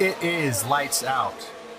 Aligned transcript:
It 0.00 0.22
is 0.22 0.64
lights 0.64 1.02
out 1.02 1.34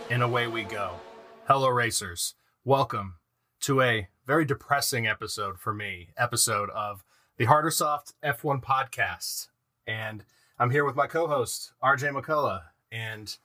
and 0.09 0.21
away 0.21 0.47
we 0.47 0.63
go. 0.63 0.99
Hello, 1.47 1.69
racers. 1.69 2.35
Welcome 2.65 3.15
to 3.61 3.79
a 3.79 4.09
very 4.27 4.43
depressing 4.43 5.07
episode 5.07 5.57
for 5.57 5.73
me, 5.73 6.09
episode 6.17 6.69
of 6.71 7.05
the 7.37 7.45
Hard 7.45 7.65
or 7.65 7.71
Soft 7.71 8.15
F1 8.21 8.61
podcast. 8.61 9.47
And 9.87 10.25
I'm 10.59 10.69
here 10.69 10.83
with 10.83 10.97
my 10.97 11.07
co 11.07 11.27
host, 11.27 11.71
RJ 11.81 12.11
McCullough. 12.11 12.63
And 12.91 13.37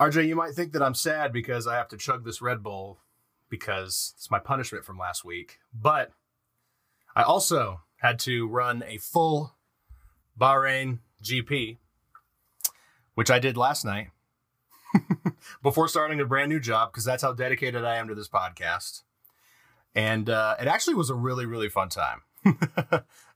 RJ, 0.00 0.26
you 0.26 0.34
might 0.34 0.54
think 0.54 0.72
that 0.72 0.82
I'm 0.82 0.94
sad 0.94 1.30
because 1.30 1.66
I 1.66 1.76
have 1.76 1.88
to 1.88 1.98
chug 1.98 2.24
this 2.24 2.40
Red 2.40 2.62
Bull 2.62 3.00
because 3.50 4.14
it's 4.16 4.30
my 4.30 4.38
punishment 4.38 4.86
from 4.86 4.96
last 4.96 5.26
week. 5.26 5.58
But 5.74 6.10
I 7.14 7.22
also 7.22 7.82
had 7.96 8.18
to 8.20 8.48
run 8.48 8.82
a 8.86 8.96
full 8.96 9.56
Bahrain 10.40 11.00
GP 11.22 11.76
which 13.20 13.30
I 13.30 13.38
did 13.38 13.58
last 13.58 13.84
night 13.84 14.08
before 15.62 15.88
starting 15.88 16.20
a 16.20 16.24
brand 16.24 16.48
new 16.48 16.58
job 16.58 16.90
because 16.90 17.04
that's 17.04 17.22
how 17.22 17.34
dedicated 17.34 17.84
I 17.84 17.96
am 17.96 18.08
to 18.08 18.14
this 18.14 18.30
podcast. 18.30 19.02
And 19.94 20.30
uh, 20.30 20.56
it 20.58 20.66
actually 20.66 20.94
was 20.94 21.10
a 21.10 21.14
really, 21.14 21.44
really 21.44 21.68
fun 21.68 21.90
time. 21.90 22.22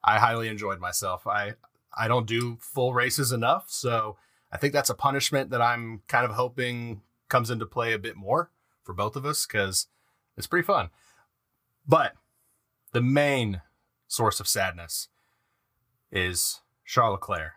I 0.03 0.19
highly 0.19 0.49
enjoyed 0.49 0.81
myself. 0.81 1.27
I 1.27 1.57
I 1.95 2.09
don't 2.09 2.27
do 2.27 2.57
full 2.61 2.95
races 2.95 3.31
enough, 3.31 3.67
so 3.69 4.17
I 4.51 4.57
think 4.57 4.73
that's 4.73 4.89
a 4.89 4.95
punishment 4.95 5.51
that 5.51 5.61
I'm 5.61 6.01
kind 6.09 6.25
of 6.25 6.31
hoping 6.31 7.03
comes 7.29 7.51
into 7.51 7.67
play 7.67 7.93
a 7.93 7.99
bit 7.99 8.17
more 8.17 8.51
for 8.85 8.95
both 8.95 9.17
of 9.17 9.27
us 9.27 9.45
because 9.45 9.89
it's 10.35 10.47
pretty 10.47 10.65
fun. 10.65 10.89
But 11.87 12.15
the 12.93 13.03
main 13.03 13.61
source 14.09 14.41
of 14.41 14.49
sadness 14.49 15.09
is 16.11 16.63
Charles 16.87 17.19
Leclerc 17.21 17.53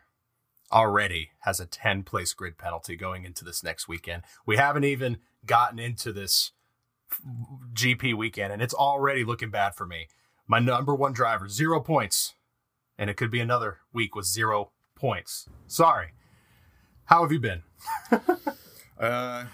already 0.72 1.30
has 1.40 1.60
a 1.60 1.66
10 1.66 2.02
place 2.02 2.32
grid 2.32 2.58
penalty 2.58 2.96
going 2.96 3.24
into 3.24 3.44
this 3.44 3.62
next 3.62 3.88
weekend. 3.88 4.22
We 4.46 4.56
haven't 4.56 4.84
even 4.84 5.18
gotten 5.46 5.78
into 5.78 6.12
this 6.12 6.52
GP 7.72 8.14
weekend, 8.14 8.52
and 8.52 8.60
it's 8.60 8.74
already 8.74 9.24
looking 9.24 9.50
bad 9.50 9.74
for 9.74 9.86
me. 9.86 10.08
My 10.46 10.58
number 10.58 10.94
one 10.94 11.12
driver, 11.12 11.48
zero 11.48 11.80
points. 11.80 12.34
And 12.98 13.08
it 13.08 13.16
could 13.16 13.30
be 13.30 13.40
another 13.40 13.78
week 13.92 14.16
with 14.16 14.26
zero 14.26 14.72
points. 14.96 15.48
Sorry. 15.68 16.08
How 17.04 17.22
have 17.22 17.30
you 17.30 17.38
been? 17.38 17.62
uh, 18.98 19.44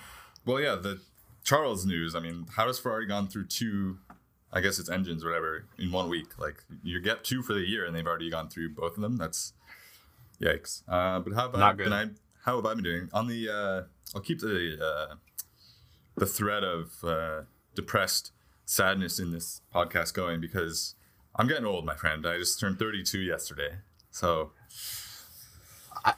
well, 0.46 0.60
yeah, 0.60 0.76
the 0.76 1.00
Charles 1.44 1.84
news. 1.84 2.14
I 2.14 2.20
mean, 2.20 2.46
how 2.56 2.66
has 2.66 2.78
Ferrari 2.78 3.06
gone 3.06 3.28
through 3.28 3.46
two, 3.46 3.98
I 4.52 4.60
guess 4.60 4.78
it's 4.78 4.88
engines 4.88 5.24
whatever, 5.24 5.66
in 5.78 5.92
one 5.92 6.08
week? 6.08 6.38
Like, 6.38 6.64
you 6.82 7.00
get 7.00 7.22
two 7.22 7.42
for 7.42 7.52
the 7.52 7.68
year, 7.68 7.84
and 7.84 7.94
they've 7.94 8.06
already 8.06 8.30
gone 8.30 8.48
through 8.48 8.70
both 8.70 8.96
of 8.96 9.02
them. 9.02 9.18
That's 9.18 9.52
Yikes! 10.40 10.82
Uh, 10.88 11.20
but 11.20 11.34
how 11.34 11.46
about 11.46 11.76
been 11.76 11.92
I, 11.92 12.06
how 12.44 12.56
have 12.56 12.66
I 12.66 12.74
been 12.74 12.84
doing? 12.84 13.08
On 13.12 13.26
the 13.26 13.48
uh, 13.48 13.82
I'll 14.14 14.20
keep 14.22 14.40
the 14.40 14.78
uh, 14.82 15.14
the 16.16 16.26
thread 16.26 16.64
of 16.64 16.92
uh, 17.04 17.42
depressed 17.74 18.32
sadness 18.64 19.18
in 19.18 19.32
this 19.32 19.60
podcast 19.74 20.14
going 20.14 20.40
because 20.40 20.94
I'm 21.36 21.48
getting 21.48 21.66
old, 21.66 21.84
my 21.84 21.94
friend. 21.94 22.26
I 22.26 22.38
just 22.38 22.58
turned 22.58 22.78
32 22.78 23.20
yesterday, 23.20 23.78
so. 24.10 24.52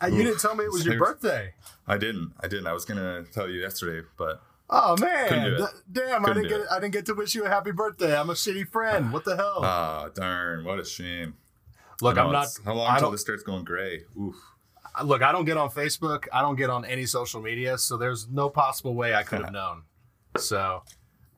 I, 0.01 0.09
you 0.09 0.25
didn't 0.25 0.41
tell 0.41 0.57
me 0.57 0.65
it 0.65 0.73
was 0.73 0.85
your 0.85 0.99
birthday. 1.05 1.55
I 1.87 1.97
didn't. 1.97 2.33
I 2.41 2.49
didn't. 2.49 2.67
I 2.67 2.73
was 2.73 2.85
gonna 2.85 3.25
tell 3.33 3.49
you 3.49 3.61
yesterday, 3.61 4.05
but 4.19 4.43
Oh 4.69 4.97
man! 5.01 5.29
damn! 5.31 6.25
Couldn't 6.25 6.31
I 6.31 6.35
didn't 6.35 6.49
get. 6.49 6.61
It. 6.61 6.67
I 6.71 6.81
didn't 6.81 6.93
get 6.93 7.07
to 7.07 7.15
wish 7.15 7.35
you 7.37 7.45
a 7.45 7.49
happy 7.49 7.71
birthday. 7.71 8.19
I'm 8.19 8.31
a 8.31 8.35
shitty 8.35 8.69
friend. 8.69 9.13
What 9.13 9.25
the 9.25 9.37
hell? 9.37 9.61
Ah, 9.63 10.05
oh, 10.07 10.09
darn! 10.09 10.65
What 10.65 10.81
a 10.81 10.85
shame. 10.85 11.35
Look, 12.01 12.19
I'm 12.19 12.33
not. 12.33 12.49
How 12.65 12.75
long 12.75 12.95
until 12.95 13.11
this 13.11 13.21
starts 13.21 13.43
going 13.43 13.65
gray? 13.65 14.03
Oof. 14.21 14.37
Look, 15.05 15.23
I 15.23 15.33
don't 15.33 15.45
get 15.45 15.57
on 15.57 15.71
Facebook. 15.71 16.27
I 16.33 16.41
don't 16.41 16.57
get 16.57 16.71
on 16.71 16.85
any 16.85 17.07
social 17.07 17.41
media, 17.41 17.77
so 17.79 17.97
there's 17.97 18.29
no 18.29 18.49
possible 18.49 18.95
way 18.95 19.15
I 19.15 19.23
could 19.23 19.43
have 19.43 19.53
known. 19.53 19.83
So 20.39 20.83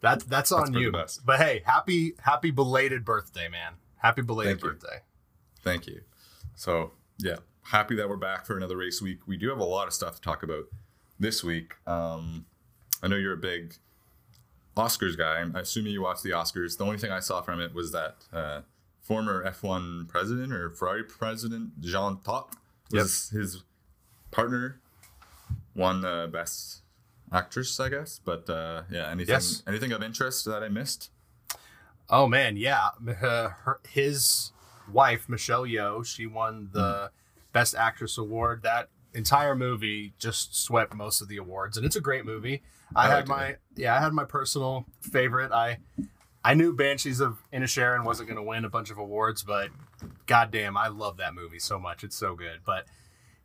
that 0.00 0.20
that's 0.28 0.52
on 0.52 0.72
that's 0.72 0.82
you. 0.82 0.92
But 1.24 1.38
hey, 1.38 1.62
happy 1.64 2.14
happy 2.20 2.50
belated 2.50 3.04
birthday, 3.04 3.48
man! 3.48 3.74
Happy 3.96 4.22
belated 4.22 4.60
Thank 4.60 4.72
birthday. 4.72 4.96
You. 4.96 5.62
Thank 5.62 5.86
you. 5.86 6.00
So 6.54 6.92
yeah, 7.18 7.36
happy 7.62 7.96
that 7.96 8.08
we're 8.08 8.16
back 8.16 8.46
for 8.46 8.56
another 8.56 8.76
race 8.76 9.02
week. 9.02 9.26
We 9.26 9.36
do 9.36 9.48
have 9.48 9.58
a 9.58 9.64
lot 9.64 9.88
of 9.88 9.94
stuff 9.94 10.16
to 10.16 10.20
talk 10.20 10.42
about 10.42 10.64
this 11.18 11.42
week. 11.42 11.74
Um, 11.86 12.46
I 13.02 13.08
know 13.08 13.16
you're 13.16 13.34
a 13.34 13.36
big 13.36 13.74
Oscars 14.76 15.16
guy. 15.16 15.38
I'm 15.38 15.54
assuming 15.56 15.92
you 15.92 16.02
watched 16.02 16.22
the 16.22 16.30
Oscars. 16.30 16.78
The 16.78 16.84
only 16.84 16.98
thing 16.98 17.10
I 17.10 17.20
saw 17.20 17.42
from 17.42 17.60
it 17.60 17.74
was 17.74 17.92
that. 17.92 18.16
Uh, 18.32 18.60
former 19.08 19.42
F1 19.42 20.06
president 20.06 20.52
or 20.52 20.68
Ferrari 20.68 21.02
president 21.02 21.80
Jean 21.80 22.20
Todt 22.22 22.54
was 22.90 23.30
yep. 23.32 23.40
his 23.40 23.62
partner 24.30 24.80
won 25.74 26.02
the 26.02 26.28
best 26.30 26.82
actress, 27.32 27.80
I 27.80 27.88
guess. 27.88 28.20
But 28.22 28.50
uh, 28.50 28.82
yeah, 28.90 29.10
anything 29.10 29.32
yes. 29.32 29.62
anything 29.66 29.92
of 29.92 30.02
interest 30.02 30.44
that 30.44 30.62
I 30.62 30.68
missed? 30.68 31.10
Oh 32.10 32.26
man, 32.28 32.58
yeah, 32.58 32.88
uh, 33.08 33.48
her, 33.48 33.80
his 33.88 34.52
wife 34.92 35.26
Michelle 35.26 35.64
Yeoh, 35.64 36.04
she 36.04 36.26
won 36.26 36.68
the 36.74 36.80
mm. 36.80 37.08
best 37.54 37.74
actress 37.74 38.18
award. 38.18 38.62
That 38.62 38.90
entire 39.14 39.56
movie 39.56 40.12
just 40.18 40.54
swept 40.54 40.94
most 40.94 41.22
of 41.22 41.28
the 41.28 41.38
awards, 41.38 41.78
and 41.78 41.86
it's 41.86 41.96
a 41.96 42.02
great 42.02 42.26
movie. 42.26 42.62
I, 42.94 43.06
I 43.06 43.16
had 43.16 43.26
my 43.26 43.44
it. 43.46 43.60
yeah, 43.74 43.96
I 43.96 44.00
had 44.00 44.12
my 44.12 44.24
personal 44.24 44.84
favorite. 45.00 45.50
I 45.50 45.78
I 46.48 46.54
knew 46.54 46.72
Banshees 46.72 47.20
of 47.20 47.42
Inisherin 47.52 48.06
wasn't 48.06 48.30
going 48.30 48.38
to 48.38 48.42
win 48.42 48.64
a 48.64 48.70
bunch 48.70 48.90
of 48.90 48.96
awards, 48.96 49.42
but 49.42 49.68
goddamn, 50.24 50.78
I 50.78 50.88
love 50.88 51.18
that 51.18 51.34
movie 51.34 51.58
so 51.58 51.78
much. 51.78 52.02
It's 52.02 52.16
so 52.16 52.34
good. 52.34 52.60
But 52.64 52.86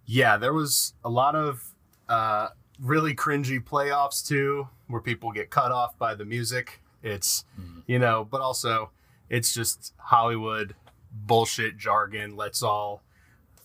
yeah, 0.05 0.37
there 0.37 0.53
was 0.53 0.93
a 1.03 1.09
lot 1.09 1.35
of 1.35 1.73
uh, 2.07 2.47
really 2.79 3.13
cringy 3.13 3.61
playoffs 3.61 4.25
too, 4.25 4.69
where 4.87 5.01
people 5.01 5.33
get 5.33 5.49
cut 5.49 5.69
off 5.69 5.97
by 5.97 6.15
the 6.15 6.23
music. 6.23 6.79
It's 7.01 7.43
mm-hmm. 7.59 7.79
you 7.87 7.99
know, 7.99 8.25
but 8.31 8.39
also 8.39 8.91
it's 9.29 9.53
just 9.53 9.93
Hollywood 9.97 10.73
bullshit 11.11 11.77
jargon. 11.77 12.37
Let's 12.37 12.63
all 12.63 13.03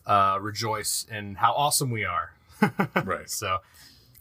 uh, 0.04 0.38
rejoice 0.40 1.06
in 1.08 1.36
how 1.36 1.52
awesome 1.52 1.92
we 1.92 2.04
are. 2.04 2.32
right. 3.04 3.30
So, 3.30 3.58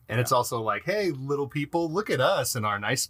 and 0.08 0.18
yeah. 0.18 0.22
it's 0.22 0.32
also 0.32 0.62
like, 0.62 0.86
hey, 0.86 1.10
little 1.10 1.48
people, 1.48 1.90
look 1.90 2.12
at 2.12 2.22
us 2.22 2.54
and 2.54 2.68
our 2.68 2.78
nice 2.78 3.10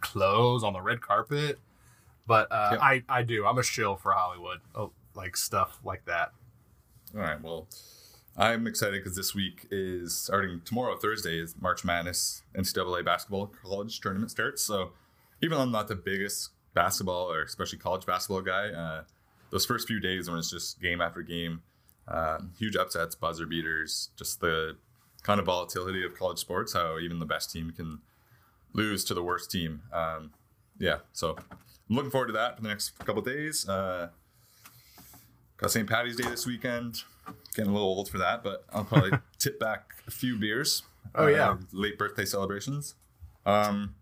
clothes 0.00 0.62
on 0.62 0.72
the 0.72 0.80
red 0.80 1.00
carpet. 1.00 1.58
But 2.26 2.48
uh, 2.50 2.68
yep. 2.72 2.80
I 2.80 3.02
I 3.08 3.22
do. 3.22 3.46
I'm 3.46 3.58
a 3.58 3.62
shill 3.62 3.96
for 3.96 4.12
Hollywood, 4.12 4.60
oh, 4.74 4.92
like 5.14 5.36
stuff 5.36 5.78
like 5.84 6.04
that. 6.04 6.32
All 7.14 7.20
right. 7.20 7.40
Well, 7.42 7.66
I'm 8.36 8.66
excited 8.66 9.02
because 9.02 9.16
this 9.16 9.34
week 9.34 9.66
is 9.70 10.16
starting 10.16 10.60
tomorrow. 10.64 10.96
Thursday 10.96 11.38
is 11.38 11.54
March 11.60 11.84
Madness 11.84 12.42
NCAA 12.56 13.04
basketball 13.04 13.52
college 13.62 14.00
tournament 14.00 14.30
starts. 14.30 14.62
So 14.62 14.92
even 15.42 15.58
though 15.58 15.62
I'm 15.62 15.72
not 15.72 15.88
the 15.88 15.96
biggest 15.96 16.50
basketball 16.74 17.32
or 17.32 17.42
especially 17.42 17.78
college 17.78 18.06
basketball 18.06 18.42
guy, 18.42 18.68
uh, 18.68 19.02
those 19.50 19.66
first 19.66 19.88
few 19.88 19.98
days 19.98 20.30
when 20.30 20.38
it's 20.38 20.50
just 20.50 20.80
game 20.80 21.00
after 21.00 21.22
game, 21.22 21.62
uh, 22.06 22.38
huge 22.58 22.76
upsets, 22.76 23.14
buzzer 23.14 23.46
beaters, 23.46 24.10
just 24.16 24.40
the 24.40 24.76
kind 25.22 25.40
of 25.40 25.46
volatility 25.46 26.04
of 26.04 26.14
college 26.16 26.38
sports, 26.38 26.72
how 26.72 26.98
even 26.98 27.18
the 27.18 27.26
best 27.26 27.50
team 27.50 27.72
can 27.72 28.00
lose 28.72 29.04
to 29.04 29.14
the 29.14 29.22
worst 29.22 29.50
team. 29.50 29.82
Um, 29.92 30.32
yeah, 30.78 30.98
so 31.12 31.36
I'm 31.38 31.96
looking 31.96 32.10
forward 32.10 32.28
to 32.28 32.32
that 32.34 32.56
for 32.56 32.62
the 32.62 32.68
next 32.68 32.98
couple 33.00 33.22
days. 33.22 33.68
Uh, 33.68 34.08
got 35.56 35.70
St. 35.70 35.88
Patty's 35.88 36.16
Day 36.16 36.28
this 36.28 36.46
weekend. 36.46 37.02
Getting 37.54 37.70
a 37.70 37.74
little 37.74 37.88
old 37.88 38.08
for 38.08 38.18
that, 38.18 38.42
but 38.42 38.64
I'll 38.72 38.84
probably 38.84 39.18
tip 39.38 39.60
back 39.60 39.94
a 40.06 40.10
few 40.10 40.36
beers. 40.36 40.82
Oh 41.14 41.26
yeah, 41.26 41.50
uh, 41.50 41.56
late 41.72 41.98
birthday 41.98 42.24
celebrations. 42.24 42.94
Um, 43.44 43.94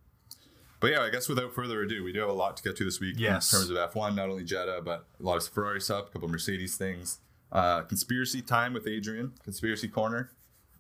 but 0.81 0.93
yeah, 0.93 1.00
I 1.00 1.11
guess 1.11 1.29
without 1.29 1.55
further 1.55 1.83
ado, 1.83 2.05
we 2.05 2.12
do 2.12 2.21
have 2.21 2.29
a 2.29 2.35
lot 2.35 2.56
to 2.56 2.62
get 2.62 2.77
to 2.77 2.85
this 2.85 3.00
week 3.00 3.17
yes. 3.19 3.53
in 3.53 3.59
terms 3.59 3.71
of 3.71 3.77
F1, 3.77 4.15
not 4.15 4.29
only 4.29 4.45
Jeddah, 4.45 4.83
but 4.85 5.06
a 5.19 5.23
lot 5.23 5.37
of 5.37 5.49
Ferrari 5.49 5.81
stuff, 5.81 6.09
a 6.09 6.11
couple 6.12 6.29
Mercedes 6.29 6.76
things. 6.76 7.19
Uh, 7.50 7.82
conspiracy 7.82 8.43
time 8.43 8.75
with 8.75 8.87
Adrian, 8.87 9.32
conspiracy 9.43 9.88
corner, 9.88 10.31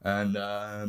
and 0.02 0.36
uh, 0.36 0.86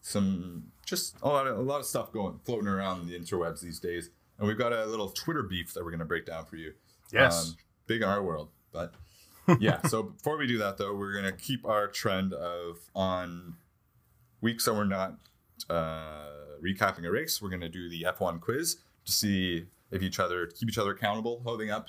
some 0.00 0.70
just 0.88 1.16
a 1.22 1.28
lot 1.28 1.46
of 1.46 1.58
a 1.58 1.62
lot 1.62 1.80
of 1.80 1.86
stuff 1.86 2.12
going 2.12 2.40
floating 2.44 2.68
around 2.68 3.02
in 3.02 3.08
the 3.08 3.18
interwebs 3.18 3.60
these 3.60 3.78
days. 3.78 4.10
And 4.38 4.46
we've 4.46 4.58
got 4.58 4.72
a 4.72 4.86
little 4.86 5.10
Twitter 5.10 5.42
beef 5.42 5.74
that 5.74 5.84
we're 5.84 5.90
going 5.90 5.98
to 5.98 6.06
break 6.06 6.26
down 6.26 6.46
for 6.46 6.56
you. 6.56 6.72
Yes, 7.12 7.48
um, 7.48 7.56
big 7.86 8.02
in 8.02 8.08
our 8.08 8.22
world, 8.22 8.50
but 8.72 8.94
yeah. 9.60 9.82
So 9.82 10.04
before 10.04 10.36
we 10.36 10.46
do 10.46 10.58
that, 10.58 10.78
though, 10.78 10.94
we're 10.94 11.12
going 11.12 11.24
to 11.24 11.32
keep 11.32 11.66
our 11.66 11.88
trend 11.88 12.32
of 12.32 12.78
on 12.94 13.54
weeks 14.40 14.64
that 14.64 14.74
we're 14.74 14.84
not 14.84 15.18
uh, 15.68 16.28
recapping 16.62 17.04
a 17.04 17.10
race. 17.10 17.42
We're 17.42 17.50
going 17.50 17.60
to 17.60 17.68
do 17.68 17.88
the 17.88 18.06
F1 18.08 18.40
quiz 18.40 18.76
to 19.04 19.12
see 19.12 19.66
if 19.90 20.02
each 20.02 20.20
other 20.20 20.46
keep 20.46 20.68
each 20.68 20.78
other 20.78 20.92
accountable, 20.92 21.42
holding 21.44 21.70
up, 21.70 21.88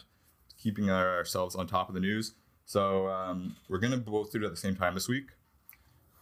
keeping 0.58 0.90
our, 0.90 1.18
ourselves 1.18 1.56
on 1.56 1.68
top 1.68 1.90
of 1.90 1.96
the 1.96 2.02
news. 2.02 2.34
So 2.66 3.08
um, 3.08 3.56
we're 3.68 3.80
going 3.80 3.92
to 3.92 3.98
both 3.98 4.32
do 4.32 4.40
it 4.42 4.46
at 4.46 4.52
the 4.52 4.58
same 4.58 4.76
time 4.76 4.94
this 4.94 5.08
week, 5.08 5.30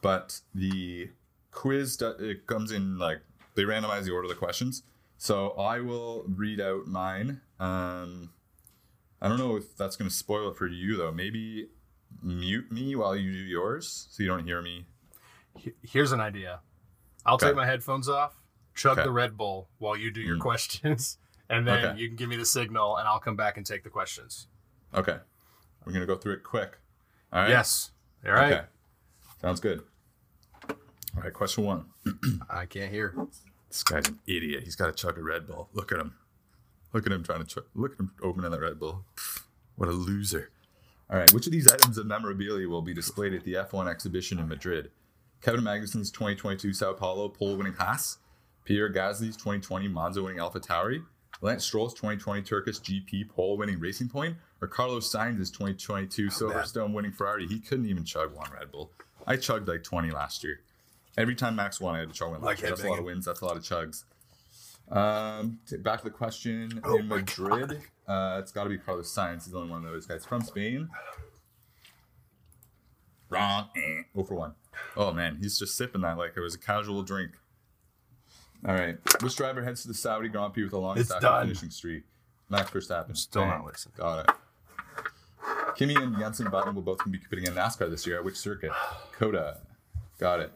but 0.01 0.39
the 0.55 1.09
quiz 1.51 2.01
it 2.19 2.45
comes 2.47 2.71
in 2.71 2.97
like 2.97 3.21
they 3.55 3.63
randomize 3.63 4.03
the 4.03 4.11
order 4.11 4.25
of 4.25 4.29
the 4.29 4.35
questions. 4.35 4.83
So 5.17 5.49
I 5.51 5.79
will 5.79 6.25
read 6.27 6.61
out 6.61 6.85
mine. 6.87 7.41
Um, 7.59 8.31
I 9.21 9.27
don't 9.27 9.39
know 9.39 9.55
if 9.57 9.75
that's 9.75 9.95
going 9.95 10.09
to 10.09 10.15
spoil 10.15 10.49
it 10.51 10.57
for 10.57 10.67
you 10.67 10.95
though. 10.95 11.11
Maybe 11.11 11.69
mute 12.21 12.71
me 12.71 12.95
while 12.95 13.15
you 13.15 13.31
do 13.31 13.37
yours, 13.39 14.07
so 14.11 14.21
you 14.23 14.29
don't 14.29 14.45
hear 14.45 14.61
me. 14.61 14.85
here's 15.81 16.11
an 16.11 16.21
idea. 16.21 16.59
I'll 17.25 17.33
Okay. 17.35 17.47
take 17.47 17.55
my 17.55 17.65
headphones 17.65 18.07
off, 18.07 18.39
chug 18.75 18.99
Okay. 18.99 19.05
the 19.05 19.11
Red 19.11 19.35
Bull 19.35 19.69
while 19.79 19.97
you 19.97 20.11
do 20.11 20.21
your 20.21 20.35
Mm. 20.37 20.41
questions, 20.41 21.17
and 21.49 21.67
then 21.67 21.83
Okay. 21.83 21.99
you 21.99 22.07
can 22.07 22.15
give 22.15 22.29
me 22.29 22.35
the 22.35 22.45
signal, 22.45 22.95
and 22.97 23.07
I'll 23.07 23.19
come 23.19 23.35
back 23.35 23.57
and 23.57 23.65
take 23.65 23.83
the 23.83 23.89
questions. 23.89 24.47
Okay. 24.93 25.19
We're 25.83 25.93
gonna 25.93 26.05
go 26.05 26.15
through 26.15 26.33
it 26.33 26.43
quick. 26.43 26.77
All 27.33 27.41
right. 27.41 27.49
Yes. 27.49 27.91
All 28.25 28.33
right. 28.33 28.65
Sounds 29.41 29.59
good. 29.59 29.83
All 31.17 31.23
right. 31.23 31.33
Question 31.33 31.63
one. 31.65 31.85
I 32.49 32.65
can't 32.65 32.91
hear. 32.91 33.15
This 33.69 33.83
guy's 33.83 34.07
an 34.07 34.19
idiot. 34.27 34.63
He's 34.63 34.75
got 34.75 34.85
to 34.85 34.93
chug 34.93 35.17
a 35.17 35.23
Red 35.23 35.47
Bull. 35.47 35.67
Look 35.73 35.91
at 35.91 35.99
him. 35.99 36.13
Look 36.93 37.05
at 37.05 37.11
him 37.11 37.23
trying 37.23 37.39
to 37.39 37.45
chug. 37.45 37.65
Look 37.75 37.93
at 37.93 37.99
him 37.99 38.11
opening 38.21 38.51
that 38.51 38.61
Red 38.61 38.79
Bull. 38.79 39.03
What 39.75 39.89
a 39.89 39.93
loser. 39.93 40.51
All 41.09 41.17
right. 41.17 41.31
Which 41.33 41.47
of 41.47 41.51
these 41.51 41.67
items 41.67 41.97
of 41.97 42.05
memorabilia 42.05 42.69
will 42.69 42.81
be 42.81 42.93
displayed 42.93 43.33
at 43.33 43.43
the 43.43 43.55
F1 43.55 43.89
exhibition 43.89 44.39
in 44.39 44.47
Madrid? 44.47 44.91
Kevin 45.41 45.61
Magnussen's 45.61 46.11
2022 46.11 46.73
Sao 46.73 46.93
Paulo 46.93 47.29
pole 47.29 47.57
winning 47.57 47.73
Haas, 47.73 48.17
Pierre 48.63 48.91
Gasly's 48.91 49.37
2020 49.37 49.87
Monza 49.87 50.21
winning 50.23 50.39
Alpha 50.39 50.59
Tauri, 50.59 51.03
Lance 51.41 51.63
Stroll's 51.63 51.93
2020 51.93 52.41
Turkish 52.41 52.79
GP 52.79 53.29
pole 53.29 53.57
winning 53.57 53.79
Racing 53.79 54.09
Point, 54.09 54.37
or 54.61 54.67
Carlos 54.67 55.11
Sainz's 55.11 55.51
2022 55.51 56.27
Silverstone 56.27 56.93
winning 56.93 57.11
Ferrari? 57.11 57.47
He 57.47 57.59
couldn't 57.59 57.85
even 57.85 58.03
chug 58.03 58.35
one 58.35 58.49
Red 58.51 58.71
Bull. 58.71 58.91
I 59.27 59.35
chugged 59.35 59.67
like 59.67 59.83
20 59.83 60.09
last 60.11 60.43
year. 60.43 60.61
Every 61.17 61.35
time 61.35 61.55
Max 61.55 61.81
won, 61.81 61.95
I 61.95 61.99
had 61.99 62.09
to 62.09 62.13
chug 62.13 62.31
one. 62.31 62.41
Like 62.41 62.59
That's 62.59 62.83
a 62.83 62.89
lot 62.89 62.99
of 62.99 63.05
wins. 63.05 63.25
That's 63.25 63.41
a 63.41 63.45
lot 63.45 63.57
of 63.57 63.63
chugs. 63.63 64.03
Um, 64.89 65.59
t- 65.67 65.77
back 65.77 65.99
to 65.99 66.05
the 66.05 66.11
question 66.11 66.79
Oh 66.85 66.97
in 66.97 67.07
Madrid. 67.07 67.81
Uh, 68.07 68.37
it's 68.41 68.51
got 68.51 68.63
to 68.63 68.69
be 68.69 68.77
Carlos 68.77 69.13
Sainz. 69.13 69.43
He's 69.43 69.51
the 69.51 69.57
only 69.57 69.71
one 69.71 69.85
of 69.85 69.91
those 69.91 70.05
guys 70.05 70.25
from 70.25 70.41
Spain. 70.41 70.89
Wrong. 73.29 73.67
Eh. 73.75 74.03
Oh 74.15 74.23
for 74.23 74.35
one. 74.35 74.53
Oh 74.95 75.11
man, 75.11 75.37
he's 75.41 75.59
just 75.59 75.75
sipping 75.75 76.01
that 76.01 76.17
like 76.17 76.33
it 76.37 76.39
was 76.39 76.55
a 76.55 76.59
casual 76.59 77.03
drink. 77.03 77.31
All 78.65 78.73
right. 78.73 78.97
Which 79.21 79.35
driver 79.35 79.63
heads 79.63 79.81
to 79.83 79.87
the 79.89 79.93
Saudi 79.93 80.29
Grand 80.29 80.53
Prix 80.53 80.63
with 80.63 80.73
a 80.73 80.77
long 80.77 80.95
finishing 80.95 81.69
streak? 81.69 82.03
Max 82.49 82.71
Verstappen. 82.71 83.15
Still 83.15 83.43
Bang. 83.43 83.49
not 83.49 83.65
listening. 83.65 83.93
Got 83.97 84.29
it. 84.29 84.35
Kimi 85.75 85.95
and 85.95 86.17
Jenson 86.17 86.49
Button 86.49 86.73
will 86.73 86.81
both 86.81 86.99
be 87.09 87.19
competing 87.19 87.45
in 87.45 87.53
NASCAR 87.53 87.89
this 87.89 88.07
year. 88.07 88.17
At 88.17 88.23
which 88.23 88.37
circuit? 88.37 88.71
COTA. 89.19 89.57
Got 90.17 90.39
it. 90.39 90.51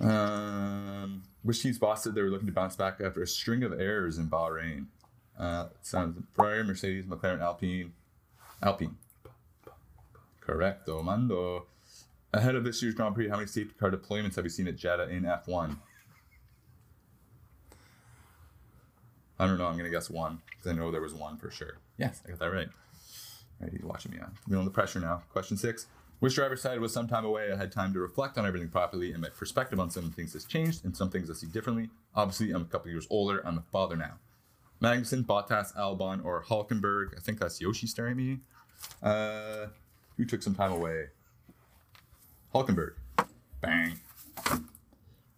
Um, 0.00 1.22
which 1.42 1.62
team's 1.62 1.78
boss 1.78 2.04
said 2.04 2.14
they 2.14 2.22
were 2.22 2.30
looking 2.30 2.46
to 2.46 2.52
bounce 2.52 2.76
back 2.76 3.00
after 3.00 3.22
a 3.22 3.26
string 3.26 3.62
of 3.62 3.72
errors 3.72 4.18
in 4.18 4.28
Bahrain? 4.28 4.86
Uh, 5.38 5.68
sounds 5.82 6.20
Ferrari, 6.34 6.64
Mercedes, 6.64 7.06
McLaren, 7.06 7.40
Alpine. 7.40 7.92
Alpine. 8.62 8.96
Correcto, 10.44 11.02
Mando. 11.02 11.66
Ahead 12.32 12.54
of 12.54 12.64
this 12.64 12.82
year's 12.82 12.94
Grand 12.94 13.14
Prix, 13.14 13.28
how 13.28 13.36
many 13.36 13.46
safety 13.46 13.74
car 13.78 13.90
deployments 13.90 14.36
have 14.36 14.44
you 14.44 14.50
seen 14.50 14.68
at 14.68 14.76
Jeddah 14.76 15.08
in 15.08 15.22
F1? 15.22 15.76
I 19.38 19.46
don't 19.46 19.58
know. 19.58 19.66
I'm 19.66 19.76
gonna 19.76 19.90
guess 19.90 20.10
one 20.10 20.40
because 20.50 20.66
I 20.66 20.72
know 20.74 20.90
there 20.90 21.00
was 21.00 21.14
one 21.14 21.36
for 21.36 21.50
sure. 21.50 21.78
Yes, 21.96 22.22
I 22.26 22.30
got 22.30 22.40
that 22.40 22.52
right. 22.52 22.68
All 22.68 23.66
right, 23.66 23.72
he's 23.72 23.82
watching 23.82 24.12
me 24.12 24.18
on. 24.18 24.32
Feeling 24.48 24.64
the 24.64 24.70
pressure 24.70 25.00
now. 25.00 25.22
Question 25.32 25.56
six. 25.56 25.86
Which 26.20 26.34
driver 26.34 26.56
side 26.56 26.80
was 26.80 26.92
some 26.92 27.06
time 27.06 27.24
away? 27.24 27.52
I 27.52 27.56
had 27.56 27.70
time 27.70 27.92
to 27.92 28.00
reflect 28.00 28.38
on 28.38 28.46
everything 28.46 28.68
properly, 28.68 29.12
and 29.12 29.22
my 29.22 29.28
perspective 29.28 29.78
on 29.78 29.88
some 29.90 30.10
things 30.10 30.32
has 30.32 30.44
changed, 30.44 30.84
and 30.84 30.96
some 30.96 31.10
things 31.10 31.30
I 31.30 31.34
see 31.34 31.46
differently. 31.46 31.90
Obviously, 32.14 32.50
I'm 32.50 32.62
a 32.62 32.64
couple 32.64 32.90
years 32.90 33.06
older. 33.08 33.40
I'm 33.46 33.58
a 33.58 33.64
father 33.70 33.96
now. 33.96 34.14
Magnussen, 34.82 35.24
Bottas, 35.24 35.76
Albon, 35.76 36.24
or 36.24 36.42
Hulkenberg. 36.42 37.16
I 37.16 37.20
think 37.20 37.38
that's 37.38 37.60
Yoshi 37.60 37.86
staring 37.86 38.12
at 38.12 38.16
me. 38.16 38.38
Uh, 39.02 39.66
who 40.16 40.24
took 40.24 40.42
some 40.42 40.54
time 40.54 40.72
away? 40.72 41.06
Hulkenberg. 42.52 42.94
Bang. 43.60 44.00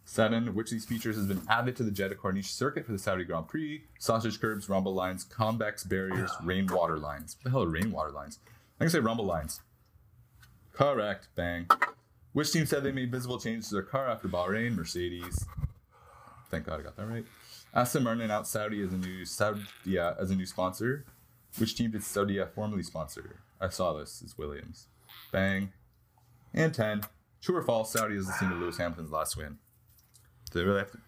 Seven. 0.03 0.55
Which 0.55 0.67
of 0.67 0.71
these 0.71 0.85
features 0.85 1.15
has 1.15 1.27
been 1.27 1.41
added 1.47 1.75
to 1.77 1.83
the 1.83 1.91
Jeddah 1.91 2.15
Corniche 2.15 2.45
circuit 2.45 2.85
for 2.85 2.91
the 2.91 2.99
Saudi 2.99 3.23
Grand 3.23 3.47
Prix? 3.47 3.83
Sausage 3.99 4.39
curbs, 4.41 4.67
rumble 4.67 4.93
lines, 4.93 5.23
convex 5.23 5.83
barriers, 5.83 6.31
rainwater 6.43 6.97
lines. 6.97 7.37
What 7.37 7.43
the 7.43 7.49
hell 7.51 7.63
are 7.63 7.69
rainwater 7.69 8.11
lines? 8.11 8.39
I 8.79 8.85
can 8.85 8.89
say 8.89 8.99
rumble 8.99 9.25
lines. 9.25 9.61
Correct. 10.81 11.27
Bang. 11.35 11.67
Which 12.33 12.51
team 12.51 12.65
said 12.65 12.83
they 12.83 12.91
made 12.91 13.11
visible 13.11 13.39
changes 13.39 13.69
to 13.69 13.75
their 13.75 13.83
car 13.83 14.09
after 14.09 14.27
Bahrain? 14.27 14.75
Mercedes. 14.75 15.45
Thank 16.49 16.65
God 16.65 16.79
I 16.79 16.83
got 16.83 16.97
that 16.97 17.05
right. 17.05 17.25
Aston 17.71 18.03
Martin 18.03 18.23
announced 18.23 18.51
Saudi 18.51 18.81
as 18.81 18.91
a 18.91 18.97
new 18.97 19.21
Saudia 19.21 19.99
uh, 19.99 20.15
as 20.19 20.31
a 20.31 20.35
new 20.35 20.47
sponsor. 20.47 21.05
Which 21.59 21.75
team 21.75 21.91
did 21.91 22.01
Saudia 22.01 22.49
formerly 22.49 22.81
sponsor? 22.81 23.41
I 23.61 23.69
saw 23.69 23.93
this. 23.93 24.23
It's 24.23 24.39
Williams. 24.39 24.87
Bang. 25.31 25.71
And 26.51 26.73
10. 26.73 27.01
True 27.41 27.57
or 27.57 27.61
false, 27.61 27.93
Saudi 27.93 28.15
is 28.15 28.25
the 28.25 28.33
team 28.39 28.51
of 28.51 28.57
Lewis 28.57 28.77
Hamilton's 28.77 29.11
last 29.11 29.37
win. 29.37 29.59
Do 30.49 30.59
they 30.59 30.65
really 30.65 30.79
have 30.79 30.91
to? 30.93 30.99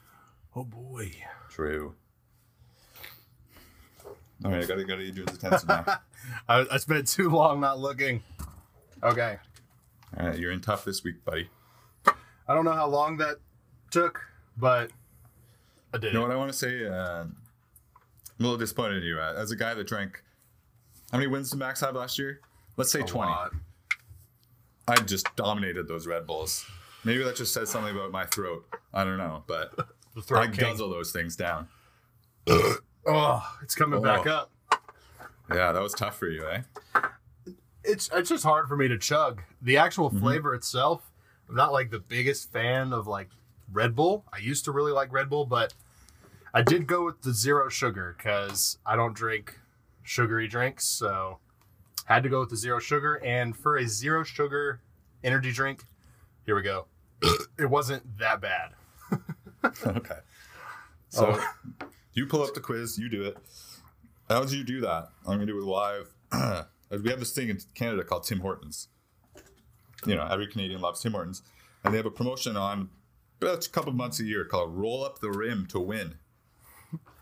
Oh 0.55 0.65
boy. 0.65 1.11
True. 1.49 1.95
All 4.45 4.51
right, 4.51 4.63
I 4.63 4.67
gotta 4.67 4.83
gotta 4.83 5.11
do 5.11 5.25
his 5.27 5.35
attention 5.35 5.67
now. 5.67 5.85
I, 6.47 6.65
I 6.73 6.77
spent 6.77 7.07
too 7.07 7.31
long 7.31 7.59
not 7.59 7.79
looking. 7.79 8.21
Okay. 9.01 9.39
All 10.19 10.27
right, 10.27 10.37
you're 10.37 10.51
in 10.51 10.61
tough 10.61 10.85
this 10.85 11.03
week, 11.03 11.23
buddy. 11.25 11.49
I 12.47 12.53
don't 12.53 12.65
know 12.65 12.73
how 12.73 12.87
long 12.87 13.17
that 13.17 13.37
took, 13.91 14.21
but 14.57 14.91
I 15.93 15.97
did. 15.97 16.13
You 16.13 16.19
know 16.19 16.21
what 16.21 16.31
I 16.31 16.35
want 16.35 16.51
to 16.51 16.57
say? 16.57 16.85
Uh, 16.87 17.21
I'm 17.23 17.35
a 18.39 18.43
little 18.43 18.57
disappointed 18.57 18.97
in 18.97 19.03
you. 19.03 19.19
Uh, 19.19 19.33
as 19.37 19.51
a 19.51 19.55
guy 19.55 19.73
that 19.73 19.87
drank, 19.87 20.21
how 21.11 21.17
many 21.17 21.27
wins 21.27 21.49
did 21.51 21.57
Max 21.57 21.79
have 21.81 21.95
last 21.95 22.19
year? 22.19 22.41
Let's 22.77 22.91
say 22.91 22.99
A 23.01 23.03
20. 23.03 23.31
lot. 23.31 23.51
I 24.87 24.95
just 24.97 25.27
dominated 25.35 25.87
those 25.87 26.05
Red 26.07 26.27
Bulls. 26.27 26.65
Maybe 27.05 27.23
that 27.23 27.35
just 27.35 27.53
says 27.53 27.69
something 27.69 27.95
about 27.95 28.11
my 28.11 28.25
throat. 28.25 28.65
I 28.93 29.03
don't 29.03 29.17
know, 29.17 29.43
but 29.47 29.73
The 30.27 30.35
I 30.35 30.45
king. 30.47 30.55
guzzle 30.59 30.89
those 30.89 31.11
things 31.11 31.35
down. 31.35 31.67
Oh, 32.47 33.57
it's 33.63 33.73
coming 33.75 34.01
back 34.01 34.27
Oh. 34.27 34.31
up. 34.31 34.51
Yeah, 35.53 35.71
that 35.71 35.81
was 35.81 35.93
tough 35.93 36.17
for 36.17 36.27
you, 36.27 36.47
eh? 36.47 36.61
It's 37.83 38.09
it's 38.13 38.29
just 38.29 38.43
hard 38.43 38.67
for 38.67 38.75
me 38.77 38.87
to 38.87 38.97
chug. 38.97 39.41
The 39.61 39.77
actual 39.77 40.09
Mm-hmm. 40.09 40.19
flavor 40.19 40.53
itself, 40.55 41.11
I'm 41.49 41.55
not 41.55 41.73
like 41.73 41.91
the 41.91 41.99
biggest 41.99 42.51
fan 42.51 42.93
of 42.93 43.07
like 43.07 43.29
Red 43.71 43.95
Bull. 43.95 44.25
I 44.31 44.37
used 44.39 44.65
to 44.65 44.71
really 44.71 44.91
like 44.91 45.11
Red 45.11 45.29
Bull, 45.29 45.45
but 45.45 45.73
I 46.53 46.61
did 46.61 46.87
go 46.87 47.03
with 47.05 47.21
the 47.21 47.33
zero 47.33 47.67
sugar 47.69 48.15
because 48.17 48.77
I 48.85 48.95
don't 48.95 49.15
drink 49.15 49.59
sugary 50.03 50.47
drinks, 50.47 50.85
so 50.85 51.39
had 52.05 52.23
to 52.23 52.29
go 52.29 52.41
with 52.41 52.49
the 52.49 52.57
zero 52.57 52.79
sugar. 52.79 53.15
And 53.23 53.55
for 53.55 53.77
a 53.77 53.87
zero 53.87 54.23
sugar 54.23 54.81
energy 55.23 55.51
drink, 55.51 55.83
here 56.45 56.55
we 56.55 56.61
go. 56.61 56.85
it 57.59 57.69
wasn't 57.69 58.17
that 58.19 58.39
bad. 58.41 58.71
okay. 59.85 60.19
So 61.09 61.37
Oh. 61.39 61.87
you 62.13 62.25
pull 62.27 62.43
up 62.43 62.53
the 62.53 62.59
quiz, 62.61 62.97
you 62.97 63.09
do 63.09 63.23
it. 63.23 63.37
How 64.29 64.39
would 64.41 64.51
you 64.51 64.63
do 64.63 64.81
that? 64.81 65.09
I'm 65.27 65.33
gonna 65.37 65.45
do 65.45 65.57
it 65.59 65.63
live. 65.65 66.09
Uh, 66.93 66.97
we 67.03 67.09
have 67.09 67.19
this 67.19 67.31
thing 67.31 67.49
in 67.49 67.59
Canada 67.73 68.03
called 68.03 68.23
Tim 68.23 68.39
Hortons. 68.39 68.89
You 70.05 70.15
know, 70.15 70.27
every 70.29 70.47
Canadian 70.47 70.81
loves 70.81 71.01
Tim 71.01 71.13
Hortons, 71.13 71.41
and 71.83 71.93
they 71.93 71.97
have 71.97 72.05
a 72.05 72.11
promotion 72.11 72.57
on 72.57 72.89
about 73.41 73.65
a 73.65 73.69
couple 73.69 73.93
months 73.93 74.19
a 74.19 74.25
year 74.25 74.43
called 74.45 74.75
"Roll 74.75 75.03
Up 75.03 75.19
the 75.19 75.31
Rim 75.31 75.65
to 75.67 75.79
Win." 75.79 76.15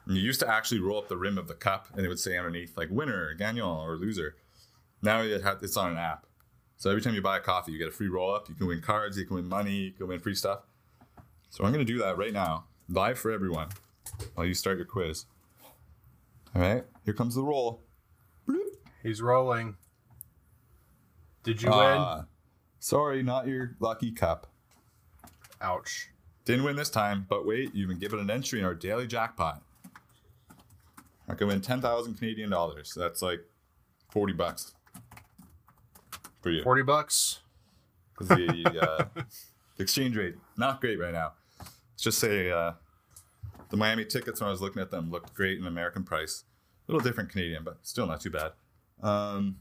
And 0.07 0.17
you 0.17 0.23
used 0.23 0.39
to 0.39 0.49
actually 0.49 0.79
roll 0.79 0.97
up 0.97 1.07
the 1.07 1.17
rim 1.17 1.37
of 1.37 1.47
the 1.47 1.53
cup, 1.53 1.87
and 1.95 2.03
it 2.03 2.09
would 2.09 2.19
say 2.19 2.37
underneath 2.37 2.75
like 2.75 2.89
"winner," 2.89 3.33
"gagnant," 3.35 3.67
or 3.67 3.95
"loser." 3.97 4.35
Now 5.01 5.21
it 5.21 5.43
ha- 5.43 5.57
it's 5.61 5.77
on 5.77 5.91
an 5.91 5.97
app, 5.97 6.25
so 6.77 6.89
every 6.89 7.01
time 7.01 7.13
you 7.13 7.21
buy 7.21 7.37
a 7.37 7.39
coffee, 7.41 7.71
you 7.71 7.77
get 7.77 7.87
a 7.87 7.91
free 7.91 8.09
roll 8.09 8.33
up. 8.33 8.49
You 8.49 8.55
can 8.55 8.67
win 8.67 8.81
cards, 8.81 9.17
you 9.17 9.25
can 9.25 9.35
win 9.35 9.47
money, 9.47 9.75
you 9.75 9.91
can 9.91 10.07
win 10.07 10.19
free 10.19 10.35
stuff. 10.35 10.61
So 11.51 11.63
I'm 11.63 11.71
going 11.71 11.85
to 11.85 11.91
do 11.91 11.99
that 11.99 12.17
right 12.17 12.33
now, 12.33 12.65
live 12.89 13.19
for 13.19 13.29
everyone, 13.31 13.69
while 14.33 14.47
you 14.47 14.53
start 14.55 14.77
your 14.77 14.85
quiz. 14.85 15.25
All 16.55 16.61
right, 16.61 16.83
here 17.05 17.13
comes 17.13 17.35
the 17.35 17.43
roll. 17.43 17.83
He's 19.03 19.21
rolling. 19.21 19.75
Did 21.43 21.61
you 21.61 21.71
win? 21.71 22.25
sorry, 22.79 23.23
not 23.23 23.47
your 23.47 23.75
lucky 23.79 24.11
cup. 24.11 24.47
Ouch. 25.59 26.09
Didn't 26.45 26.65
win 26.65 26.75
this 26.75 26.89
time, 26.89 27.25
but 27.29 27.45
wait, 27.45 27.73
you've 27.73 27.89
been 27.89 27.99
given 27.99 28.19
an 28.19 28.29
entry 28.29 28.59
in 28.59 28.65
our 28.65 28.73
daily 28.73 29.07
jackpot. 29.07 29.61
I 31.27 31.35
can 31.35 31.47
win 31.47 31.61
10,000 31.61 32.15
Canadian 32.15 32.49
dollars. 32.49 32.93
That's 32.95 33.21
like 33.21 33.41
40 34.09 34.33
bucks 34.33 34.73
for 36.41 36.49
you. 36.49 36.63
40 36.63 36.83
bucks. 36.83 37.39
Because 38.13 38.37
the, 38.37 38.79
uh, 38.79 39.21
the 39.77 39.81
exchange 39.83 40.15
rate, 40.15 40.35
not 40.55 40.79
great 40.79 40.99
right 40.99 41.11
now. 41.11 41.31
Let's 41.59 42.03
just 42.03 42.19
say 42.19 42.51
uh, 42.51 42.73
the 43.69 43.77
Miami 43.77 44.05
tickets, 44.05 44.39
when 44.39 44.47
I 44.47 44.51
was 44.51 44.61
looking 44.61 44.79
at 44.79 44.91
them, 44.91 45.09
looked 45.09 45.33
great 45.33 45.57
in 45.57 45.65
American 45.65 46.03
price. 46.03 46.43
A 46.87 46.91
little 46.91 47.03
different 47.03 47.31
Canadian, 47.31 47.63
but 47.63 47.79
still 47.81 48.05
not 48.05 48.21
too 48.21 48.29
bad. 48.29 48.51
Um, 49.01 49.57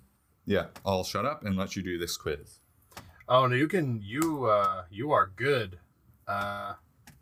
yeah, 0.47 0.66
I'll 0.85 1.04
shut 1.04 1.25
up 1.25 1.44
and 1.44 1.56
let 1.56 1.76
you 1.76 1.82
do 1.82 1.99
this 1.99 2.16
quiz. 2.16 2.59
Oh 3.28 3.47
no, 3.47 3.54
you 3.54 3.68
can 3.68 4.00
you 4.02 4.47
uh 4.47 4.85
you 4.90 5.12
are 5.12 5.30
good. 5.37 5.78
Uh 6.26 6.75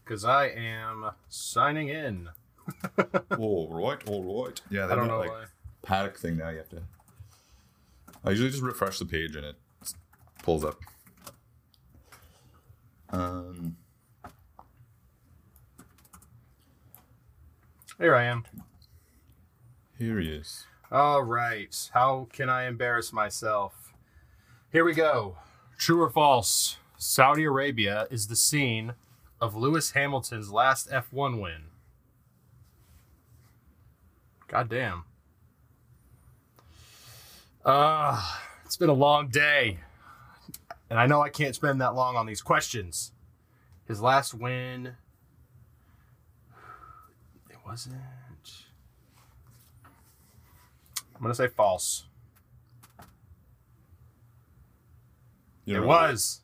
cuz 0.04 0.24
I 0.24 0.46
am 0.46 1.10
signing 1.28 1.88
in. 1.88 2.30
all 3.38 3.68
right, 3.72 4.06
all 4.08 4.44
right. 4.46 4.60
Yeah, 4.70 4.86
they 4.86 4.92
I 4.92 4.96
don't 4.96 5.08
know 5.08 5.18
like 5.18 5.30
why. 5.30 5.44
paddock 5.82 6.18
thing 6.18 6.36
now. 6.38 6.48
You 6.48 6.58
have 6.58 6.68
to. 6.70 6.82
I 8.24 8.30
usually 8.30 8.50
just 8.50 8.62
refresh 8.62 8.98
the 8.98 9.04
page 9.06 9.36
and 9.36 9.44
it 9.46 9.56
pulls 10.42 10.64
up. 10.64 10.78
Um, 13.10 13.76
Here 17.98 18.14
I 18.14 18.24
am. 18.24 18.44
here 19.98 20.18
he 20.20 20.28
is. 20.30 20.64
All 20.90 21.22
right. 21.22 21.90
How 21.92 22.28
can 22.32 22.48
I 22.48 22.66
embarrass 22.66 23.12
myself? 23.12 23.92
Here 24.72 24.84
we 24.84 24.94
go. 24.94 25.36
True 25.76 26.02
or 26.02 26.08
false? 26.08 26.78
Saudi 26.96 27.44
Arabia 27.44 28.06
is 28.10 28.28
the 28.28 28.36
scene 28.36 28.94
of 29.40 29.54
Lewis 29.54 29.90
Hamilton's 29.90 30.50
last 30.50 30.90
F1 30.90 31.40
win. 31.40 31.64
God 34.48 34.70
damn. 34.70 35.04
Uh, 37.64 38.22
it's 38.64 38.78
been 38.78 38.88
a 38.88 38.94
long 38.94 39.28
day. 39.28 39.80
And 40.88 40.98
I 40.98 41.04
know 41.04 41.20
I 41.20 41.28
can't 41.28 41.54
spend 41.54 41.82
that 41.82 41.94
long 41.94 42.16
on 42.16 42.24
these 42.24 42.40
questions. 42.40 43.12
His 43.86 44.00
last 44.00 44.32
win. 44.32 44.94
It 47.50 47.58
wasn't. 47.66 47.96
I'm 51.18 51.22
going 51.22 51.32
to 51.32 51.36
say 51.36 51.48
false. 51.48 52.04
You 55.64 55.76
It 55.76 55.80
know, 55.80 55.86
was. 55.86 56.40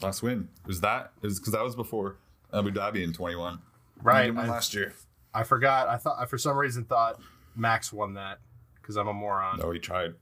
last 0.00 0.22
win. 0.22 0.48
Was 0.66 0.80
that? 0.82 1.12
Is 1.22 1.38
because 1.40 1.52
that 1.52 1.62
was 1.64 1.74
before 1.74 2.16
Abu 2.52 2.70
Dhabi 2.70 3.02
in 3.02 3.12
21. 3.12 3.58
Right. 4.02 4.34
I, 4.34 4.46
last 4.46 4.72
year. 4.72 4.94
I 5.34 5.42
forgot. 5.42 5.88
I 5.88 5.96
thought 5.96 6.16
I 6.18 6.26
for 6.26 6.38
some 6.38 6.56
reason 6.56 6.84
thought 6.84 7.20
Max 7.56 7.92
won 7.92 8.14
that 8.14 8.38
because 8.76 8.96
I'm 8.96 9.08
a 9.08 9.12
moron. 9.12 9.58
No, 9.58 9.70
he 9.72 9.78
tried. 9.80 10.14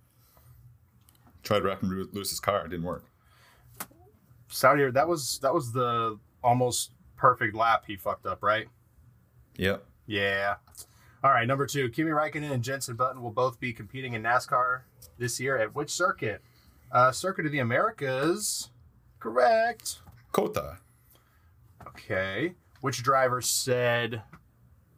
Tried 1.43 1.63
wrecking 1.63 1.91
Lew- 1.91 2.09
Lewis's 2.13 2.41
car. 2.41 2.65
It 2.65 2.71
didn't 2.71 2.87
work. 2.87 3.05
Saudi 4.49 4.91
that 4.91 5.07
was 5.07 5.39
that 5.41 5.53
was 5.53 5.73
the 5.73 6.19
almost 6.43 6.93
perfect 7.17 7.55
lap 7.55 7.85
he 7.87 7.97
fucked 7.97 8.27
up, 8.27 8.43
right? 8.43 8.67
Yep. 9.57 9.85
Yeah. 10.07 10.57
All 11.25 11.31
right, 11.31 11.47
number 11.47 11.67
two, 11.67 11.89
Kimi 11.89 12.11
Räikkönen 12.11 12.53
and 12.53 12.63
Jenson 12.63 12.95
Button 12.95 13.23
will 13.23 13.31
both 13.31 13.59
be 13.59 13.73
competing 13.73 14.13
in 14.13 14.23
NASCAR 14.23 14.83
this 15.19 15.41
year 15.41 15.57
at 15.57 15.75
which 15.75 15.91
circuit? 15.91 16.43
Uh, 16.93 17.11
circuit 17.11 17.47
of 17.47 17.53
the 17.53 17.59
Americas. 17.59 18.71
Correct. 19.19 20.01
COTA. 20.33 20.79
Okay. 21.89 22.55
Which 22.81 23.03
driver 23.03 23.41
said, 23.41 24.23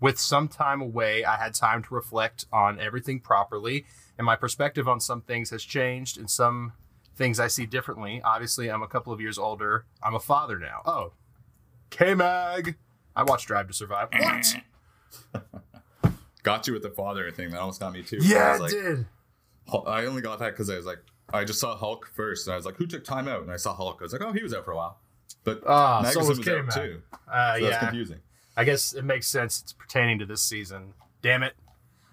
with 0.01 0.19
some 0.19 0.49
time 0.49 0.81
away, 0.81 1.25
I 1.25 1.37
had 1.37 1.55
time 1.55 1.83
to 1.85 1.95
reflect 1.95 2.45
on 2.53 2.79
everything 2.81 3.21
properly, 3.21 3.87
and 4.19 4.25
my 4.25 4.37
perspective 4.37 4.89
on 4.89 5.01
some 5.01 5.23
things 5.23 5.51
has 5.51 5.63
changed, 5.63 6.19
and 6.19 6.29
some 6.29 6.73
things 7.17 7.41
I 7.41 7.49
see 7.49 7.67
differently. 7.67 8.21
Obviously, 8.25 8.71
I'm 8.71 8.83
a 8.83 8.89
couple 8.89 9.13
of 9.13 9.21
years 9.21 9.39
older. 9.39 9.87
I'm 10.03 10.15
a 10.15 10.21
father 10.21 10.59
now. 10.59 10.83
Oh. 10.85 11.13
K 11.91 12.15
Mag. 12.15 12.77
I 13.17 13.23
watched 13.23 13.47
Drive 13.47 13.69
to 13.69 13.73
Survive. 13.73 14.09
What? 14.13 14.57
Got 16.49 16.67
you 16.67 16.73
with 16.73 16.83
the 16.83 16.89
father 16.91 17.31
thing. 17.31 17.51
That 17.51 17.61
almost 17.61 17.79
got 17.81 17.93
me 17.93 18.03
too. 18.03 18.19
I 18.23 18.25
yeah, 18.27 18.59
was 18.59 18.73
it 18.73 18.77
like, 18.77 18.97
did. 18.97 19.07
I 19.87 20.07
only 20.07 20.23
got 20.23 20.39
that 20.39 20.53
because 20.53 20.71
I 20.71 20.77
was 20.77 20.87
like, 20.87 20.99
I 21.33 21.45
just 21.45 21.61
saw 21.61 21.77
Hulk 21.77 22.09
first, 22.17 22.47
and 22.47 22.55
I 22.55 22.57
was 22.57 22.65
like, 22.65 22.77
who 22.77 22.87
took 22.87 23.05
time 23.05 23.29
out? 23.29 23.43
And 23.43 23.51
I 23.53 23.57
saw 23.57 23.75
Hulk. 23.75 23.99
I 24.01 24.05
was 24.05 24.13
like, 24.15 24.23
oh, 24.23 24.33
he 24.33 24.43
was 24.43 24.55
out 24.55 24.65
for 24.65 24.71
a 24.73 24.77
while. 24.77 24.99
But 25.45 25.63
Ah, 25.67 26.03
so 26.11 26.21
was 26.21 26.39
was 26.39 26.49
out 26.49 26.71
too. 26.73 27.03
Uh, 27.31 27.59
So 27.59 27.65
that's 27.69 27.79
confusing. 27.85 28.19
I 28.57 28.65
guess 28.65 28.95
it 28.95 29.05
makes 29.05 29.27
sense. 29.29 29.61
It's 29.61 29.73
pertaining 29.75 30.19
to 30.21 30.27
this 30.27 30.43
season. 30.43 30.95
Damn 31.21 31.43
it. 31.43 31.53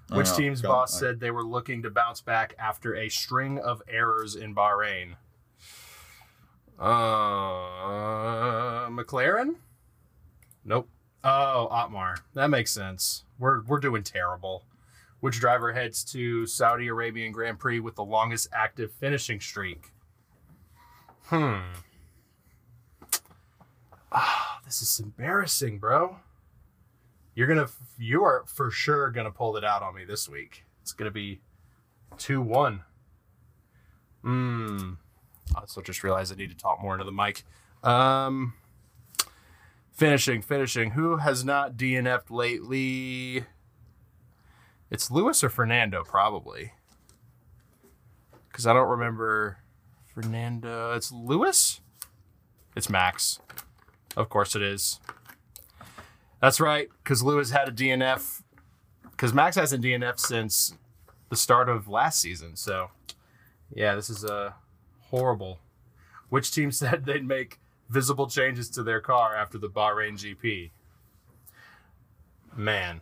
Which 0.10 0.32
team's 0.34 0.62
God, 0.62 0.70
boss 0.70 0.96
I- 0.98 1.00
said 1.00 1.20
they 1.22 1.32
were 1.32 1.46
looking 1.46 1.82
to 1.84 1.90
bounce 1.90 2.20
back 2.22 2.56
after 2.60 2.94
a 2.96 3.08
string 3.10 3.58
of 3.58 3.82
errors 3.88 4.36
in 4.36 4.54
Bahrain? 4.54 5.16
Uh, 6.78 6.90
McLaren? 8.90 9.56
Nope. 10.66 10.90
Oh, 11.26 11.68
Otmar. 11.72 12.18
That 12.36 12.52
makes 12.52 12.72
sense. 12.72 13.24
We're 13.40 13.64
we're 13.64 13.80
doing 13.80 14.04
terrible. 14.04 14.64
Which 15.22 15.40
driver 15.40 15.74
heads 15.74 16.04
to 16.12 16.46
Saudi 16.46 16.88
Arabian 16.88 17.32
Grand 17.32 17.58
Prix 17.58 17.80
with 17.80 17.96
the 17.96 18.04
longest 18.04 18.48
active 18.54 18.92
finishing 18.92 19.40
streak? 19.40 19.92
Hmm. 21.24 21.62
Ah, 24.12 24.62
this 24.64 24.84
is 24.84 25.00
embarrassing, 25.00 25.80
bro. 25.80 26.18
You're 27.34 27.48
gonna, 27.48 27.70
you 27.98 28.24
are 28.24 28.44
for 28.46 28.70
sure 28.70 29.10
gonna 29.10 29.32
pull 29.32 29.58
it 29.58 29.64
out 29.66 29.82
on 29.82 29.96
me 29.96 30.06
this 30.06 30.30
week. 30.30 30.64
It's 30.84 30.94
gonna 30.94 31.10
be 31.10 31.42
two 32.20 32.40
one. 32.40 32.84
Hmm. 34.22 34.94
I 35.56 35.62
also 35.62 35.82
just 35.82 36.04
realized 36.04 36.32
I 36.32 36.36
need 36.36 36.52
to 36.52 36.58
talk 36.58 36.82
more 36.84 36.94
into 36.94 37.04
the 37.06 37.12
mic. 37.12 37.44
Um. 37.84 38.54
Finishing, 39.96 40.42
finishing. 40.42 40.92
Who 40.92 41.18
has 41.18 41.46
not 41.46 41.78
DNF'd 41.78 42.30
lately? 42.30 43.46
It's 44.92 45.10
Lewis 45.10 45.42
or 45.42 45.50
Fernando, 45.50 46.04
probably. 46.04 46.74
Because 48.50 48.68
I 48.68 48.74
don't 48.74 48.90
remember 48.90 49.60
Fernando. 50.14 50.92
It's 50.94 51.14
Lewis? 51.14 51.80
It's 52.76 52.90
Max. 52.90 53.40
Of 54.18 54.28
course 54.28 54.54
it 54.54 54.62
is. 54.62 55.00
That's 56.42 56.60
right, 56.60 56.90
because 57.02 57.24
Lewis 57.24 57.52
had 57.52 57.70
a 57.70 57.72
DNF. 57.72 58.42
Because 59.12 59.34
Max 59.34 59.56
hasn't 59.56 59.82
DNF 59.82 60.20
since 60.20 60.74
the 61.30 61.38
start 61.38 61.70
of 61.70 61.88
last 61.88 62.20
season. 62.20 62.58
So, 62.58 62.92
yeah, 63.74 63.96
this 63.96 64.10
is 64.10 64.26
uh, 64.26 64.52
horrible. 65.10 65.60
Which 66.28 66.52
team 66.52 66.70
said 66.74 67.06
they'd 67.06 67.26
make 67.26 67.60
visible 67.90 68.28
changes 68.28 68.70
to 68.72 68.84
their 68.84 69.02
car 69.02 69.36
after 69.36 69.58
the 69.58 69.70
Bahrain 69.70 70.14
GP? 70.14 70.72
Man. 72.56 73.02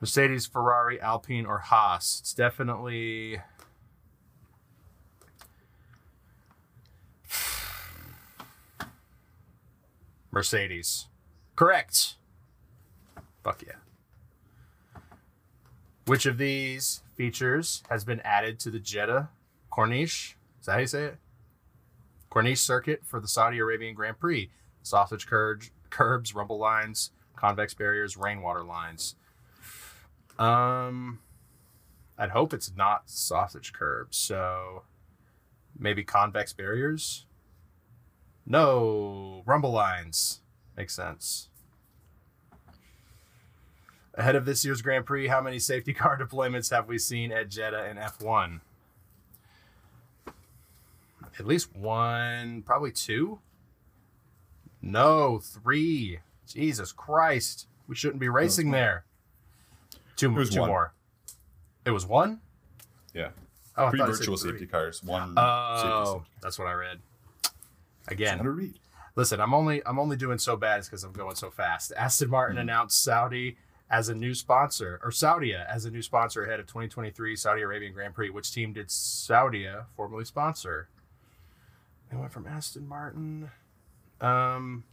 Mercedes, 0.00 0.46
Ferrari, 0.46 1.00
Alpine, 1.00 1.46
or 1.46 1.58
Haas? 1.58 2.18
It's 2.20 2.34
definitely. 2.34 3.40
Mercedes. 10.30 11.06
Correct. 11.56 12.16
Fuck 13.42 13.62
yeah. 13.62 13.76
Which 16.06 16.26
of 16.26 16.36
these 16.36 17.02
features 17.14 17.82
has 17.88 18.04
been 18.04 18.20
added 18.20 18.58
to 18.60 18.70
the 18.70 18.80
Jeddah 18.80 19.30
Corniche? 19.72 20.34
Is 20.60 20.66
that 20.66 20.72
how 20.72 20.78
you 20.78 20.86
say 20.86 21.04
it? 21.04 21.18
Corniche 22.34 22.58
circuit 22.58 23.02
for 23.04 23.20
the 23.20 23.28
Saudi 23.28 23.58
Arabian 23.58 23.94
Grand 23.94 24.18
Prix. 24.18 24.50
Sausage 24.82 25.26
curbs, 25.26 25.70
curbs, 25.90 26.34
rumble 26.34 26.58
lines, 26.58 27.12
convex 27.36 27.74
barriers, 27.74 28.16
rainwater 28.16 28.64
lines. 28.64 29.14
Um, 30.38 31.20
I'd 32.18 32.30
hope 32.30 32.52
it's 32.52 32.72
not 32.76 33.08
sausage 33.08 33.72
curbs. 33.72 34.16
So 34.16 34.82
maybe 35.78 36.02
convex 36.02 36.52
barriers. 36.52 37.26
No, 38.44 39.42
rumble 39.46 39.72
lines. 39.72 40.40
Makes 40.76 40.96
sense. 40.96 41.48
Ahead 44.14 44.36
of 44.36 44.44
this 44.44 44.64
year's 44.64 44.82
Grand 44.82 45.06
Prix, 45.06 45.28
how 45.28 45.40
many 45.40 45.58
safety 45.58 45.92
car 45.92 46.18
deployments 46.20 46.70
have 46.70 46.88
we 46.88 46.98
seen 46.98 47.32
at 47.32 47.48
Jeddah 47.48 47.84
and 47.84 47.98
F1? 47.98 48.60
At 51.38 51.46
least 51.46 51.74
one, 51.74 52.62
probably 52.62 52.92
two. 52.92 53.40
No, 54.80 55.38
three. 55.38 56.20
Jesus 56.46 56.92
Christ. 56.92 57.66
We 57.88 57.94
shouldn't 57.94 58.20
be 58.20 58.28
racing 58.28 58.70
there. 58.70 59.04
Two, 60.16 60.30
was 60.30 60.50
two 60.50 60.60
one. 60.60 60.68
more. 60.68 60.94
It 61.84 61.90
was 61.90 62.06
one? 62.06 62.40
Yeah. 63.12 63.30
Oh, 63.76 63.90
Three 63.90 64.00
virtual 64.00 64.36
safety 64.36 64.66
cars. 64.66 65.02
One 65.02 65.34
Oh, 65.36 66.04
safety. 66.18 66.30
that's 66.40 66.58
what 66.58 66.68
I 66.68 66.74
read. 66.74 67.00
How 67.44 67.50
Again, 68.12 68.38
to 68.38 68.50
read. 68.50 68.78
listen, 69.16 69.40
I'm 69.40 69.54
only 69.54 69.82
I'm 69.86 69.98
only 69.98 70.16
doing 70.16 70.38
so 70.38 70.56
bad 70.56 70.84
because 70.84 71.02
I'm 71.02 71.12
going 71.12 71.34
so 71.34 71.50
fast. 71.50 71.92
Aston 71.96 72.30
Martin 72.30 72.56
mm-hmm. 72.56 72.62
announced 72.68 73.02
Saudi 73.02 73.56
as 73.90 74.08
a 74.08 74.14
new 74.14 74.34
sponsor, 74.34 75.00
or 75.02 75.10
Saudia 75.10 75.66
as 75.68 75.84
a 75.84 75.90
new 75.90 76.02
sponsor 76.02 76.44
ahead 76.44 76.60
of 76.60 76.66
2023 76.66 77.36
Saudi 77.36 77.62
Arabian 77.62 77.92
Grand 77.92 78.14
Prix. 78.14 78.30
Which 78.30 78.52
team 78.52 78.72
did 78.72 78.88
Saudia 78.88 79.86
formerly 79.96 80.24
sponsor? 80.24 80.88
They 82.14 82.20
went 82.20 82.32
from 82.32 82.46
Aston 82.46 82.86
Martin, 82.86 83.50
um, 84.20 84.84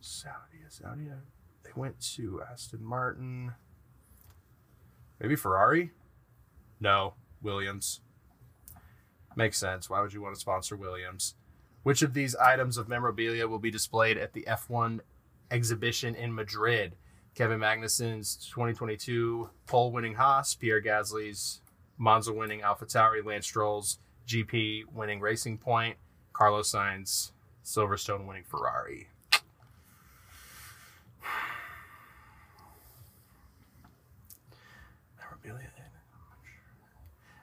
Saudia, 0.00 0.70
Saudia. 0.70 1.16
They 1.64 1.72
went 1.74 2.00
to 2.14 2.42
Aston 2.48 2.84
Martin. 2.84 3.54
Maybe 5.18 5.34
Ferrari. 5.34 5.90
No, 6.78 7.14
Williams. 7.42 8.02
Makes 9.34 9.58
sense. 9.58 9.90
Why 9.90 10.00
would 10.00 10.12
you 10.12 10.22
want 10.22 10.36
to 10.36 10.40
sponsor 10.40 10.76
Williams? 10.76 11.34
Which 11.82 12.02
of 12.02 12.14
these 12.14 12.36
items 12.36 12.76
of 12.76 12.88
memorabilia 12.88 13.48
will 13.48 13.58
be 13.58 13.72
displayed 13.72 14.16
at 14.16 14.32
the 14.32 14.46
F1 14.48 15.00
exhibition 15.50 16.14
in 16.14 16.32
Madrid? 16.32 16.94
Kevin 17.34 17.58
Magnussen's 17.58 18.36
2022 18.48 19.50
pole 19.66 19.90
winning 19.90 20.14
Haas, 20.14 20.54
Pierre 20.54 20.80
Gasly's 20.80 21.62
Monza 21.96 22.32
winning 22.32 22.60
AlphaTauri, 22.60 23.24
Lance 23.24 23.46
Stroll's 23.46 23.98
GP 24.28 24.84
winning 24.92 25.18
Racing 25.18 25.58
Point, 25.58 25.96
Carlos 26.38 26.70
Sainz, 26.70 27.32
Silverstone 27.64 28.24
winning 28.24 28.44
Ferrari. 28.44 29.08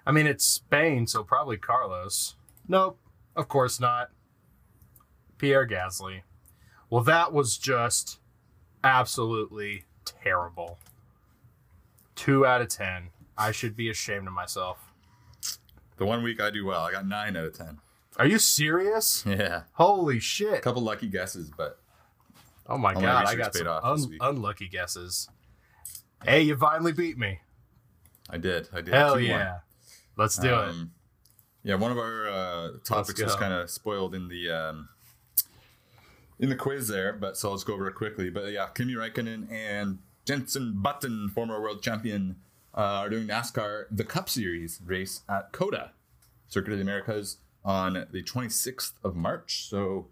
I 0.08 0.12
mean, 0.12 0.28
it's 0.28 0.46
Spain, 0.46 1.08
so 1.08 1.24
probably 1.24 1.58
Carlos. 1.58 2.36
Nope, 2.70 2.98
of 3.36 3.50
course 3.50 3.82
not. 3.82 4.12
Pierre 5.40 5.68
Gasly. 5.68 6.22
Well, 6.90 7.04
that 7.04 7.34
was 7.34 7.58
just 7.58 8.20
absolutely 8.82 9.84
terrible. 10.06 10.78
Two 12.16 12.46
out 12.46 12.62
of 12.62 12.70
ten. 12.70 13.10
I 13.38 13.52
should 13.52 13.76
be 13.76 13.90
ashamed 13.90 14.28
of 14.28 14.34
myself. 14.34 14.78
The 15.98 16.06
one 16.06 16.24
week 16.24 16.40
I 16.40 16.50
do 16.50 16.66
well, 16.66 16.84
I 16.84 16.94
got 16.94 17.06
nine 17.06 17.36
out 17.36 17.46
of 17.46 17.58
ten. 17.58 17.80
Are 18.18 18.26
you 18.28 18.40
serious? 18.40 19.24
Yeah, 19.26 19.64
Holy 19.74 20.20
shit. 20.20 20.54
a 20.54 20.62
couple 20.62 20.82
lucky 20.82 21.08
guesses, 21.08 21.52
but 21.56 21.80
Oh 22.68 22.78
my 22.78 22.94
god, 22.94 23.26
I 23.28 23.36
got 23.36 23.54
some 23.54 23.68
off 23.68 23.84
un- 23.84 24.18
unlucky 24.22 24.68
guesses. 24.70 25.30
Hey, 26.24 26.42
you 26.42 26.56
finally 26.58 26.92
beat 26.94 27.18
me. 27.18 27.40
I 28.30 28.38
did. 28.38 28.70
I 28.74 28.82
did. 28.82 28.94
Hell 28.94 29.16
2-1. 29.18 29.28
yeah. 29.28 29.58
Let's 30.18 30.38
do 30.38 30.48
it. 30.48 30.54
Um, 30.70 30.92
Yeah, 31.64 31.76
one 31.76 31.92
of 31.92 31.98
our 31.98 32.28
uh, 32.28 32.70
topics 32.84 33.22
was 33.22 33.36
kind 33.36 33.54
of 33.54 33.70
spoiled 33.70 34.16
in 34.16 34.28
the 34.30 34.50
um, 34.50 34.90
in 36.40 36.50
the 36.50 36.56
quiz 36.56 36.88
there, 36.88 37.14
but 37.14 37.38
so 37.38 37.52
let's 37.52 37.64
go 37.64 37.74
over 37.74 37.88
it 37.88 37.96
quickly. 37.96 38.30
But 38.30 38.52
yeah, 38.52 38.68
Kimi 38.74 38.94
Räikkönen 38.94 39.52
and 39.52 40.00
Jenson 40.26 40.74
Button, 40.82 41.30
former 41.30 41.62
world 41.62 41.82
champion, 41.84 42.38
uh, 42.76 43.02
are 43.04 43.10
doing 43.10 43.28
NASCAR 43.28 43.86
the 43.92 44.04
Cup 44.04 44.30
Series 44.30 44.80
race 44.86 45.22
at 45.30 45.52
COTA, 45.52 45.92
Circuit 46.48 46.72
of 46.74 46.78
the 46.80 46.84
Americas, 46.84 47.38
on 47.66 48.06
the 48.12 48.24
26th 48.24 48.94
of 49.04 49.16
March. 49.16 49.68
So 49.68 50.08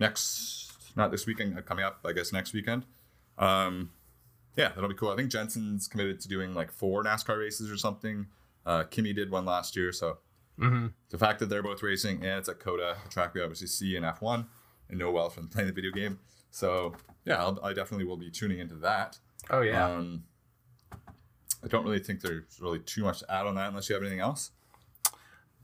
next, 0.00 0.72
not 0.96 1.10
this 1.10 1.24
weekend, 1.24 1.56
uh, 1.56 1.62
coming 1.62 1.84
up, 1.84 2.00
I 2.04 2.12
guess 2.12 2.32
next 2.32 2.52
weekend. 2.52 2.84
Um, 3.38 3.90
yeah, 4.56 4.68
that'll 4.68 4.88
be 4.88 4.94
cool. 4.94 5.10
I 5.10 5.16
think 5.16 5.30
Jenson's 5.30 5.88
committed 5.88 6.20
to 6.20 6.28
doing 6.28 6.52
like 6.52 6.70
four 6.70 7.02
NASCAR 7.04 7.38
races 7.38 7.70
or 7.70 7.76
something. 7.76 8.26
Uh, 8.66 8.84
Kimi 8.84 9.12
did 9.12 9.30
one 9.30 9.44
last 9.44 9.76
year, 9.76 9.92
so 9.92 10.18
hmm 10.58 10.86
the 11.10 11.18
fact 11.18 11.40
that 11.40 11.46
they're 11.46 11.64
both 11.64 11.82
racing 11.82 12.18
and 12.18 12.38
it's 12.38 12.48
at 12.48 12.60
COTA, 12.60 12.96
a 13.04 13.08
track 13.08 13.34
we 13.34 13.42
obviously 13.42 13.66
see 13.66 13.96
in 13.96 14.04
F1 14.04 14.46
and 14.88 14.98
know 14.98 15.10
well 15.10 15.30
from 15.30 15.48
playing 15.50 15.68
the 15.68 15.72
video 15.72 15.90
game. 15.90 16.18
So 16.50 16.94
yeah, 17.24 17.42
I'll, 17.42 17.58
I 17.62 17.72
definitely 17.72 18.04
will 18.06 18.16
be 18.16 18.30
tuning 18.30 18.58
into 18.58 18.76
that. 18.76 19.18
Oh 19.50 19.62
yeah. 19.62 19.86
Um, 19.86 20.24
I 21.62 21.66
don't 21.68 21.84
really 21.84 21.98
think 21.98 22.20
there's 22.20 22.60
really 22.60 22.78
too 22.78 23.02
much 23.02 23.20
to 23.20 23.32
add 23.32 23.46
on 23.46 23.54
that 23.56 23.68
unless 23.68 23.88
you 23.88 23.94
have 23.94 24.02
anything 24.02 24.20
else. 24.20 24.50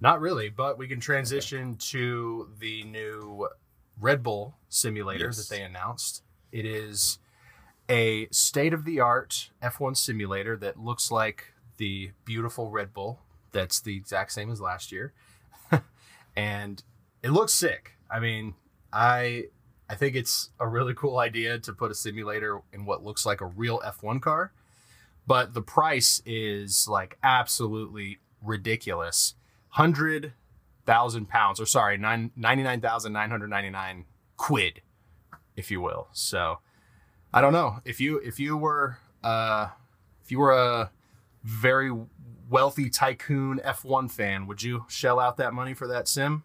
Not 0.01 0.21
really, 0.21 0.49
but 0.49 0.79
we 0.79 0.89
can 0.89 1.01
transition 1.01 1.77
to 1.77 2.49
the 2.59 2.85
new 2.85 3.49
Red 4.01 4.23
Bull 4.23 4.55
simulator 4.69 5.27
Yes. 5.27 5.37
that 5.49 5.55
they 5.55 5.63
announced. 5.63 6.23
It 6.53 6.65
is 6.65 7.19
a 7.89 8.29
state 8.31 8.73
of 8.73 8.85
the 8.85 9.01
art 9.01 9.51
F1 9.63 9.97
simulator 9.97 10.57
that 10.57 10.79
looks 10.79 11.11
like 11.11 11.53
the 11.77 12.13
beautiful 12.25 12.71
Red 12.71 12.93
Bull 12.95 13.21
that's 13.53 13.81
the 13.81 13.97
exact 13.97 14.33
same 14.33 14.51
as 14.51 14.61
last 14.61 14.93
year. 14.93 15.13
and 16.37 16.83
it 17.23 17.31
looks 17.31 17.53
sick. 17.53 17.97
I 18.11 18.21
mean, 18.21 18.55
I 18.93 19.45
I 19.89 19.97
think 19.97 20.15
it's 20.15 20.51
a 20.61 20.69
really 20.69 20.95
cool 20.95 21.19
idea 21.19 21.59
to 21.59 21.73
put 21.73 21.91
a 21.91 21.95
simulator 21.95 22.61
in 22.73 22.85
what 22.85 23.03
looks 23.03 23.27
like 23.27 23.41
a 23.41 23.47
real 23.47 23.81
F1 23.85 24.23
car, 24.23 24.53
but 25.27 25.53
the 25.53 25.63
price 25.63 26.23
is 26.25 26.87
like 26.89 27.19
absolutely 27.25 28.21
ridiculous. 28.41 29.35
100,000 29.77 31.29
pounds, 31.29 31.61
or 31.61 31.67
sorry, 31.67 31.97
nine 31.97 32.31
ninety 32.37 32.63
nine 32.63 32.81
thousand 32.81 33.13
nine 33.13 33.31
hundred 33.31 33.49
ninety 33.49 33.71
nine 33.71 34.05
quid, 34.37 34.83
if 35.57 35.71
you 35.71 35.81
will. 35.81 36.09
So 36.13 36.59
I 37.33 37.41
don't 37.41 37.53
know. 37.53 37.79
If 37.85 38.01
you 38.01 38.19
if 38.19 38.41
you 38.41 38.57
were 38.57 38.99
uh 39.23 39.69
if 40.25 40.31
you 40.31 40.39
were 40.39 40.53
a 40.53 40.91
very 41.45 41.93
wealthy 42.49 42.91
tycoon 42.91 43.61
F1 43.65 44.11
fan, 44.11 44.47
would 44.47 44.63
you 44.63 44.85
shell 44.89 45.21
out 45.21 45.37
that 45.37 45.55
money 45.55 45.73
for 45.75 45.87
that 45.87 46.09
sim? 46.09 46.43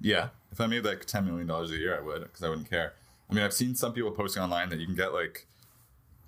Yeah, 0.00 0.28
if 0.52 0.60
I 0.60 0.66
made 0.66 0.84
like 0.84 1.04
ten 1.04 1.26
million 1.26 1.46
dollars 1.46 1.70
a 1.70 1.76
year, 1.76 1.96
I 1.96 2.00
would 2.00 2.22
because 2.22 2.42
I 2.42 2.48
wouldn't 2.48 2.70
care. 2.70 2.94
I 3.30 3.34
mean, 3.34 3.44
I've 3.44 3.52
seen 3.52 3.74
some 3.74 3.92
people 3.92 4.10
posting 4.10 4.42
online 4.42 4.70
that 4.70 4.78
you 4.80 4.86
can 4.86 4.96
get 4.96 5.12
like 5.12 5.46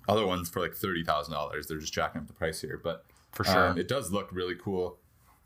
other 0.07 0.25
ones 0.25 0.49
for 0.49 0.61
like 0.61 0.73
thirty 0.73 1.03
thousand 1.03 1.33
dollars. 1.33 1.67
They're 1.67 1.79
just 1.79 1.93
jacking 1.93 2.21
up 2.21 2.27
the 2.27 2.33
price 2.33 2.61
here, 2.61 2.79
but 2.83 3.05
For 3.31 3.43
sure. 3.43 3.69
Um, 3.69 3.77
it 3.77 3.87
does 3.87 4.11
look 4.11 4.29
really 4.31 4.55
cool. 4.55 4.97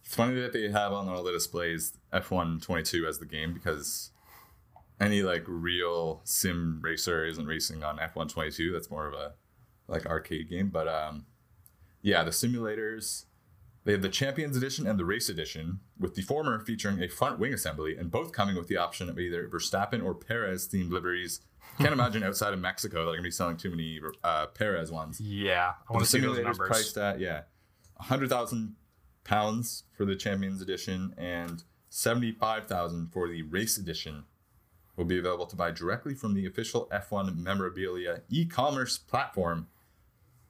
It's 0.08 0.16
funny 0.16 0.40
that 0.40 0.54
they 0.54 0.70
have 0.70 0.94
on 0.94 1.10
all 1.10 1.22
the 1.22 1.34
displays 1.34 1.92
F1 2.14 2.62
22 2.62 3.06
as 3.06 3.20
the 3.20 3.26
game 3.26 3.54
because 3.54 4.12
any 5.02 5.22
like 5.22 5.44
real 5.48 6.22
sim 6.24 6.80
racer 6.82 7.26
isn't 7.26 7.46
racing 7.46 7.84
on 7.84 7.98
F1 7.98 8.32
22. 8.32 8.72
That's 8.72 8.90
more 8.90 9.06
of 9.06 9.14
a 9.14 9.34
like 9.90 10.06
arcade 10.06 10.50
game. 10.50 10.70
But 10.70 10.88
um, 10.88 11.26
yeah, 12.02 12.24
the 12.24 12.32
simulators. 12.32 13.26
They 13.84 13.92
have 13.92 14.02
the 14.02 14.08
Champions 14.08 14.56
Edition 14.56 14.88
and 14.88 14.98
the 14.98 15.04
Race 15.04 15.28
Edition, 15.28 15.82
with 16.00 16.16
the 16.16 16.22
former 16.22 16.60
featuring 16.60 17.02
a 17.04 17.10
front 17.10 17.38
wing 17.38 17.54
assembly, 17.54 17.98
and 17.98 18.10
both 18.10 18.32
coming 18.32 18.56
with 18.56 18.68
the 18.68 18.78
option 18.78 19.10
of 19.10 19.20
either 19.20 19.46
Verstappen 19.50 20.02
or 20.04 20.14
Perez 20.14 20.70
themed 20.70 20.90
liveries. 20.92 21.42
Can't 21.80 21.92
imagine 21.94 22.24
outside 22.24 22.54
of 22.54 22.60
Mexico 22.60 23.04
they're 23.06 23.16
gonna 23.16 23.24
be 23.24 23.32
selling 23.32 23.58
too 23.58 23.72
many 23.72 24.00
uh, 24.24 24.48
Perez 24.48 24.90
ones. 24.90 25.20
yeah, 25.20 25.74
I 25.90 25.94
want 25.94 26.00
the 26.00 26.06
to 26.06 26.12
see 26.12 26.20
those 26.20 26.36
simulator's 26.38 26.58
numbers. 26.58 26.68
priced 26.70 26.98
at 26.98 27.20
yeah, 27.20 27.42
hundred 28.00 28.30
thousand 28.30 28.76
pounds 29.28 29.84
for 29.92 30.06
the 30.06 30.16
Champions 30.16 30.62
Edition 30.62 31.14
and 31.18 31.64
seventy 31.90 32.32
five 32.32 32.66
thousand 32.66 33.12
for 33.12 33.28
the 33.28 33.44
Race 33.44 33.78
Edition. 33.78 34.24
Will 34.96 35.06
be 35.06 35.20
available 35.20 35.46
to 35.46 35.56
buy 35.56 35.70
directly 35.70 36.16
from 36.16 36.34
the 36.34 36.48
official 36.48 36.90
F1 36.92 37.38
memorabilia 37.38 38.22
e-commerce 38.30 38.98
platform, 38.98 39.68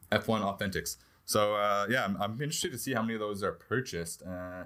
F1 0.10 0.40
Authentics. 0.40 0.96
So 1.26 1.56
uh, 1.56 1.88
yeah, 1.90 2.06
I'm, 2.06 2.16
I'm 2.22 2.32
interested 2.34 2.72
to 2.72 2.78
see 2.78 2.94
how 2.94 3.02
many 3.02 3.16
of 3.16 3.20
those 3.20 3.44
are 3.44 3.52
purchased. 3.52 4.24
Uh, 4.24 4.64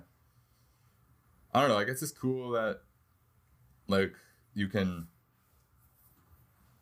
I 1.52 1.62
don't 1.62 1.69
know. 1.69 1.80
I 1.80 1.84
guess 1.84 2.04
it's 2.04 2.12
cool 2.12 2.52
that 2.52 2.82
like 3.88 4.13
you 4.54 4.67
can 4.67 5.08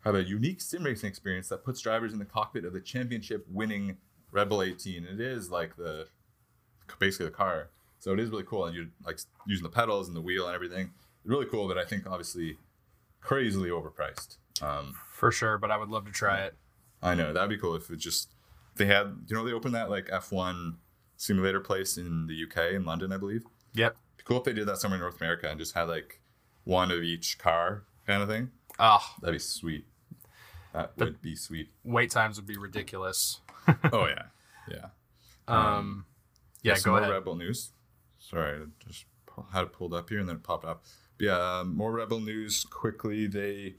have 0.04 0.14
a 0.14 0.22
unique 0.22 0.60
sim 0.60 0.82
racing 0.82 1.08
experience 1.08 1.48
that 1.48 1.64
puts 1.64 1.80
drivers 1.80 2.12
in 2.12 2.18
the 2.18 2.24
cockpit 2.24 2.66
of 2.66 2.74
the 2.74 2.80
championship 2.80 3.46
winning 3.50 3.96
Red 4.30 4.48
Bull 4.48 4.62
18. 4.62 5.04
It 5.04 5.20
is 5.20 5.50
like 5.50 5.76
the 5.76 6.08
basically 6.98 7.26
the 7.26 7.32
car. 7.32 7.70
So 7.98 8.12
it 8.12 8.20
is 8.20 8.30
really 8.30 8.44
cool. 8.44 8.64
And 8.66 8.74
you're 8.74 8.86
like 9.04 9.18
using 9.46 9.62
the 9.64 9.70
pedals 9.70 10.08
and 10.08 10.16
the 10.16 10.20
wheel 10.22 10.46
and 10.46 10.54
everything. 10.54 10.90
Really 11.24 11.46
cool, 11.46 11.68
but 11.68 11.76
I 11.78 11.84
think 11.84 12.06
obviously 12.06 12.56
crazily 13.20 13.68
overpriced. 13.70 14.38
Um, 14.62 14.94
For 15.14 15.30
sure, 15.30 15.58
but 15.58 15.70
I 15.70 15.76
would 15.76 15.88
love 15.90 16.06
to 16.06 16.12
try 16.12 16.40
it. 16.40 16.54
I 17.02 17.14
know 17.14 17.32
that'd 17.32 17.48
be 17.50 17.56
cool 17.58 17.74
if 17.76 17.90
it 17.90 17.96
just 17.98 18.34
they 18.76 18.86
had 18.86 19.24
you 19.28 19.36
know 19.36 19.44
they 19.44 19.52
opened 19.52 19.74
that 19.74 19.90
like 19.90 20.06
F1 20.06 20.74
simulator 21.16 21.60
place 21.60 21.96
in 21.98 22.26
the 22.26 22.44
UK 22.44 22.72
in 22.74 22.84
London 22.84 23.12
I 23.12 23.16
believe. 23.18 23.44
Yep. 23.74 23.96
Cool 24.24 24.38
if 24.38 24.44
they 24.44 24.52
did 24.52 24.66
that 24.68 24.78
somewhere 24.78 24.96
in 24.96 25.00
North 25.02 25.20
America 25.20 25.48
and 25.48 25.58
just 25.58 25.74
had 25.74 25.84
like 25.84 26.20
one 26.64 26.90
of 26.90 27.02
each 27.02 27.38
car 27.38 27.84
kind 28.06 28.22
of 28.22 28.28
thing. 28.28 28.50
Oh, 28.78 29.02
That'd 29.20 29.34
be 29.34 29.38
sweet. 29.38 29.86
That 30.72 30.96
would 30.98 31.20
be 31.20 31.34
sweet. 31.36 31.70
wait 31.84 32.10
times 32.10 32.36
would 32.36 32.46
be 32.46 32.56
ridiculous. 32.56 33.40
Oh 33.92 34.06
yeah, 34.06 34.24
yeah. 34.70 34.86
Um, 35.48 36.04
yeah, 36.62 36.78
go 36.82 36.90
more 36.90 37.00
ahead. 37.00 37.12
Red 37.12 37.24
Bull 37.24 37.36
news. 37.36 37.72
Sorry, 38.18 38.60
I 38.60 38.64
just 38.86 39.04
had 39.52 39.62
it 39.62 39.72
pulled 39.72 39.94
up 39.94 40.08
here 40.08 40.18
and 40.18 40.28
then 40.28 40.36
it 40.36 40.42
popped 40.42 40.64
up. 40.64 40.84
But 41.18 41.24
yeah, 41.24 41.58
um, 41.58 41.76
more 41.76 41.92
Red 41.92 42.08
Bull 42.08 42.20
news 42.20 42.64
quickly. 42.64 43.26
They 43.26 43.76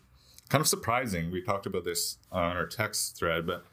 kind 0.50 0.62
of 0.62 0.68
surprising. 0.68 1.32
We 1.32 1.42
talked 1.42 1.66
about 1.66 1.86
this 1.86 2.18
on 2.32 2.58
our 2.58 2.66
text 2.66 3.18
thread, 3.18 3.46
but 3.46 3.66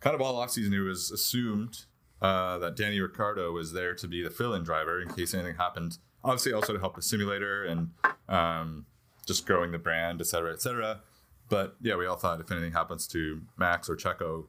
kind 0.00 0.14
of 0.14 0.20
all 0.20 0.34
offseason 0.34 0.72
it 0.72 0.82
was 0.82 1.10
assumed 1.10 1.84
uh, 2.22 2.58
that 2.58 2.76
Danny 2.76 3.00
Ricciardo 3.00 3.52
was 3.52 3.72
there 3.72 3.94
to 3.94 4.06
be 4.06 4.22
the 4.22 4.30
fill-in 4.30 4.62
driver 4.62 5.00
in 5.00 5.08
case 5.08 5.34
anything 5.34 5.56
happened. 5.56 5.98
Obviously, 6.22 6.52
also 6.52 6.72
to 6.74 6.78
help 6.78 6.96
the 6.96 7.02
simulator 7.02 7.64
and 7.64 7.90
um, 8.28 8.86
just 9.26 9.46
growing 9.46 9.72
the 9.72 9.78
brand, 9.78 10.20
et 10.20 10.26
cetera, 10.26 10.52
et 10.52 10.60
cetera. 10.60 11.00
But 11.48 11.76
yeah, 11.80 11.96
we 11.96 12.06
all 12.06 12.16
thought 12.16 12.40
if 12.40 12.52
anything 12.52 12.72
happens 12.72 13.06
to 13.08 13.40
Max 13.56 13.88
or 13.88 13.96
Checo, 13.96 14.46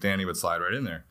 Danny 0.00 0.24
would 0.24 0.36
slide 0.36 0.58
right 0.58 0.72
in 0.72 0.84
there. 0.84 1.04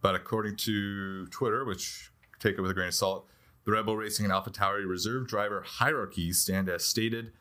But 0.00 0.14
according 0.14 0.56
to 0.56 1.26
Twitter, 1.26 1.64
which 1.64 2.10
take 2.38 2.56
it 2.56 2.60
with 2.60 2.70
a 2.70 2.74
grain 2.74 2.88
of 2.88 2.94
salt, 2.94 3.26
the 3.64 3.72
Red 3.72 3.86
Bull 3.86 3.96
Racing 3.96 4.24
and 4.24 4.32
AlphaTauri 4.32 4.88
reserve 4.88 5.26
driver 5.26 5.62
hierarchies 5.66 6.38
stand 6.38 6.68
as 6.68 6.86
stated. 6.86 7.32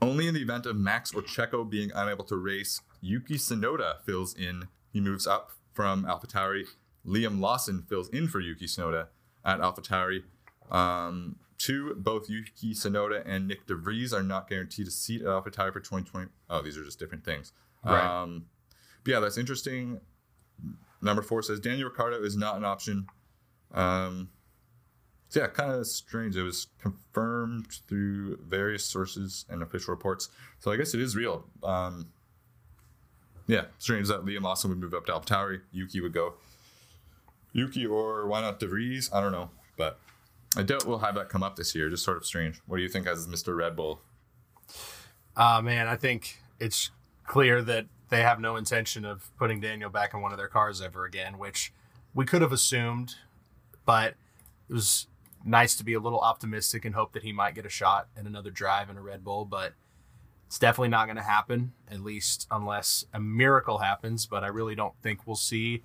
Only 0.00 0.26
in 0.28 0.34
the 0.34 0.42
event 0.42 0.66
of 0.66 0.76
Max 0.76 1.14
or 1.14 1.22
Checo 1.22 1.68
being 1.68 1.90
unable 1.94 2.24
to 2.24 2.36
race, 2.36 2.80
Yuki 3.00 3.36
Tsunoda 3.36 4.02
fills 4.04 4.34
in. 4.34 4.68
He 4.92 5.00
moves 5.00 5.26
up 5.26 5.52
from 5.72 6.04
AlphaTauri. 6.04 6.66
Liam 7.06 7.40
Lawson 7.40 7.84
fills 7.88 8.08
in 8.08 8.28
for 8.28 8.40
Yuki 8.40 8.66
Tsunoda 8.66 9.06
at 9.44 9.60
AlphaTauri. 9.60 10.24
Um, 10.70 11.36
two, 11.58 11.94
both 11.94 12.28
Yuki 12.28 12.74
Tsunoda 12.74 13.22
and 13.24 13.50
Nyck 13.50 13.66
de 13.66 13.74
Vries 13.74 14.12
are 14.12 14.22
not 14.22 14.48
guaranteed 14.48 14.88
a 14.88 14.90
seat 14.90 15.22
at 15.22 15.28
AlphaTauri 15.28 15.72
for 15.72 15.80
2020. 15.80 16.28
Oh, 16.50 16.62
these 16.62 16.76
are 16.76 16.84
just 16.84 16.98
different 16.98 17.24
things. 17.24 17.52
Right. 17.84 18.22
Um, 18.22 18.46
but 19.04 19.12
yeah, 19.12 19.20
that's 19.20 19.38
interesting. 19.38 20.00
Number 21.02 21.22
four 21.22 21.42
says 21.42 21.60
Daniel 21.60 21.88
Ricciardo 21.88 22.22
is 22.22 22.36
not 22.36 22.56
an 22.56 22.64
option. 22.64 23.06
Um, 23.72 24.30
so 25.28 25.40
yeah, 25.40 25.48
kind 25.48 25.72
of 25.72 25.86
strange. 25.86 26.36
It 26.36 26.42
was 26.42 26.68
confirmed 26.80 27.66
through 27.88 28.38
various 28.46 28.84
sources 28.84 29.44
and 29.48 29.62
official 29.62 29.92
reports. 29.92 30.28
So 30.60 30.70
I 30.70 30.76
guess 30.76 30.94
it 30.94 31.00
is 31.00 31.16
real. 31.16 31.44
Um, 31.62 32.08
yeah, 33.46 33.66
strange 33.78 34.08
that 34.08 34.24
Liam 34.24 34.42
Lawson 34.42 34.70
would 34.70 34.80
move 34.80 34.94
up 34.94 35.06
to 35.06 35.12
AlphaTauri. 35.12 35.60
Yuki 35.72 36.00
would 36.00 36.12
go. 36.12 36.34
Yuki 37.52 37.86
or 37.86 38.26
why 38.26 38.40
not 38.40 38.58
de 38.60 38.66
Vries? 38.66 39.10
I 39.12 39.20
don't 39.20 39.32
know, 39.32 39.50
but 39.76 39.98
I 40.56 40.62
doubt 40.62 40.86
we'll 40.86 40.98
have 40.98 41.14
that 41.14 41.28
come 41.28 41.42
up 41.42 41.56
this 41.56 41.74
year. 41.74 41.88
Just 41.88 42.04
sort 42.04 42.16
of 42.16 42.26
strange. 42.26 42.60
What 42.66 42.76
do 42.76 42.82
you 42.82 42.88
think 42.88 43.06
as 43.06 43.26
Mr. 43.26 43.56
Red 43.56 43.76
Bull? 43.76 44.00
Uh, 45.36 45.60
man, 45.62 45.86
I 45.86 45.96
think 45.96 46.38
it's 46.58 46.90
clear 47.24 47.62
that 47.62 47.86
they 48.08 48.22
have 48.22 48.40
no 48.40 48.56
intention 48.56 49.04
of 49.04 49.30
putting 49.38 49.60
Daniel 49.60 49.90
back 49.90 50.14
in 50.14 50.20
one 50.20 50.32
of 50.32 50.38
their 50.38 50.48
cars 50.48 50.80
ever 50.80 51.04
again, 51.04 51.38
which 51.38 51.72
we 52.14 52.24
could 52.24 52.42
have 52.42 52.52
assumed, 52.52 53.16
but 53.84 54.14
it 54.68 54.72
was 54.72 55.06
nice 55.44 55.76
to 55.76 55.84
be 55.84 55.94
a 55.94 56.00
little 56.00 56.20
optimistic 56.20 56.84
and 56.84 56.94
hope 56.94 57.12
that 57.12 57.22
he 57.22 57.32
might 57.32 57.54
get 57.54 57.66
a 57.66 57.70
shot 57.70 58.08
at 58.16 58.24
another 58.24 58.50
drive 58.50 58.90
in 58.90 58.96
a 58.96 59.02
Red 59.02 59.24
Bull, 59.24 59.44
but 59.44 59.74
it's 60.46 60.58
definitely 60.58 60.88
not 60.88 61.06
going 61.06 61.16
to 61.16 61.22
happen, 61.22 61.72
at 61.90 62.00
least 62.00 62.46
unless 62.50 63.04
a 63.12 63.20
miracle 63.20 63.78
happens. 63.78 64.26
But 64.26 64.44
I 64.44 64.48
really 64.48 64.74
don't 64.74 64.94
think 65.02 65.26
we'll 65.26 65.36
see 65.36 65.82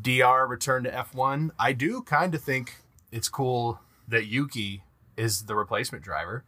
DR 0.00 0.46
return 0.46 0.84
to 0.84 0.90
F1. 0.90 1.50
I 1.58 1.72
do 1.72 2.02
kind 2.02 2.34
of 2.34 2.42
think 2.42 2.82
it's 3.12 3.28
cool 3.28 3.80
that 4.06 4.26
Yuki 4.26 4.82
is 5.16 5.42
the 5.42 5.54
replacement 5.54 6.04
driver. 6.04 6.44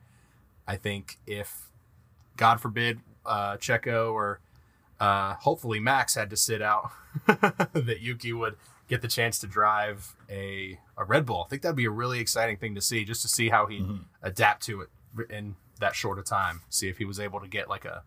I 0.66 0.76
think 0.76 1.18
if, 1.26 1.68
God 2.37 2.61
forbid, 2.61 3.00
uh, 3.26 3.56
Checo 3.56 4.12
or 4.12 4.40
uh, 5.00 5.34
hopefully 5.34 5.80
Max 5.80 6.14
had 6.14 6.30
to 6.30 6.36
sit 6.36 6.62
out, 6.62 6.90
that 7.26 7.98
Yuki 8.00 8.32
would 8.32 8.56
get 8.88 9.02
the 9.02 9.08
chance 9.08 9.38
to 9.40 9.46
drive 9.46 10.14
a, 10.28 10.78
a 10.96 11.04
Red 11.04 11.24
Bull. 11.26 11.42
I 11.46 11.48
think 11.48 11.62
that'd 11.62 11.76
be 11.76 11.84
a 11.86 11.90
really 11.90 12.20
exciting 12.20 12.56
thing 12.56 12.74
to 12.74 12.80
see, 12.80 13.04
just 13.04 13.22
to 13.22 13.28
see 13.28 13.48
how 13.48 13.66
he 13.66 13.80
Mm-hmm. 13.80 13.96
adapt 14.22 14.62
to 14.64 14.82
it 14.82 14.88
in 15.30 15.56
that 15.80 15.94
short 15.94 16.18
of 16.18 16.24
time. 16.24 16.60
See 16.68 16.88
if 16.88 16.98
he 16.98 17.04
was 17.04 17.18
able 17.18 17.40
to 17.40 17.48
get 17.48 17.68
like 17.68 17.84
a, 17.84 18.02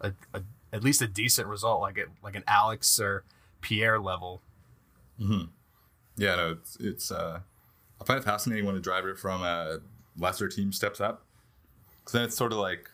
a, 0.00 0.12
a 0.34 0.42
at 0.72 0.82
least 0.84 1.02
a 1.02 1.06
decent 1.06 1.48
result, 1.48 1.80
like 1.80 1.98
it 1.98 2.08
like 2.22 2.34
an 2.36 2.44
Alex 2.46 2.98
or 3.00 3.24
Pierre 3.60 3.98
level. 4.00 4.40
Yeah, 5.18 6.36
no, 6.36 6.50
it's, 6.52 6.76
it's 6.80 7.10
uh, 7.10 7.40
I 8.00 8.04
find 8.04 8.18
it 8.20 8.24
fascinating 8.24 8.64
when 8.64 8.74
a 8.76 8.80
driver 8.80 9.14
from 9.14 9.42
a 9.42 9.78
lesser 10.16 10.48
team 10.48 10.72
steps 10.72 11.00
up. 11.00 11.24
Because 12.00 12.12
then 12.12 12.22
it's 12.24 12.36
sort 12.36 12.52
of 12.52 12.58
like, 12.58 12.90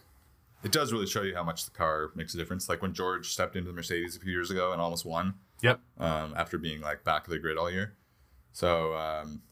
it 0.65 0.73
does 0.73 0.93
really 0.93 1.07
show 1.07 1.23
you 1.23 1.35
how 1.35 1.45
much 1.45 1.65
the 1.65 1.71
car 1.71 2.11
makes 2.15 2.35
a 2.35 2.39
difference. 2.39 2.69
Like 2.69 2.83
when 2.83 2.93
George 2.95 3.29
stepped 3.31 3.55
into 3.57 3.69
the 3.71 3.75
Mercedes 3.75 4.17
a 4.17 4.21
few 4.21 4.33
years 4.33 4.51
ago 4.51 4.73
and 4.73 4.81
almost 4.81 5.05
won 5.05 5.35
Yep. 5.63 5.81
um, 5.99 6.35
after 6.37 6.59
being 6.59 6.81
like 6.81 7.05
back 7.05 7.27
of 7.27 7.31
the 7.31 7.39
grid 7.39 7.57
all 7.59 7.71
year. 7.71 7.95
So, 8.53 8.95
um, 8.95 9.43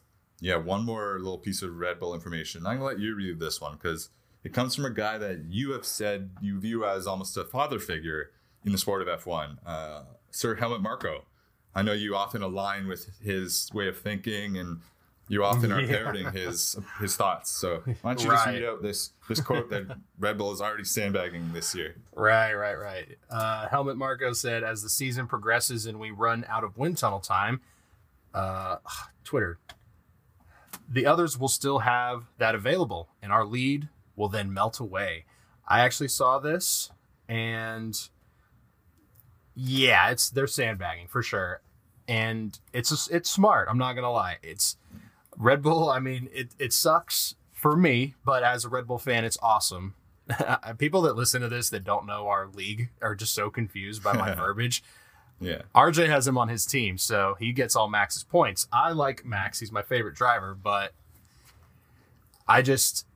yeah, 0.40 0.56
one 0.56 0.84
more 0.84 1.18
little 1.18 1.38
piece 1.38 1.62
of 1.62 1.76
Red 1.76 2.00
Bull 2.00 2.14
information. 2.14 2.66
I'm 2.66 2.78
going 2.78 2.80
to 2.80 2.84
let 2.96 2.98
you 2.98 3.14
read 3.14 3.38
this 3.38 3.60
one 3.60 3.74
because 3.74 4.10
it 4.44 4.52
comes 4.52 4.74
from 4.74 4.84
a 4.84 4.90
guy 4.90 5.18
that 5.18 5.44
you 5.48 5.72
have 5.72 5.84
said 5.84 6.30
you 6.40 6.58
view 6.58 6.84
as 6.84 7.06
almost 7.06 7.36
a 7.36 7.44
father 7.44 7.78
figure 7.78 8.30
in 8.64 8.72
the 8.72 8.78
sport 8.78 9.06
of 9.06 9.20
F1, 9.22 9.58
uh, 9.66 10.02
Sir 10.30 10.56
Helmut 10.56 10.82
Marko. 10.82 11.24
I 11.74 11.82
know 11.82 11.92
you 11.92 12.14
often 12.14 12.42
align 12.42 12.86
with 12.86 13.08
his 13.22 13.70
way 13.72 13.88
of 13.88 13.98
thinking 13.98 14.56
and 14.56 14.80
you 15.28 15.44
often 15.44 15.72
are 15.72 15.80
Yeah. 15.80 15.88
parroting 15.96 16.30
his 16.32 16.76
his 17.00 17.16
thoughts. 17.16 17.50
So 17.50 17.82
why 18.02 18.14
don't 18.14 18.22
you 18.24 18.30
just 18.30 18.46
Right. 18.46 18.54
read 18.60 18.64
out 18.64 18.82
this 18.82 19.12
this 19.28 19.40
quote 19.40 19.70
that 19.70 19.96
Red 20.18 20.36
Bull 20.38 20.52
is 20.52 20.60
already 20.60 20.84
sandbagging 20.84 21.52
this 21.52 21.74
year? 21.74 21.96
Right, 22.14 22.52
right, 22.54 22.74
right. 22.78 23.18
Uh, 23.30 23.68
Helmut 23.68 23.96
Marko 23.96 24.32
said, 24.32 24.62
as 24.62 24.82
the 24.82 24.90
season 24.90 25.26
progresses 25.26 25.86
and 25.86 25.98
we 25.98 26.10
run 26.10 26.44
out 26.48 26.64
of 26.64 26.76
wind 26.76 26.98
tunnel 26.98 27.20
time, 27.20 27.60
uh, 28.34 28.76
Twitter, 29.24 29.58
the 30.88 31.06
others 31.06 31.38
will 31.38 31.48
still 31.48 31.78
have 31.80 32.24
that 32.38 32.54
available, 32.54 33.08
and 33.22 33.32
our 33.32 33.44
lead 33.46 33.88
will 34.16 34.28
then 34.28 34.52
melt 34.52 34.80
away. 34.80 35.24
I 35.66 35.80
actually 35.80 36.08
saw 36.08 36.38
this, 36.38 36.90
and 37.28 37.96
yeah, 39.54 40.10
it's 40.10 40.30
they're 40.30 40.46
sandbagging 40.46 41.08
for 41.08 41.22
sure, 41.22 41.60
and 42.08 42.58
it's 42.72 43.08
it's 43.08 43.30
smart. 43.30 43.68
I'm 43.70 43.78
not 43.78 43.94
gonna 43.94 44.10
lie. 44.10 44.38
It's 44.42 44.76
Red 45.42 45.62
Bull. 45.62 45.90
I 45.90 45.98
mean, 45.98 46.28
it 46.32 46.54
it 46.58 46.72
sucks 46.72 47.34
for 47.52 47.76
me, 47.76 48.14
but 48.24 48.42
as 48.42 48.64
a 48.64 48.68
Red 48.68 48.86
Bull 48.86 48.98
fan, 48.98 49.24
it's 49.24 49.38
awesome. 49.42 49.94
People 50.78 51.02
that 51.02 51.16
listen 51.16 51.42
to 51.42 51.48
this 51.48 51.68
that 51.70 51.84
don't 51.84 52.06
know 52.06 52.28
our 52.28 52.46
league 52.46 52.90
are 53.02 53.14
just 53.14 53.34
so 53.34 53.50
confused 53.50 54.02
by 54.02 54.12
my 54.12 54.34
verbiage. 54.36 54.82
Yeah. 55.40 55.62
RJ 55.74 56.08
has 56.08 56.28
him 56.28 56.38
on 56.38 56.48
his 56.48 56.64
team, 56.64 56.96
so 56.96 57.36
he 57.40 57.52
gets 57.52 57.74
all 57.74 57.88
Max's 57.88 58.22
points. 58.22 58.68
I 58.72 58.92
like 58.92 59.24
Max; 59.24 59.58
he's 59.58 59.72
my 59.72 59.82
favorite 59.82 60.14
driver, 60.14 60.54
but 60.54 60.92
I 62.46 62.62
just 62.62 63.06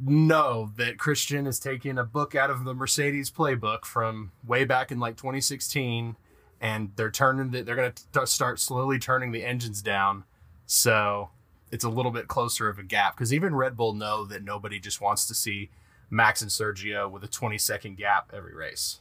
know 0.00 0.72
that 0.76 0.98
Christian 0.98 1.46
is 1.46 1.60
taking 1.60 1.98
a 1.98 2.04
book 2.04 2.34
out 2.34 2.50
of 2.50 2.64
the 2.64 2.74
Mercedes 2.74 3.30
playbook 3.30 3.84
from 3.84 4.32
way 4.44 4.64
back 4.64 4.90
in 4.90 4.98
like 4.98 5.16
2016, 5.16 6.16
and 6.60 6.90
they're 6.96 7.12
turning. 7.12 7.52
The, 7.52 7.62
they're 7.62 7.76
going 7.76 7.92
to 8.12 8.26
start 8.26 8.58
slowly 8.58 8.98
turning 8.98 9.30
the 9.30 9.44
engines 9.44 9.80
down, 9.80 10.24
so 10.66 11.30
it's 11.70 11.84
a 11.84 11.88
little 11.88 12.10
bit 12.10 12.28
closer 12.28 12.68
of 12.68 12.78
a 12.78 12.82
gap. 12.82 13.16
Because 13.16 13.32
even 13.32 13.54
Red 13.54 13.76
Bull 13.76 13.92
know 13.92 14.24
that 14.24 14.42
nobody 14.42 14.78
just 14.78 15.00
wants 15.00 15.26
to 15.26 15.34
see 15.34 15.70
Max 16.10 16.40
and 16.40 16.50
Sergio 16.50 17.10
with 17.10 17.22
a 17.24 17.28
20 17.28 17.58
second 17.58 17.96
gap 17.96 18.30
every 18.32 18.54
race, 18.54 19.00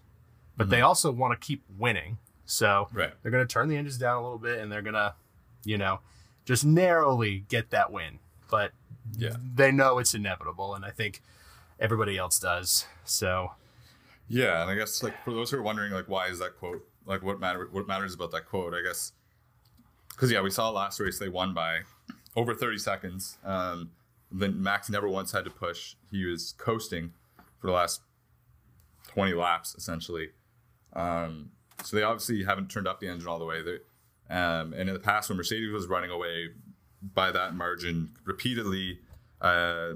but 0.56 0.70
they 0.70 0.78
mm-hmm. 0.78 0.86
also 0.86 1.12
want 1.12 1.40
to 1.40 1.46
keep 1.46 1.64
winning. 1.78 2.18
So 2.46 2.88
Right. 2.94 3.14
they're 3.22 3.32
going 3.32 3.46
to 3.46 3.52
turn 3.52 3.68
the 3.68 3.78
engines 3.78 3.98
down 3.98 4.18
a 4.18 4.24
little 4.24 4.38
bit 4.38 4.60
and 4.60 4.72
they're 4.72 4.82
going 4.82 4.94
to, 4.94 5.14
you 5.64 5.78
know, 5.78 6.00
just 6.46 6.66
narrowly 6.66 7.46
get 7.50 7.70
that 7.72 7.92
win. 7.92 8.20
But 8.50 8.72
Yeah. 9.18 9.36
they 9.56 9.72
know 9.72 10.00
it's 10.00 10.14
inevitable. 10.14 10.76
And 10.76 10.86
I 10.86 10.92
think 10.92 11.22
everybody 11.80 12.18
else 12.18 12.40
does. 12.40 12.86
So, 13.04 13.52
Yeah, 14.30 14.62
and 14.62 14.70
I 14.70 14.76
guess 14.76 15.02
like 15.04 15.24
for 15.24 15.32
those 15.32 15.52
who 15.52 15.58
are 15.58 15.62
wondering, 15.62 15.94
like 15.94 16.10
why 16.10 16.28
is 16.28 16.40
that 16.40 16.58
quote? 16.58 16.86
Like 17.06 17.24
what 17.24 17.40
matter? 17.40 17.70
What 17.72 17.88
matters 17.88 18.14
about 18.14 18.32
that 18.32 18.46
quote? 18.46 18.74
I 18.74 18.82
guess 18.82 19.14
because 20.10 20.32
yeah, 20.32 20.42
we 20.42 20.50
saw 20.50 20.70
last 20.70 21.00
race 21.00 21.20
they 21.20 21.30
won 21.30 21.54
by 21.54 21.80
over 22.38 22.54
thirty 22.54 22.78
seconds. 22.78 23.38
Um, 23.44 23.92
then 24.32 24.64
Max 24.64 24.90
never 24.90 25.10
once 25.10 25.34
had 25.34 25.44
to 25.44 25.52
push. 25.52 25.96
He 26.10 26.24
was 26.24 26.54
coasting 26.58 27.12
for 27.60 27.68
the 27.68 27.74
last 27.74 28.02
twenty 29.08 29.34
laps 29.34 29.76
essentially. 29.76 30.30
Um, 30.94 31.52
so 31.84 31.98
they 31.98 32.04
obviously 32.04 32.44
haven't 32.44 32.70
turned 32.70 32.88
up 32.88 33.00
the 33.02 33.10
engine 33.10 33.28
all 33.28 33.40
the 33.40 33.46
way. 33.46 33.60
Um, 34.30 34.74
and 34.74 34.90
in 34.90 34.94
the 34.94 35.00
past, 35.00 35.30
when 35.30 35.38
Mercedes 35.38 35.72
was 35.72 35.88
running 35.88 36.12
away 36.12 36.50
by 37.14 37.32
that 37.32 37.54
margin 37.54 38.12
repeatedly, 38.26 39.00
uh, 39.42 39.94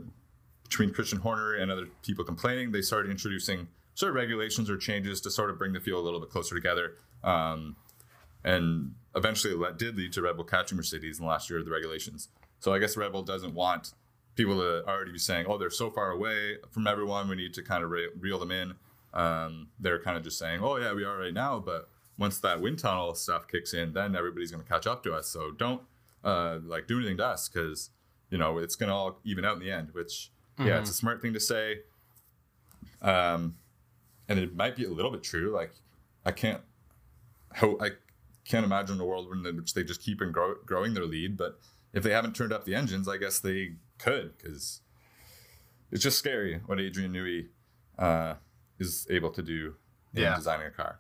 between 0.64 0.94
Christian 0.94 1.20
Horner 1.20 1.56
and 1.56 1.72
other 1.72 1.88
people 2.04 2.24
complaining, 2.24 2.72
they 2.72 2.82
started 2.82 3.12
introducing 3.12 3.68
sort 3.94 4.12
of 4.12 4.16
regulations 4.16 4.70
or 4.70 4.78
changes 4.78 5.20
to 5.22 5.32
sort 5.32 5.50
of 5.50 5.58
bring 5.58 5.74
the 5.74 5.80
field 5.80 6.00
a 6.02 6.04
little 6.04 6.20
bit 6.20 6.30
closer 6.30 6.56
together. 6.56 6.94
Um, 7.24 7.76
and 8.44 8.94
eventually, 9.16 9.58
that 9.58 9.78
did 9.78 9.98
lead 9.98 10.14
to 10.14 10.22
Red 10.22 10.36
Bull 10.36 10.46
catching 10.46 10.78
Mercedes 10.78 11.20
in 11.20 11.26
the 11.26 11.30
last 11.30 11.50
year 11.50 11.60
of 11.60 11.66
the 11.66 11.72
regulations. 11.72 12.30
So 12.60 12.74
I 12.74 12.80
guess 12.80 12.96
Red 12.96 13.12
Bull 13.12 13.24
doesn't 13.24 13.54
want 13.54 13.94
people 14.36 14.58
to 14.60 14.86
already 14.88 15.12
be 15.12 15.20
saying, 15.20 15.46
"Oh, 15.48 15.58
they're 15.58 15.70
so 15.70 15.90
far 15.90 16.12
away 16.12 16.58
from 16.70 16.88
everyone. 16.88 17.28
We 17.28 17.36
need 17.36 17.54
to 17.56 17.64
kind 17.64 17.84
of 17.84 17.90
re- 17.90 18.10
reel 18.20 18.40
them 18.40 18.52
in." 18.52 18.76
Um, 19.14 19.70
they're 19.80 20.02
kind 20.02 20.18
of 20.18 20.24
just 20.24 20.38
saying, 20.38 20.62
"Oh, 20.64 20.78
yeah, 20.78 20.94
we 20.94 21.04
are 21.04 21.18
right 21.18 21.34
now," 21.34 21.60
but 21.60 21.90
once 22.18 22.40
that 22.40 22.62
wind 22.62 22.80
tunnel 22.80 23.16
stuff 23.16 23.48
kicks 23.48 23.74
in, 23.74 23.94
then 23.94 24.16
everybody's 24.16 24.52
going 24.52 24.64
to 24.64 24.70
catch 24.70 24.86
up 24.86 25.04
to 25.04 25.14
us. 25.14 25.28
So 25.28 25.52
don't 25.52 25.82
uh, 26.24 26.60
like 26.64 26.88
do 26.88 26.98
anything 27.00 27.18
to 27.18 27.26
us 27.26 27.50
because 27.50 27.90
you 28.30 28.38
know 28.38 28.58
it's 28.60 28.76
going 28.76 28.90
to 28.90 28.96
all 28.96 29.20
even 29.24 29.44
out 29.44 29.58
in 29.58 29.60
the 29.60 29.72
end. 29.72 29.90
Which 29.94 30.32
yeah, 30.60 30.80
it's 30.80 30.90
a 30.90 30.94
smart 30.94 31.22
thing 31.22 31.34
to 31.34 31.40
say. 31.40 31.80
Um, 33.02 33.56
and 34.30 34.40
it 34.40 34.56
might 34.56 34.76
be 34.76 34.86
a 34.86 34.90
little 34.90 35.12
bit 35.12 35.24
true. 35.24 35.52
Like 35.52 35.74
I 36.26 36.32
can't, 36.32 36.62
I 37.62 37.92
can't 38.46 38.66
imagine 38.66 39.00
a 39.00 39.06
world 39.06 39.28
in 39.32 39.56
which 39.56 39.74
they 39.74 39.84
just 39.84 40.02
keep 40.02 40.22
and 40.22 40.34
grow, 40.34 40.56
growing 40.66 40.94
their 40.94 41.06
lead. 41.06 41.38
But 41.38 41.60
if 41.94 42.04
they 42.04 42.12
haven't 42.12 42.36
turned 42.36 42.54
up 42.54 42.66
the 42.66 42.76
engines, 42.76 43.08
I 43.08 43.18
guess 43.18 43.40
they 43.40 43.76
could 43.98 44.38
because 44.38 44.82
it's 45.92 46.04
just 46.04 46.18
scary 46.20 46.60
what 46.66 46.80
Adrian 46.80 47.14
Newey 47.14 47.48
uh, 48.00 48.36
is 48.80 49.06
able 49.10 49.30
to 49.32 49.42
do 49.42 49.76
in 50.14 50.24
Yeah. 50.24 50.36
designing 50.36 50.68
a 50.68 50.72
car. 50.72 51.00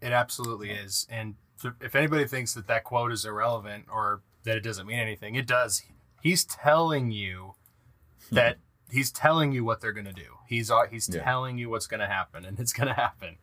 It 0.00 0.12
absolutely 0.12 0.70
is. 0.70 1.06
And 1.08 1.36
if 1.80 1.94
anybody 1.94 2.26
thinks 2.26 2.52
that 2.54 2.66
that 2.66 2.84
quote 2.84 3.12
is 3.12 3.24
irrelevant 3.24 3.86
or 3.90 4.22
that 4.44 4.56
it 4.56 4.60
doesn't 4.60 4.86
mean 4.86 4.98
anything, 4.98 5.34
it 5.36 5.46
does. 5.46 5.82
He's 6.20 6.44
telling 6.44 7.10
you 7.10 7.54
that 8.30 8.58
he's 8.90 9.10
telling 9.10 9.52
you 9.52 9.64
what 9.64 9.80
they're 9.80 9.92
going 9.92 10.06
to 10.06 10.12
do. 10.12 10.36
He's 10.46 10.70
he's 10.90 11.08
Yeah. 11.12 11.22
telling 11.22 11.56
you 11.58 11.70
what's 11.70 11.86
going 11.86 12.00
to 12.00 12.06
happen 12.06 12.44
and 12.44 12.60
it's 12.60 12.72
going 12.72 12.88
to 12.94 12.94
happen. 12.94 13.38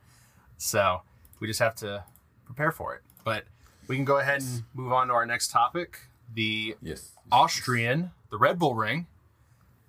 So, 0.58 1.02
we 1.40 1.48
just 1.48 1.60
have 1.60 1.76
to 1.78 2.06
prepare 2.46 2.72
for 2.72 2.94
it. 2.96 3.02
But 3.24 3.46
we 3.88 3.96
can 3.96 4.06
go 4.06 4.18
ahead 4.20 4.42
and 4.42 4.64
move 4.74 4.92
on 4.92 5.08
to 5.08 5.14
our 5.14 5.26
next 5.26 5.50
topic. 5.52 6.00
The 6.34 6.76
Yes. 6.82 7.12
Austrian, 7.32 8.12
the 8.30 8.38
Red 8.38 8.60
Bull 8.60 8.76
Ring 8.76 9.08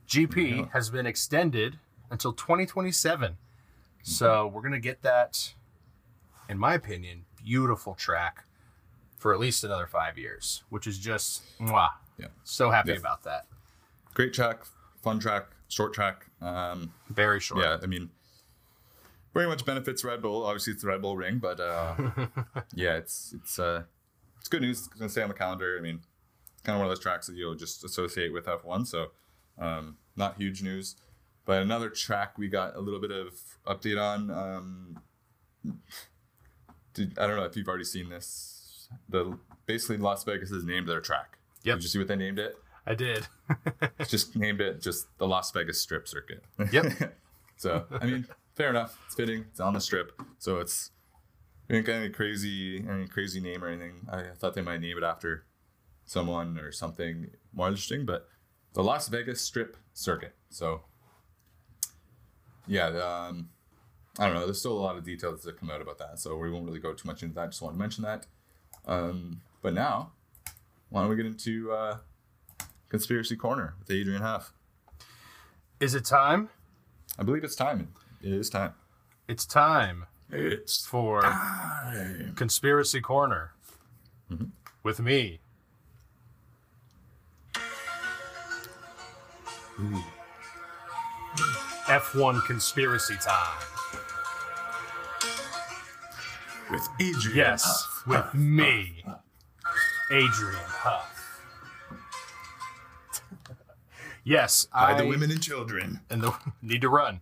GP 0.07 0.57
Yeah. 0.59 0.65
has 0.73 0.91
been 0.91 1.07
extended 1.07 1.79
until 2.11 2.33
2027. 2.33 3.37
So 4.03 4.47
we're 4.47 4.61
gonna 4.63 4.79
get 4.81 5.03
that, 5.03 5.55
in 6.49 6.59
my 6.59 6.75
opinion, 6.75 7.25
beautiful 7.43 7.95
track 7.95 8.45
for 9.17 9.33
at 9.33 9.41
least 9.41 9.65
another 9.65 9.87
five 9.87 10.19
years, 10.19 10.63
which 10.69 10.87
is 10.87 10.99
just 10.99 11.43
mwah. 11.59 11.93
Yeah. 12.19 12.27
So 12.45 12.71
happy 12.71 12.91
Yeah. 12.93 12.99
about 12.99 13.23
that. 13.23 13.47
great 14.13 14.33
track, 14.33 14.65
fun 15.03 15.19
track, 15.19 15.49
short 15.69 15.93
track. 15.93 16.27
Um, 16.41 16.95
Very 17.09 17.41
short. 17.41 17.65
yeah, 17.65 17.79
I 17.83 17.87
mean, 17.87 18.11
very 19.35 19.47
much 19.47 19.67
benefits 19.67 20.05
Red 20.05 20.23
Bull. 20.23 20.45
Obviously, 20.45 20.73
it's 20.73 20.83
the 20.83 20.89
Red 20.89 21.03
Bull 21.03 21.17
ring, 21.17 21.39
but 21.39 21.61
uh, 21.61 21.95
yeah, 22.75 22.97
it's 22.97 23.35
it's 23.37 23.59
uh, 23.59 23.83
it's 24.39 24.49
good 24.49 24.63
news. 24.63 24.87
It's 24.87 24.89
gonna 24.89 25.11
stay 25.11 25.23
on 25.23 25.29
the 25.29 25.35
calendar. 25.35 25.77
I 25.79 25.83
mean, 25.83 26.01
it's 26.53 26.63
kind 26.63 26.77
of 26.77 26.81
one 26.81 26.87
of 26.87 26.91
those 26.91 27.03
tracks 27.03 27.27
that 27.27 27.37
you'll 27.37 27.57
just 27.57 27.85
associate 27.85 28.33
with 28.33 28.47
F1. 28.47 28.87
So, 28.87 29.09
um, 29.59 29.99
not 30.17 30.37
huge 30.37 30.63
news. 30.63 30.97
But 31.45 31.61
another 31.61 31.91
track 31.91 32.39
we 32.39 32.49
got 32.49 32.75
a 32.75 32.81
little 32.81 33.01
bit 33.01 33.11
of 33.11 33.35
update 33.67 34.01
on. 34.01 34.31
Um, 34.31 35.01
did, 36.95 37.19
I 37.19 37.27
don't 37.27 37.37
know 37.37 37.45
if 37.45 37.57
you've 37.57 37.69
already 37.69 37.85
seen 37.85 38.09
this. 38.09 38.89
The 39.09 39.37
basically 39.67 39.99
Las 39.99 40.25
Vegas 40.25 40.51
has 40.51 40.65
named 40.65 40.89
their 40.89 41.01
track. 41.01 41.39
Yep. 41.65 41.77
Did 41.77 41.83
you 41.83 41.89
see 41.89 41.99
what 41.99 42.09
they 42.09 42.17
named 42.17 42.39
it? 42.39 42.57
I 42.87 42.95
did. 42.95 43.27
Just 44.09 44.37
named 44.37 44.61
it 44.61 44.81
just 44.81 45.07
the 45.19 45.27
Las 45.27 45.51
Vegas 45.51 45.81
Strip 45.81 46.07
Circuit. 46.07 46.45
Yep. 46.71 47.15
so 47.57 47.85
I 48.01 48.07
mean, 48.07 48.27
fair 48.55 48.71
enough. 48.71 48.99
It's 49.07 49.15
fitting. 49.15 49.47
It's 49.51 49.61
on 49.61 49.75
the 49.75 49.81
strip, 49.81 50.21
so 50.39 50.59
it's 50.59 50.91
ain't 51.71 51.87
got 51.87 51.95
any 51.95 52.11
crazy 52.11 52.85
any 52.89 53.07
crazy 53.07 53.41
name 53.41 53.65
or 53.65 53.69
anything. 53.69 54.07
I 54.11 54.23
thought 54.37 54.55
they 54.55 54.63
might 54.63 54.81
name 54.81 54.99
it 54.99 55.05
after 55.05 55.47
someone 56.05 56.59
or 56.59 56.73
something 56.73 57.31
more 57.53 57.69
interesting, 57.69 58.05
but 58.05 58.29
the 58.75 58.83
Las 58.83 59.09
Vegas 59.09 59.41
Strip 59.41 59.77
Circuit. 59.93 60.35
So 60.51 60.83
yeah, 62.67 62.87
um, 62.87 63.51
I 64.19 64.27
don't 64.27 64.35
know. 64.35 64.45
There's 64.45 64.61
still 64.61 64.73
a 64.73 64.81
lot 64.81 64.97
of 64.97 65.05
details 65.05 65.43
that 65.43 65.59
come 65.59 65.71
out 65.71 65.81
about 65.81 65.99
that, 65.99 66.19
so 66.19 66.37
we 66.37 66.51
won't 66.51 66.67
really 66.67 66.81
go 66.81 66.95
too 66.95 67.07
much 67.07 67.23
into 67.23 67.35
that. 67.35 67.51
Just 67.51 67.63
want 67.63 67.75
to 67.75 67.79
mention 67.79 68.05
that. 68.05 68.27
Um, 68.87 69.41
but 69.63 69.75
now, 69.75 70.13
why 70.91 71.01
don't 71.01 71.11
we 71.11 71.17
get 71.17 71.27
into 71.27 71.73
uh, 71.73 71.99
conspiracy 72.89 73.37
corner 73.37 73.75
with 73.79 73.91
Adrian 73.91 74.23
Huff? 74.23 74.53
Is 75.81 75.95
it 75.95 76.05
time? 76.05 76.51
I 77.19 77.23
believe 77.23 77.45
it's 77.45 77.57
time. 77.57 77.89
It 78.25 78.33
is 78.33 78.49
time. 78.49 78.73
It's 79.29 79.45
time 79.45 80.07
It's 80.31 80.87
for 80.87 81.23
time. 81.23 82.33
Conspiracy 82.37 83.01
Corner 83.01 83.53
Mm-hmm. 84.31 84.47
with 84.83 84.99
me. 85.01 85.41
F1 91.87 92.45
conspiracy 92.47 93.15
time. 93.17 93.63
With 96.71 96.89
Adrian. 97.01 97.37
Yes, 97.37 97.87
with 98.07 98.33
me, 98.35 99.05
Adrian 100.11 100.55
Huff. 100.65 101.43
yes, 104.25 104.67
By 104.73 104.93
I 104.95 104.99
the 105.03 105.07
women 105.07 105.31
and 105.31 105.43
children. 105.43 106.01
and 106.09 106.23
the 106.23 106.35
need 106.63 106.81
to 106.81 106.89
run. 106.89 107.21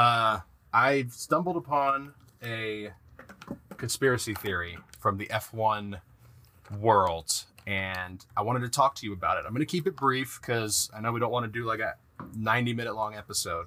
Uh, 0.00 0.40
I 0.72 1.04
stumbled 1.10 1.58
upon 1.58 2.14
a 2.42 2.88
conspiracy 3.76 4.32
theory 4.32 4.78
from 4.98 5.18
the 5.18 5.26
F1 5.26 6.00
world, 6.78 7.44
and 7.66 8.24
I 8.34 8.40
wanted 8.40 8.60
to 8.60 8.70
talk 8.70 8.94
to 8.94 9.06
you 9.06 9.12
about 9.12 9.36
it. 9.36 9.44
I'm 9.46 9.52
going 9.52 9.60
to 9.60 9.66
keep 9.66 9.86
it 9.86 9.96
brief 9.96 10.38
because 10.40 10.90
I 10.96 11.00
know 11.02 11.12
we 11.12 11.20
don't 11.20 11.30
want 11.30 11.44
to 11.44 11.52
do 11.52 11.66
like 11.66 11.80
a 11.80 11.96
90 12.34 12.72
minute 12.72 12.94
long 12.94 13.14
episode, 13.14 13.66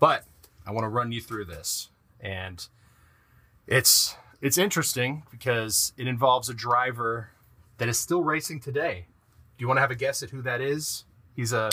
but 0.00 0.24
I 0.66 0.72
want 0.72 0.86
to 0.86 0.88
run 0.88 1.12
you 1.12 1.20
through 1.20 1.44
this, 1.44 1.90
and 2.18 2.66
it's 3.68 4.16
it's 4.40 4.58
interesting 4.58 5.22
because 5.30 5.92
it 5.96 6.08
involves 6.08 6.48
a 6.48 6.54
driver 6.54 7.28
that 7.78 7.88
is 7.88 7.96
still 7.96 8.24
racing 8.24 8.58
today. 8.58 9.06
Do 9.56 9.62
you 9.62 9.68
want 9.68 9.76
to 9.76 9.82
have 9.82 9.92
a 9.92 9.94
guess 9.94 10.20
at 10.20 10.30
who 10.30 10.42
that 10.42 10.60
is? 10.60 11.04
He's 11.36 11.52
a 11.52 11.70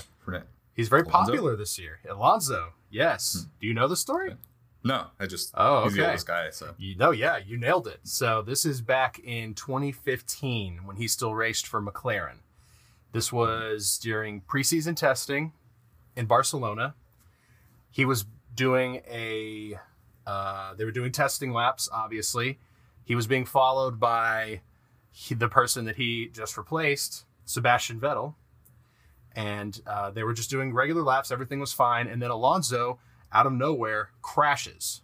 He's 0.75 0.87
very 0.87 1.01
Alonso? 1.01 1.31
Popular 1.31 1.55
this 1.55 1.79
year. 1.79 1.99
Alonso, 2.07 2.73
yes. 2.91 3.47
Do 3.59 3.67
you 3.67 3.73
know 3.73 3.87
the 3.87 3.95
story? 3.95 4.35
No, 4.83 5.07
I 5.19 5.27
just. 5.27 5.51
Oh, 5.55 5.83
He's 5.83 5.93
the 5.93 6.01
okay. 6.01 6.07
oldest 6.09 6.27
guy, 6.27 6.49
so. 6.49 6.73
You 6.77 6.95
know, 6.95 7.11
yeah, 7.11 7.37
you 7.37 7.57
nailed 7.57 7.87
it. 7.87 7.99
So 8.03 8.41
this 8.41 8.65
is 8.65 8.81
back 8.81 9.19
in 9.19 9.53
2015 9.53 10.81
when 10.85 10.95
he 10.95 11.07
still 11.07 11.35
raced 11.35 11.67
for 11.67 11.81
McLaren. 11.81 12.39
This 13.11 13.31
was 13.31 13.99
during 14.01 14.41
preseason 14.41 14.95
testing 14.95 15.53
in 16.15 16.25
Barcelona. 16.25 16.95
He 17.91 18.05
was 18.05 18.25
doing 18.55 19.01
a. 19.09 19.79
Uh, 20.25 20.73
they 20.75 20.85
were 20.85 20.91
doing 20.91 21.11
testing 21.11 21.51
laps. 21.51 21.89
Obviously, 21.91 22.59
he 23.03 23.15
was 23.15 23.27
being 23.27 23.45
followed 23.45 23.99
by 23.99 24.61
he, 25.11 25.35
the 25.35 25.49
person 25.49 25.85
that 25.85 25.97
he 25.97 26.27
just 26.33 26.57
replaced, 26.57 27.25
Sebastian 27.45 27.99
Vettel, 27.99 28.35
and 29.35 29.79
uh, 29.87 30.11
they 30.11 30.23
were 30.23 30.33
just 30.33 30.49
doing 30.49 30.73
regular 30.73 31.01
laps. 31.01 31.31
Everything 31.31 31.59
was 31.59 31.73
fine, 31.73 32.07
and 32.07 32.21
then 32.21 32.31
Alonso, 32.31 32.99
out 33.31 33.45
of 33.45 33.53
nowhere, 33.53 34.09
crashes. 34.21 35.01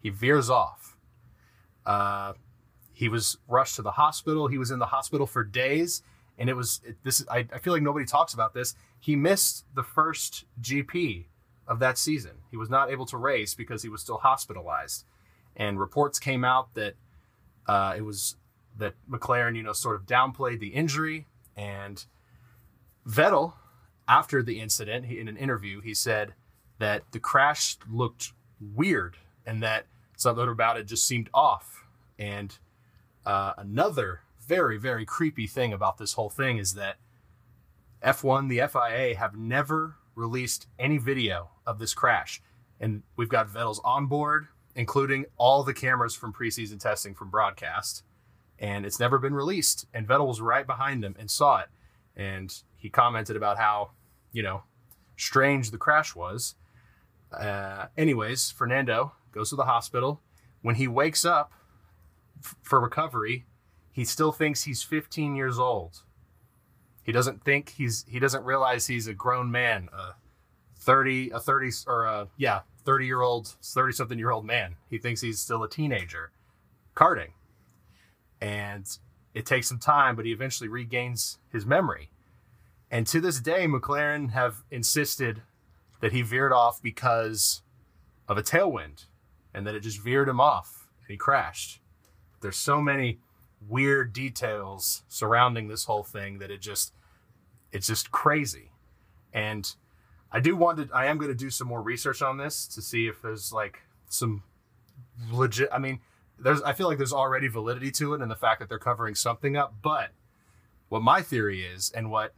He 0.00 0.10
veers 0.10 0.50
off. 0.50 0.96
Uh, 1.86 2.34
he 2.92 3.08
was 3.08 3.38
rushed 3.46 3.76
to 3.76 3.82
the 3.82 3.92
hospital. 3.92 4.48
He 4.48 4.58
was 4.58 4.70
in 4.70 4.78
the 4.78 4.86
hospital 4.86 5.26
for 5.26 5.44
days, 5.44 6.02
and 6.36 6.50
it 6.50 6.54
was 6.54 6.80
it, 6.84 6.96
this. 7.04 7.24
I, 7.30 7.46
I 7.52 7.58
feel 7.58 7.72
like 7.72 7.82
nobody 7.82 8.04
talks 8.04 8.34
about 8.34 8.54
this. 8.54 8.74
He 8.98 9.14
missed 9.14 9.64
the 9.74 9.84
first 9.84 10.44
GP 10.60 11.26
of 11.66 11.78
that 11.78 11.96
season. 11.96 12.32
He 12.50 12.56
was 12.56 12.68
not 12.68 12.90
able 12.90 13.06
to 13.06 13.16
race 13.16 13.54
because 13.54 13.82
he 13.82 13.88
was 13.88 14.00
still 14.00 14.18
hospitalized, 14.18 15.04
and 15.56 15.78
reports 15.78 16.18
came 16.18 16.44
out 16.44 16.74
that 16.74 16.94
uh, 17.66 17.94
it 17.96 18.02
was 18.02 18.36
that 18.76 18.94
McLaren, 19.08 19.56
you 19.56 19.62
know, 19.62 19.72
sort 19.72 19.96
of 19.96 20.06
downplayed 20.06 20.60
the 20.60 20.68
injury, 20.68 21.26
and 21.56 22.04
Vettel, 23.08 23.54
after 24.06 24.42
the 24.42 24.60
incident, 24.60 25.06
he, 25.06 25.18
in 25.18 25.28
an 25.28 25.36
interview, 25.36 25.80
he 25.80 25.94
said 25.94 26.34
that 26.78 27.04
the 27.12 27.20
crash 27.20 27.76
looked 27.90 28.32
weird 28.60 29.16
and 29.46 29.62
that 29.62 29.86
something 30.16 30.48
about 30.48 30.76
it 30.76 30.86
just 30.86 31.06
seemed 31.06 31.30
off. 31.32 31.84
And 32.18 32.58
uh, 33.24 33.54
another 33.56 34.20
very, 34.46 34.78
very 34.78 35.04
creepy 35.04 35.46
thing 35.46 35.72
about 35.72 35.98
this 35.98 36.14
whole 36.14 36.30
thing 36.30 36.58
is 36.58 36.74
that 36.74 36.96
F1, 38.02 38.48
the 38.48 38.66
FIA, 38.68 39.16
have 39.16 39.36
never 39.36 39.96
released 40.14 40.66
any 40.78 40.98
video 40.98 41.50
of 41.66 41.78
this 41.78 41.94
crash. 41.94 42.42
And 42.80 43.02
we've 43.16 43.28
got 43.28 43.48
Vettel's 43.48 43.80
on 43.84 44.06
board, 44.06 44.48
including 44.74 45.26
all 45.36 45.62
the 45.62 45.74
cameras 45.74 46.14
from 46.14 46.32
preseason 46.32 46.80
testing 46.80 47.14
from 47.14 47.30
broadcast. 47.30 48.02
And 48.58 48.84
it's 48.84 49.00
never 49.00 49.18
been 49.18 49.34
released. 49.34 49.86
And 49.94 50.06
Vettel 50.06 50.26
was 50.26 50.40
right 50.40 50.66
behind 50.66 51.04
him 51.04 51.16
and 51.18 51.30
saw 51.30 51.60
it. 51.60 51.68
And 52.16 52.54
he 52.78 52.88
commented 52.88 53.36
about 53.36 53.58
how, 53.58 53.90
you 54.32 54.42
know, 54.42 54.62
strange 55.16 55.70
the 55.70 55.78
crash 55.78 56.14
was. 56.14 56.54
Uh, 57.32 57.86
anyways, 57.96 58.50
Fernando 58.50 59.12
goes 59.32 59.50
to 59.50 59.56
the 59.56 59.64
hospital. 59.64 60.22
When 60.62 60.76
he 60.76 60.88
wakes 60.88 61.24
up 61.24 61.52
f- 62.42 62.56
for 62.62 62.80
recovery, 62.80 63.44
he 63.90 64.04
still 64.04 64.32
thinks 64.32 64.62
he's 64.62 64.82
15 64.82 65.34
years 65.34 65.58
old. 65.58 66.02
He 67.02 67.12
doesn't 67.12 67.44
think 67.44 67.70
he's 67.70 68.04
he 68.08 68.18
doesn't 68.18 68.44
realize 68.44 68.86
he's 68.86 69.06
a 69.06 69.14
grown 69.14 69.50
man, 69.50 69.88
a 69.92 70.14
30 70.76 71.30
a 71.30 71.40
30 71.40 71.70
or 71.86 72.04
a 72.04 72.28
yeah, 72.36 72.60
30 72.84 73.06
year 73.06 73.22
old 73.22 73.48
30 73.62 73.92
something 73.92 74.18
year 74.18 74.30
old 74.30 74.44
man. 74.44 74.76
He 74.88 74.98
thinks 74.98 75.20
he's 75.20 75.40
still 75.40 75.62
a 75.62 75.68
teenager 75.68 76.32
karting. 76.94 77.32
And 78.40 78.86
it 79.34 79.46
takes 79.46 79.68
some 79.68 79.78
time, 79.78 80.16
but 80.16 80.24
he 80.24 80.32
eventually 80.32 80.68
regains 80.68 81.38
his 81.50 81.64
memory. 81.64 82.10
And 82.90 83.06
to 83.08 83.20
this 83.20 83.40
day, 83.40 83.66
McLaren 83.66 84.30
have 84.30 84.64
insisted 84.70 85.42
that 86.00 86.12
he 86.12 86.22
veered 86.22 86.52
off 86.52 86.80
because 86.80 87.62
of 88.28 88.38
a 88.38 88.42
tailwind 88.42 89.06
and 89.52 89.66
that 89.66 89.74
it 89.74 89.80
just 89.80 90.02
veered 90.02 90.28
him 90.28 90.40
off 90.40 90.88
and 91.00 91.10
he 91.10 91.16
crashed. 91.16 91.80
There's 92.40 92.56
so 92.56 92.80
many 92.80 93.18
weird 93.66 94.12
details 94.12 95.02
surrounding 95.08 95.68
this 95.68 95.84
whole 95.84 96.04
thing 96.04 96.38
that 96.38 96.50
it 96.50 96.60
just 96.60 96.92
it's 97.72 97.86
just 97.86 98.10
crazy. 98.10 98.70
And 99.32 99.70
I 100.30 100.40
do 100.40 100.56
want 100.56 100.78
to 100.78 100.94
I 100.94 101.06
am 101.06 101.18
going 101.18 101.30
to 101.30 101.36
do 101.36 101.50
some 101.50 101.66
more 101.68 101.82
research 101.82 102.22
on 102.22 102.36
this 102.36 102.66
to 102.68 102.82
see 102.82 103.08
if 103.08 103.20
there's 103.20 103.52
like 103.52 103.80
some 104.08 104.44
legit 105.32 105.68
I 105.72 105.78
mean 105.78 106.00
there's 106.38 106.62
I 106.62 106.72
feel 106.72 106.86
like 106.86 106.98
there's 106.98 107.12
already 107.12 107.48
validity 107.48 107.90
to 107.92 108.14
it 108.14 108.22
and 108.22 108.30
the 108.30 108.36
fact 108.36 108.60
that 108.60 108.68
they're 108.68 108.78
covering 108.78 109.14
something 109.14 109.56
up, 109.56 109.74
but 109.82 110.10
what 110.88 111.02
my 111.02 111.20
theory 111.20 111.62
is 111.64 111.90
and 111.90 112.10
what 112.10 112.32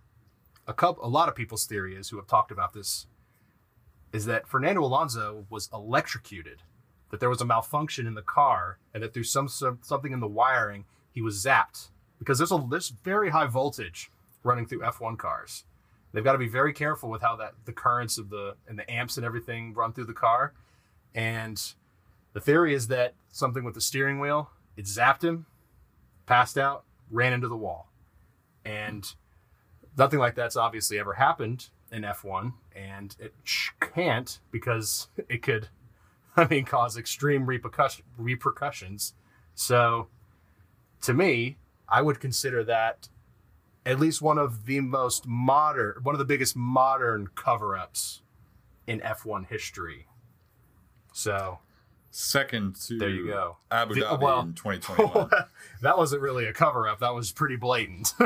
a 0.71 0.73
couple 0.75 1.05
a 1.05 1.09
lot 1.09 1.29
of 1.29 1.35
people's 1.35 1.67
theory 1.67 1.97
is 1.97 2.09
who 2.09 2.17
have 2.17 2.29
talked 2.29 2.53
about 2.53 2.73
this 2.73 3.07
is 4.13 4.25
that 4.27 4.47
Fernando 4.47 4.83
Alonso 4.83 5.47
was 5.51 5.69
electrocuted, 5.73 6.63
that 7.11 7.21
there 7.21 7.29
was 7.29 7.41
a 7.41 7.45
malfunction 7.45 8.07
in 8.07 8.15
the 8.15 8.23
car, 8.23 8.79
and 8.95 9.03
that 9.03 9.13
through 9.13 9.25
some, 9.25 9.49
some 9.49 9.79
something 9.83 10.13
in 10.13 10.21
the 10.21 10.29
wiring 10.29 10.85
he 11.13 11.21
was 11.21 11.45
zapped 11.45 11.91
because 12.21 12.39
there's 12.39 12.53
a 12.53 12.67
there's 12.71 12.91
very 13.03 13.31
high 13.31 13.47
voltage 13.47 14.11
running 14.45 14.65
through 14.65 14.81
F1 14.81 15.19
cars. 15.19 15.65
They've 16.13 16.25
got 16.25 16.33
to 16.33 16.39
be 16.39 16.49
very 16.49 16.73
careful 16.73 17.11
with 17.11 17.23
how 17.23 17.37
that 17.37 17.55
the 17.65 17.73
currents 17.73 18.17
of 18.17 18.31
the 18.31 18.55
and 18.69 18.79
the 18.79 18.89
amps 18.89 19.17
and 19.17 19.27
everything 19.27 19.75
run 19.75 19.93
through 19.93 20.07
the 20.07 20.13
car. 20.13 20.55
And 21.17 21.61
the 22.33 22.41
theory 22.41 22.75
is 22.75 22.87
that 22.89 23.15
something 23.33 23.65
with 23.65 23.75
the 23.75 23.81
steering 23.81 24.21
wheel 24.21 24.51
it 24.77 24.85
zapped 24.85 25.25
him, 25.25 25.47
passed 26.27 26.57
out, 26.57 26.85
ran 27.11 27.33
into 27.33 27.49
the 27.49 27.57
wall, 27.57 27.91
and 28.65 29.05
nothing 29.97 30.19
like 30.19 30.35
that's 30.35 30.57
obviously 30.57 30.99
ever 30.99 31.15
happened. 31.15 31.69
in 31.93 32.03
F1, 32.03 32.53
and 32.75 33.17
it 33.19 33.35
sh- 33.43 33.71
can't 33.81 34.39
because 34.53 35.09
it 35.29 35.43
could, 35.43 35.69
I 36.37 36.47
mean, 36.47 36.65
cause 36.65 36.97
extreme 36.97 37.47
repercussion, 37.47 38.05
repercussions. 38.17 39.15
So, 39.55 40.07
to 41.03 41.13
me, 41.13 41.57
I 41.89 42.03
would 42.03 42.21
consider 42.21 42.63
that 42.65 43.09
at 43.85 43.99
least 43.99 44.23
one 44.23 44.39
of 44.39 44.67
the 44.67 44.81
most 44.81 45.27
modern, 45.27 45.97
one 46.05 46.15
of 46.15 46.19
the 46.21 46.25
biggest 46.25 46.55
modern 46.55 47.29
cover 47.35 47.77
ups 47.77 48.23
in 48.87 49.01
F1 49.01 49.47
history. 49.49 50.07
So, 51.13 51.59
Second 52.13 52.75
to 52.87 52.99
There 52.99 53.09
you 53.09 53.27
go. 53.29 53.57
Abu 53.71 53.95
The- 53.95 54.01
Dhabi 54.03 54.21
well- 54.21 54.41
in 54.41 54.55
2021. 54.55 55.31
that 55.83 55.97
wasn't 55.99 56.23
really 56.23 56.47
a 56.47 56.53
cover 56.53 56.89
up, 56.89 57.01
that 57.01 57.15
was 57.15 57.33
pretty 57.33 57.57
blatant. 57.57 58.15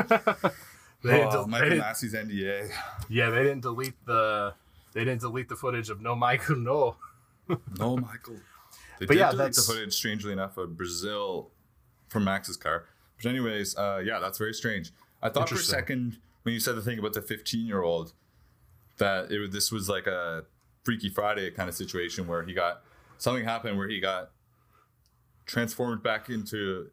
they 1.03 1.23
oh, 1.23 1.31
del- 1.31 1.47
Michael 1.47 1.69
didn't- 1.69 1.83
Masi's 1.83 2.13
NDA. 2.13 2.71
yeah, 3.09 3.29
they 3.29 3.43
didn't 3.43 3.61
delete 3.61 3.93
the 4.05 4.53
they 4.93 5.01
didn't 5.03 5.21
delete 5.21 5.49
the 5.49 5.55
footage 5.55 5.89
of 5.89 6.01
no 6.01 6.15
Michael 6.15 6.55
no. 6.55 6.95
No, 7.77 7.97
Michael. 7.97 8.37
They 8.99 9.05
But 9.05 9.13
did 9.13 9.19
yeah, 9.19 9.25
delete 9.31 9.37
that's- 9.37 9.65
the 9.67 9.73
footage, 9.73 9.93
strangely 9.93 10.31
enough, 10.31 10.57
of 10.57 10.75
Brazil 10.77 11.51
from 12.09 12.23
Max's 12.23 12.57
car. 12.57 12.85
But 13.21 13.29
anyways, 13.29 13.75
uh, 13.77 14.01
yeah, 14.03 14.19
that's 14.19 14.37
very 14.37 14.53
strange. 14.53 14.91
I 15.21 15.29
thought 15.29 15.49
for 15.49 15.55
a 15.55 15.59
second 15.59 16.17
when 16.43 16.53
you 16.53 16.59
said 16.59 16.75
the 16.75 16.81
thing 16.81 16.97
about 16.99 17.13
the 17.13 17.21
15 17.21 17.65
year 17.67 17.81
old 17.81 18.13
that 18.97 19.31
it 19.31 19.51
this 19.51 19.71
was 19.71 19.89
like 19.89 20.07
a 20.07 20.45
Freaky 20.83 21.09
Friday 21.09 21.49
kind 21.51 21.67
of 21.69 21.75
situation 21.75 22.27
where 22.27 22.43
he 22.43 22.53
got 22.53 22.81
something 23.17 23.43
happened 23.43 23.77
where 23.77 23.87
he 23.87 23.99
got 23.99 24.31
transformed 25.45 26.01
back 26.03 26.29
into 26.29 26.89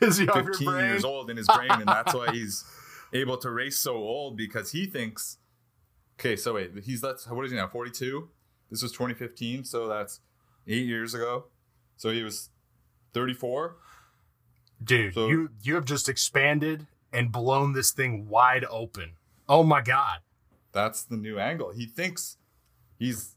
His 0.00 0.20
younger 0.20 0.52
15 0.52 0.66
brain. 0.68 0.84
years 0.86 1.04
old 1.04 1.30
in 1.30 1.36
his 1.36 1.46
brain, 1.48 1.70
and 1.70 1.86
that's 1.86 2.14
why 2.14 2.30
he's 2.32 2.64
able 3.12 3.36
to 3.38 3.50
race 3.50 3.78
so 3.78 3.96
old 3.96 4.36
because 4.36 4.72
he 4.72 4.86
thinks. 4.86 5.38
Okay, 6.18 6.34
so 6.36 6.54
wait, 6.54 6.72
he's 6.84 7.00
that's 7.00 7.26
what 7.28 7.44
is 7.44 7.50
he 7.52 7.56
now? 7.56 7.68
42. 7.68 8.28
This 8.70 8.82
was 8.82 8.92
2015, 8.92 9.64
so 9.64 9.86
that's 9.88 10.20
eight 10.66 10.86
years 10.86 11.14
ago. 11.14 11.44
So 11.96 12.10
he 12.10 12.22
was 12.22 12.50
34. 13.14 13.76
Dude, 14.82 15.14
So- 15.14 15.28
you 15.28 15.50
you 15.62 15.74
have 15.74 15.84
just 15.84 16.08
expanded 16.08 16.86
and 17.12 17.32
blown 17.32 17.72
this 17.72 17.90
thing 17.90 18.28
wide 18.28 18.64
open. 18.70 19.12
Oh 19.48 19.62
my 19.62 19.80
god. 19.80 20.20
That's 20.72 21.02
the 21.02 21.16
new 21.16 21.38
angle. 21.38 21.72
He 21.72 21.86
thinks 21.86 22.36
he's 22.98 23.34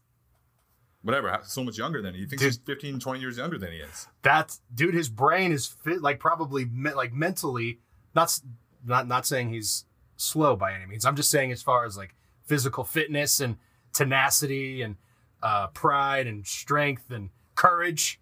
whatever, 1.02 1.40
so 1.44 1.64
much 1.64 1.78
younger 1.78 2.00
than 2.02 2.14
he 2.14 2.26
thinks 2.26 2.42
Dude. 2.42 2.52
he's 2.52 2.58
15, 2.58 3.00
20 3.00 3.20
years 3.20 3.38
younger 3.38 3.58
than 3.58 3.72
he 3.72 3.78
is. 3.78 4.06
That's 4.22 4.60
dude. 4.74 4.94
His 4.94 5.08
brain 5.08 5.50
is 5.52 5.66
fit, 5.66 6.02
like 6.02 6.20
probably 6.20 6.66
me, 6.66 6.92
like 6.92 7.12
mentally. 7.12 7.80
Not 8.14 8.38
not 8.84 9.06
not 9.08 9.26
saying 9.26 9.50
he's 9.50 9.84
slow 10.16 10.56
by 10.56 10.72
any 10.74 10.86
means. 10.86 11.04
I'm 11.04 11.16
just 11.16 11.30
saying 11.30 11.52
as 11.52 11.62
far 11.62 11.84
as 11.84 11.96
like 11.96 12.14
physical 12.46 12.84
fitness 12.84 13.40
and 13.40 13.56
tenacity 13.92 14.82
and 14.82 14.96
uh, 15.42 15.68
pride 15.68 16.26
and 16.26 16.46
strength 16.46 17.10
and 17.10 17.30
courage. 17.54 18.20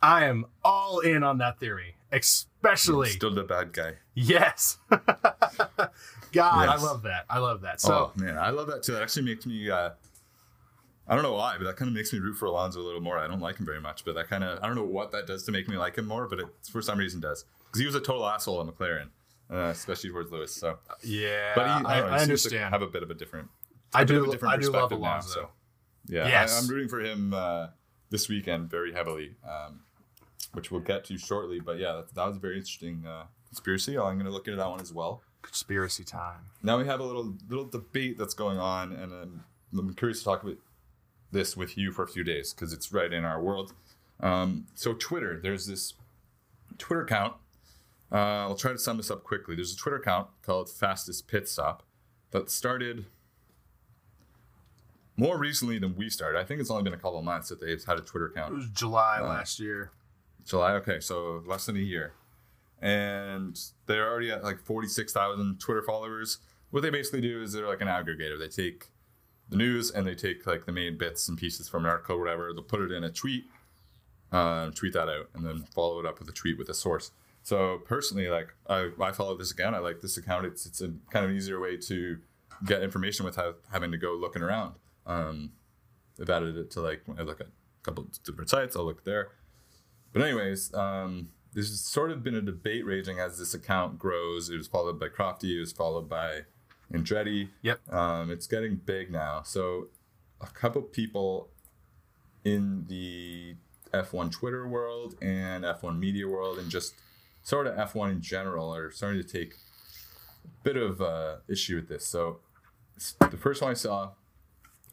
I 0.00 0.26
am 0.26 0.46
all 0.64 1.00
in 1.00 1.24
on 1.24 1.38
that 1.38 1.58
theory, 1.58 1.96
especially 2.12 3.08
Still 3.10 3.34
the 3.34 3.42
bad 3.42 3.72
guy. 3.72 3.94
yes. 4.14 4.78
God, 6.32 6.68
I 6.68 6.76
love 6.76 7.02
that. 7.02 7.24
I 7.28 7.38
love 7.38 7.62
that. 7.62 7.80
So 7.80 8.12
oh 8.16 8.20
man, 8.20 8.36
I 8.38 8.50
love 8.50 8.68
that 8.68 8.82
too. 8.82 8.92
That 8.92 9.02
actually 9.02 9.24
makes 9.24 9.46
me. 9.46 9.70
Uh, 9.70 9.90
I 11.10 11.14
don't 11.14 11.22
know 11.22 11.32
why, 11.32 11.56
but 11.56 11.64
that 11.64 11.76
kind 11.76 11.88
of 11.88 11.94
makes 11.94 12.12
me 12.12 12.18
root 12.18 12.34
for 12.34 12.44
Alonso 12.46 12.80
a 12.80 12.82
little 12.82 13.00
more. 13.00 13.18
I 13.18 13.26
don't 13.26 13.40
like 13.40 13.56
him 13.56 13.64
very 13.64 13.80
much, 13.80 14.04
but 14.04 14.14
that 14.14 14.28
kind 14.28 14.44
of 14.44 14.62
I 14.62 14.66
don't 14.66 14.76
know 14.76 14.84
what 14.84 15.10
that 15.12 15.26
does 15.26 15.42
to 15.44 15.52
make 15.52 15.68
me 15.68 15.76
like 15.78 15.96
him 15.96 16.06
more, 16.06 16.28
but 16.28 16.38
it 16.38 16.46
for 16.70 16.82
some 16.82 16.98
reason 16.98 17.20
does 17.20 17.44
because 17.66 17.80
he 17.80 17.86
was 17.86 17.94
a 17.94 18.00
total 18.00 18.26
asshole 18.26 18.60
in 18.60 18.68
McLaren, 18.68 19.08
uh, 19.50 19.56
especially 19.68 20.10
towards 20.10 20.30
Lewis. 20.30 20.54
So, 20.54 20.78
yeah, 21.02 21.52
but 21.54 21.64
he, 21.66 21.84
I, 21.86 21.98
I 21.98 22.16
to 22.16 22.22
understand. 22.22 22.72
have 22.72 22.82
a 22.82 22.86
bit 22.86 23.02
of 23.02 23.10
a 23.10 23.14
different. 23.14 23.48
I 23.94 24.02
a 24.02 24.06
bit 24.06 24.16
of 24.16 24.24
do. 24.24 24.30
a 24.30 24.32
different 24.32 24.54
I 24.54 24.56
do 24.58 24.70
love 24.70 24.72
perspective 24.90 25.00
now, 25.00 25.08
Alonso. 25.12 25.28
so. 25.30 25.48
Yeah, 26.06 26.26
Yes. 26.26 26.56
I, 26.56 26.58
I'm 26.62 26.68
rooting 26.68 26.88
for 26.88 27.00
him 27.00 27.34
uh, 27.34 27.68
this 28.10 28.28
weekend 28.28 28.70
very 28.70 28.92
heavily, 28.92 29.36
um, 29.48 29.80
which 30.52 30.70
we'll 30.70 30.80
get 30.80 31.04
to 31.06 31.18
shortly. 31.18 31.60
But 31.60 31.78
yeah, 31.78 31.92
that, 31.92 32.14
that 32.14 32.26
was 32.26 32.36
a 32.36 32.40
very 32.40 32.56
interesting 32.56 33.04
uh, 33.06 33.24
conspiracy. 33.46 33.98
I'm 33.98 34.14
going 34.14 34.24
to 34.24 34.30
look 34.30 34.46
into 34.46 34.56
that 34.56 34.68
one 34.70 34.80
as 34.80 34.92
well. 34.92 35.22
Conspiracy 35.42 36.04
time. 36.04 36.40
Now 36.62 36.78
we 36.78 36.86
have 36.86 37.00
a 37.00 37.04
little 37.04 37.34
little 37.48 37.66
debate 37.66 38.18
that's 38.18 38.34
going 38.34 38.58
on, 38.58 38.92
and 38.92 39.12
um, 39.12 39.44
I'm 39.76 39.94
curious 39.94 40.18
to 40.20 40.24
talk 40.24 40.42
about 40.42 40.56
this 41.30 41.56
with 41.56 41.76
you 41.76 41.92
for 41.92 42.02
a 42.02 42.08
few 42.08 42.24
days 42.24 42.52
because 42.52 42.72
it's 42.72 42.92
right 42.92 43.12
in 43.12 43.24
our 43.24 43.40
world. 43.42 43.72
Um, 44.20 44.66
so 44.74 44.94
Twitter, 44.94 45.38
there's 45.42 45.66
this 45.66 45.94
Twitter 46.78 47.02
account. 47.02 47.34
Uh, 48.10 48.16
I'll 48.48 48.54
try 48.56 48.72
to 48.72 48.78
sum 48.78 48.96
this 48.96 49.10
up 49.10 49.22
quickly. 49.24 49.54
There's 49.54 49.72
a 49.74 49.76
Twitter 49.76 49.96
account 49.96 50.28
called 50.42 50.70
Fastest 50.70 51.28
Pit 51.28 51.48
Stop 51.48 51.82
that 52.30 52.50
started 52.50 53.06
more 55.16 55.36
recently 55.38 55.78
than 55.78 55.96
we 55.96 56.08
started. 56.08 56.38
I 56.38 56.44
think 56.44 56.60
it's 56.60 56.70
only 56.70 56.84
been 56.84 56.94
a 56.94 56.98
couple 56.98 57.18
of 57.18 57.24
months 57.24 57.48
that 57.48 57.60
they've 57.60 57.82
had 57.84 57.98
a 57.98 58.02
Twitter 58.02 58.26
account. 58.26 58.52
It 58.52 58.56
was 58.56 58.68
July 58.70 59.18
Uh, 59.20 59.28
last 59.28 59.58
year. 59.60 59.90
July. 60.44 60.72
Okay, 60.74 61.00
so 61.00 61.42
less 61.46 61.66
than 61.66 61.76
a 61.76 61.80
year, 61.80 62.14
and 62.80 63.58
they're 63.86 64.08
already 64.08 64.30
at 64.30 64.42
like 64.42 64.60
forty 64.60 64.88
six 64.88 65.12
thousand 65.12 65.58
Twitter 65.60 65.82
followers. 65.82 66.38
What 66.70 66.82
they 66.82 66.90
basically 66.90 67.20
do 67.20 67.42
is 67.42 67.52
they're 67.52 67.66
like 67.66 67.82
an 67.82 67.88
aggregator. 67.88 68.38
They 68.38 68.48
take 68.48 68.86
the 69.50 69.56
news 69.56 69.90
and 69.90 70.06
they 70.06 70.14
take 70.14 70.46
like 70.46 70.64
the 70.66 70.72
main 70.72 70.96
bits 70.96 71.28
and 71.28 71.36
pieces 71.36 71.68
from 71.68 71.84
an 71.84 71.90
article, 71.90 72.16
or 72.16 72.20
whatever. 72.20 72.52
They'll 72.54 72.62
put 72.62 72.80
it 72.80 72.92
in 72.92 73.04
a 73.04 73.10
tweet, 73.10 73.44
uh, 74.32 74.70
tweet 74.70 74.92
that 74.94 75.08
out, 75.08 75.28
and 75.34 75.44
then 75.44 75.64
follow 75.74 76.00
it 76.00 76.06
up 76.06 76.18
with 76.18 76.28
a 76.28 76.32
tweet 76.32 76.56
with 76.56 76.68
a 76.70 76.74
source. 76.74 77.10
So 77.42 77.78
personally, 77.84 78.28
like 78.28 78.54
I, 78.66 78.90
I 79.00 79.12
follow 79.12 79.36
this 79.36 79.50
account. 79.50 79.74
I 79.74 79.78
like 79.78 80.00
this 80.00 80.16
account. 80.16 80.46
It's 80.46 80.66
it's 80.66 80.80
a 80.80 80.92
kind 81.10 81.24
of 81.24 81.30
easier 81.30 81.60
way 81.60 81.76
to 81.78 82.18
get 82.64 82.82
information 82.82 83.24
without 83.24 83.58
having 83.72 83.90
to 83.92 83.98
go 83.98 84.14
looking 84.14 84.42
around. 84.42 84.74
Um, 85.06 85.52
I've 86.20 86.30
added 86.30 86.56
it 86.56 86.70
to 86.72 86.80
like 86.80 87.02
when 87.06 87.18
I 87.18 87.22
look 87.22 87.40
at 87.40 87.46
a 87.46 87.50
couple 87.82 88.04
of 88.04 88.22
different 88.22 88.50
sites. 88.50 88.76
I'll 88.76 88.84
look 88.84 89.04
there. 89.04 89.28
But 90.12 90.22
anyways, 90.22 90.74
um, 90.74 91.30
this 91.52 91.68
has 91.68 91.80
sort 91.80 92.10
of 92.10 92.22
been 92.22 92.34
a 92.34 92.42
debate 92.42 92.84
raging 92.84 93.18
as 93.18 93.38
this 93.38 93.54
account 93.54 93.98
grows. 93.98 94.50
It 94.50 94.56
was 94.56 94.66
followed 94.66 94.98
by 94.98 95.08
Crofty. 95.08 95.56
It 95.56 95.60
was 95.60 95.72
followed 95.72 96.08
by 96.08 96.42
Andretti. 96.92 97.50
Yep. 97.62 97.92
Um, 97.92 98.30
it's 98.30 98.46
getting 98.46 98.76
big 98.76 99.10
now. 99.10 99.42
So 99.42 99.88
a 100.40 100.46
couple 100.46 100.82
people 100.82 101.48
in 102.44 102.86
the 102.88 103.56
F1 103.92 104.30
Twitter 104.30 104.66
world 104.68 105.14
and 105.20 105.64
F1 105.64 105.98
media 105.98 106.28
world 106.28 106.58
and 106.58 106.70
just 106.70 106.94
sort 107.48 107.66
of 107.66 107.74
F1 107.76 108.12
in 108.12 108.20
general 108.20 108.74
are 108.74 108.90
starting 108.90 109.22
to 109.22 109.26
take 109.26 109.54
a 110.44 110.48
bit 110.64 110.76
of 110.76 111.00
uh, 111.00 111.36
issue 111.48 111.76
with 111.76 111.88
this. 111.88 112.04
So 112.04 112.40
the 113.20 113.38
first 113.38 113.62
one 113.62 113.70
I 113.70 113.74
saw, 113.74 114.10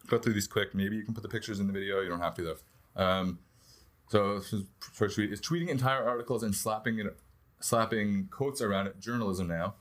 go 0.07 0.17
through 0.17 0.35
these 0.35 0.47
quick. 0.47 0.73
Maybe 0.73 0.95
you 0.95 1.03
can 1.03 1.13
put 1.13 1.21
the 1.21 1.27
pictures 1.27 1.59
in 1.59 1.67
the 1.67 1.73
video. 1.73 1.99
You 1.99 2.07
don't 2.07 2.21
have 2.21 2.33
to 2.35 2.43
though. 2.95 3.03
Um, 3.03 3.39
so 4.07 4.41
first 4.93 5.15
tweet 5.15 5.33
is 5.33 5.41
tweeting 5.41 5.67
entire 5.67 6.07
articles 6.07 6.43
and 6.43 6.55
slapping 6.55 6.97
it, 6.99 7.17
slapping 7.59 8.29
quotes 8.31 8.61
around 8.61 8.87
it. 8.87 9.01
Journalism 9.01 9.49
now. 9.49 9.75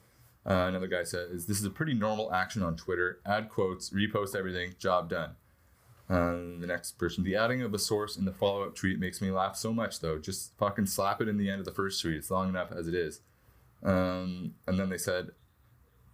Uh, 0.44 0.66
another 0.66 0.88
guy 0.88 1.04
says 1.04 1.46
this 1.46 1.60
is 1.60 1.64
a 1.64 1.70
pretty 1.70 1.94
normal 1.94 2.32
action 2.32 2.64
on 2.64 2.74
Twitter. 2.74 3.20
Add 3.24 3.50
quotes, 3.50 3.90
repost 3.90 4.34
everything, 4.34 4.74
job 4.80 5.08
done. 5.08 5.36
Um, 6.08 6.60
the 6.60 6.66
next 6.66 6.92
person, 6.98 7.24
the 7.24 7.36
adding 7.36 7.62
of 7.62 7.72
a 7.72 7.78
source 7.78 8.16
in 8.16 8.24
the 8.24 8.32
follow-up 8.32 8.74
tweet 8.74 8.98
makes 8.98 9.22
me 9.22 9.30
laugh 9.30 9.56
so 9.56 9.72
much 9.72 10.00
though. 10.00 10.18
Just 10.18 10.56
fucking 10.58 10.86
slap 10.86 11.20
it 11.20 11.28
in 11.28 11.38
the 11.38 11.48
end 11.48 11.60
of 11.60 11.64
the 11.64 11.72
first 11.72 12.00
tweet. 12.00 12.16
It's 12.16 12.30
long 12.30 12.50
enough 12.50 12.70
as 12.72 12.88
it 12.88 12.94
is. 12.94 13.20
Um, 13.82 14.54
and 14.66 14.78
then 14.78 14.90
they 14.90 14.98
said, 14.98 15.30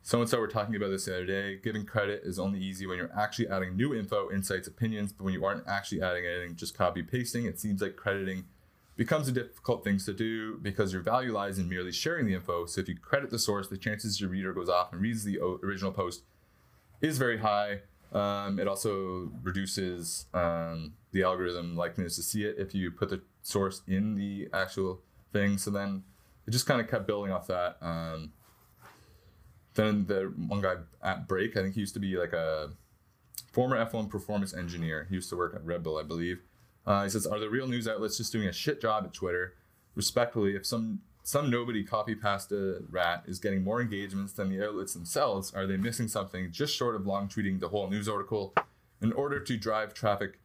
so 0.03 0.21
and 0.21 0.31
so 0.31 0.39
were 0.39 0.49
talking 0.49 0.77
about 0.77 0.91
this 0.91 1.05
the 1.05 1.15
other 1.15 1.27
day. 1.27 1.57
Giving 1.57 1.85
credit 1.85 2.23
is 2.25 2.39
only 2.39 2.59
easy 2.59 2.87
when 2.87 2.99
you're 2.99 3.13
actually 3.17 3.49
adding 3.49 3.77
new 3.77 3.95
info, 3.95 4.31
insights, 4.31 4.67
opinions, 4.67 5.13
but 5.13 5.25
when 5.25 5.35
you 5.35 5.45
aren't 5.45 5.67
actually 5.69 6.03
adding 6.03 6.25
anything, 6.25 6.57
just 6.57 6.77
copy 6.77 7.03
pasting, 7.03 7.45
it 7.45 7.61
seems 7.61 7.83
like 7.83 7.97
crediting 7.97 8.45
becomes 8.97 9.29
a 9.29 9.33
difficult 9.33 9.83
thing 9.83 9.99
to 9.99 10.13
do 10.13 10.59
because 10.59 10.93
your 10.93 11.03
value 11.03 11.33
lies 11.33 11.59
in 11.59 11.69
merely 11.69 11.93
sharing 11.93 12.27
the 12.27 12.35
info. 12.35 12.67
So 12.67 12.81
if 12.81 12.89
you 12.89 12.97
credit 12.97 13.31
the 13.31 13.39
source, 13.39 13.69
the 13.69 13.79
chances 13.79 14.21
your 14.21 14.31
reader 14.31 14.53
goes 14.53 14.69
off 14.69 14.93
and 14.93 15.01
reads 15.01 15.25
the 15.25 15.39
original 15.41 15.93
post 15.93 16.23
is 17.01 17.17
very 17.17 17.39
high. 17.39 17.81
Um, 18.13 18.59
it 18.59 18.67
also 18.67 19.31
reduces 19.43 20.27
um, 20.35 20.95
the 21.13 21.23
algorithm 21.23 21.77
likeliness 21.77 22.17
to 22.17 22.23
see 22.23 22.45
it 22.45 22.57
if 22.59 22.75
you 22.75 22.91
put 22.91 23.09
the 23.09 23.23
source 23.43 23.83
in 23.87 24.17
the 24.17 24.49
actual 24.53 25.01
thing. 25.33 25.59
So 25.59 25.71
then 25.71 26.03
it 26.47 26.51
just 26.51 26.67
kind 26.67 26.81
of 26.81 26.89
kept 26.89 27.07
building 27.07 27.33
off 27.33 27.47
that. 27.47 27.77
Um, 27.81 28.33
then 29.75 30.07
the 30.07 30.33
one 30.37 30.61
guy 30.61 30.75
at 31.03 31.29
Break, 31.29 31.57
I 31.57 31.63
think 31.63 31.75
he 31.75 31.81
used 31.81 31.95
to 31.95 32.01
be 32.01 32.17
like 32.17 32.33
a 32.33 32.71
former 33.53 33.77
F1 33.85 34.11
performance 34.11 34.55
engineer. 34.55 35.07
He 35.09 35.15
used 35.15 35.31
to 35.31 35.37
work 35.37 35.55
at 35.55 35.65
Red 35.65 35.83
Bull, 35.83 35.99
I 35.99 36.03
believe. 36.03 36.41
Uh, 36.87 37.05
he 37.05 37.11
says, 37.11 37.27
"Are 37.27 37.39
the 37.39 37.49
real 37.49 37.69
news 37.69 37.87
outlets 37.87 38.17
just 38.17 38.33
doing 38.33 38.49
a 38.49 38.53
shit 38.53 38.81
job 38.81 39.05
at 39.05 39.13
Twitter? 39.13 39.55
Respectfully, 39.95 40.57
if 40.57 40.67
some 40.67 41.03
some 41.31 41.49
nobody 41.49 41.85
copy 41.85 42.17
pasta 42.17 42.83
rat 42.91 43.23
is 43.25 43.39
getting 43.39 43.63
more 43.63 43.81
engagements 43.81 44.33
than 44.33 44.51
the 44.51 44.67
outlets 44.67 44.95
themselves, 44.95 45.55
are 45.55 45.65
they 45.65 45.77
missing 45.77 46.09
something 46.09 46.51
just 46.51 46.75
short 46.75 46.97
of 46.97 47.07
long 47.07 47.29
tweeting 47.29 47.61
the 47.61 47.69
whole 47.69 47.89
news 47.89 48.09
article 48.09 48.53
in 49.01 49.13
order 49.13 49.39
to 49.39 49.57
drive 49.57 49.95
traffic 49.95 50.41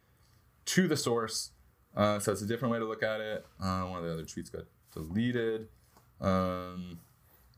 to 0.66 0.86
the 0.86 0.96
source?" 0.96 1.50
Uh, 1.96 2.20
so 2.20 2.30
it's 2.30 2.42
a 2.42 2.46
different 2.46 2.70
way 2.72 2.78
to 2.78 2.84
look 2.84 3.02
at 3.02 3.20
it. 3.20 3.44
Uh, 3.60 3.82
one 3.82 3.98
of 3.98 4.04
the 4.04 4.12
other 4.12 4.22
tweets 4.22 4.52
got 4.52 4.64
deleted. 4.92 5.66
Um, 6.20 7.00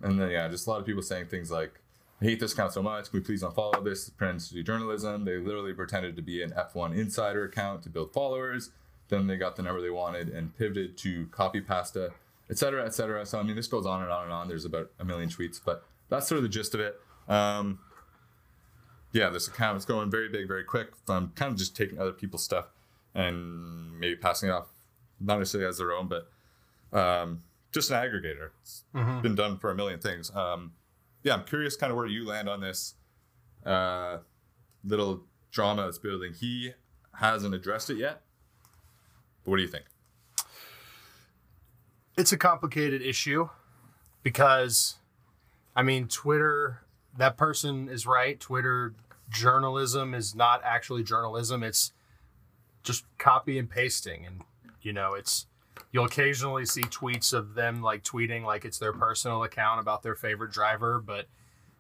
and 0.01 0.19
then 0.19 0.31
yeah, 0.31 0.49
just 0.49 0.67
a 0.67 0.71
lot 0.71 0.81
of 0.81 0.87
people 0.87 1.03
saying 1.03 1.27
things 1.27 1.51
like, 1.51 1.81
I 2.23 2.25
hate 2.25 2.41
this 2.41 2.55
account 2.55 2.73
so 2.73 2.83
much. 2.83 3.11
Can 3.11 3.21
we 3.21 3.25
please 3.25 3.43
unfollow 3.43 3.85
this? 3.85 4.09
Pretends 4.09 4.49
to 4.49 4.55
do 4.55 4.63
journalism. 4.63 5.25
They 5.27 5.37
literally 5.37 5.75
pretended 5.75 6.17
to 6.17 6.23
be 6.23 6.43
an 6.43 6.51
F1 6.51 6.97
insider 6.97 7.45
account 7.45 7.83
to 7.83 7.91
build 7.91 8.15
followers. 8.15 8.71
Then 9.09 9.27
they 9.27 9.37
got 9.37 9.57
the 9.57 9.63
number 9.63 9.83
they 9.83 9.91
wanted 9.91 10.29
and 10.29 10.57
pivoted 10.57 10.97
to 10.99 11.27
copy 11.27 11.61
pasta, 11.61 12.13
etc., 12.51 12.85
etc. 12.85 13.25
So 13.27 13.39
I 13.39 13.43
mean, 13.43 13.57
this 13.57 13.67
goes 13.67 13.87
on 13.87 14.03
and 14.03 14.11
on 14.11 14.25
and 14.25 14.33
on. 14.33 14.49
There's 14.49 14.65
about 14.65 14.91
a 14.99 15.05
million 15.05 15.29
tweets, 15.29 15.61
but 15.65 15.85
that's 16.09 16.27
sort 16.29 16.37
of 16.39 16.43
the 16.43 16.49
gist 16.49 16.75
of 16.75 16.81
it. 16.81 16.99
Um, 17.29 17.81
yeah, 19.13 19.29
this 19.31 19.49
account 19.49 19.77
is 19.79 19.85
going 19.85 20.11
very 20.11 20.29
big, 20.29 20.47
very 20.49 20.65
quick. 20.65 20.89
I'm 21.09 21.29
kind 21.31 21.53
of 21.53 21.59
just 21.59 21.75
taking 21.77 21.99
other 21.99 22.13
people's 22.13 22.45
stuff 22.45 22.67
and 23.15 23.99
maybe 23.99 24.17
passing 24.17 24.49
it 24.51 24.53
off, 24.53 24.69
not 25.21 25.39
necessarily 25.39 25.69
as 25.69 25.79
their 25.79 25.93
own, 25.93 26.09
but 26.09 26.31
um, 26.97 27.43
just 27.73 27.91
an 27.91 27.97
aggregator. 27.97 28.51
It's 28.63 28.85
Mhm. 28.95 29.23
been 29.23 29.35
done 29.35 29.59
for 29.59 29.71
a 29.71 29.75
million 29.75 29.99
things. 30.01 30.31
Um, 30.35 30.73
yeah, 31.23 31.35
I'm 31.35 31.45
curious 31.45 31.77
kind 31.77 31.91
of 31.91 31.97
where 31.97 32.07
you 32.07 32.27
land 32.27 32.49
on 32.49 32.61
this 32.61 32.95
uh, 33.67 34.19
little 34.85 35.25
drama 35.51 35.83
that's 35.83 35.99
building. 35.99 36.33
He 36.33 36.73
hasn't 37.15 37.55
addressed 37.55 37.91
it 37.91 37.97
yet. 37.97 38.23
But 39.45 39.51
what 39.51 39.57
do 39.57 39.63
you 39.63 39.69
think? 39.69 39.85
It's 42.19 42.33
a 42.33 42.37
complicated 42.37 43.01
issue 43.01 43.49
because 44.25 44.97
I 45.75 45.83
mean 45.83 46.09
Twitter 46.09 46.83
that 47.17 47.37
person 47.37 47.89
is 47.89 48.07
right. 48.07 48.39
Twitter 48.39 48.95
journalism 49.31 50.15
is 50.15 50.35
not 50.35 50.61
actually 50.65 51.05
journalism. 51.05 51.63
It's 51.63 51.93
just 52.83 53.05
copy 53.19 53.59
and 53.59 53.71
pasting 53.71 54.27
and 54.27 54.43
you 54.83 54.93
know, 54.93 55.15
it's 55.15 55.47
you'll 55.93 56.07
occasionally 56.07 56.67
see 56.67 56.83
tweets 56.83 57.33
of 57.33 57.55
them 57.55 57.83
like 57.83 58.03
tweeting 58.03 58.45
like 58.45 58.65
it's 58.65 58.79
their 58.79 58.93
personal 58.93 59.45
account 59.45 59.81
about 59.81 60.03
their 60.03 60.17
favorite 60.17 60.51
driver, 60.51 61.01
but 61.01 61.27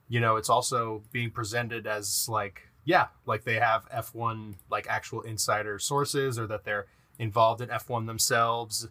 you 0.09 0.21
know, 0.21 0.37
it's 0.37 0.49
also 0.49 1.03
being 1.11 1.31
presented 1.31 1.87
as 1.87 2.29
like 2.29 2.69
yeah, 2.85 3.09
like 3.27 3.43
they 3.43 3.57
have 3.57 3.89
F1 3.91 4.55
like 4.71 4.87
actual 4.89 5.21
insider 5.23 5.81
sources 5.81 6.39
or 6.39 6.47
that 6.47 6.65
they're 6.65 6.87
involved 7.19 7.61
in 7.61 7.69
F1 7.69 8.07
themselves 8.07 8.87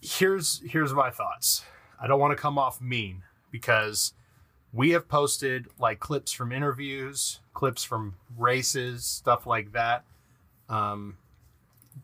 here's 0.00 0.60
here's 0.64 0.92
my 0.92 1.10
thoughts. 1.10 1.64
I 2.00 2.06
don't 2.06 2.20
want 2.20 2.36
to 2.36 2.40
come 2.40 2.58
off 2.58 2.80
mean 2.80 3.22
because 3.50 4.12
we 4.72 4.90
have 4.90 5.08
posted 5.08 5.66
like 5.78 6.00
clips 6.00 6.32
from 6.32 6.52
interviews, 6.52 7.40
clips 7.54 7.82
from 7.82 8.14
races, 8.36 9.04
stuff 9.04 9.46
like 9.46 9.72
that. 9.72 10.04
Um, 10.68 11.16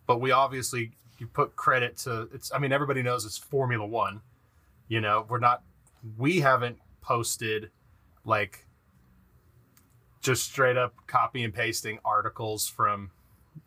but 0.06 0.20
we 0.20 0.32
obviously 0.32 0.92
you 1.18 1.26
put 1.26 1.56
credit 1.56 1.96
to 1.98 2.28
it's. 2.32 2.52
I 2.52 2.58
mean, 2.58 2.72
everybody 2.72 3.02
knows 3.02 3.24
it's 3.24 3.38
Formula 3.38 3.86
One. 3.86 4.20
You 4.88 5.00
know, 5.00 5.26
we're 5.28 5.38
not. 5.38 5.62
We 6.18 6.40
haven't 6.40 6.78
posted 7.00 7.70
like 8.24 8.66
just 10.20 10.44
straight 10.44 10.76
up 10.76 10.94
copy 11.06 11.44
and 11.44 11.52
pasting 11.52 11.98
articles 12.04 12.66
from 12.66 13.10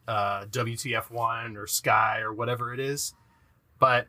uh, 0.08 0.46
WTF1 0.46 1.56
or 1.56 1.68
Sky 1.68 2.20
or 2.20 2.34
whatever 2.34 2.74
it 2.74 2.80
is. 2.80 3.14
But 3.80 4.08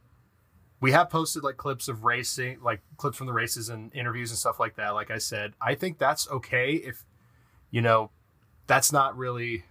we 0.80 0.92
have 0.92 1.10
posted 1.10 1.42
like 1.42 1.56
clips 1.56 1.88
of 1.88 2.04
racing, 2.04 2.58
like 2.62 2.80
clips 2.96 3.16
from 3.16 3.26
the 3.26 3.32
races 3.32 3.68
and 3.68 3.94
interviews 3.94 4.30
and 4.30 4.38
stuff 4.38 4.60
like 4.60 4.76
that. 4.76 4.90
Like 4.90 5.10
I 5.10 5.18
said, 5.18 5.54
I 5.60 5.74
think 5.74 5.98
that's 5.98 6.30
okay 6.30 6.74
if, 6.74 7.04
you 7.70 7.82
know, 7.82 8.10
that's 8.66 8.92
not 8.92 9.16
really 9.16 9.64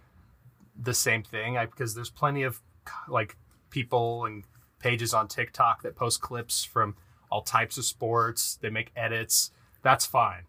the 0.80 0.94
same 0.94 1.22
thing 1.22 1.56
I, 1.56 1.66
because 1.66 1.94
there's 1.94 2.10
plenty 2.10 2.42
of 2.42 2.60
like 3.08 3.36
people 3.70 4.24
and 4.26 4.44
pages 4.80 5.14
on 5.14 5.28
TikTok 5.28 5.82
that 5.82 5.96
post 5.96 6.20
clips 6.20 6.64
from 6.64 6.94
all 7.30 7.42
types 7.42 7.78
of 7.78 7.84
sports. 7.84 8.58
They 8.60 8.70
make 8.70 8.92
edits. 8.94 9.50
That's 9.82 10.04
fine. 10.04 10.42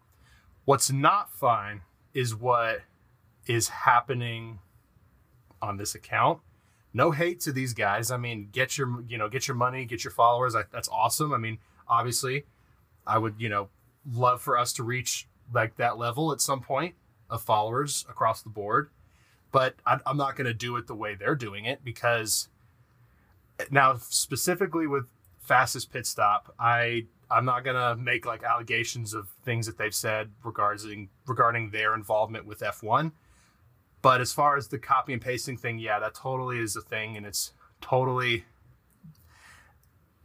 What's 0.66 0.90
not 0.90 1.32
fine 1.32 1.82
is 2.12 2.34
what 2.34 2.80
is 3.46 3.68
happening 3.68 4.58
on 5.62 5.78
this 5.78 5.94
account 5.94 6.40
no 6.92 7.10
hate 7.10 7.40
to 7.40 7.52
these 7.52 7.72
guys. 7.72 8.10
I 8.10 8.16
mean, 8.16 8.48
get 8.52 8.76
your 8.76 9.02
you 9.08 9.18
know 9.18 9.28
get 9.28 9.48
your 9.48 9.56
money, 9.56 9.84
get 9.84 10.04
your 10.04 10.12
followers. 10.12 10.54
I, 10.54 10.64
that's 10.72 10.88
awesome. 10.88 11.32
I 11.32 11.38
mean, 11.38 11.58
obviously, 11.88 12.44
I 13.06 13.18
would 13.18 13.34
you 13.38 13.48
know 13.48 13.68
love 14.10 14.40
for 14.40 14.58
us 14.58 14.72
to 14.74 14.82
reach 14.82 15.26
like 15.52 15.76
that 15.76 15.98
level 15.98 16.32
at 16.32 16.40
some 16.40 16.60
point 16.60 16.94
of 17.28 17.42
followers 17.42 18.04
across 18.08 18.42
the 18.42 18.48
board. 18.48 18.90
But 19.52 19.76
I, 19.84 19.98
I'm 20.06 20.16
not 20.16 20.36
going 20.36 20.46
to 20.46 20.54
do 20.54 20.76
it 20.76 20.86
the 20.86 20.94
way 20.94 21.14
they're 21.14 21.34
doing 21.34 21.64
it 21.64 21.84
because 21.84 22.48
now 23.70 23.96
specifically 23.96 24.86
with 24.86 25.06
fastest 25.40 25.92
pit 25.92 26.06
stop, 26.06 26.54
I 26.58 27.06
I'm 27.30 27.44
not 27.44 27.64
going 27.64 27.76
to 27.76 28.00
make 28.00 28.26
like 28.26 28.42
allegations 28.42 29.14
of 29.14 29.28
things 29.44 29.66
that 29.66 29.78
they've 29.78 29.94
said 29.94 30.30
regarding 30.44 31.08
regarding 31.26 31.70
their 31.70 31.94
involvement 31.94 32.46
with 32.46 32.60
F1 32.60 33.12
but 34.02 34.20
as 34.20 34.32
far 34.32 34.56
as 34.56 34.68
the 34.68 34.78
copy 34.78 35.12
and 35.12 35.22
pasting 35.22 35.56
thing, 35.56 35.78
yeah, 35.78 35.98
that 35.98 36.14
totally 36.14 36.58
is 36.58 36.76
a 36.76 36.80
thing, 36.80 37.16
and 37.16 37.26
it's 37.26 37.52
totally 37.80 38.44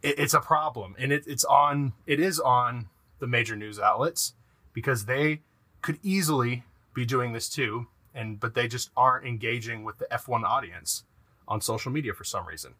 it, 0.02 0.20
it's 0.20 0.34
a 0.34 0.40
problem, 0.40 0.96
and 0.98 1.12
it, 1.12 1.24
it's 1.28 1.44
on 1.44 1.94
it 2.06 2.20
is 2.20 2.40
on 2.40 2.88
the 3.20 3.28
major 3.28 3.56
news 3.56 3.80
outlets 3.80 4.34
because 4.74 5.06
they 5.06 5.42
could 5.82 6.00
easily 6.04 6.64
be 6.94 7.06
doing 7.06 7.34
this 7.34 7.50
too, 7.50 7.88
and 8.14 8.40
but 8.40 8.54
they 8.54 8.68
just 8.68 8.92
aren't 8.96 9.26
engaging 9.26 9.84
with 9.84 9.98
the 9.98 10.06
F1 10.12 10.44
audience 10.44 11.04
on 11.48 11.60
social 11.60 11.92
media 11.92 12.14
for 12.14 12.24
some 12.24 12.48
reason. 12.48 12.76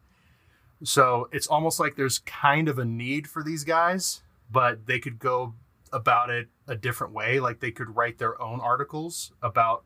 So 0.82 1.28
it's 1.32 1.46
almost 1.46 1.80
like 1.80 1.96
there's 1.96 2.18
kind 2.20 2.68
of 2.68 2.78
a 2.78 2.84
need 2.84 3.26
for 3.26 3.42
these 3.42 3.64
guys, 3.64 4.22
but 4.50 4.86
they 4.86 4.98
could 4.98 5.18
go 5.18 5.54
about 5.92 6.30
it 6.30 6.48
a 6.68 6.76
different 6.76 7.12
way. 7.12 7.40
Like 7.40 7.60
they 7.60 7.70
could 7.70 7.96
write 7.96 8.18
their 8.18 8.40
own 8.40 8.60
articles 8.60 9.32
about 9.42 9.84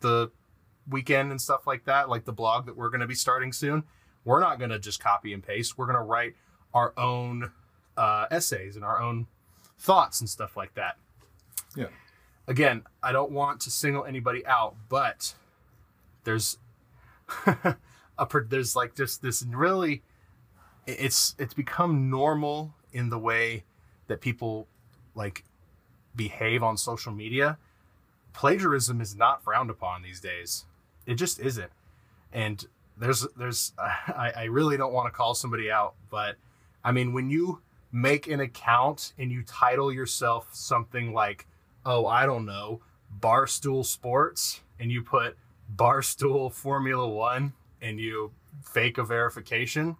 the 0.00 0.30
weekend 0.88 1.30
and 1.30 1.40
stuff 1.40 1.66
like 1.66 1.84
that, 1.84 2.08
like 2.08 2.24
the 2.24 2.32
blog 2.32 2.66
that 2.66 2.76
we're 2.76 2.88
going 2.88 3.00
to 3.00 3.06
be 3.06 3.14
starting 3.14 3.52
soon, 3.52 3.84
we're 4.24 4.40
not 4.40 4.58
going 4.58 4.70
to 4.70 4.78
just 4.78 5.00
copy 5.00 5.32
and 5.32 5.42
paste. 5.42 5.76
We're 5.76 5.86
going 5.86 5.98
to 5.98 6.04
write 6.04 6.34
our 6.74 6.92
own 6.96 7.52
uh, 7.96 8.26
essays 8.30 8.76
and 8.76 8.84
our 8.84 9.00
own 9.00 9.26
thoughts 9.78 10.20
and 10.20 10.28
stuff 10.28 10.56
like 10.56 10.74
that. 10.74 10.96
Yeah. 11.76 11.86
Again, 12.46 12.82
I 13.02 13.12
don't 13.12 13.30
want 13.30 13.60
to 13.60 13.70
single 13.70 14.04
anybody 14.04 14.44
out, 14.46 14.74
but 14.88 15.34
there's 16.24 16.58
a 17.46 17.76
there's 18.48 18.76
like 18.76 18.94
just 18.94 19.22
this 19.22 19.44
really 19.48 20.02
it's 20.86 21.34
it's 21.38 21.54
become 21.54 22.10
normal 22.10 22.74
in 22.92 23.08
the 23.08 23.18
way 23.18 23.64
that 24.08 24.20
people 24.20 24.66
like 25.14 25.44
behave 26.14 26.62
on 26.62 26.76
social 26.76 27.12
media 27.12 27.58
plagiarism 28.32 29.00
is 29.00 29.14
not 29.14 29.42
frowned 29.42 29.70
upon 29.70 30.02
these 30.02 30.20
days. 30.20 30.64
It 31.06 31.14
just 31.14 31.40
isn't. 31.40 31.70
And 32.32 32.64
there's 32.96 33.26
there's 33.36 33.72
I, 33.78 34.32
I 34.36 34.44
really 34.44 34.76
don't 34.76 34.92
want 34.92 35.06
to 35.06 35.16
call 35.16 35.34
somebody 35.34 35.70
out, 35.70 35.94
but 36.10 36.36
I 36.84 36.92
mean 36.92 37.12
when 37.12 37.30
you 37.30 37.60
make 37.90 38.26
an 38.26 38.40
account 38.40 39.12
and 39.18 39.30
you 39.30 39.42
title 39.42 39.92
yourself 39.92 40.48
something 40.52 41.12
like, 41.12 41.46
oh, 41.84 42.06
I 42.06 42.24
don't 42.24 42.46
know, 42.46 42.80
Barstool 43.20 43.84
Sports, 43.84 44.62
and 44.80 44.90
you 44.90 45.02
put 45.02 45.36
Barstool 45.74 46.50
Formula 46.52 47.06
One 47.06 47.52
and 47.82 48.00
you 48.00 48.32
fake 48.62 48.96
a 48.96 49.04
verification, 49.04 49.96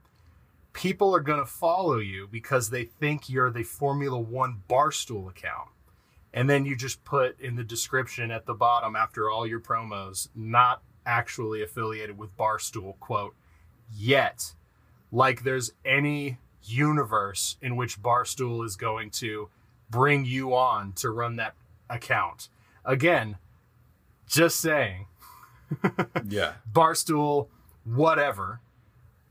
people 0.73 1.15
are 1.15 1.21
gonna 1.21 1.45
follow 1.45 1.99
you 1.99 2.29
because 2.31 2.71
they 2.71 2.85
think 2.85 3.29
you're 3.29 3.51
the 3.51 3.63
Formula 3.63 4.19
One 4.19 4.63
Barstool 4.69 5.29
account 5.29 5.69
and 6.35 6.49
then 6.49 6.65
you 6.65 6.75
just 6.75 7.05
put 7.05 7.39
in 7.41 7.57
the 7.57 7.65
description 7.65 8.31
at 8.31 8.47
the 8.47 8.55
bottom 8.55 8.97
after 8.97 9.31
all 9.31 9.47
your 9.47 9.61
promos 9.61 10.29
not 10.35 10.83
actually 11.07 11.63
affiliated 11.63 12.17
with 12.19 12.37
barstool 12.37 12.99
quote 13.01 13.35
yet 13.95 14.55
like 15.11 15.43
there's 15.43 15.73
any 15.85 16.39
universe 16.65 17.57
in 17.61 17.77
which 17.77 18.01
barstool 18.01 18.65
is 18.65 18.77
going 18.77 19.11
to 19.11 19.49
bring 19.91 20.25
you 20.25 20.55
on 20.55 20.93
to 20.93 21.11
run 21.11 21.37
that 21.37 21.55
account 21.91 22.49
again 22.85 23.37
just 24.27 24.61
saying 24.61 25.07
Yeah. 26.29 26.53
barstool 26.73 27.49
whatever 27.85 28.61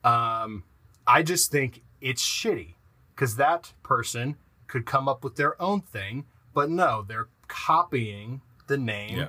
um 0.03 0.63
i 1.07 1.23
just 1.23 1.51
think 1.51 1.81
it's 2.01 2.23
shitty 2.23 2.73
because 3.15 3.35
that 3.37 3.73
person 3.83 4.35
could 4.67 4.85
come 4.85 5.07
up 5.07 5.23
with 5.23 5.35
their 5.35 5.59
own 5.61 5.81
thing 5.81 6.25
but 6.53 6.69
no 6.69 7.03
they're 7.07 7.29
copying 7.47 8.41
the 8.67 8.77
name 8.77 9.17
Yeah. 9.19 9.27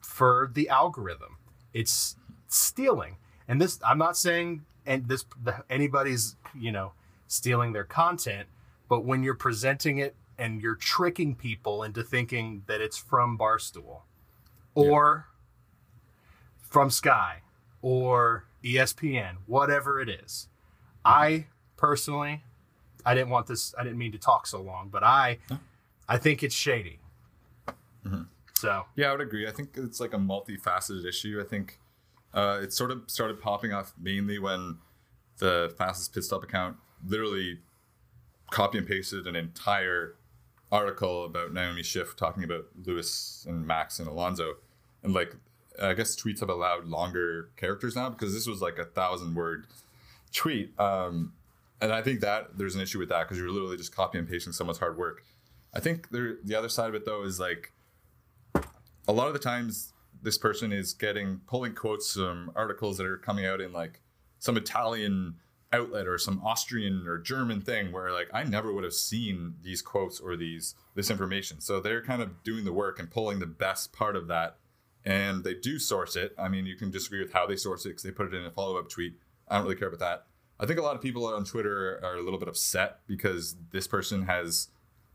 for 0.00 0.50
the 0.52 0.68
algorithm 0.68 1.36
it's 1.72 2.16
stealing 2.48 3.16
and 3.48 3.60
this 3.60 3.78
i'm 3.86 3.98
not 3.98 4.16
saying 4.16 4.64
and 4.86 5.08
this 5.08 5.24
the, 5.42 5.62
anybody's 5.70 6.36
you 6.58 6.72
know 6.72 6.92
stealing 7.26 7.72
their 7.72 7.84
content 7.84 8.48
but 8.88 9.04
when 9.04 9.22
you're 9.22 9.34
presenting 9.34 9.98
it 9.98 10.14
and 10.38 10.60
you're 10.62 10.74
tricking 10.74 11.34
people 11.34 11.82
into 11.82 12.02
thinking 12.02 12.62
that 12.66 12.80
it's 12.80 12.96
from 12.96 13.38
barstool 13.38 14.00
or 14.74 15.26
from 16.60 16.90
sky 16.90 17.42
or 17.82 18.44
espn 18.64 19.36
whatever 19.46 20.00
it 20.00 20.08
is 20.08 20.48
i 21.04 21.46
personally 21.76 22.42
i 23.06 23.14
didn't 23.14 23.30
want 23.30 23.46
this 23.46 23.74
i 23.78 23.82
didn't 23.82 23.98
mean 23.98 24.12
to 24.12 24.18
talk 24.18 24.46
so 24.46 24.60
long 24.60 24.88
but 24.88 25.02
i. 25.02 25.38
I 26.10 26.18
think 26.18 26.42
it's 26.42 26.56
shady. 26.56 26.98
Mm-hmm. 28.04 28.22
So 28.60 28.84
Yeah, 28.94 29.08
I 29.08 29.12
would 29.12 29.22
agree. 29.22 29.48
I 29.48 29.52
think 29.52 29.70
it's 29.76 30.00
like 30.00 30.12
a 30.12 30.18
multifaceted 30.18 31.06
issue. 31.06 31.40
I 31.42 31.48
think 31.48 31.78
uh, 32.34 32.60
it 32.62 32.74
sort 32.74 32.90
of 32.90 33.04
started 33.06 33.40
popping 33.40 33.72
off 33.72 33.94
mainly 33.98 34.38
when 34.38 34.78
the 35.38 35.74
fastest 35.78 36.12
pit 36.12 36.24
stop 36.24 36.44
account 36.44 36.76
literally 37.06 37.60
copy 38.50 38.76
and 38.76 38.86
pasted 38.86 39.26
an 39.26 39.34
entire 39.34 40.16
article 40.70 41.24
about 41.24 41.54
Naomi 41.54 41.82
Schiff 41.82 42.14
talking 42.16 42.44
about 42.44 42.66
Lewis 42.84 43.46
and 43.48 43.66
Max 43.66 43.98
and 43.98 44.06
Alonso, 44.06 44.56
and 45.02 45.14
like 45.14 45.34
I 45.80 45.94
guess 45.94 46.14
tweets 46.14 46.40
have 46.40 46.50
allowed 46.50 46.84
longer 46.84 47.48
characters 47.56 47.96
now 47.96 48.10
because 48.10 48.34
this 48.34 48.46
was 48.46 48.60
like 48.60 48.78
a 48.78 48.84
thousand 48.84 49.34
word 49.34 49.68
tweet. 50.34 50.78
Um, 50.78 51.32
and 51.80 51.94
I 51.94 52.02
think 52.02 52.20
that 52.20 52.58
there's 52.58 52.74
an 52.74 52.82
issue 52.82 52.98
with 52.98 53.08
that 53.08 53.22
because 53.22 53.38
you're 53.38 53.50
literally 53.50 53.78
just 53.78 53.96
copy 53.96 54.18
and 54.18 54.28
pasting 54.28 54.52
someone's 54.52 54.78
hard 54.78 54.98
work. 54.98 55.24
I 55.72 55.80
think 55.80 56.10
there, 56.10 56.36
the 56.44 56.54
other 56.54 56.68
side 56.68 56.90
of 56.90 56.94
it 56.94 57.06
though 57.06 57.22
is 57.22 57.40
like 57.40 57.72
a 59.10 59.12
lot 59.12 59.26
of 59.26 59.32
the 59.32 59.40
times 59.40 59.92
this 60.22 60.38
person 60.38 60.72
is 60.72 60.94
getting 60.94 61.40
pulling 61.48 61.74
quotes 61.74 62.14
from 62.14 62.52
articles 62.54 62.96
that 62.96 63.06
are 63.06 63.16
coming 63.16 63.44
out 63.44 63.60
in 63.60 63.72
like 63.72 64.00
some 64.38 64.56
Italian 64.56 65.34
outlet 65.72 66.06
or 66.06 66.16
some 66.16 66.40
Austrian 66.44 67.06
or 67.08 67.18
German 67.18 67.60
thing 67.60 67.90
where 67.90 68.12
like 68.12 68.28
I 68.32 68.44
never 68.44 68.72
would 68.72 68.84
have 68.84 68.94
seen 68.94 69.54
these 69.62 69.82
quotes 69.82 70.20
or 70.20 70.36
these 70.36 70.76
this 70.94 71.10
information. 71.10 71.60
So 71.60 71.80
they're 71.80 72.04
kind 72.04 72.22
of 72.22 72.44
doing 72.44 72.64
the 72.64 72.72
work 72.72 73.00
and 73.00 73.10
pulling 73.10 73.40
the 73.40 73.46
best 73.46 73.92
part 73.92 74.14
of 74.14 74.28
that 74.28 74.58
and 75.04 75.42
they 75.42 75.54
do 75.54 75.80
source 75.80 76.14
it. 76.14 76.32
I 76.38 76.48
mean, 76.48 76.64
you 76.64 76.76
can 76.76 76.92
disagree 76.92 77.20
with 77.20 77.32
how 77.32 77.46
they 77.46 77.56
source 77.56 77.84
it 77.86 77.90
because 77.90 78.04
they 78.04 78.12
put 78.12 78.32
it 78.32 78.34
in 78.34 78.44
a 78.44 78.50
follow 78.52 78.78
up 78.78 78.88
tweet. 78.88 79.14
I 79.48 79.56
don't 79.56 79.64
really 79.64 79.76
care 79.76 79.88
about 79.88 80.00
that. 80.00 80.26
I 80.60 80.66
think 80.66 80.78
a 80.78 80.82
lot 80.82 80.94
of 80.94 81.02
people 81.02 81.26
on 81.26 81.44
Twitter 81.44 81.98
are 82.04 82.14
a 82.14 82.22
little 82.22 82.38
bit 82.38 82.48
upset 82.48 83.00
because 83.08 83.56
this 83.72 83.88
person 83.88 84.22
has, 84.22 84.68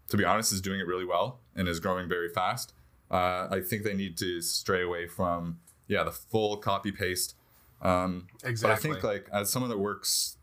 to 0.09 0.17
be 0.17 0.25
honest, 0.25 0.51
is 0.51 0.59
doing 0.59 0.81
it 0.81 0.87
really 0.87 1.05
well 1.05 1.39
and 1.55 1.69
is 1.69 1.79
growing 1.79 2.09
very 2.09 2.27
fast. 2.27 2.73
Uh, 3.11 3.47
I 3.51 3.61
think 3.61 3.83
they 3.83 3.93
need 3.93 4.17
to 4.17 4.41
stray 4.41 4.81
away 4.83 5.07
from 5.07 5.59
yeah 5.87 6.03
the 6.03 6.11
full 6.11 6.57
copy 6.57 6.91
paste. 6.91 7.35
Um, 7.81 8.27
exactly. 8.43 8.67
but 8.69 8.71
I 8.71 8.75
think 8.93 9.03
like 9.03 9.29
as 9.31 9.51
someone 9.51 9.69
that 9.69 9.77
works 9.77 10.37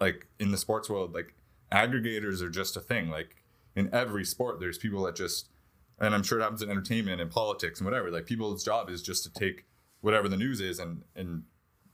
like 0.00 0.26
in 0.38 0.50
the 0.50 0.56
sports 0.58 0.88
world, 0.88 1.14
like 1.14 1.34
aggregators 1.72 2.42
are 2.42 2.50
just 2.50 2.76
a 2.76 2.80
thing. 2.80 3.08
Like 3.10 3.36
in 3.74 3.92
every 3.92 4.24
sport, 4.24 4.60
there's 4.60 4.78
people 4.78 5.02
that 5.04 5.16
just, 5.16 5.48
and 5.98 6.14
I'm 6.14 6.22
sure 6.22 6.38
it 6.38 6.42
happens 6.42 6.62
in 6.62 6.70
entertainment 6.70 7.20
and 7.20 7.30
politics 7.30 7.80
and 7.80 7.86
whatever. 7.86 8.10
Like 8.10 8.26
people's 8.26 8.64
job 8.64 8.88
is 8.88 9.02
just 9.02 9.24
to 9.24 9.32
take 9.32 9.64
whatever 10.00 10.28
the 10.28 10.36
news 10.36 10.60
is 10.60 10.78
and 10.78 11.02
and 11.16 11.42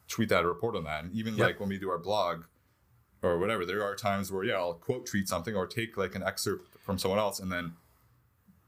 tweet 0.08 0.28
that 0.28 0.44
or 0.44 0.48
report 0.48 0.76
on 0.76 0.84
that. 0.84 1.04
And 1.04 1.12
even 1.14 1.36
Yep. 1.36 1.46
like 1.46 1.60
when 1.60 1.70
we 1.70 1.78
do 1.78 1.88
our 1.88 1.98
blog 1.98 2.44
or 3.22 3.38
whatever, 3.38 3.64
there 3.64 3.82
are 3.82 3.94
times 3.96 4.30
where 4.30 4.44
yeah, 4.44 4.54
I'll 4.56 4.74
quote 4.74 5.06
tweet 5.06 5.28
something 5.28 5.54
or 5.56 5.66
take 5.66 5.96
like 5.96 6.14
an 6.14 6.22
excerpt 6.22 6.76
from 6.80 6.98
someone 6.98 7.18
else 7.20 7.38
and 7.40 7.50
then 7.50 7.74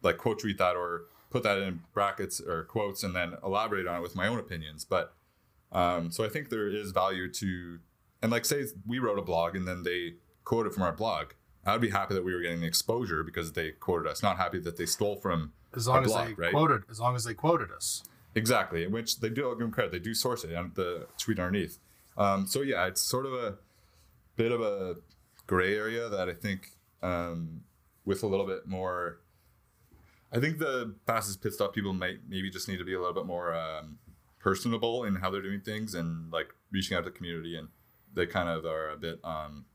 like 0.02 0.16
quote 0.16 0.38
tweet 0.38 0.56
that 0.58 0.76
or 0.76 1.02
put 1.34 1.42
that 1.42 1.58
in 1.58 1.80
brackets 1.92 2.40
or 2.40 2.62
quotes 2.62 3.02
and 3.02 3.12
then 3.12 3.34
elaborate 3.42 3.88
on 3.88 3.96
it 3.96 4.02
with 4.02 4.14
my 4.14 4.28
own 4.28 4.38
opinions. 4.38 4.84
But 4.84 5.16
um, 5.72 6.12
so 6.12 6.24
I 6.24 6.28
think 6.28 6.48
there 6.48 6.68
is 6.68 6.92
value 6.92 7.28
to, 7.32 7.80
and 8.22 8.30
like 8.30 8.44
say 8.44 8.66
we 8.86 9.00
wrote 9.00 9.18
a 9.18 9.22
blog 9.22 9.56
and 9.56 9.66
then 9.66 9.82
they 9.82 10.14
quoted 10.44 10.72
from 10.72 10.84
our 10.84 10.92
blog. 10.92 11.32
I'd 11.66 11.80
be 11.80 11.90
happy 11.90 12.14
that 12.14 12.24
we 12.24 12.32
were 12.32 12.40
getting 12.40 12.60
the 12.60 12.68
exposure 12.68 13.24
because 13.24 13.54
they 13.54 13.72
quoted 13.72 14.08
us. 14.08 14.22
Not 14.22 14.36
happy 14.36 14.60
that 14.60 14.76
they 14.76 14.86
stole 14.86 15.16
from 15.16 15.52
as 15.74 15.88
long 15.88 16.04
as 16.04 16.12
blog, 16.12 16.28
they 16.28 16.34
right? 16.34 16.52
quoted, 16.52 16.82
as 16.88 17.00
long 17.00 17.16
as 17.16 17.24
they 17.24 17.34
quoted 17.34 17.72
us. 17.72 18.04
Exactly, 18.36 18.86
which 18.86 19.18
they 19.18 19.28
do 19.28 19.48
give 19.50 19.58
them 19.58 19.72
credit. 19.72 19.90
They 19.90 19.98
do 19.98 20.14
source 20.14 20.44
it 20.44 20.54
on 20.54 20.70
the 20.76 21.08
tweet 21.18 21.40
underneath. 21.40 21.80
Um, 22.16 22.46
so 22.46 22.60
yeah, 22.62 22.86
it's 22.86 23.02
sort 23.02 23.26
of 23.26 23.32
a 23.32 23.56
bit 24.36 24.52
of 24.52 24.60
a 24.60 24.96
gray 25.48 25.74
area 25.76 26.08
that 26.08 26.28
I 26.28 26.34
think 26.34 26.70
um, 27.02 27.62
with 28.04 28.22
a 28.22 28.28
little 28.28 28.46
bit 28.46 28.68
more. 28.68 29.18
I 30.34 30.40
think 30.40 30.58
the 30.58 30.94
fastest 31.06 31.42
pit 31.42 31.52
stop 31.52 31.74
people 31.74 31.92
might 31.92 32.18
maybe 32.28 32.50
just 32.50 32.68
need 32.68 32.78
to 32.78 32.84
be 32.84 32.94
a 32.94 32.98
little 32.98 33.14
bit 33.14 33.26
more 33.26 33.54
um, 33.54 33.98
personable 34.40 35.04
in 35.04 35.14
how 35.14 35.30
they're 35.30 35.42
doing 35.42 35.60
things 35.60 35.94
and 35.94 36.32
like 36.32 36.48
reaching 36.72 36.96
out 36.96 37.04
to 37.04 37.10
the 37.10 37.16
community, 37.16 37.56
and 37.56 37.68
they 38.12 38.26
kind 38.26 38.48
of 38.48 38.64
are 38.64 38.90
a 38.90 38.96
bit. 38.96 39.20
Um, 39.22 39.66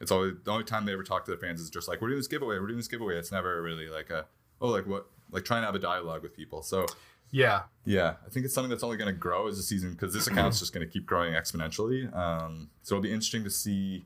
it's 0.00 0.10
always 0.10 0.34
the 0.44 0.50
only 0.50 0.64
time 0.64 0.84
they 0.84 0.92
ever 0.92 1.04
talk 1.04 1.24
to 1.26 1.30
their 1.30 1.38
fans 1.38 1.60
is 1.60 1.70
just 1.70 1.86
like 1.86 2.00
we're 2.00 2.08
doing 2.08 2.18
this 2.18 2.28
giveaway, 2.28 2.58
we're 2.58 2.66
doing 2.66 2.78
this 2.78 2.88
giveaway. 2.88 3.16
It's 3.16 3.30
never 3.30 3.62
really 3.62 3.88
like 3.88 4.10
a 4.10 4.26
oh 4.60 4.68
like 4.68 4.86
what 4.86 5.06
like 5.30 5.44
trying 5.44 5.62
to 5.62 5.66
have 5.66 5.76
a 5.76 5.78
dialogue 5.80 6.22
with 6.22 6.34
people. 6.34 6.62
So 6.62 6.86
Yeah, 7.34 7.62
yeah, 7.86 8.16
I 8.26 8.30
think 8.30 8.44
it's 8.44 8.54
something 8.54 8.68
that's 8.68 8.82
only 8.82 8.98
going 8.98 9.12
to 9.12 9.18
grow 9.18 9.48
as 9.48 9.56
the 9.56 9.62
season 9.62 9.92
because 9.92 10.12
this 10.12 10.26
account's 10.26 10.58
just 10.58 10.74
going 10.74 10.86
to 10.86 10.92
keep 10.92 11.06
growing 11.06 11.32
exponentially. 11.32 12.14
Um, 12.14 12.68
so 12.82 12.94
it'll 12.94 13.02
be 13.02 13.12
interesting 13.12 13.42
to 13.44 13.50
see 13.50 14.04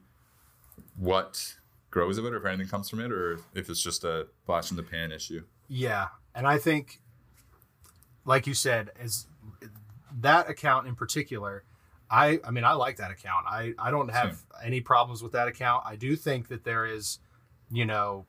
what 0.96 1.56
grows 1.96 2.18
of 2.18 2.26
it, 2.26 2.34
or 2.34 2.36
if 2.36 2.44
anything 2.44 2.68
comes 2.68 2.90
from 2.90 3.00
it, 3.00 3.10
or 3.10 3.40
if 3.54 3.70
it's 3.70 3.80
just 3.80 4.04
a 4.04 4.26
flash 4.44 4.70
in 4.70 4.76
the 4.76 4.82
pan 4.82 5.10
issue. 5.10 5.42
yeah, 5.66 6.08
and 6.34 6.46
I 6.46 6.58
think, 6.58 7.00
like 8.26 8.46
you 8.46 8.52
said, 8.52 8.90
as 9.00 9.26
that 10.20 10.50
account 10.50 10.86
in 10.86 10.94
particular, 10.94 11.64
I 12.10 12.38
I 12.44 12.50
mean 12.50 12.64
I 12.64 12.72
like 12.72 12.98
that 12.98 13.10
account. 13.10 13.46
I 13.48 13.72
I 13.78 13.90
don't 13.90 14.10
have 14.10 14.42
any 14.62 14.82
problems 14.82 15.22
with 15.22 15.32
that 15.32 15.48
account. 15.48 15.84
I 15.86 15.96
do 15.96 16.16
think 16.16 16.48
that 16.48 16.64
there 16.64 16.84
is, 16.84 17.18
you 17.70 17.86
know, 17.86 18.26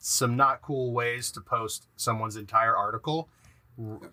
some 0.00 0.34
not 0.34 0.60
cool 0.60 0.92
ways 0.92 1.30
to 1.32 1.40
post 1.40 1.86
someone's 1.94 2.34
entire 2.34 2.76
article, 2.76 3.28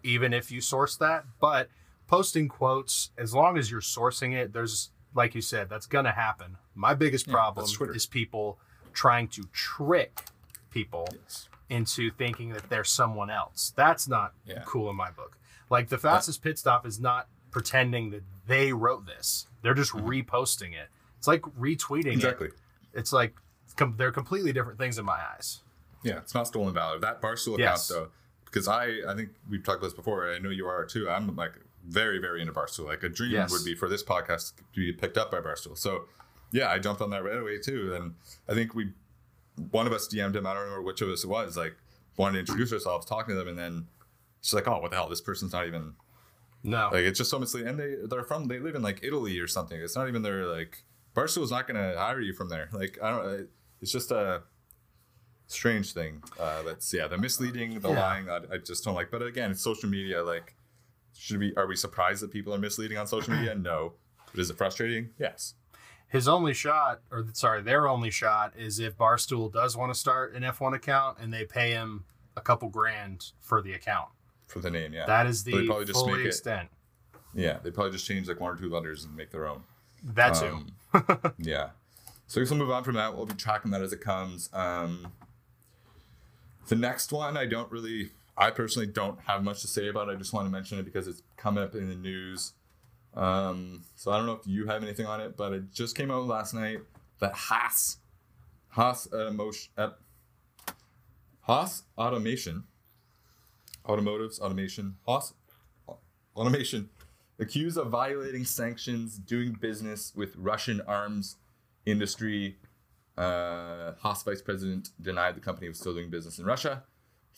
even 0.03 0.31
if 0.31 0.51
you 0.51 0.61
source 0.61 0.95
that. 0.97 1.25
But 1.39 1.69
posting 2.05 2.47
quotes, 2.47 3.09
as 3.17 3.33
long 3.33 3.57
as 3.57 3.71
you're 3.71 3.81
sourcing 3.81 4.35
it, 4.35 4.53
there's 4.53 4.91
like 5.15 5.33
you 5.33 5.41
said, 5.41 5.69
that's 5.71 5.87
gonna 5.87 6.11
happen. 6.11 6.57
My 6.75 6.93
biggest 6.93 7.27
problem 7.27 7.65
Twitter. 7.67 7.95
is 7.95 8.05
people 8.05 8.59
trying 8.93 9.27
to 9.29 9.43
trick 9.53 10.21
people 10.69 11.07
Yes. 11.13 11.49
into 11.69 12.11
thinking 12.11 12.49
that 12.53 12.69
they're 12.69 12.83
someone 12.83 13.29
else. 13.29 13.73
That's 13.75 14.07
not 14.07 14.33
Yeah. 14.45 14.63
cool 14.65 14.89
in 14.89 14.95
my 14.95 15.11
book. 15.11 15.37
Like 15.69 15.89
the 15.89 15.97
fastest 15.97 16.41
pit 16.41 16.57
stop 16.59 16.85
is 16.85 16.99
not 16.99 17.27
pretending 17.51 18.09
that 18.11 18.23
they 18.47 18.73
wrote 18.73 19.05
this. 19.05 19.47
They're 19.61 19.73
just 19.73 19.91
reposting 19.91 20.73
it. 20.73 20.89
It's 21.17 21.27
like 21.27 21.41
retweeting 21.41 22.01
Mm-hmm. 22.03 22.09
Exactly. 22.11 22.47
it. 22.47 22.53
It's 22.93 23.13
like 23.13 23.35
com- 23.75 23.95
they're 23.97 24.11
completely 24.11 24.51
different 24.53 24.79
things 24.79 24.97
in 24.97 25.05
my 25.05 25.19
eyes. 25.35 25.61
Yeah, 26.03 26.17
it's 26.17 26.33
not 26.33 26.47
stolen 26.47 26.73
valor. 26.73 26.99
That 26.99 27.21
Barstool 27.21 27.57
Yes. 27.59 27.89
account 27.89 28.05
though, 28.07 28.11
because 28.45 28.67
I 28.67 29.01
I 29.07 29.15
think 29.15 29.29
we've 29.49 29.63
talked 29.63 29.77
about 29.77 29.87
this 29.87 29.93
before. 29.93 30.29
I 30.33 30.39
know 30.39 30.49
you 30.49 30.67
are 30.67 30.83
too. 30.85 31.09
I'm 31.09 31.35
like 31.35 31.53
very 31.85 32.19
very 32.19 32.41
into 32.41 32.53
Barstool. 32.53 32.85
Like 32.85 33.03
a 33.03 33.09
dream 33.09 33.31
Yes. 33.31 33.51
would 33.51 33.63
be 33.63 33.75
for 33.75 33.87
this 33.87 34.03
podcast 34.03 34.55
to 34.57 34.63
be 34.79 34.91
picked 34.93 35.17
up 35.17 35.31
by 35.31 35.39
Barstool. 35.41 35.77
So 35.77 36.07
yeah, 36.51 36.69
I 36.69 36.79
jumped 36.79 37.01
on 37.01 37.09
that 37.11 37.23
right 37.23 37.37
away 37.37 37.57
too. 37.59 37.93
And 37.95 38.15
I 38.49 38.53
think 38.53 38.73
we 38.75 38.91
one 39.71 39.87
of 39.87 39.93
us 39.93 40.07
DM'd 40.07 40.35
him. 40.35 40.45
I 40.47 40.53
don't 40.53 40.63
remember 40.63 40.83
which 40.83 41.01
of 41.01 41.09
us 41.09 41.23
it 41.23 41.27
was. 41.27 41.57
Like 41.57 41.75
wanted 42.17 42.33
to 42.33 42.39
introduce 42.39 42.73
ourselves, 42.73 43.05
talking 43.05 43.33
to 43.35 43.39
them, 43.39 43.47
and 43.47 43.57
then 43.57 43.87
she's 44.41 44.53
like, 44.53 44.67
"Oh, 44.67 44.79
what 44.79 44.91
the 44.91 44.97
hell? 44.97 45.09
This 45.09 45.21
person's 45.21 45.53
not 45.53 45.67
even 45.67 45.93
No. 46.63 46.89
like 46.91 47.03
it's 47.03 47.17
just 47.17 47.29
so 47.31 47.39
misleading." 47.39 47.69
And 47.69 47.79
they 47.79 47.95
they're 48.07 48.23
from 48.23 48.47
they 48.47 48.59
live 48.59 48.75
in 48.75 48.81
like 48.81 48.99
Italy 49.03 49.39
or 49.39 49.47
something. 49.47 49.79
It's 49.79 49.95
not 49.95 50.07
even 50.07 50.21
their 50.21 50.45
like 50.45 50.83
Barstool's 51.13 51.51
not 51.51 51.67
going 51.67 51.75
to 51.81 51.97
hire 51.97 52.21
you 52.21 52.33
from 52.33 52.49
there. 52.49 52.69
Like 52.71 52.97
I 53.01 53.09
don't. 53.11 53.47
It's 53.81 53.91
just 53.91 54.11
a 54.11 54.43
strange 55.47 55.93
thing. 55.93 56.23
Uh, 56.39 56.61
that's 56.63 56.93
yeah, 56.93 57.07
the 57.07 57.17
misleading, 57.17 57.79
the 57.79 57.89
Yeah. 57.89 57.99
lying. 57.99 58.29
I, 58.29 58.39
I 58.53 58.57
just 58.57 58.83
don't 58.83 58.95
like. 58.95 59.11
But 59.11 59.21
again, 59.23 59.51
it's 59.51 59.61
social 59.61 59.89
media. 59.89 60.23
Like, 60.23 60.55
should 61.17 61.39
we 61.39 61.53
are 61.55 61.67
we 61.67 61.75
surprised 61.75 62.21
that 62.23 62.31
people 62.31 62.53
are 62.53 62.57
misleading 62.59 62.97
on 62.97 63.07
social 63.07 63.33
media? 63.33 63.55
No. 63.71 63.93
But 64.31 64.39
is 64.39 64.49
it 64.49 64.57
frustrating? 64.57 65.09
Yes. 65.19 65.55
His 66.11 66.27
only 66.27 66.53
shot, 66.53 66.99
or 67.09 67.25
sorry, 67.33 67.61
their 67.61 67.87
only 67.87 68.11
shot 68.11 68.53
is 68.57 68.79
if 68.79 68.97
Barstool 68.97 69.51
does 69.51 69.77
want 69.77 69.93
to 69.93 69.97
start 69.99 70.33
an 70.33 70.43
F1 70.43 70.75
account 70.75 71.17
and 71.21 71.33
they 71.33 71.45
pay 71.45 71.71
him 71.71 72.03
a 72.35 72.41
couple 72.41 72.67
grand 72.69 73.31
for 73.39 73.61
the 73.61 73.73
account. 73.73 74.09
For 74.47 74.59
the 74.59 74.69
name, 74.69 74.93
yeah. 74.93 75.05
That 75.05 75.25
is 75.27 75.43
But 75.43 75.51
they 75.51 75.57
the 75.61 75.67
probably 75.67 75.85
just 75.85 75.99
fully 75.99 76.13
make 76.17 76.25
it- 76.25 76.27
extent. 76.27 76.69
yeah, 77.33 77.59
they 77.63 77.71
probably 77.71 77.93
just 77.93 78.05
change 78.05 78.27
like 78.27 78.41
one 78.41 78.53
or 78.53 78.57
two 78.59 78.69
letters 78.69 79.05
and 79.05 79.15
make 79.15 79.31
their 79.31 79.47
own. 79.47 79.63
That 80.03 80.31
too. 80.35 80.65
Um, 80.93 81.33
yeah. 81.37 81.69
So 82.27 82.41
I 82.41 82.43
guess 82.43 82.51
we'll 82.51 82.59
move 82.59 82.71
on 82.71 82.83
from 82.83 82.95
that. 82.95 83.15
We'll 83.15 83.25
be 83.25 83.33
tracking 83.35 83.71
that 83.71 83.81
as 83.81 83.93
it 83.93 84.01
comes. 84.01 84.49
Um, 84.51 85.13
the 86.67 86.75
next 86.75 87.11
one, 87.13 87.37
I 87.37 87.45
don't 87.45 87.71
really, 87.71 88.09
I 88.37 88.51
personally 88.51 88.87
don't 88.87 89.19
have 89.27 89.43
much 89.43 89.61
to 89.61 89.67
say 89.67 89.87
about. 89.87 90.09
It. 90.09 90.13
I 90.13 90.15
just 90.15 90.33
want 90.33 90.45
to 90.47 90.51
mention 90.51 90.77
it 90.79 90.83
because 90.83 91.07
it's 91.07 91.23
coming 91.37 91.63
up 91.63 91.73
in 91.75 91.87
the 91.89 91.95
news. 91.95 92.53
Um, 93.13 93.83
so 93.95 94.11
I 94.11 94.17
don't 94.17 94.25
know 94.25 94.33
if 94.33 94.47
you 94.47 94.67
have 94.67 94.83
anything 94.83 95.05
on 95.05 95.19
it, 95.21 95.35
but 95.35 95.53
it 95.53 95.71
just 95.71 95.95
came 95.95 96.11
out 96.11 96.25
last 96.25 96.53
night 96.53 96.79
that 97.19 97.33
Haas, 97.33 97.97
Haas 98.69 99.07
Automotion, 99.07 99.69
uh, 99.77 99.89
Haas 101.41 101.83
Automation, 101.97 102.63
Automotives 103.85 104.39
Automation, 104.39 104.95
Haas 105.05 105.33
Automation, 106.35 106.89
accused 107.39 107.77
of 107.77 107.87
violating 107.87 108.45
sanctions, 108.45 109.17
doing 109.17 109.53
business 109.53 110.13
with 110.15 110.35
Russian 110.37 110.81
arms 110.81 111.35
industry. 111.85 112.57
Uh, 113.17 113.93
Haas 113.99 114.23
vice 114.23 114.41
president 114.41 114.89
denied 115.01 115.35
the 115.35 115.41
company 115.41 115.67
was 115.67 115.79
still 115.79 115.93
doing 115.93 116.09
business 116.09 116.39
in 116.39 116.45
Russia. 116.45 116.83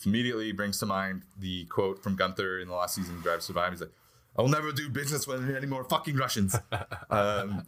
Immediately 0.05 0.51
brings 0.51 0.79
to 0.79 0.85
mind 0.85 1.23
the 1.37 1.65
quote 1.65 2.03
from 2.03 2.15
Gunther 2.15 2.59
in 2.59 2.67
the 2.67 2.73
last 2.73 2.95
season 2.95 3.15
of 3.15 3.23
Drive 3.23 3.41
Survive. 3.41 3.71
He's 3.71 3.81
like, 3.81 3.91
"I'll 4.37 4.47
never 4.47 4.71
do 4.71 4.89
business 4.89 5.27
with 5.27 5.49
any 5.55 5.67
more 5.67 5.83
fucking 5.83 6.15
Russians." 6.15 6.55
um, 7.09 7.65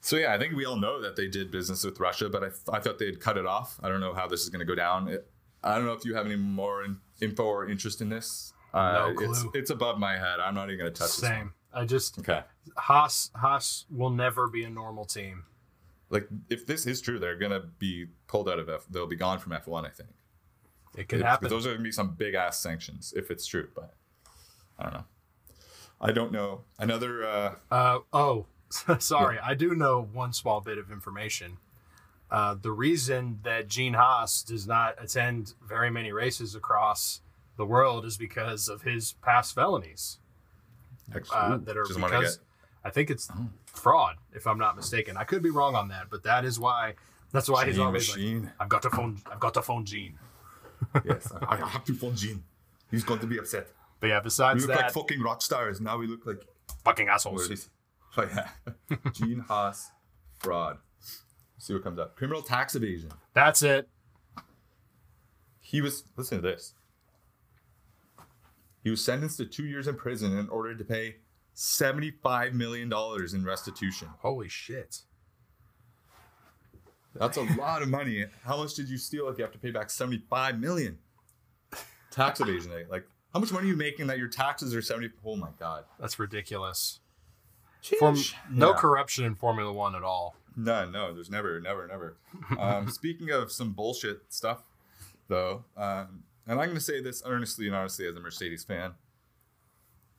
so 0.00 0.16
yeah, 0.16 0.32
I 0.34 0.38
think 0.38 0.54
we 0.54 0.64
all 0.64 0.76
know 0.76 1.00
that 1.02 1.16
they 1.16 1.26
did 1.28 1.50
business 1.50 1.84
with 1.84 1.98
Russia, 1.98 2.28
but 2.28 2.44
I, 2.44 2.48
I 2.76 2.80
thought 2.80 2.98
they'd 2.98 3.20
cut 3.20 3.36
it 3.36 3.46
off. 3.46 3.78
I 3.82 3.88
don't 3.88 4.00
know 4.00 4.14
how 4.14 4.26
this 4.28 4.42
is 4.42 4.48
going 4.50 4.60
to 4.60 4.66
go 4.66 4.74
down. 4.74 5.08
It, 5.08 5.28
I 5.64 5.74
don't 5.76 5.84
know 5.86 5.92
if 5.94 6.04
you 6.04 6.14
have 6.14 6.26
any 6.26 6.36
more 6.36 6.84
in, 6.84 6.98
info 7.20 7.42
or 7.44 7.68
interest 7.68 8.00
in 8.00 8.08
this. 8.08 8.52
Uh, 8.72 8.92
No 9.08 9.14
clue. 9.14 9.50
it's 9.54 9.70
above 9.70 9.98
my 9.98 10.12
head. 10.16 10.38
I'm 10.38 10.54
not 10.54 10.68
even 10.68 10.78
gonna 10.78 10.90
touch 10.90 11.08
this. 11.16 11.22
one. 11.22 11.30
Same. 11.32 11.52
I 11.72 11.84
just 11.86 12.18
Okay. 12.18 12.42
Haas 12.76 13.30
Haas 13.34 13.86
will 13.90 14.10
never 14.10 14.48
be 14.48 14.64
a 14.64 14.70
normal 14.70 15.04
team. 15.06 15.44
Like 16.10 16.28
if 16.50 16.66
this 16.66 16.86
is 16.86 17.00
true, 17.00 17.18
they're 17.18 17.38
gonna 17.38 17.62
be 17.78 18.06
pulled 18.28 18.48
out 18.48 18.58
of 18.58 18.68
F. 18.68 18.84
They'll 18.90 19.06
be 19.06 19.16
gone 19.16 19.38
from 19.38 19.52
F1. 19.52 19.86
I 19.86 19.90
think. 19.90 20.10
It 20.96 21.08
could 21.08 21.20
It- 21.20 21.24
happen. 21.26 21.48
Those 21.48 21.66
are 21.66 21.72
gonna 21.72 21.82
be 21.82 21.90
some 21.92 22.14
big 22.14 22.34
ass 22.34 22.58
sanctions 22.60 23.12
if 23.16 23.30
it's 23.30 23.46
true. 23.46 23.68
But 23.74 23.94
I 24.78 24.84
don't 24.84 24.92
know. 24.94 25.04
I 26.00 26.12
don't 26.12 26.32
know. 26.32 26.62
Another. 26.78 27.24
Uh, 27.26 27.54
Uh, 27.70 27.98
oh, 28.12 28.46
sorry. 28.98 29.38
I 29.38 29.54
do 29.54 29.74
know 29.74 30.02
one 30.12 30.32
small 30.32 30.60
bit 30.60 30.78
of 30.78 30.90
information. 30.90 31.58
Uh, 32.30 32.54
the 32.60 32.72
reason 32.72 33.38
that 33.44 33.68
Gene 33.68 33.94
Haas 33.94 34.42
does 34.42 34.66
not 34.66 34.96
attend 35.02 35.54
very 35.66 35.90
many 35.90 36.10
races 36.12 36.54
across 36.56 37.20
the 37.56 37.64
world 37.64 38.04
is 38.04 38.16
because 38.16 38.68
of 38.68 38.82
his 38.82 39.12
past 39.22 39.54
felonies 39.54 40.18
uh, 41.32 41.56
that 41.58 41.76
are 41.76 41.84
just 41.84 42.00
because 42.00 42.40
I 42.84 42.90
think 42.90 43.10
it's 43.10 43.28
Oh. 43.32 43.48
fraud, 43.66 44.16
if 44.32 44.46
I'm 44.46 44.58
not 44.58 44.76
mistaken. 44.76 45.16
I 45.16 45.24
could 45.24 45.42
be 45.42 45.50
wrong 45.50 45.74
on 45.76 45.88
that, 45.88 46.10
but 46.10 46.24
that 46.24 46.44
is 46.44 46.58
why. 46.58 46.94
That's 47.32 47.48
why 47.48 47.64
he's 47.66 47.76
Gene 47.76 47.86
always 47.86 48.16
like, 48.16 48.52
"I've 48.60 48.68
got 48.68 48.82
to 48.82 48.90
phone. 48.90 49.20
I've 49.30 49.40
got 49.40 49.54
to 49.54 49.62
phone 49.62 49.84
Gene." 49.84 50.18
yes, 51.04 51.32
I 51.42 51.54
I 51.62 51.68
have 51.68 51.84
to 51.84 51.94
phone 51.94 52.16
Gene. 52.16 52.42
He's 52.90 53.04
going 53.04 53.20
to 53.20 53.26
be 53.26 53.38
upset. 53.38 53.68
But 54.00 54.08
yeah, 54.08 54.20
besides 54.20 54.62
We 54.62 54.72
look 54.72 54.80
like 54.82 54.92
fucking 54.92 55.20
rock 55.22 55.42
stars. 55.42 55.80
Now 55.80 55.96
we 55.98 56.06
look 56.06 56.26
like 56.26 56.42
fucking 56.84 57.08
assholes. 57.08 57.68
Oh 58.16 58.22
yeah, 58.34 58.48
Gene 59.12 59.40
Haas 59.40 59.90
fraud. 60.38 60.78
see 61.58 61.72
what 61.74 61.82
comes 61.84 61.98
up. 61.98 62.16
Criminal 62.16 62.42
tax 62.42 62.74
evasion. 62.74 63.10
That's 63.34 63.62
it. 63.62 63.88
He 65.60 65.80
was 65.80 66.04
listen 66.16 66.38
to 66.40 66.42
this. 66.42 66.74
He 68.82 68.90
was 68.90 69.02
sentenced 69.04 69.38
to 69.38 69.46
two 69.46 69.64
years 69.66 69.88
in 69.88 69.96
prison 69.96 70.38
in 70.38 70.48
order 70.48 70.74
to 70.74 70.84
pay 70.84 71.16
seventy-five 71.54 72.54
million 72.54 72.88
dollars 72.88 73.34
in 73.34 73.44
restitution. 73.44 74.08
Holy 74.20 74.48
shit. 74.48 75.00
That's 77.14 77.36
a 77.36 77.42
lot 77.58 77.82
of 77.82 77.88
money. 77.88 78.24
How 78.44 78.58
much 78.58 78.74
did 78.74 78.88
you 78.88 78.98
steal 78.98 79.28
if 79.28 79.38
you 79.38 79.44
have 79.44 79.52
to 79.52 79.58
pay 79.58 79.70
back 79.70 79.90
seventy-five 79.90 80.58
million? 80.60 80.98
Tax 82.10 82.40
evasion. 82.40 82.72
eh? 82.72 82.84
Like, 82.88 83.06
how 83.36 83.40
much 83.40 83.52
money 83.52 83.66
are 83.66 83.70
you 83.72 83.76
making 83.76 84.06
that 84.06 84.16
your 84.16 84.28
taxes 84.28 84.74
are 84.74 84.80
seventy? 84.80 85.10
Oh 85.22 85.36
my 85.36 85.50
god. 85.58 85.84
That's 86.00 86.18
ridiculous. 86.18 87.00
Form, 87.98 88.16
no 88.50 88.72
corruption 88.72 89.26
in 89.26 89.34
Formula 89.34 89.70
One 89.70 89.94
at 89.94 90.02
all. 90.02 90.36
No, 90.56 90.88
no, 90.88 91.12
there's 91.12 91.28
never, 91.28 91.60
never, 91.60 91.86
never. 91.86 92.16
Um, 92.58 92.88
speaking 92.88 93.30
of 93.30 93.52
some 93.52 93.74
bullshit 93.74 94.22
stuff, 94.30 94.62
though, 95.28 95.66
um, 95.76 96.24
and 96.46 96.58
I'm 96.58 96.68
going 96.68 96.76
to 96.76 96.80
say 96.80 97.02
this 97.02 97.22
earnestly 97.26 97.66
and 97.66 97.76
honestly 97.76 98.08
as 98.08 98.16
a 98.16 98.20
Mercedes 98.20 98.64
fan. 98.64 98.92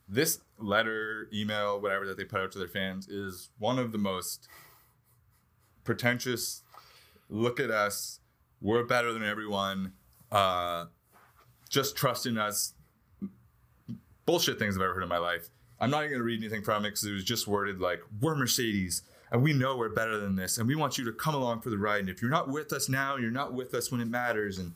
This 0.08 0.38
letter, 0.56 1.28
email, 1.34 1.80
whatever 1.80 2.06
that 2.06 2.16
they 2.18 2.24
put 2.24 2.40
out 2.40 2.52
to 2.52 2.58
their 2.60 2.68
fans 2.68 3.08
is 3.08 3.50
one 3.58 3.80
of 3.80 3.90
the 3.90 3.98
most 3.98 4.46
pretentious. 5.82 6.62
Look 7.28 7.58
at 7.58 7.72
us, 7.72 8.20
we're 8.60 8.84
better 8.84 9.12
than 9.12 9.24
everyone. 9.24 9.94
Uh, 10.30 10.84
just 11.68 11.96
trust 11.96 12.24
in 12.24 12.38
us. 12.38 12.74
Bullshit 14.28 14.58
things 14.58 14.76
I've 14.76 14.82
ever 14.82 14.92
heard 14.92 15.02
in 15.02 15.08
my 15.08 15.16
life. 15.16 15.48
I'm 15.80 15.90
not 15.90 16.00
even 16.00 16.10
going 16.10 16.20
to 16.20 16.24
read 16.24 16.42
anything 16.42 16.62
from 16.62 16.84
it 16.84 16.88
because 16.88 17.04
it 17.04 17.12
was 17.12 17.24
just 17.24 17.48
worded 17.48 17.80
like, 17.80 18.02
we're 18.20 18.34
Mercedes 18.34 19.00
and 19.32 19.42
we 19.42 19.54
know 19.54 19.78
we're 19.78 19.88
better 19.88 20.18
than 20.18 20.36
this 20.36 20.58
and 20.58 20.68
we 20.68 20.74
want 20.74 20.98
you 20.98 21.04
to 21.06 21.12
come 21.12 21.34
along 21.34 21.62
for 21.62 21.70
the 21.70 21.78
ride. 21.78 22.00
And 22.00 22.10
if 22.10 22.20
you're 22.20 22.30
not 22.30 22.46
with 22.46 22.70
us 22.74 22.90
now, 22.90 23.16
you're 23.16 23.30
not 23.30 23.54
with 23.54 23.72
us 23.72 23.90
when 23.90 24.02
it 24.02 24.08
matters. 24.08 24.58
And 24.58 24.74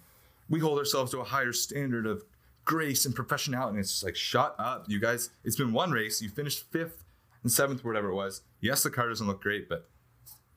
we 0.49 0.59
hold 0.59 0.79
ourselves 0.79 1.11
to 1.11 1.21
a 1.21 1.25
higher 1.25 1.53
standard 1.53 2.07
of 2.07 2.25
grace 2.65 3.05
and 3.05 3.15
professionality. 3.15 3.71
And 3.73 3.81
it's 3.81 3.91
just 3.91 4.05
like, 4.05 4.17
shut 4.17 4.55
up, 4.59 4.87
you 4.89 4.99
guys. 4.99 5.29
It's 5.45 5.57
been 5.57 5.75
one 5.75 5.91
race. 5.91 6.23
You 6.23 6.31
finished 6.31 6.73
fifth 6.73 7.05
and 7.43 7.53
seventh, 7.53 7.85
whatever 7.85 8.09
it 8.09 8.15
was. 8.15 8.41
Yes, 8.63 8.83
the 8.83 8.91
car 8.91 9.11
doesn't 9.11 9.27
look 9.27 9.43
great, 9.43 9.69
but 9.69 9.87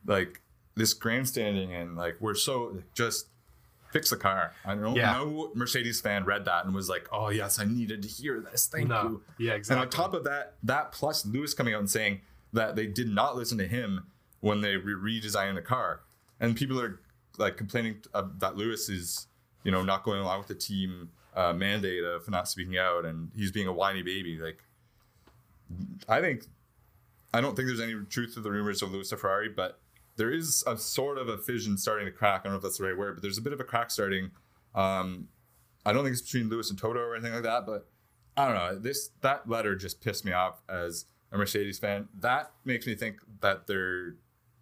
like 0.05 0.39
this 0.75 0.93
grandstanding 0.93 1.73
and 1.73 1.97
like 1.97 2.15
we're 2.21 2.33
so 2.33 2.81
just 2.93 3.27
fix 3.95 4.09
the 4.09 4.17
car. 4.17 4.51
I 4.65 4.75
don't 4.75 4.93
Yeah. 4.93 5.13
know 5.13 5.51
Mercedes 5.55 6.01
fan 6.01 6.25
read 6.25 6.43
that 6.45 6.65
and 6.65 6.75
was 6.75 6.89
like, 6.89 7.07
oh 7.13 7.29
yes, 7.29 7.59
I 7.59 7.63
needed 7.63 8.01
to 8.01 8.09
hear 8.09 8.41
this. 8.41 8.67
Thank 8.67 8.89
no. 8.89 9.01
you. 9.03 9.23
Yeah, 9.37 9.53
exactly. 9.53 9.81
And 9.83 9.85
on 9.85 9.89
top 9.89 10.13
of 10.13 10.25
that, 10.25 10.55
that 10.63 10.91
plus 10.91 11.25
Lewis 11.25 11.53
coming 11.53 11.73
out 11.73 11.79
and 11.79 11.89
saying 11.89 12.19
that 12.51 12.75
they 12.75 12.87
did 12.87 13.07
not 13.07 13.37
listen 13.37 13.57
to 13.59 13.67
him 13.67 14.07
when 14.41 14.59
they 14.59 14.75
re- 14.75 15.19
redesigned 15.21 15.55
the 15.55 15.61
car, 15.61 16.01
and 16.41 16.57
people 16.57 16.79
are 16.81 16.99
like 17.37 17.55
complaining 17.55 18.03
uh, 18.13 18.23
that 18.39 18.57
Lewis 18.57 18.89
is, 18.89 19.27
you 19.63 19.71
know, 19.71 19.81
not 19.81 20.03
going 20.03 20.19
along 20.19 20.39
with 20.39 20.47
the 20.49 20.55
team 20.55 21.09
uh, 21.33 21.53
mandate 21.53 22.03
of 22.03 22.29
not 22.29 22.49
speaking 22.49 22.77
out, 22.77 23.05
and 23.05 23.31
he's 23.33 23.51
being 23.53 23.67
a 23.67 23.73
whiny 23.73 24.01
baby. 24.03 24.37
Like, 24.37 24.61
I 26.09 26.19
think, 26.19 26.45
I 27.33 27.39
don't 27.39 27.55
think 27.55 27.67
there's 27.67 27.79
any 27.79 27.95
truth 28.09 28.33
to 28.33 28.41
the 28.41 28.51
rumors 28.51 28.81
of 28.81 28.91
Lewis 28.91 29.09
to 29.09 29.17
Ferrari, 29.17 29.47
but 29.49 29.79
there 30.17 30.31
is 30.31 30.63
a 30.65 30.77
sort 30.77 31.17
of 31.17 31.27
a 31.27 31.37
fission 31.37 31.77
starting 31.77 32.05
to 32.05 32.11
crack. 32.11 32.41
I 32.41 32.43
don't 32.45 32.53
know 32.53 32.57
if 32.57 32.63
that's 32.63 32.77
the 32.77 32.85
right 32.85 32.97
word, 32.97 33.15
but 33.15 33.21
there's 33.21 33.37
a 33.37 33.41
bit 33.41 33.53
of 33.53 33.59
a 33.59 33.63
crack 33.63 33.91
starting. 33.91 34.31
Um, 34.73 35.27
I 35.85 35.93
don't 35.93 36.03
think 36.03 36.13
it's 36.13 36.21
between 36.21 36.49
Lewis 36.49 36.69
and 36.69 36.79
Toto 36.79 36.99
or 36.99 37.15
anything 37.15 37.33
like 37.33 37.43
that, 37.43 37.65
but 37.65 37.87
I 38.37 38.45
don't 38.45 38.55
know. 38.55 38.79
This 38.79 39.11
that 39.21 39.47
letter 39.47 39.75
just 39.75 40.01
pissed 40.01 40.25
me 40.25 40.31
off 40.31 40.61
as 40.67 41.05
a 41.31 41.37
Mercedes 41.37 41.79
fan. 41.79 42.07
That 42.19 42.51
makes 42.63 42.87
me 42.87 42.95
think 42.95 43.17
that 43.41 43.67
they're 43.67 44.15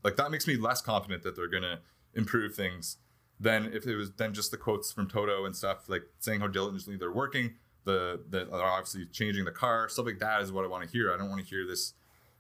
like 0.04 0.16
that 0.18 0.32
makes 0.32 0.48
me 0.48 0.58
less 0.58 0.82
confident 0.82 1.24
that 1.24 1.36
they're 1.36 1.48
gonna 1.48 1.80
improve 2.14 2.56
things 2.56 2.98
than 3.40 3.66
if 3.74 3.86
it 3.88 3.96
was 3.96 4.12
then 4.14 4.34
just 4.34 4.52
the 4.52 4.58
quotes 4.58 4.92
from 4.92 5.08
Toto 5.08 5.46
and 5.46 5.56
stuff 5.56 5.90
like 5.90 6.04
saying 6.20 6.42
how 6.42 6.48
diligently 6.48 6.98
they're 6.98 7.12
working. 7.12 7.56
The 7.86 8.22
that 8.30 8.50
are 8.52 8.62
obviously 8.62 9.06
changing 9.08 9.46
the 9.46 9.52
car 9.52 9.90
stuff 9.90 10.06
like 10.06 10.20
that 10.20 10.42
is 10.42 10.52
what 10.52 10.66
I 10.66 10.68
want 10.68 10.84
to 10.84 10.90
hear. 10.90 11.14
I 11.14 11.18
don't 11.18 11.30
want 11.30 11.42
to 11.42 11.48
hear 11.48 11.66
this 11.66 11.94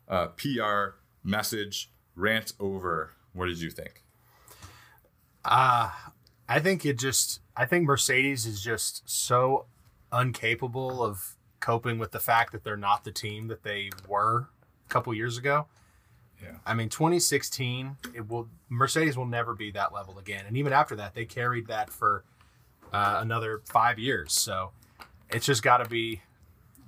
uh, 0.07 0.27
PR 0.27 0.97
message 1.23 1.89
rant 2.15 2.53
over. 2.59 3.11
What 3.33 3.47
did 3.47 3.59
you 3.59 3.69
think? 3.69 4.03
Uh, 5.43 5.91
I 6.47 6.59
think 6.59 6.85
it 6.85 6.97
just 6.99 7.41
I 7.55 7.65
think 7.65 7.85
Mercedes 7.85 8.45
is 8.45 8.61
just 8.61 9.09
so 9.09 9.65
incapable 10.11 11.03
of 11.03 11.35
coping 11.59 11.97
with 11.97 12.11
the 12.11 12.19
fact 12.19 12.51
that 12.51 12.63
they're 12.63 12.77
not 12.77 13.03
the 13.03 13.11
team 13.11 13.47
that 13.47 13.63
they 13.63 13.89
were 14.07 14.49
a 14.85 14.89
couple 14.89 15.13
years 15.13 15.37
ago. 15.37 15.67
Yeah. 16.41 16.55
I 16.65 16.73
mean, 16.73 16.89
2016, 16.89 17.97
it 18.13 18.29
will 18.29 18.49
Mercedes 18.69 19.17
will 19.17 19.25
never 19.25 19.53
be 19.53 19.71
that 19.71 19.93
level 19.93 20.19
again. 20.19 20.45
And 20.45 20.57
even 20.57 20.73
after 20.73 20.95
that, 20.97 21.15
they 21.15 21.25
carried 21.25 21.67
that 21.67 21.89
for 21.89 22.25
uh, 22.91 23.19
another 23.21 23.61
five 23.65 23.97
years. 23.97 24.33
So 24.33 24.71
it's 25.29 25.45
just 25.45 25.63
got 25.63 25.77
to 25.77 25.89
be 25.89 26.21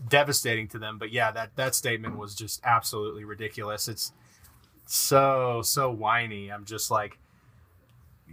devastating 0.07 0.67
to 0.69 0.79
them. 0.79 0.97
But 0.97 1.11
yeah, 1.11 1.31
that 1.31 1.55
that 1.55 1.73
statement 1.73 2.17
was 2.17 2.35
just 2.35 2.61
absolutely 2.63 3.23
ridiculous. 3.23 3.87
It's 3.87 4.11
so 4.85 5.61
so 5.63 5.91
whiny. 5.91 6.51
I'm 6.51 6.65
just 6.65 6.91
like, 6.91 7.17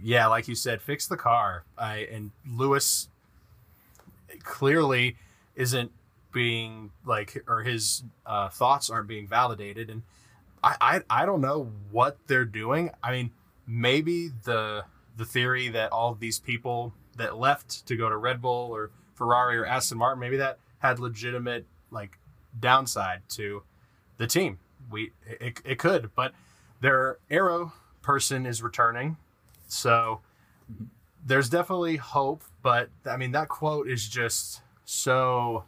yeah, 0.01 0.27
like 0.27 0.47
you 0.47 0.55
said, 0.55 0.81
fix 0.81 1.07
the 1.07 1.17
car. 1.17 1.63
I 1.77 2.07
and 2.11 2.31
Lewis 2.47 3.09
clearly 4.43 5.17
isn't 5.55 5.91
being 6.31 6.91
like, 7.05 7.43
or 7.47 7.61
his 7.61 8.03
uh, 8.25 8.49
thoughts 8.49 8.89
aren't 8.89 9.07
being 9.07 9.27
validated, 9.27 9.89
and 9.89 10.03
I, 10.63 10.75
I 10.81 11.01
I 11.09 11.25
don't 11.25 11.41
know 11.41 11.71
what 11.91 12.17
they're 12.27 12.45
doing. 12.45 12.91
I 13.01 13.11
mean, 13.11 13.31
maybe 13.67 14.29
the 14.43 14.85
the 15.15 15.25
theory 15.25 15.69
that 15.69 15.91
all 15.91 16.15
these 16.15 16.39
people 16.39 16.93
that 17.17 17.37
left 17.37 17.85
to 17.87 17.95
go 17.95 18.09
to 18.09 18.17
Red 18.17 18.41
Bull 18.41 18.71
or 18.71 18.91
Ferrari 19.13 19.57
or 19.57 19.65
Aston 19.65 19.99
Martin, 19.99 20.19
maybe 20.19 20.37
that 20.37 20.57
had 20.79 20.99
legitimate 20.99 21.65
like 21.91 22.17
downside 22.59 23.21
to 23.29 23.63
the 24.17 24.27
team. 24.27 24.59
We 24.89 25.11
it, 25.25 25.61
it 25.63 25.79
could, 25.79 26.11
but 26.15 26.33
their 26.83 27.17
aero 27.29 27.71
person 28.01 28.45
is 28.45 28.61
returning, 28.61 29.15
so 29.67 30.19
there's 31.25 31.49
definitely 31.49 31.95
hope. 31.95 32.43
But 32.61 32.89
I 33.05 33.15
mean, 33.17 33.31
that 33.31 33.47
quote 33.47 33.87
is 33.87 34.07
just 34.07 34.61
so 34.85 35.63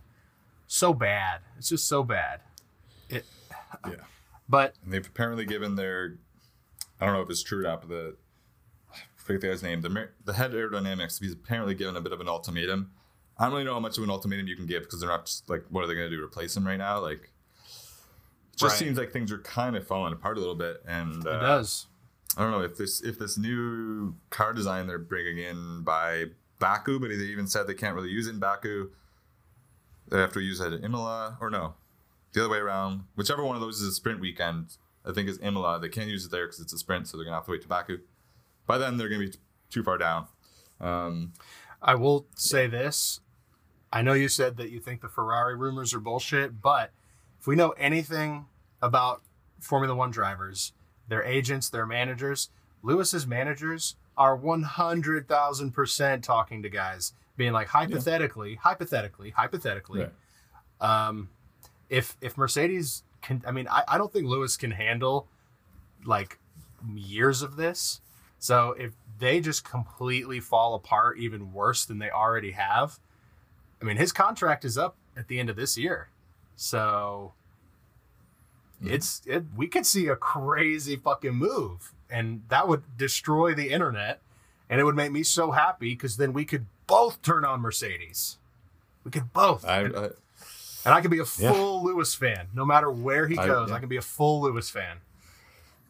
so 0.67 0.93
bad. 0.93 1.39
It's 1.57 1.69
just 1.69 1.87
so 1.87 2.03
bad. 2.03 2.41
It, 3.09 3.25
Yeah. 3.87 3.95
but 4.49 4.75
And 4.83 4.91
they've 4.91 5.07
apparently 5.07 5.45
given 5.45 5.75
their, 5.75 6.17
I 6.99 7.05
don't 7.05 7.13
know 7.13 7.21
if 7.21 7.29
it's 7.29 7.43
true 7.43 7.59
or 7.59 7.63
not, 7.63 7.81
but 7.81 7.89
the, 7.89 8.15
I 8.91 8.97
forget 9.15 9.41
the 9.41 9.47
guy's 9.49 9.63
name, 9.63 9.81
the, 9.81 10.09
the 10.25 10.33
head 10.33 10.51
aerodynamics, 10.51 11.19
he's 11.19 11.33
apparently 11.33 11.75
given 11.75 11.95
a 11.95 12.01
bit 12.01 12.11
of 12.11 12.19
an 12.19 12.27
ultimatum. 12.27 12.91
I 13.37 13.43
don't 13.45 13.53
really 13.53 13.63
know 13.65 13.75
how 13.75 13.79
much 13.79 13.97
of 13.97 14.03
an 14.03 14.09
ultimatum 14.09 14.47
you 14.47 14.55
can 14.55 14.65
give 14.65 14.83
because 14.83 14.99
they're 15.01 15.09
not 15.09 15.27
just 15.27 15.49
like, 15.49 15.65
what 15.69 15.83
are 15.83 15.87
they 15.87 15.93
going 15.93 16.09
to 16.09 16.15
do, 16.15 16.23
replace 16.23 16.57
him 16.57 16.65
right 16.65 16.77
now? 16.77 16.99
Like, 16.99 17.31
just 18.55 18.73
Right. 18.73 18.79
seems 18.79 18.97
like 18.97 19.11
things 19.11 19.31
are 19.31 19.39
kind 19.39 19.75
of 19.75 19.85
falling 19.85 20.13
apart 20.13 20.37
a 20.37 20.39
little 20.39 20.55
bit. 20.55 20.81
And 20.87 21.25
it 21.25 21.27
uh, 21.27 21.39
does. 21.39 21.87
I 22.37 22.41
don't 22.41 22.51
know 22.51 22.61
if 22.61 22.75
this 22.77 23.01
if 23.01 23.17
this 23.19 23.37
new 23.37 24.15
car 24.29 24.53
design 24.53 24.87
they're 24.87 24.97
bringing 24.99 25.37
in 25.37 25.83
by 25.83 26.25
Baku, 26.59 26.99
but 26.99 27.09
they 27.09 27.15
even 27.15 27.47
said 27.47 27.67
they 27.67 27.73
can't 27.73 27.95
really 27.95 28.09
use 28.09 28.27
it 28.27 28.31
in 28.31 28.39
Baku. 28.39 28.89
They 30.09 30.19
have 30.19 30.33
to 30.33 30.39
use 30.41 30.59
it 30.59 30.73
at 30.73 30.83
Imola 30.83 31.37
or 31.41 31.49
no, 31.49 31.75
the 32.33 32.41
other 32.41 32.49
way 32.49 32.59
around. 32.59 33.05
Whichever 33.15 33.43
one 33.43 33.55
of 33.55 33.61
those 33.61 33.81
is 33.81 33.87
a 33.87 33.91
sprint 33.91 34.19
weekend, 34.19 34.77
I 35.05 35.11
think 35.13 35.27
is 35.29 35.39
Imola. 35.41 35.79
They 35.79 35.89
can't 35.89 36.09
use 36.09 36.25
it 36.25 36.31
there 36.31 36.45
because 36.45 36.59
it's 36.59 36.73
a 36.73 36.77
sprint, 36.77 37.07
so 37.07 37.17
they're 37.17 37.23
gonna 37.25 37.37
have 37.37 37.45
to 37.45 37.51
wait 37.51 37.61
to 37.63 37.67
Baku. 37.67 37.99
By 38.67 38.77
then, 38.77 38.97
they're 38.97 39.09
gonna 39.09 39.25
be 39.25 39.29
t- 39.31 39.39
too 39.69 39.83
far 39.83 39.97
down. 39.97 40.27
Um, 40.79 41.33
I 41.81 41.95
will 41.95 42.27
say 42.35 42.67
this. 42.67 43.21
I 43.93 44.01
know 44.01 44.13
you 44.13 44.27
said 44.27 44.57
that 44.57 44.69
you 44.71 44.79
think 44.79 45.01
the 45.01 45.07
Ferrari 45.09 45.55
rumors 45.55 45.93
are 45.93 45.99
bullshit, 45.99 46.61
but 46.61 46.91
if 47.45 47.47
we 47.47 47.55
know 47.55 47.75
anything 47.77 48.47
about 48.81 49.21
Formula 49.59 49.93
One 49.93 50.09
drivers, 50.09 50.73
their 51.07 51.23
agents, 51.23 51.69
their 51.69 51.85
managers, 51.85 52.49
Lewis's 52.81 53.27
managers 53.27 53.97
are 54.17 54.35
100,000% 54.35 56.23
talking 56.23 56.63
to 56.63 56.69
guys, 56.69 57.13
being 57.37 57.53
like, 57.53 57.67
hypothetically, 57.67 58.53
yeah. 58.53 58.57
hypothetically, 58.61 59.29
hypothetically, 59.29 60.07
right. 60.81 61.07
um, 61.07 61.29
if 61.87 62.17
if 62.19 62.35
Mercedes 62.35 63.03
can, 63.21 63.43
I 63.45 63.51
mean, 63.51 63.67
I, 63.67 63.83
I 63.89 63.99
don't 63.99 64.11
think 64.11 64.25
Lewis 64.25 64.57
can 64.57 64.71
handle 64.71 65.27
like 66.03 66.39
years 66.95 67.43
of 67.43 67.57
this. 67.57 68.01
So 68.39 68.71
if 68.71 68.93
they 69.19 69.39
just 69.39 69.63
completely 69.63 70.39
fall 70.39 70.73
apart 70.73 71.19
even 71.19 71.53
worse 71.53 71.85
than 71.85 71.99
they 71.99 72.09
already 72.09 72.53
have, 72.53 72.97
I 73.79 73.85
mean, 73.85 73.97
his 73.97 74.11
contract 74.11 74.65
is 74.65 74.79
up 74.79 74.95
at 75.15 75.27
the 75.27 75.39
end 75.39 75.51
of 75.51 75.55
this 75.55 75.77
year. 75.77 76.09
So 76.55 77.33
mm-hmm. 78.81 78.93
it's 78.93 79.21
it 79.25 79.45
we 79.55 79.67
could 79.67 79.85
see 79.85 80.07
a 80.07 80.15
crazy 80.15 80.95
fucking 80.95 81.35
move 81.35 81.93
and 82.09 82.43
that 82.49 82.67
would 82.67 82.83
destroy 82.97 83.53
the 83.53 83.69
internet 83.69 84.21
and 84.69 84.79
it 84.79 84.83
would 84.83 84.95
make 84.95 85.11
me 85.11 85.23
so 85.23 85.51
happy 85.51 85.91
because 85.93 86.17
then 86.17 86.33
we 86.33 86.45
could 86.45 86.65
both 86.87 87.21
turn 87.21 87.45
on 87.45 87.61
Mercedes. 87.61 88.37
We 89.03 89.11
could 89.11 89.31
both. 89.33 89.65
I, 89.65 89.81
and, 89.81 89.95
I, 89.95 90.03
and 90.85 90.93
I 90.93 91.01
can 91.01 91.11
be 91.11 91.19
a 91.19 91.25
full 91.25 91.81
yeah. 91.81 91.85
Lewis 91.93 92.15
fan. 92.15 92.47
No 92.53 92.65
matter 92.65 92.89
where 92.89 93.27
he 93.27 93.35
goes, 93.35 93.69
I, 93.69 93.71
yeah. 93.71 93.75
I, 93.75 93.79
can 93.79 93.89
be 93.89 93.97
a 93.97 94.01
full 94.01 94.41
Lewis 94.41 94.69
fan. 94.69 94.97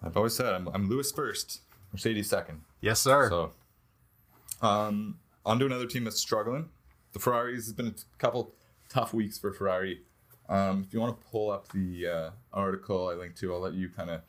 I've 0.03 0.17
always 0.17 0.35
said 0.35 0.53
I'm, 0.53 0.67
I'm 0.69 0.89
Lewis 0.89 1.11
first, 1.11 1.61
Mercedes 1.91 2.29
second. 2.29 2.61
Yes, 2.81 2.99
sir. 2.99 3.29
So, 3.29 3.51
um, 4.61 5.19
on 5.45 5.59
to 5.59 5.65
another 5.65 5.87
team 5.87 6.03
that's 6.03 6.19
struggling. 6.19 6.69
The 7.13 7.19
Ferraris 7.19 7.65
has 7.65 7.73
been 7.73 7.87
a 7.87 8.17
couple 8.17 8.51
tough 8.89 9.13
weeks 9.13 9.37
for 9.37 9.53
Ferrari. 9.53 10.01
Um, 10.47 10.85
if 10.87 10.93
you 10.93 10.99
want 10.99 11.19
to 11.19 11.27
pull 11.27 11.49
up 11.51 11.69
the 11.69 12.07
uh, 12.07 12.29
article 12.53 13.09
I 13.09 13.13
linked 13.13 13.37
to, 13.39 13.53
I'll 13.53 13.61
let 13.61 13.73
you 13.73 13.89
kind 13.89 14.09
of 14.09 14.21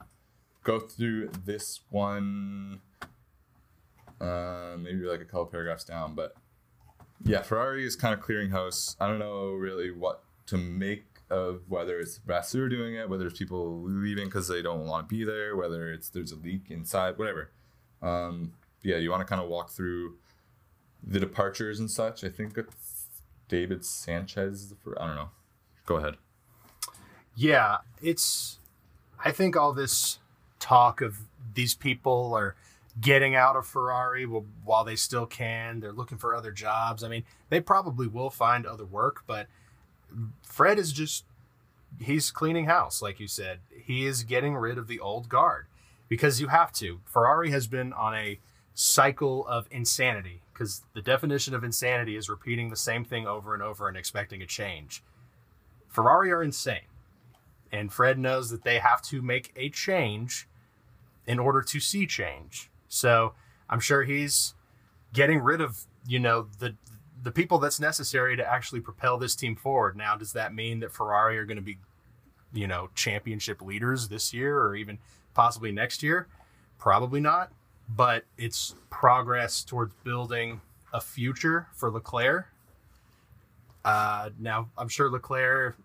go 0.65 0.81
through 0.81 1.31
this 1.45 1.81
one. 1.91 2.81
Uh, 4.21 4.77
maybe 4.79 5.05
like 5.05 5.21
a 5.21 5.25
couple 5.25 5.47
paragraphs 5.47 5.85
down, 5.85 6.15
but 6.15 6.35
yeah, 7.25 7.43
Ferrari 7.43 7.85
is 7.85 7.97
kind 7.97 8.15
of 8.15 8.21
clearing 8.21 8.51
house. 8.51 8.97
I 8.99 9.07
don't 9.07 9.19
know 9.19 9.51
really 9.51 9.91
what 9.91 10.23
to 10.47 10.57
make 10.57 11.05
of 11.29 11.63
whether 11.69 11.99
it's 11.99 12.19
Vasseur 12.19 12.69
doing 12.69 12.95
it, 12.95 13.09
whether 13.09 13.27
it's 13.27 13.39
people 13.39 13.83
leaving 13.83 14.27
because 14.27 14.49
they 14.49 14.63
don't 14.63 14.87
want 14.87 15.09
to 15.09 15.15
be 15.15 15.25
there, 15.25 15.57
whether 15.57 15.93
it's 15.93 16.09
there's 16.09 16.33
a 16.33 16.37
leak 16.37 16.71
inside, 16.71 17.19
whatever. 17.19 17.51
Um, 18.01 18.53
yeah, 18.83 18.97
you 18.97 19.11
want 19.11 19.21
to 19.21 19.27
kind 19.27 19.43
of 19.43 19.49
walk 19.49 19.71
through 19.71 20.17
the 21.03 21.19
departures 21.19 21.81
and 21.81 21.91
such. 21.91 22.23
I 22.23 22.29
think 22.29 22.57
it's 22.57 23.07
David 23.49 23.85
Sanchez. 23.85 24.63
Is 24.63 24.75
for 24.83 25.01
I 25.01 25.07
don't 25.07 25.17
know. 25.17 25.31
Go 25.87 25.97
ahead. 25.97 26.17
Yeah, 27.35 27.79
it's. 28.03 28.59
I 29.25 29.31
think 29.31 29.57
all 29.57 29.73
this 29.73 30.19
talk 30.59 31.01
of 31.01 31.21
these 31.55 31.75
people 31.75 32.35
are 32.35 32.55
getting 33.01 33.35
out 33.35 33.57
of 33.57 33.67
Ferrari 33.67 34.25
while 34.25 34.85
they 34.85 34.97
still 34.97 35.27
can. 35.27 35.81
They're 35.81 35.93
looking 35.93 36.19
for 36.19 36.35
other 36.35 36.51
jobs. 36.51 37.03
I 37.03 37.09
mean, 37.09 37.25
they 37.49 37.61
probably 37.61 38.07
will 38.07 38.31
find 38.31 38.67
other 38.67 38.85
work, 38.85 39.23
but 39.27 39.47
Fred 40.43 40.79
is 40.79 40.93
just 40.93 41.25
he's 42.01 42.31
cleaning 42.31 42.67
house, 42.67 43.03
like 43.03 43.21
you 43.21 43.29
said. 43.29 43.61
He 43.85 44.07
is 44.07 44.23
getting 44.23 44.55
rid 44.55 44.79
of 44.79 44.89
the 44.89 45.01
old 45.01 45.29
guard 45.29 45.67
because 46.09 46.41
you 46.41 46.49
have 46.49 46.73
to. 46.73 47.01
Ferrari 47.05 47.51
has 47.51 47.67
been 47.67 47.93
on 47.93 48.15
a 48.15 48.39
cycle 48.75 49.47
of 49.47 49.67
insanity 49.71 50.43
because 50.53 50.83
the 50.95 51.03
definition 51.03 51.55
of 51.55 51.65
insanity 51.65 52.17
is 52.17 52.29
repeating 52.29 52.71
the 52.71 52.77
same 52.77 53.05
thing 53.05 53.27
over 53.27 53.55
and 53.55 53.63
over 53.63 53.89
and 53.89 53.97
expecting 53.97 54.43
a 54.43 54.47
change. 54.47 55.03
Ferrari 55.97 56.31
are 56.31 56.43
insane. 56.43 56.91
And 57.73 57.91
Fred 57.91 58.19
knows 58.19 58.51
that 58.51 58.65
they 58.65 58.81
have 58.81 59.01
to 59.05 59.23
make 59.23 59.51
a 59.57 59.71
change 59.71 60.47
in 61.27 61.39
order 61.39 61.63
to 61.63 61.81
see 61.81 62.07
change. 62.07 62.71
So 62.87 63.33
I'm 63.71 63.81
sure 63.81 64.05
he's 64.05 64.53
getting 65.15 65.41
rid 65.41 65.63
of, 65.63 65.87
you 66.07 66.19
know, 66.19 66.49
the 66.59 66.77
the 67.23 67.33
people 67.33 67.59
that's 67.59 67.81
necessary 67.81 68.37
to 68.37 68.47
actually 68.47 68.81
propel 68.81 69.17
this 69.17 69.35
team 69.35 69.57
forward. 69.57 69.97
Now, 69.97 70.17
does 70.17 70.35
that 70.35 70.55
mean 70.55 70.81
that 70.81 70.93
Ferrari 70.93 71.39
are 71.39 71.47
going 71.47 71.57
to 71.57 71.63
be, 71.63 71.79
you 72.53 72.67
know, 72.67 72.91
championship 72.95 73.63
leaders 73.63 74.09
this 74.09 74.35
year 74.35 74.59
or 74.59 74.77
even 74.77 74.99
possibly 75.33 75.73
next 75.73 76.03
year? 76.03 76.29
Probably 76.79 77.21
not. 77.21 77.53
But 77.89 78.27
it's 78.37 78.75
progress 78.91 79.65
towards 79.65 79.95
building 80.05 80.61
a 80.93 81.01
future 81.01 81.69
for 81.73 81.91
Leclerc. 81.91 82.49
Uh, 83.83 84.29
now, 84.39 84.69
I'm 84.77 84.89
sure 84.89 85.11
Leclerc 85.11 85.77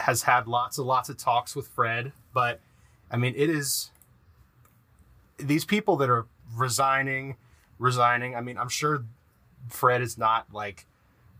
has 0.00 0.22
had 0.22 0.46
lots 0.46 0.78
and 0.78 0.86
lots 0.86 1.08
of 1.08 1.16
talks 1.16 1.56
with 1.56 1.68
Fred, 1.68 2.12
but 2.32 2.60
I 3.10 3.16
mean, 3.16 3.34
it 3.36 3.50
is 3.50 3.90
these 5.38 5.64
people 5.64 5.96
that 5.96 6.10
are 6.10 6.26
resigning, 6.54 7.36
resigning. 7.78 8.34
I 8.34 8.40
mean, 8.40 8.58
I'm 8.58 8.68
sure 8.68 9.04
Fred 9.68 10.02
is 10.02 10.18
not 10.18 10.46
like 10.52 10.86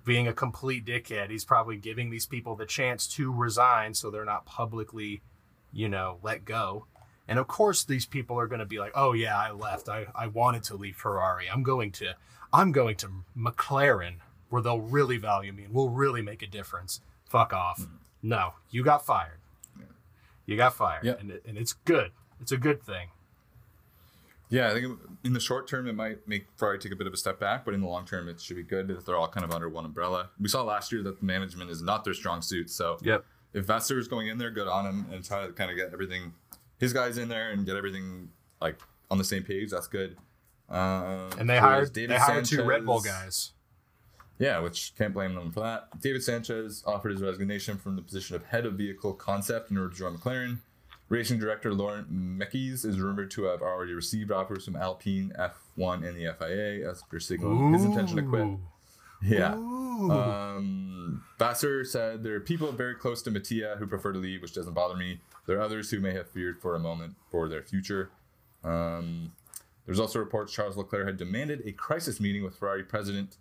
being 0.05 0.27
a 0.27 0.33
complete 0.33 0.85
dickhead. 0.85 1.31
He's 1.31 1.45
probably 1.45 1.77
giving 1.77 2.11
these 2.11 2.27
people 2.27 2.57
the 2.57 2.67
chance 2.67 3.07
to 3.09 3.33
resign 3.33 3.95
so 3.95 4.11
they're 4.11 4.25
not 4.25 4.47
publicly, 4.47 5.21
you 5.73 5.89
know, 5.89 6.19
let 6.23 6.45
go. 6.45 6.87
And 7.29 7.39
of 7.39 7.47
course, 7.47 7.85
these 7.85 8.07
people 8.07 8.41
are 8.41 8.47
going 8.47 8.61
to 8.61 8.67
be 8.67 8.79
like, 8.79 8.93
"Oh 8.95 9.13
yeah, 9.13 9.37
I 9.37 9.53
left. 9.53 9.89
I, 9.89 10.07
I 10.15 10.29
wanted 10.29 10.65
to 10.65 10.77
leave 10.77 10.97
Ferrari. 10.97 11.47
I'm 11.49 11.63
going 11.63 11.93
to 11.93 12.15
I'm 12.53 12.73
going 12.73 12.97
to 12.97 13.11
McLaren 13.37 14.15
where 14.49 14.63
they'll 14.63 14.81
really 14.81 15.19
value 15.19 15.53
me 15.53 15.65
and 15.65 15.75
we'll 15.75 15.91
really 15.91 16.23
make 16.23 16.43
a 16.43 16.47
difference." 16.47 17.03
Fuck 17.29 17.53
off. 17.53 17.81
Mm-hmm. 17.81 17.97
No, 18.23 18.55
you 18.71 18.85
got 18.85 19.05
fired. 19.05 19.39
Yeah. 19.79 19.85
You 20.47 20.57
got 20.57 20.75
fired, 20.75 21.05
yeah. 21.05 21.15
and, 21.21 21.31
it, 21.31 21.43
and 21.47 21.57
it's 21.57 21.73
good. 21.73 22.11
It's 22.41 22.53
a 22.53 22.57
good 22.57 22.83
thing. 22.83 23.09
Yeah, 24.51 24.71
I 24.71 24.75
think 24.75 24.99
in 25.25 25.35
the 25.35 25.41
short 25.41 25.69
term 25.69 25.87
it 25.87 25.95
might 25.95 26.27
make 26.27 26.47
Ferrari 26.57 26.79
take 26.79 26.93
a 26.93 26.97
bit 26.97 27.07
of 27.07 27.13
a 27.13 27.17
step 27.17 27.39
back, 27.39 27.65
but 27.65 27.75
in 27.75 27.81
the 27.81 27.87
long 27.87 28.07
term 28.07 28.29
it 28.29 28.41
should 28.41 28.57
be 28.57 28.63
good 28.63 28.91
if 28.91 29.05
they're 29.05 29.17
all 29.17 29.29
kind 29.29 29.45
of 29.45 29.53
under 29.53 29.69
one 29.69 29.85
umbrella. 29.85 30.31
We 30.41 30.49
saw 30.49 30.63
last 30.63 30.91
year 30.91 31.03
that 31.03 31.21
the 31.21 31.27
management 31.27 31.71
is 31.71 31.83
not 31.83 32.05
their 32.05 32.15
strong 32.15 32.41
suit, 32.41 32.71
so 32.71 32.99
yep. 33.03 33.25
if 33.53 33.67
Vasseur 33.67 33.99
is 33.99 34.09
going 34.09 34.29
in 34.29 34.39
there, 34.39 34.51
good 34.51 34.69
on 34.69 34.87
him 34.87 35.07
and 35.13 35.23
try 35.23 35.47
to 35.47 35.53
kind 35.53 35.71
of 35.71 35.77
get 35.77 35.93
everything, 35.93 36.33
his 36.79 36.93
guys 36.95 37.19
in 37.19 37.29
there 37.29 37.51
and 37.51 37.67
get 37.67 37.77
everything 37.77 38.31
like 38.61 38.81
on 39.11 39.19
the 39.19 39.25
same 39.25 39.43
page. 39.43 39.71
That's 39.71 39.87
good. 39.87 40.17
Um, 40.71 41.31
and 41.39 41.49
they 41.49 41.59
hired 41.59 41.93
David 41.93 42.11
they 42.11 42.19
hired 42.19 42.47
Sanchez, 42.47 42.59
two 42.59 42.65
Red 42.65 42.87
Bull 42.87 43.01
guys. 43.01 43.53
Yeah, 44.39 44.61
which 44.61 44.93
can't 44.97 45.13
blame 45.13 45.35
them 45.35 45.51
for 45.51 45.61
that. 45.61 46.01
David 46.01 46.23
Sanchez 46.23 46.85
offered 46.87 47.11
his 47.13 47.23
resignation 47.23 47.77
from 47.77 47.97
the 47.97 48.03
position 48.03 48.37
of 48.37 48.45
head 48.45 48.67
of 48.67 48.75
vehicle 48.75 49.13
concept 49.13 49.71
in 49.71 49.79
order 49.79 49.91
to 49.91 49.97
join 49.97 50.17
McLaren. 50.17 50.59
Racing 51.09 51.39
director 51.39 51.73
Laurent 51.73 52.13
Mekies 52.13 52.85
is 52.85 53.01
rumored 53.01 53.31
to 53.33 53.45
have 53.45 53.63
already 53.63 53.95
received 53.95 54.31
offers 54.31 54.67
from 54.67 54.77
Alpine, 54.77 55.33
F1, 55.39 56.07
and 56.07 56.17
the 56.17 56.35
FIA 56.39 56.89
as 56.89 57.03
per 57.03 57.19
signaling 57.19 57.73
his 57.73 57.85
intention 57.85 58.17
to 58.17 58.23
quit. 58.23 58.49
Yeah. 59.23 59.55
Um, 59.55 61.25
Vasseur 61.39 61.85
said 61.85 62.23
there 62.23 62.35
are 62.35 62.41
people 62.41 62.71
very 62.73 62.95
close 62.95 63.23
to 63.23 63.31
Mattia 63.31 63.77
who 63.79 63.87
prefer 63.87 64.13
to 64.13 64.19
leave, 64.19 64.43
which 64.43 64.55
doesn't 64.55 64.75
bother 64.75 64.97
me. 64.97 65.21
There 65.47 65.57
are 65.59 65.63
others 65.63 65.91
who 65.91 65.99
may 65.99 66.13
have 66.13 66.29
feared 66.29 66.61
for 66.61 66.77
a 66.77 66.79
moment 66.79 67.15
for 67.31 67.49
their 67.49 67.63
future. 67.63 68.11
Um, 68.63 69.33
there's 69.87 69.99
also 69.99 70.19
reports 70.19 70.53
Charles 70.53 70.77
Leclerc 70.77 71.07
had 71.07 71.17
demanded 71.17 71.63
a 71.65 71.73
crisis 71.73 72.21
meeting 72.21 72.45
with 72.45 72.57
Ferrari 72.57 72.85
president 72.85 73.39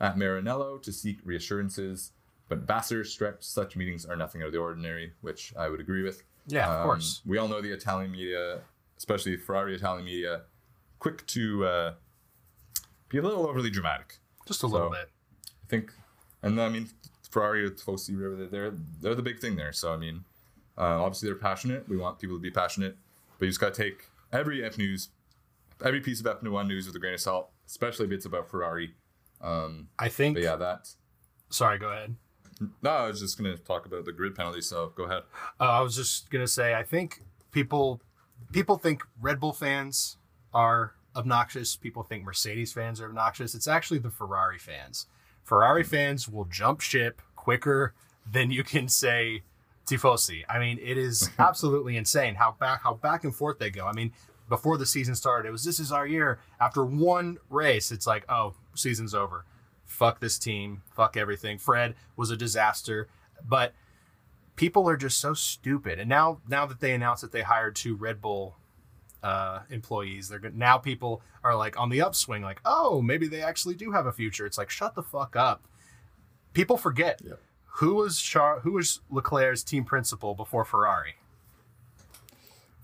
at 0.00 0.16
Maranello 0.16 0.82
to 0.82 0.92
seek 0.92 1.18
reassurances, 1.24 2.12
but 2.48 2.58
Vasseur 2.58 3.04
stressed 3.04 3.52
such 3.52 3.76
meetings 3.76 4.04
are 4.04 4.16
nothing 4.16 4.42
out 4.42 4.48
of 4.48 4.52
the 4.52 4.58
ordinary, 4.58 5.12
which 5.20 5.52
I 5.58 5.68
would 5.68 5.80
agree 5.80 6.02
with. 6.02 6.22
Yeah, 6.46 6.66
of 6.66 6.80
um, 6.80 6.84
course. 6.84 7.22
We 7.26 7.38
all 7.38 7.48
know 7.48 7.60
the 7.60 7.72
Italian 7.72 8.12
media, 8.12 8.60
especially 8.98 9.36
Ferrari 9.36 9.74
Italian 9.74 10.04
media, 10.04 10.42
quick 10.98 11.26
to 11.28 11.64
uh, 11.64 11.94
be 13.08 13.18
a 13.18 13.22
little 13.22 13.46
overly 13.46 13.70
dramatic. 13.70 14.18
Just 14.46 14.60
a 14.60 14.68
so, 14.68 14.68
little 14.68 14.90
bit. 14.90 15.08
I 15.64 15.66
think, 15.68 15.92
and 16.42 16.60
I 16.60 16.68
mean, 16.68 16.88
Ferrari, 17.30 17.68
Tifosi, 17.70 18.14
whatever, 18.16 18.46
they're, 18.46 18.72
they're 19.00 19.14
the 19.14 19.22
big 19.22 19.40
thing 19.40 19.56
there. 19.56 19.72
So, 19.72 19.92
I 19.92 19.96
mean, 19.96 20.24
uh, 20.78 21.02
obviously 21.02 21.28
they're 21.28 21.36
passionate. 21.36 21.88
We 21.88 21.96
want 21.96 22.18
people 22.18 22.36
to 22.36 22.42
be 22.42 22.50
passionate, 22.50 22.96
but 23.38 23.46
you 23.46 23.50
just 23.50 23.60
got 23.60 23.74
to 23.74 23.82
take 23.82 24.08
every 24.32 24.64
F 24.64 24.78
news, 24.78 25.08
every 25.84 26.00
piece 26.00 26.20
of 26.20 26.26
F1 26.26 26.68
news 26.68 26.86
with 26.86 26.94
a 26.94 26.98
grain 26.98 27.14
of 27.14 27.20
salt, 27.20 27.50
especially 27.66 28.06
if 28.06 28.12
it's 28.12 28.26
about 28.26 28.48
Ferrari. 28.48 28.94
Um, 29.40 29.88
I 29.98 30.08
think. 30.08 30.38
yeah, 30.38 30.56
that. 30.56 30.88
Sorry, 31.50 31.78
go 31.78 31.90
ahead. 31.90 32.16
No, 32.82 32.90
I 32.90 33.06
was 33.08 33.20
just 33.20 33.38
going 33.38 33.54
to 33.54 33.62
talk 33.62 33.86
about 33.86 34.04
the 34.04 34.12
grid 34.12 34.34
penalty. 34.34 34.62
So 34.62 34.92
go 34.96 35.04
ahead. 35.04 35.22
Uh, 35.60 35.64
I 35.64 35.80
was 35.80 35.94
just 35.94 36.30
going 36.30 36.44
to 36.44 36.50
say, 36.50 36.74
I 36.74 36.82
think 36.82 37.22
people 37.52 38.00
people 38.52 38.78
think 38.78 39.02
Red 39.20 39.40
Bull 39.40 39.52
fans 39.52 40.16
are 40.54 40.94
obnoxious. 41.14 41.76
People 41.76 42.02
think 42.02 42.24
Mercedes 42.24 42.72
fans 42.72 43.00
are 43.00 43.06
obnoxious. 43.06 43.54
It's 43.54 43.68
actually 43.68 43.98
the 43.98 44.10
Ferrari 44.10 44.58
fans. 44.58 45.06
Ferrari 45.42 45.84
fans 45.84 46.28
will 46.28 46.44
jump 46.46 46.80
ship 46.80 47.22
quicker 47.34 47.94
than 48.30 48.50
you 48.50 48.64
can 48.64 48.88
say 48.88 49.42
tifosi. 49.86 50.42
I 50.48 50.58
mean, 50.58 50.78
it 50.82 50.98
is 50.98 51.30
absolutely 51.38 51.96
insane 51.96 52.34
how 52.34 52.56
back 52.58 52.82
how 52.82 52.94
back 52.94 53.24
and 53.24 53.34
forth 53.34 53.58
they 53.58 53.70
go. 53.70 53.86
I 53.86 53.92
mean, 53.92 54.12
before 54.48 54.78
the 54.78 54.86
season 54.86 55.14
started, 55.14 55.48
it 55.48 55.52
was 55.52 55.64
this 55.64 55.80
is 55.80 55.90
our 55.92 56.06
year. 56.06 56.38
After 56.60 56.84
one 56.84 57.38
race, 57.50 57.90
it's 57.90 58.06
like, 58.06 58.24
oh, 58.28 58.54
season's 58.74 59.14
over. 59.14 59.44
fuck 59.84 60.20
this 60.20 60.38
team, 60.38 60.82
fuck 60.94 61.16
everything. 61.16 61.58
Fred 61.58 61.94
was 62.16 62.30
a 62.30 62.36
disaster, 62.36 63.08
but 63.48 63.72
people 64.56 64.88
are 64.88 64.96
just 64.96 65.18
so 65.18 65.32
stupid. 65.32 65.98
And 65.98 66.08
now, 66.08 66.40
now 66.48 66.66
that 66.66 66.80
they 66.80 66.92
announced 66.92 67.22
that 67.22 67.32
they 67.32 67.42
hired 67.42 67.76
two 67.76 67.94
Red 67.94 68.20
Bull 68.20 68.56
uh, 69.22 69.60
employees, 69.70 70.28
they're 70.28 70.38
good. 70.38 70.56
Now 70.56 70.78
people 70.78 71.22
are 71.42 71.56
like 71.56 71.78
on 71.78 71.88
the 71.88 72.02
upswing, 72.02 72.42
like, 72.42 72.60
oh, 72.64 73.00
maybe 73.00 73.28
they 73.28 73.42
actually 73.42 73.74
do 73.74 73.92
have 73.92 74.06
a 74.06 74.12
future. 74.12 74.44
It's 74.44 74.58
like, 74.58 74.70
shut 74.70 74.94
the 74.94 75.02
fuck 75.02 75.36
up. 75.36 75.62
People 76.52 76.76
forget 76.76 77.20
who 77.64 77.94
was 77.94 78.20
Char- 78.20 78.60
who 78.60 78.72
was 78.72 79.00
Leclerc's 79.10 79.62
team 79.62 79.84
principal 79.84 80.34
before 80.34 80.64
Ferrari. 80.64 81.16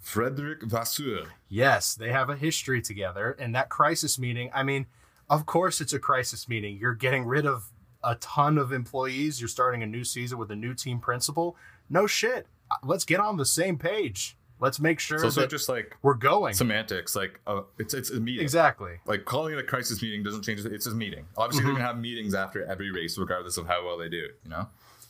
Frédéric 0.05 0.63
Vasseur. 0.65 1.27
Yes, 1.49 1.95
they 1.95 2.11
have 2.11 2.29
a 2.31 2.37
history 2.37 2.83
together. 2.83 3.37
And 3.39 3.55
that 3.55 3.69
crisis 3.69 4.19
meeting, 4.19 4.51
I 4.55 4.63
mean, 4.63 4.87
of 5.31 5.47
course 5.47 5.81
it's 5.81 5.93
a 5.93 5.99
crisis 5.99 6.49
meeting. 6.49 6.77
You're 6.79 6.95
getting 6.95 7.25
rid 7.25 7.47
of 7.47 7.71
a 8.05 8.17
ton 8.17 8.59
of 8.59 8.73
employees. 8.73 9.41
You're 9.41 9.49
starting 9.49 9.83
a 9.83 9.87
new 9.87 10.05
season 10.05 10.39
with 10.39 10.51
a 10.51 10.57
new 10.57 10.75
team 10.75 10.99
principal. 10.99 11.57
No 11.89 12.07
shit. 12.07 12.47
Let's 12.83 13.05
get 13.05 13.21
on 13.21 13.37
the 13.37 13.45
same 13.47 13.79
page. 13.79 14.37
Let's 14.59 14.79
make 14.79 15.01
sure 15.01 15.23
also 15.23 15.41
that 15.41 15.51
just 15.51 15.69
like 15.69 15.97
we're 16.03 16.15
going. 16.15 16.55
semantics. 16.55 17.17
Like 17.17 17.41
uh, 17.49 17.63
it's 17.79 17.95
it's 17.95 18.11
a 18.11 18.21
meeting. 18.21 18.43
Exactly. 18.43 19.01
Like 19.07 19.25
calling 19.25 19.53
it 19.55 19.59
a 19.59 19.63
crisis 19.65 20.01
meeting 20.01 20.23
doesn't 20.23 20.43
change. 20.43 20.65
It's 20.65 20.87
a 20.87 20.95
meeting. 20.95 21.27
Obviously, 21.37 21.65
they're 21.65 21.73
gonna 21.75 21.85
have 21.85 21.99
meetings 21.99 22.33
after 22.33 22.65
every 22.65 22.93
race, 22.93 23.19
regardless 23.19 23.57
of 23.57 23.67
how 23.67 23.85
well 23.85 23.99
they 23.99 24.09
do. 24.09 24.29
You 24.45 24.51
know. 24.51 24.69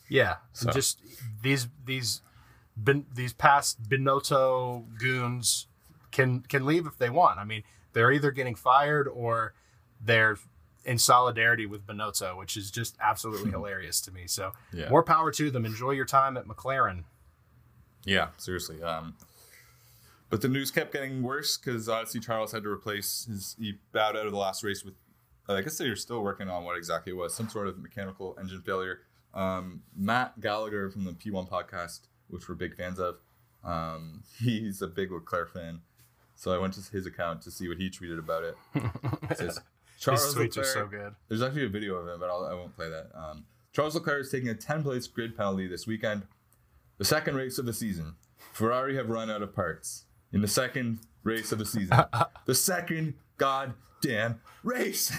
Yeah. 0.09 0.37
So- 0.53 0.71
Just 0.71 0.99
these 1.43 1.67
these 1.85 2.21
bin, 2.81 3.05
these 3.13 3.33
past 3.33 3.83
Binotto 3.83 4.85
goons 4.97 5.67
can 6.11 6.41
can 6.41 6.65
leave 6.65 6.85
if 6.85 6.97
they 6.97 7.09
want. 7.09 7.39
I 7.39 7.43
mean, 7.43 7.63
they're 7.93 8.11
either 8.11 8.31
getting 8.31 8.55
fired 8.55 9.07
or 9.07 9.53
they're 10.03 10.37
in 10.85 10.97
solidarity 10.97 11.65
with 11.65 11.85
Binotto, 11.87 12.37
which 12.37 12.57
is 12.57 12.69
just 12.69 12.97
absolutely 12.99 13.51
hilarious 13.57 14.01
to 14.01 14.11
me. 14.11 14.27
So 14.27 14.51
Yeah. 14.73 14.89
more 14.89 15.03
power 15.03 15.31
to 15.31 15.49
them. 15.49 15.65
Enjoy 15.65 15.91
your 15.91 16.05
time 16.05 16.35
at 16.37 16.45
McLaren. 16.45 17.05
Yeah, 18.05 18.29
seriously. 18.37 18.83
Um, 18.83 19.15
but 20.29 20.41
the 20.41 20.49
news 20.49 20.71
kept 20.71 20.91
getting 20.91 21.21
worse 21.23 21.57
because 21.57 21.87
obviously 21.87 22.19
Charles 22.19 22.51
had 22.51 22.63
to 22.63 22.69
replace 22.69 23.25
his. 23.25 23.55
He 23.59 23.77
bowed 23.91 24.17
out 24.17 24.25
of 24.25 24.31
the 24.31 24.37
last 24.37 24.63
race 24.63 24.83
with. 24.83 24.95
I 25.47 25.61
guess 25.61 25.77
they 25.77 25.89
were 25.89 25.95
still 25.97 26.23
working 26.23 26.49
on 26.49 26.63
what 26.63 26.77
exactly 26.77 27.11
it 27.11 27.15
was, 27.17 27.33
some 27.35 27.49
sort 27.49 27.67
of 27.67 27.77
mechanical 27.77 28.35
engine 28.39 28.61
failure. 28.61 29.01
Um, 29.33 29.83
Matt 29.95 30.39
Gallagher 30.39 30.89
from 30.89 31.03
the 31.03 31.11
P1 31.11 31.49
podcast, 31.49 32.07
which 32.33 32.49
we're 32.49 32.55
big 32.55 32.75
fans 32.75 32.99
of, 32.99 33.15
um, 33.63 34.23
he's 34.39 34.81
a 34.81 34.87
big 34.87 35.11
Leclerc 35.11 35.53
fan. 35.53 35.81
So 36.35 36.53
I 36.53 36.57
went 36.57 36.73
to 36.73 36.81
his 36.91 37.05
account 37.05 37.41
to 37.43 37.51
see 37.51 37.67
what 37.69 37.77
he 37.77 37.89
tweeted 37.89 38.19
about 38.19 38.43
it. 38.43 38.55
It 39.29 39.37
says, 39.37 39.59
His 40.03 40.35
tweets 40.35 40.57
are 40.57 40.63
so 40.65 40.85
good. 40.85 41.15
there's 41.29 41.41
actually 41.41 41.63
a 41.65 41.69
video 41.69 41.95
of 41.95 42.07
him, 42.09 42.19
but 42.19 42.29
I'll, 42.29 42.43
I 42.45 42.53
won't 42.53 42.75
play 42.75 42.89
that. 42.89 43.07
Um, 43.15 43.45
Charles 43.71 43.95
Leclerc 43.95 44.21
is 44.25 44.29
taking 44.31 44.49
a 44.49 44.53
10 44.53 44.83
place 44.83 45.07
grid 45.07 45.37
penalty 45.37 45.65
this 45.67 45.87
weekend. 45.87 46.23
The 46.97 47.05
second 47.05 47.35
race 47.35 47.57
of 47.57 47.65
the 47.65 47.71
season. 47.71 48.15
Ferrari 48.51 48.97
have 48.97 49.09
run 49.09 49.29
out 49.31 49.41
of 49.41 49.55
parts. 49.55 50.03
In 50.33 50.41
the 50.41 50.47
second 50.47 50.99
race 51.23 51.53
of 51.53 51.59
the 51.59 51.65
season. 51.65 51.97
the 52.45 52.55
second 52.55 53.13
goddamn 53.37 54.41
race. 54.63 55.13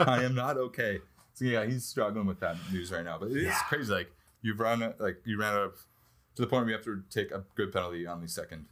I 0.00 0.22
am 0.24 0.34
not 0.34 0.58
okay. 0.58 0.98
So 1.34 1.46
yeah, 1.46 1.64
he's 1.64 1.84
struggling 1.86 2.26
with 2.26 2.40
that 2.40 2.56
news 2.70 2.92
right 2.92 3.04
now. 3.04 3.16
But 3.18 3.30
it 3.30 3.38
is 3.38 3.44
Yeah. 3.44 3.58
crazy. 3.68 3.92
Like 3.92 4.12
you've 4.42 4.60
run 4.60 4.92
like 4.98 5.22
you 5.24 5.38
ran 5.38 5.54
out 5.54 5.62
of 5.62 5.86
to 6.34 6.42
the 6.42 6.48
point 6.48 6.64
where 6.64 6.70
you 6.70 6.76
have 6.76 6.84
to 6.84 7.02
take 7.10 7.30
a 7.30 7.44
grid 7.54 7.72
penalty 7.72 8.06
on 8.06 8.20
the 8.20 8.28
second 8.28 8.66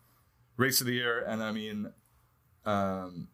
race 0.56 0.80
of 0.80 0.86
the 0.86 0.94
year. 0.94 1.24
And 1.26 1.42
I 1.42 1.52
mean, 1.52 1.92
um, 2.64 3.28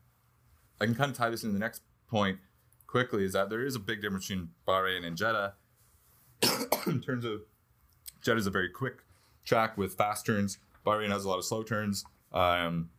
I 0.80 0.86
can 0.86 0.94
kind 0.94 1.10
of 1.10 1.16
tie 1.16 1.30
this 1.30 1.42
into 1.42 1.52
the 1.52 1.58
next 1.58 1.82
point 2.08 2.38
quickly 2.86 3.24
is 3.24 3.32
that 3.32 3.50
there 3.50 3.64
is 3.64 3.74
a 3.74 3.80
big 3.80 4.00
difference 4.00 4.28
between 4.28 4.50
Bahrain 4.66 5.04
and 5.04 5.16
Jeddah 5.16 5.54
in 6.86 7.00
terms 7.00 7.24
of 7.24 7.42
Jeddah 8.22 8.38
is 8.38 8.46
a 8.46 8.50
very 8.50 8.68
quick 8.68 8.98
track 9.44 9.76
with 9.76 9.94
fast 9.94 10.26
turns. 10.26 10.58
Bahrain 10.84 11.10
has 11.10 11.24
a 11.24 11.28
lot 11.28 11.38
of 11.38 11.44
slow 11.44 11.62
turns. 11.62 12.04
Um, 12.32 12.90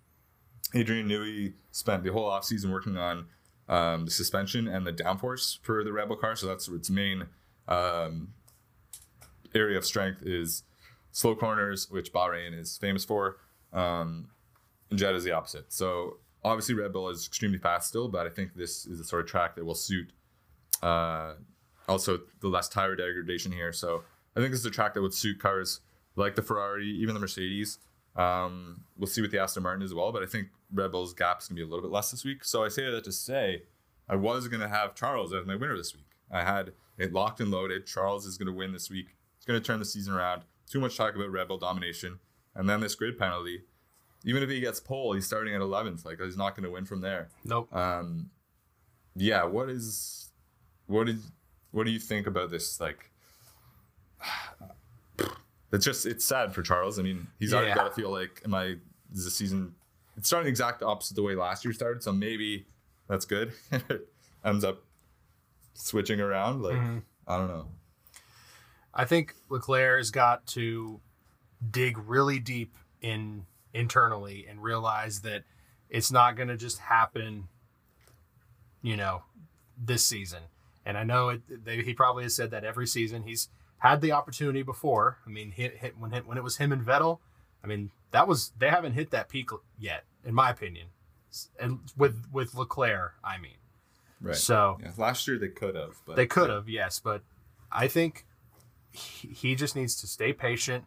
Adrian 0.73 1.07
Newey 1.07 1.53
spent 1.71 2.03
the 2.03 2.11
whole 2.11 2.29
offseason 2.29 2.71
working 2.71 2.97
on 2.97 3.27
um, 3.69 4.05
the 4.05 4.11
suspension 4.11 4.67
and 4.67 4.85
the 4.85 4.93
downforce 4.93 5.59
for 5.61 5.83
the 5.83 5.93
Red 5.93 6.07
Bull 6.07 6.17
car, 6.17 6.35
so 6.35 6.47
that's 6.47 6.67
its 6.67 6.89
main 6.89 7.27
um, 7.67 8.33
area 9.53 9.77
of 9.77 9.85
strength 9.85 10.21
is 10.23 10.63
slow 11.17 11.35
corners, 11.35 11.89
which 11.89 12.13
Bahrain 12.13 12.57
is 12.57 12.77
famous 12.77 13.03
for. 13.03 13.37
Um, 13.73 14.29
and 14.91 14.99
Jeddah 14.99 15.17
is 15.17 15.23
the 15.23 15.31
opposite. 15.31 15.73
So 15.73 16.17
obviously 16.43 16.75
Red 16.75 16.93
Bull 16.93 17.09
is 17.09 17.25
extremely 17.25 17.57
fast 17.57 17.87
still, 17.87 18.07
but 18.07 18.27
I 18.27 18.29
think 18.29 18.53
this 18.53 18.85
is 18.85 18.99
the 18.99 19.03
sort 19.03 19.23
of 19.23 19.27
track 19.27 19.55
that 19.55 19.65
will 19.65 19.73
suit 19.73 20.11
uh, 20.83 21.33
also 21.87 22.19
the 22.39 22.47
less 22.47 22.69
tire 22.69 22.95
degradation 22.95 23.51
here. 23.51 23.73
So 23.73 24.03
I 24.35 24.41
think 24.41 24.51
this 24.51 24.59
is 24.59 24.67
a 24.67 24.71
track 24.71 24.93
that 24.93 25.01
would 25.01 25.13
suit 25.13 25.39
cars 25.39 25.79
like 26.15 26.35
the 26.35 26.43
Ferrari, 26.43 26.87
even 26.87 27.15
the 27.15 27.19
Mercedes. 27.19 27.79
Um, 28.15 28.81
we'll 28.95 29.07
see 29.07 29.21
with 29.21 29.31
the 29.31 29.39
Aston 29.39 29.63
Martin 29.63 29.81
as 29.81 29.95
well, 29.95 30.11
but 30.11 30.21
I 30.21 30.27
think 30.27 30.49
Red 30.71 30.91
Bull's 30.91 31.15
gap 31.15 31.41
is 31.41 31.47
gonna 31.47 31.55
be 31.55 31.63
a 31.63 31.67
little 31.67 31.81
bit 31.81 31.91
less 31.91 32.11
this 32.11 32.23
week. 32.23 32.43
So 32.43 32.63
I 32.63 32.67
say 32.67 32.91
that 32.91 33.03
to 33.05 33.11
say 33.11 33.63
I 34.07 34.17
was 34.17 34.47
gonna 34.47 34.69
have 34.69 34.93
Charles 34.93 35.33
as 35.33 35.47
my 35.47 35.55
winner 35.55 35.77
this 35.77 35.95
week. 35.95 36.05
I 36.31 36.43
had 36.43 36.73
it 36.99 37.11
locked 37.11 37.39
and 37.39 37.49
loaded. 37.49 37.87
Charles 37.87 38.27
is 38.27 38.37
gonna 38.37 38.53
win 38.53 38.71
this 38.71 38.91
week. 38.91 39.15
It's 39.37 39.47
gonna 39.47 39.59
turn 39.59 39.79
the 39.79 39.85
season 39.85 40.13
around. 40.13 40.43
Too 40.69 40.79
much 40.79 40.97
talk 40.97 41.15
about 41.15 41.29
Red 41.31 41.47
Bull 41.47 41.57
domination, 41.57 42.19
and 42.55 42.69
then 42.69 42.79
this 42.81 42.95
grid 42.95 43.17
penalty. 43.17 43.63
Even 44.25 44.43
if 44.43 44.49
he 44.49 44.59
gets 44.59 44.79
pole, 44.79 45.13
he's 45.13 45.25
starting 45.25 45.53
at 45.55 45.61
11th. 45.61 46.03
Like 46.05 46.19
he's 46.19 46.35
not 46.37 46.55
gonna 46.55 46.69
win 46.71 46.85
from 46.85 47.01
there. 47.01 47.29
Nope. 47.45 47.73
Um, 47.73 48.29
yeah. 49.15 49.43
What 49.43 49.69
is, 49.69 50.31
what 50.87 51.05
did, 51.07 51.19
what 51.71 51.85
do 51.85 51.91
you 51.91 51.99
think 51.99 52.27
about 52.27 52.49
this? 52.49 52.81
Like, 52.81 53.11
it's 55.71 55.85
just 55.85 56.05
it's 56.05 56.25
sad 56.25 56.53
for 56.53 56.61
Charles. 56.61 56.99
I 56.99 57.03
mean, 57.03 57.27
he's 57.39 57.53
already 57.53 57.69
Yeah. 57.69 57.75
got 57.75 57.83
to 57.85 57.91
feel 58.01 58.09
like, 58.11 58.41
am 58.45 58.53
I? 58.53 58.75
Is 59.13 59.23
the 59.25 59.31
season? 59.31 59.73
It's 60.17 60.27
starting 60.27 60.45
the 60.45 60.49
exact 60.49 60.81
opposite 60.83 61.15
the 61.15 61.23
way 61.23 61.35
last 61.35 61.63
year 61.63 61.73
started. 61.73 62.03
So 62.03 62.11
maybe 62.11 62.65
that's 63.07 63.25
good. 63.25 63.53
it 63.71 64.09
ends 64.43 64.63
up 64.63 64.83
switching 65.73 66.19
around. 66.19 66.61
Like 66.63 66.75
Mhm. 66.75 67.03
I 67.27 67.37
don't 67.37 67.47
know. 67.47 67.67
I 68.97 69.05
think 69.05 69.35
Leclerc's 69.49 70.09
got 70.09 70.47
to 70.47 70.99
dig 71.69 71.97
really 71.99 72.39
deep 72.39 72.75
in 72.99 73.45
internally 73.73 74.47
and 74.49 74.61
realize 74.61 75.21
that 75.21 75.43
it's 75.89 76.11
not 76.11 76.35
going 76.35 76.49
to 76.49 76.57
just 76.57 76.79
happen, 76.79 77.47
you 78.81 78.97
know, 78.97 79.21
this 79.81 80.03
season. 80.03 80.41
And 80.83 80.97
I 80.97 81.03
know 81.03 81.29
it, 81.29 81.41
they, 81.63 81.83
he 81.83 81.93
probably 81.93 82.23
has 82.23 82.35
said 82.35 82.51
that 82.51 82.63
every 82.63 82.87
season. 82.87 83.23
He's 83.23 83.49
had 83.77 84.01
the 84.01 84.13
opportunity 84.13 84.63
before. 84.63 85.19
I 85.25 85.29
mean, 85.29 85.51
hit, 85.51 85.77
hit 85.77 85.97
when 85.97 86.11
hit, 86.11 86.25
when 86.25 86.37
it 86.37 86.43
was 86.43 86.57
him 86.57 86.71
and 86.71 86.83
Vettel. 86.83 87.19
I 87.63 87.67
mean, 87.67 87.91
that 88.11 88.27
was 88.27 88.51
they 88.57 88.69
haven't 88.69 88.93
hit 88.93 89.11
that 89.11 89.29
peak 89.29 89.49
yet, 89.77 90.05
in 90.25 90.33
my 90.33 90.49
opinion. 90.49 90.87
And 91.59 91.79
with 91.95 92.25
with 92.31 92.55
Leclerc, 92.55 93.13
I 93.23 93.37
mean. 93.37 93.51
Right. 94.21 94.35
So 94.35 94.79
yeah. 94.81 94.91
Last 94.97 95.27
year 95.27 95.37
they 95.37 95.49
could 95.49 95.75
have, 95.75 95.97
but 96.05 96.15
they 96.15 96.25
could 96.25 96.49
have, 96.49 96.67
yes, 96.67 96.99
but 96.99 97.21
I 97.71 97.87
think 97.87 98.25
he, 98.97 99.55
just 99.55 99.75
needs 99.75 99.95
to 100.01 100.07
stay 100.07 100.33
patient 100.33 100.85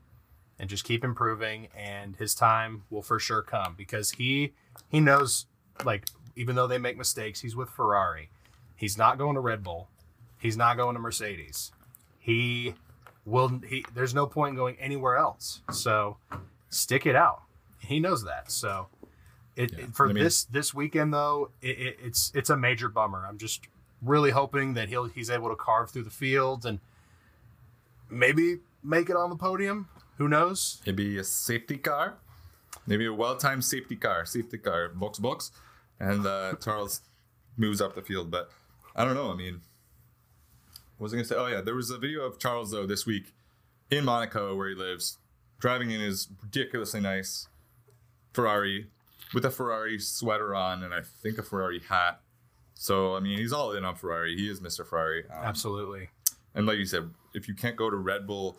and 0.58 0.68
just 0.68 0.84
keep 0.84 1.04
improving, 1.04 1.68
and 1.76 2.16
his 2.16 2.34
time 2.34 2.82
will 2.90 3.02
for 3.02 3.18
sure 3.18 3.42
come 3.42 3.74
because 3.76 4.12
he 4.12 4.52
he 4.88 5.00
knows, 5.00 5.46
like, 5.84 6.06
even 6.36 6.56
though 6.56 6.66
they 6.66 6.78
make 6.78 6.96
mistakes, 6.98 7.40
he's 7.40 7.56
with 7.56 7.70
Ferrari. 7.70 8.30
He's 8.76 8.96
not 8.98 9.18
going 9.18 9.34
to 9.34 9.40
Red 9.40 9.62
Bull. 9.62 9.88
He's 10.38 10.56
not 10.56 10.76
going 10.76 10.94
to 10.94 11.00
Mercedes. 11.00 11.72
He 12.18 12.74
will. 13.24 13.60
He 13.66 13.84
there's 13.94 14.14
no 14.14 14.26
point 14.26 14.50
in 14.50 14.56
going 14.56 14.76
anywhere 14.80 15.16
else. 15.16 15.60
So 15.70 16.16
stick 16.70 17.06
it 17.06 17.14
out. 17.16 17.42
He 17.78 18.00
knows 18.00 18.24
that. 18.24 18.50
So. 18.50 18.88
It, 19.56 19.72
Yeah. 19.72 19.84
it- 19.86 19.94
for 19.94 20.08
I 20.08 20.12
mean- 20.12 20.22
this 20.24 20.44
this 20.44 20.72
weekend 20.72 21.12
though, 21.12 21.50
it, 21.60 21.78
it, 21.78 21.96
it's 22.02 22.30
it's 22.34 22.48
a 22.50 22.56
major 22.56 22.88
bummer. 22.88 23.26
I'm 23.28 23.36
just 23.36 23.66
really 24.00 24.30
hoping 24.30 24.74
that 24.74 24.88
he'll 24.88 25.04
he's 25.06 25.28
able 25.28 25.48
to 25.50 25.56
carve 25.56 25.90
through 25.90 26.04
the 26.04 26.10
field 26.10 26.64
and 26.64 26.78
maybe 28.10 28.58
make 28.82 29.10
it 29.10 29.16
on 29.16 29.30
the 29.30 29.36
podium. 29.36 29.88
Who 30.18 30.28
knows? 30.28 30.82
Maybe 30.86 31.18
a 31.18 31.24
safety 31.24 31.78
car, 31.78 32.18
maybe 32.86 33.06
a 33.06 33.12
well-timed 33.12 33.64
safety 33.64 33.96
car, 33.96 34.26
safety 34.26 34.58
car, 34.58 34.88
box 34.90 35.18
box, 35.18 35.50
and 35.98 36.26
uh, 36.26 36.54
Charles 36.62 37.00
moves 37.56 37.80
up 37.80 37.94
the 37.94 38.02
field. 38.02 38.30
But 38.30 38.50
I 38.94 39.04
don't 39.04 39.14
know. 39.14 39.30
I 39.30 39.34
mean, 39.34 39.62
what 40.98 41.04
was 41.04 41.14
I 41.14 41.16
gonna 41.16 41.24
say? 41.24 41.36
Oh 41.36 41.46
yeah, 41.46 41.62
there 41.62 41.74
was 41.74 41.90
a 41.90 41.98
video 41.98 42.22
of 42.22 42.38
Charles 42.38 42.70
though 42.70 42.86
this 42.86 43.06
week 43.06 43.32
in 43.90 44.04
Monaco 44.04 44.54
where 44.54 44.68
he 44.68 44.74
lives, 44.74 45.18
driving 45.58 45.90
in 45.90 46.00
his 46.00 46.28
ridiculously 46.42 47.00
nice 47.00 47.48
Ferrari 48.34 48.88
with 49.32 49.44
a 49.44 49.50
Ferrari 49.50 49.98
sweater 49.98 50.54
on 50.54 50.82
and 50.82 50.92
I 50.92 51.00
think 51.00 51.38
a 51.38 51.42
Ferrari 51.42 51.80
hat. 51.88 52.20
So 52.74 53.16
I 53.16 53.20
mean, 53.20 53.38
he's 53.38 53.52
all 53.52 53.72
in 53.72 53.84
on 53.84 53.94
Ferrari. 53.94 54.36
He 54.36 54.50
is 54.50 54.60
Mr. 54.60 54.86
Ferrari. 54.86 55.24
Um, 55.30 55.44
Absolutely. 55.44 56.10
and 56.54 56.66
like 56.66 56.78
you 56.78 56.86
said, 56.86 57.10
if 57.34 57.48
you 57.48 57.54
can't 57.54 57.76
go 57.76 57.90
to 57.90 57.96
Red 57.96 58.26
Bull, 58.26 58.58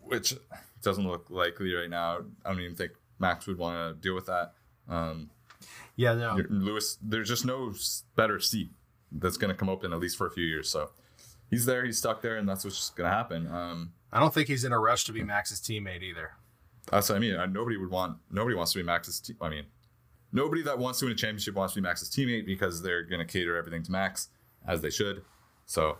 which 0.00 0.34
doesn't 0.82 1.06
look 1.06 1.26
likely 1.30 1.72
right 1.74 1.90
now, 1.90 2.18
I 2.44 2.50
don't 2.50 2.60
even 2.60 2.76
think 2.76 2.92
Max 3.18 3.46
would 3.46 3.58
want 3.58 3.96
to 3.96 4.00
deal 4.00 4.14
with 4.14 4.26
that. 4.26 4.52
Um, 4.88 5.30
Yeah, 5.96 6.14
no. 6.14 6.40
Lewis, 6.50 6.98
there's 7.02 7.28
just 7.28 7.44
no 7.44 7.72
better 8.16 8.40
seat 8.40 8.70
that's 9.12 9.36
going 9.36 9.50
to 9.52 9.56
come 9.56 9.68
open 9.68 9.92
at 9.92 10.00
least 10.00 10.16
for 10.16 10.26
a 10.26 10.30
few 10.30 10.44
years. 10.44 10.68
So 10.68 10.90
he's 11.50 11.66
there, 11.66 11.84
he's 11.84 11.98
stuck 11.98 12.22
there, 12.22 12.36
and 12.36 12.48
that's 12.48 12.64
what's 12.64 12.90
going 12.90 13.08
to 13.08 13.14
happen. 13.16 13.46
Um, 13.46 13.92
I 14.12 14.18
don't 14.20 14.34
think 14.34 14.48
he's 14.48 14.64
in 14.64 14.72
a 14.72 14.78
rush 14.78 15.04
to 15.04 15.12
be 15.12 15.22
Max's 15.22 15.60
teammate 15.60 16.02
either. 16.02 16.32
that's 16.90 17.08
what 17.08 17.16
I 17.16 17.18
mean. 17.18 17.34
Uh, 17.36 17.46
Nobody 17.46 17.76
would 17.76 17.90
want. 17.90 18.18
Nobody 18.30 18.56
wants 18.56 18.72
to 18.72 18.78
be 18.78 18.82
Max's. 18.82 19.20
Te- 19.20 19.36
I 19.40 19.48
mean, 19.48 19.64
nobody 20.32 20.62
that 20.62 20.78
wants 20.78 20.98
to 20.98 21.06
win 21.06 21.12
a 21.12 21.16
championship 21.16 21.54
wants 21.54 21.74
to 21.74 21.80
be 21.80 21.82
Max's 21.86 22.10
teammate 22.10 22.44
because 22.44 22.82
they're 22.82 23.04
going 23.04 23.24
to 23.24 23.30
cater 23.30 23.56
everything 23.56 23.82
to 23.84 23.92
Max 23.92 24.28
as 24.66 24.80
they 24.80 24.90
should. 24.90 25.22
So, 25.66 25.98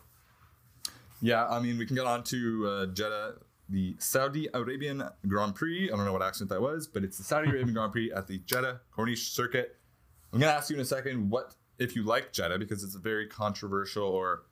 yeah, 1.22 1.46
I 1.46 1.60
mean, 1.60 1.78
we 1.78 1.86
can 1.86 1.94
get 1.94 2.04
on 2.04 2.24
to 2.24 2.66
uh, 2.68 2.86
Jeddah, 2.86 3.34
the 3.68 3.94
Saudi 3.98 4.48
Arabian 4.52 5.04
Grand 5.28 5.54
Prix. 5.54 5.88
I 5.90 5.96
don't 5.96 6.04
know 6.04 6.12
what 6.12 6.22
accent 6.22 6.50
that 6.50 6.60
was, 6.60 6.88
but 6.88 7.04
it's 7.04 7.16
the 7.16 7.24
Saudi 7.24 7.48
Arabian 7.48 7.72
Grand 7.74 7.92
Prix 7.92 8.12
at 8.12 8.26
the 8.26 8.38
Jeddah 8.38 8.80
Corniche 8.94 9.30
Circuit. 9.30 9.76
I'm 10.32 10.40
going 10.40 10.50
to 10.50 10.56
ask 10.56 10.68
you 10.68 10.76
in 10.76 10.82
a 10.82 10.84
second 10.84 11.30
what 11.30 11.54
if 11.78 11.94
you 11.94 12.02
like 12.02 12.32
Jeddah 12.32 12.58
because 12.58 12.82
it's 12.82 12.96
a 12.96 12.98
very 12.98 13.28
controversial 13.28 14.04
or 14.04 14.42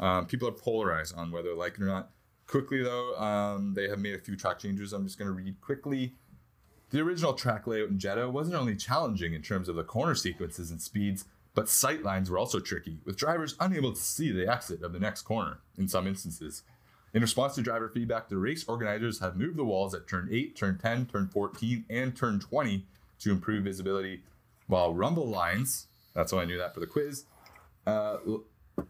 um, 0.00 0.26
people 0.26 0.48
are 0.48 0.52
polarized 0.52 1.16
on 1.16 1.30
whether 1.30 1.50
they 1.50 1.56
like 1.56 1.74
it 1.74 1.82
or 1.82 1.86
not. 1.86 2.10
Quickly 2.48 2.82
though, 2.82 3.16
um, 3.16 3.74
they 3.74 3.88
have 3.88 4.00
made 4.00 4.14
a 4.14 4.18
few 4.18 4.36
track 4.36 4.58
changes. 4.58 4.92
I'm 4.92 5.04
just 5.04 5.18
going 5.18 5.28
to 5.28 5.34
read 5.34 5.60
quickly. 5.60 6.14
The 6.90 7.00
original 7.00 7.34
track 7.34 7.66
layout 7.66 7.90
in 7.90 7.98
Jeddah 7.98 8.30
wasn't 8.30 8.56
only 8.56 8.74
challenging 8.74 9.34
in 9.34 9.42
terms 9.42 9.68
of 9.68 9.76
the 9.76 9.84
corner 9.84 10.14
sequences 10.14 10.70
and 10.70 10.80
speeds, 10.80 11.26
but 11.58 11.68
sight 11.68 12.04
lines 12.04 12.30
were 12.30 12.38
also 12.38 12.60
tricky, 12.60 13.00
with 13.04 13.16
drivers 13.16 13.56
unable 13.58 13.92
to 13.92 14.00
see 14.00 14.30
the 14.30 14.48
exit 14.48 14.80
of 14.80 14.92
the 14.92 15.00
next 15.00 15.22
corner 15.22 15.58
in 15.76 15.88
some 15.88 16.06
instances. 16.06 16.62
In 17.12 17.20
response 17.20 17.56
to 17.56 17.62
driver 17.62 17.88
feedback, 17.88 18.28
the 18.28 18.36
race 18.36 18.64
organizers 18.68 19.18
have 19.18 19.36
moved 19.36 19.56
the 19.56 19.64
walls 19.64 19.92
at 19.92 20.06
turn 20.06 20.28
8, 20.30 20.54
turn 20.54 20.78
10, 20.78 21.06
turn 21.06 21.26
14, 21.26 21.84
and 21.90 22.16
turn 22.16 22.38
20 22.38 22.86
to 23.18 23.32
improve 23.32 23.64
visibility, 23.64 24.22
while 24.68 24.94
rumble 24.94 25.26
lines, 25.26 25.88
that's 26.14 26.32
why 26.32 26.42
I 26.42 26.44
knew 26.44 26.58
that 26.58 26.74
for 26.74 26.78
the 26.78 26.86
quiz, 26.86 27.24
uh, 27.88 28.18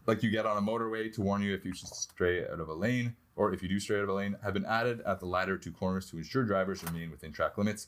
like 0.05 0.21
you 0.21 0.29
get 0.29 0.45
on 0.45 0.55
a 0.55 0.61
motorway 0.61 1.11
to 1.15 1.21
warn 1.23 1.41
you 1.41 1.55
if 1.55 1.65
you 1.65 1.73
should 1.73 1.87
stray 1.87 2.47
out 2.47 2.59
of 2.59 2.69
a 2.69 2.73
lane, 2.75 3.15
or 3.35 3.51
if 3.51 3.63
you 3.63 3.67
do 3.67 3.79
stray 3.79 3.97
out 3.97 4.03
of 4.03 4.09
a 4.09 4.13
lane, 4.13 4.35
have 4.43 4.53
been 4.53 4.65
added 4.65 5.01
at 5.07 5.19
the 5.19 5.25
latter 5.25 5.57
two 5.57 5.71
corners 5.71 6.07
to 6.11 6.17
ensure 6.17 6.43
drivers 6.43 6.83
remain 6.83 7.09
within 7.09 7.31
track 7.31 7.57
limits. 7.57 7.87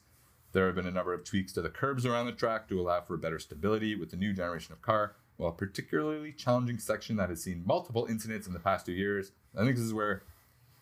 There 0.54 0.66
have 0.66 0.76
been 0.76 0.88
a 0.88 0.92
number 0.92 1.14
of 1.14 1.24
tweaks 1.24 1.54
to 1.54 1.62
the 1.62 1.70
curbs 1.70 2.06
around 2.06 2.26
the 2.26 2.34
track 2.34 2.68
to 2.70 2.80
allow 2.80 3.02
for 3.02 3.18
better 3.18 3.40
stability 3.40 3.96
with 3.96 4.12
the 4.12 4.18
new 4.18 4.34
generation 4.34 4.74
of 4.74 4.82
car, 4.82 5.16
while 5.38 5.52
a 5.52 5.54
particularly 5.54 6.34
challenging 6.34 6.78
section 6.78 7.16
that 7.18 7.30
has 7.30 7.44
seen 7.44 7.64
multiple 7.66 8.06
incidents 8.10 8.48
in 8.48 8.54
the 8.54 8.60
past 8.60 8.86
two 8.86 8.92
years. 8.92 9.32
I 9.56 9.64
think 9.64 9.76
this 9.76 9.86
is 9.86 9.94
where 9.94 10.24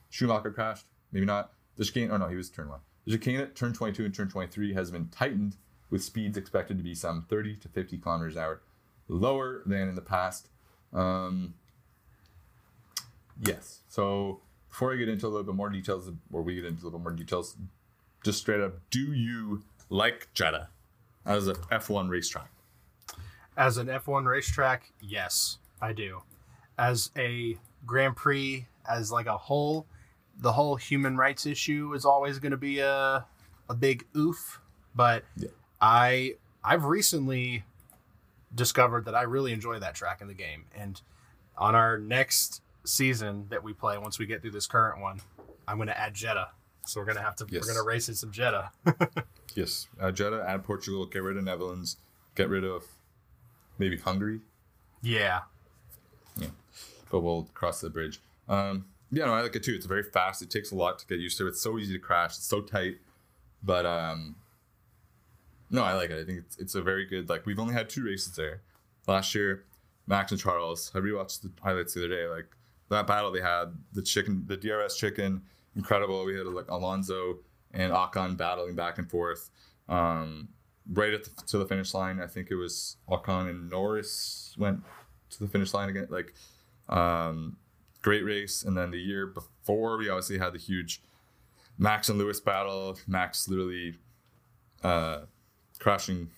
Schumacher 0.10 0.52
crashed, 0.52 0.86
maybe 1.12 1.26
not. 1.26 1.52
The 1.76 1.86
chicane, 1.86 2.12
oh 2.12 2.18
no, 2.18 2.28
he 2.28 2.36
was 2.36 2.50
turn 2.50 2.70
one. 2.70 2.80
The 3.06 3.12
chicane 3.12 3.40
at 3.40 3.56
turn 3.56 3.74
22 3.74 4.06
and 4.06 4.14
turn 4.14 4.28
23 4.28 4.74
has 4.74 4.92
been 4.92 5.08
tightened 5.10 5.56
with 5.90 6.04
speeds 6.04 6.38
expected 6.38 6.78
to 6.78 6.84
be 6.84 6.96
some 6.96 7.26
30 7.30 7.56
to 7.58 7.68
50 7.68 7.98
kilometers 8.00 8.36
an 8.36 8.42
hour 8.42 8.62
lower 9.08 9.62
than 9.66 9.90
in 9.90 9.96
the 9.96 10.02
past. 10.02 10.50
Um, 10.94 11.54
yes. 13.44 13.82
So 13.88 14.42
before 14.70 14.94
I 14.94 14.98
get 14.98 15.10
into 15.10 15.26
a 15.26 15.30
little 15.30 15.44
bit 15.44 15.56
more 15.56 15.70
details, 15.70 16.10
or 16.32 16.42
we 16.42 16.56
get 16.56 16.66
into 16.66 16.84
a 16.84 16.86
little 16.86 17.00
bit 17.00 17.04
more 17.04 17.14
details, 17.14 17.56
just 18.24 18.40
straight 18.40 18.62
up, 18.62 18.74
do 18.90 19.14
you 19.14 19.64
like 19.90 20.30
Jeddah 20.34 20.70
as 21.26 21.48
an 21.48 21.56
F1 21.72 22.10
racetrack? 22.10 22.50
As 23.58 23.78
an 23.78 23.88
F1 23.88 24.26
racetrack, 24.26 24.92
yes, 25.02 25.58
I 25.82 25.94
do. 25.94 26.22
As 26.78 27.12
a 27.18 27.58
Grand 27.86 28.16
Prix, 28.16 28.68
as 28.90 29.12
like 29.12 29.26
a 29.26 29.38
whole, 29.38 29.86
the 30.38 30.54
whole 30.54 30.76
human 30.76 31.18
rights 31.18 31.46
issue 31.46 31.94
is 31.94 32.06
always 32.06 32.40
going 32.40 32.52
to 32.52 32.58
be 32.58 32.80
a 32.80 33.26
a 33.70 33.76
big 33.76 34.06
oof. 34.16 34.62
But 34.96 35.24
Yeah. 35.36 35.50
I 35.82 36.36
I've 36.64 36.86
recently 36.86 37.64
discovered 38.54 39.06
that 39.06 39.16
I 39.16 39.24
really 39.24 39.52
enjoy 39.54 39.80
that 39.80 39.96
track 39.96 40.22
in 40.22 40.28
the 40.28 40.34
game, 40.34 40.66
and 40.76 41.02
on 41.58 41.76
our 41.76 41.98
next 41.98 42.62
season 42.86 43.48
that 43.50 43.64
we 43.64 43.74
play, 43.74 43.98
once 43.98 44.18
we 44.18 44.26
get 44.26 44.42
through 44.42 44.52
this 44.52 44.66
current 44.68 45.02
one, 45.02 45.22
I'm 45.68 45.78
going 45.78 45.88
to 45.88 46.00
add 46.00 46.14
Jeddah. 46.14 46.50
So 46.90 47.00
we're 47.00 47.06
gonna 47.06 47.22
have 47.22 47.36
to 47.38 47.46
Yes. 47.50 47.62
we're 47.66 47.74
gonna 47.74 47.86
race 47.86 48.10
in 48.10 48.16
some 48.16 48.32
Jeddah. 48.32 48.72
Yes. 49.56 49.88
Uh, 50.00 50.12
Jeddah, 50.12 50.46
add 50.48 50.64
Portugal, 50.64 51.06
get 51.08 51.24
rid 51.24 51.36
of 51.36 51.44
Netherlands, 51.44 51.98
get 52.36 52.50
rid 52.50 52.64
of 52.64 52.86
maybe 53.80 53.98
Hungary, 53.98 54.42
Yeah. 55.02 55.42
yeah, 56.38 56.50
but 57.12 57.22
we'll 57.22 57.50
cross 57.56 57.82
the 57.82 57.90
bridge. 57.90 58.22
Um, 58.48 58.86
yeah, 59.12 59.26
no, 59.26 59.34
I 59.34 59.42
like 59.42 59.56
it 59.56 59.64
too. 59.64 59.74
It's 59.74 59.88
very 59.88 60.04
fast. 60.04 60.44
It 60.44 60.52
takes 60.52 60.72
a 60.72 60.76
lot 60.76 61.00
to 61.00 61.08
get 61.08 61.20
used 61.20 61.38
to. 61.40 61.48
It's 61.48 61.60
so 61.62 61.80
easy 61.80 61.94
to 61.94 62.00
crash. 62.00 62.38
It's 62.38 62.46
so 62.46 62.62
tight, 62.62 63.00
but 63.64 63.88
um, 63.88 64.36
no, 65.72 65.84
I 65.84 65.94
like 65.94 66.12
it. 66.12 66.22
I 66.22 66.26
think 66.26 66.40
it's, 66.40 66.58
it's 66.60 66.76
a 66.76 66.82
very 66.82 67.06
good. 67.06 67.28
Like 67.28 67.46
we've 67.48 67.60
only 67.60 67.74
had 67.74 67.90
two 67.90 68.04
races 68.06 68.36
there. 68.36 68.62
Last 69.08 69.34
year, 69.34 69.66
Max 70.06 70.32
and 70.32 70.40
Charles. 70.40 70.92
I 70.94 71.00
rewatched 71.00 71.42
the 71.42 71.52
highlights 71.62 71.96
the 71.96 72.02
other 72.06 72.16
day. 72.16 72.28
Like 72.28 72.46
that 72.90 73.08
battle 73.08 73.32
they 73.32 73.42
had, 73.42 73.74
the 73.94 74.04
chicken, 74.04 74.44
the 74.46 74.58
DRS 74.58 74.96
chicken, 74.96 75.42
incredible. 75.80 76.26
We 76.26 76.38
had 76.38 76.46
like 76.46 76.70
Alonso 76.70 77.40
and 77.72 77.92
Ocon 77.92 78.38
battling 78.38 78.76
back 78.76 78.98
and 78.98 79.10
forth. 79.10 79.50
Um, 79.88 80.50
right 80.92 81.14
at 81.14 81.24
the, 81.24 81.32
to 81.48 81.58
the 81.58 81.66
finish 81.66 81.94
line, 81.94 82.20
I 82.20 82.28
think 82.28 82.52
it 82.52 82.56
was 82.56 82.98
Ocon 83.10 83.50
and 83.50 83.70
Norris 83.70 84.56
went 84.58 84.84
to 85.32 85.40
the 85.40 85.48
finish 85.48 85.74
line 85.74 85.90
again. 85.90 86.08
Like, 86.10 86.34
um, 86.90 87.58
great 88.02 88.24
race. 88.24 88.64
And 88.64 88.78
then 88.78 88.92
the 88.92 89.00
year 89.00 89.28
before, 89.28 89.98
we 89.98 90.10
obviously 90.10 90.38
had 90.38 90.54
the 90.54 90.60
huge 90.60 91.02
Max 91.78 92.10
and 92.10 92.18
Lewis 92.18 92.40
battle. 92.40 92.98
Max 93.08 93.48
literally 93.48 93.96
uh, 94.84 95.22
crashing 95.80 96.30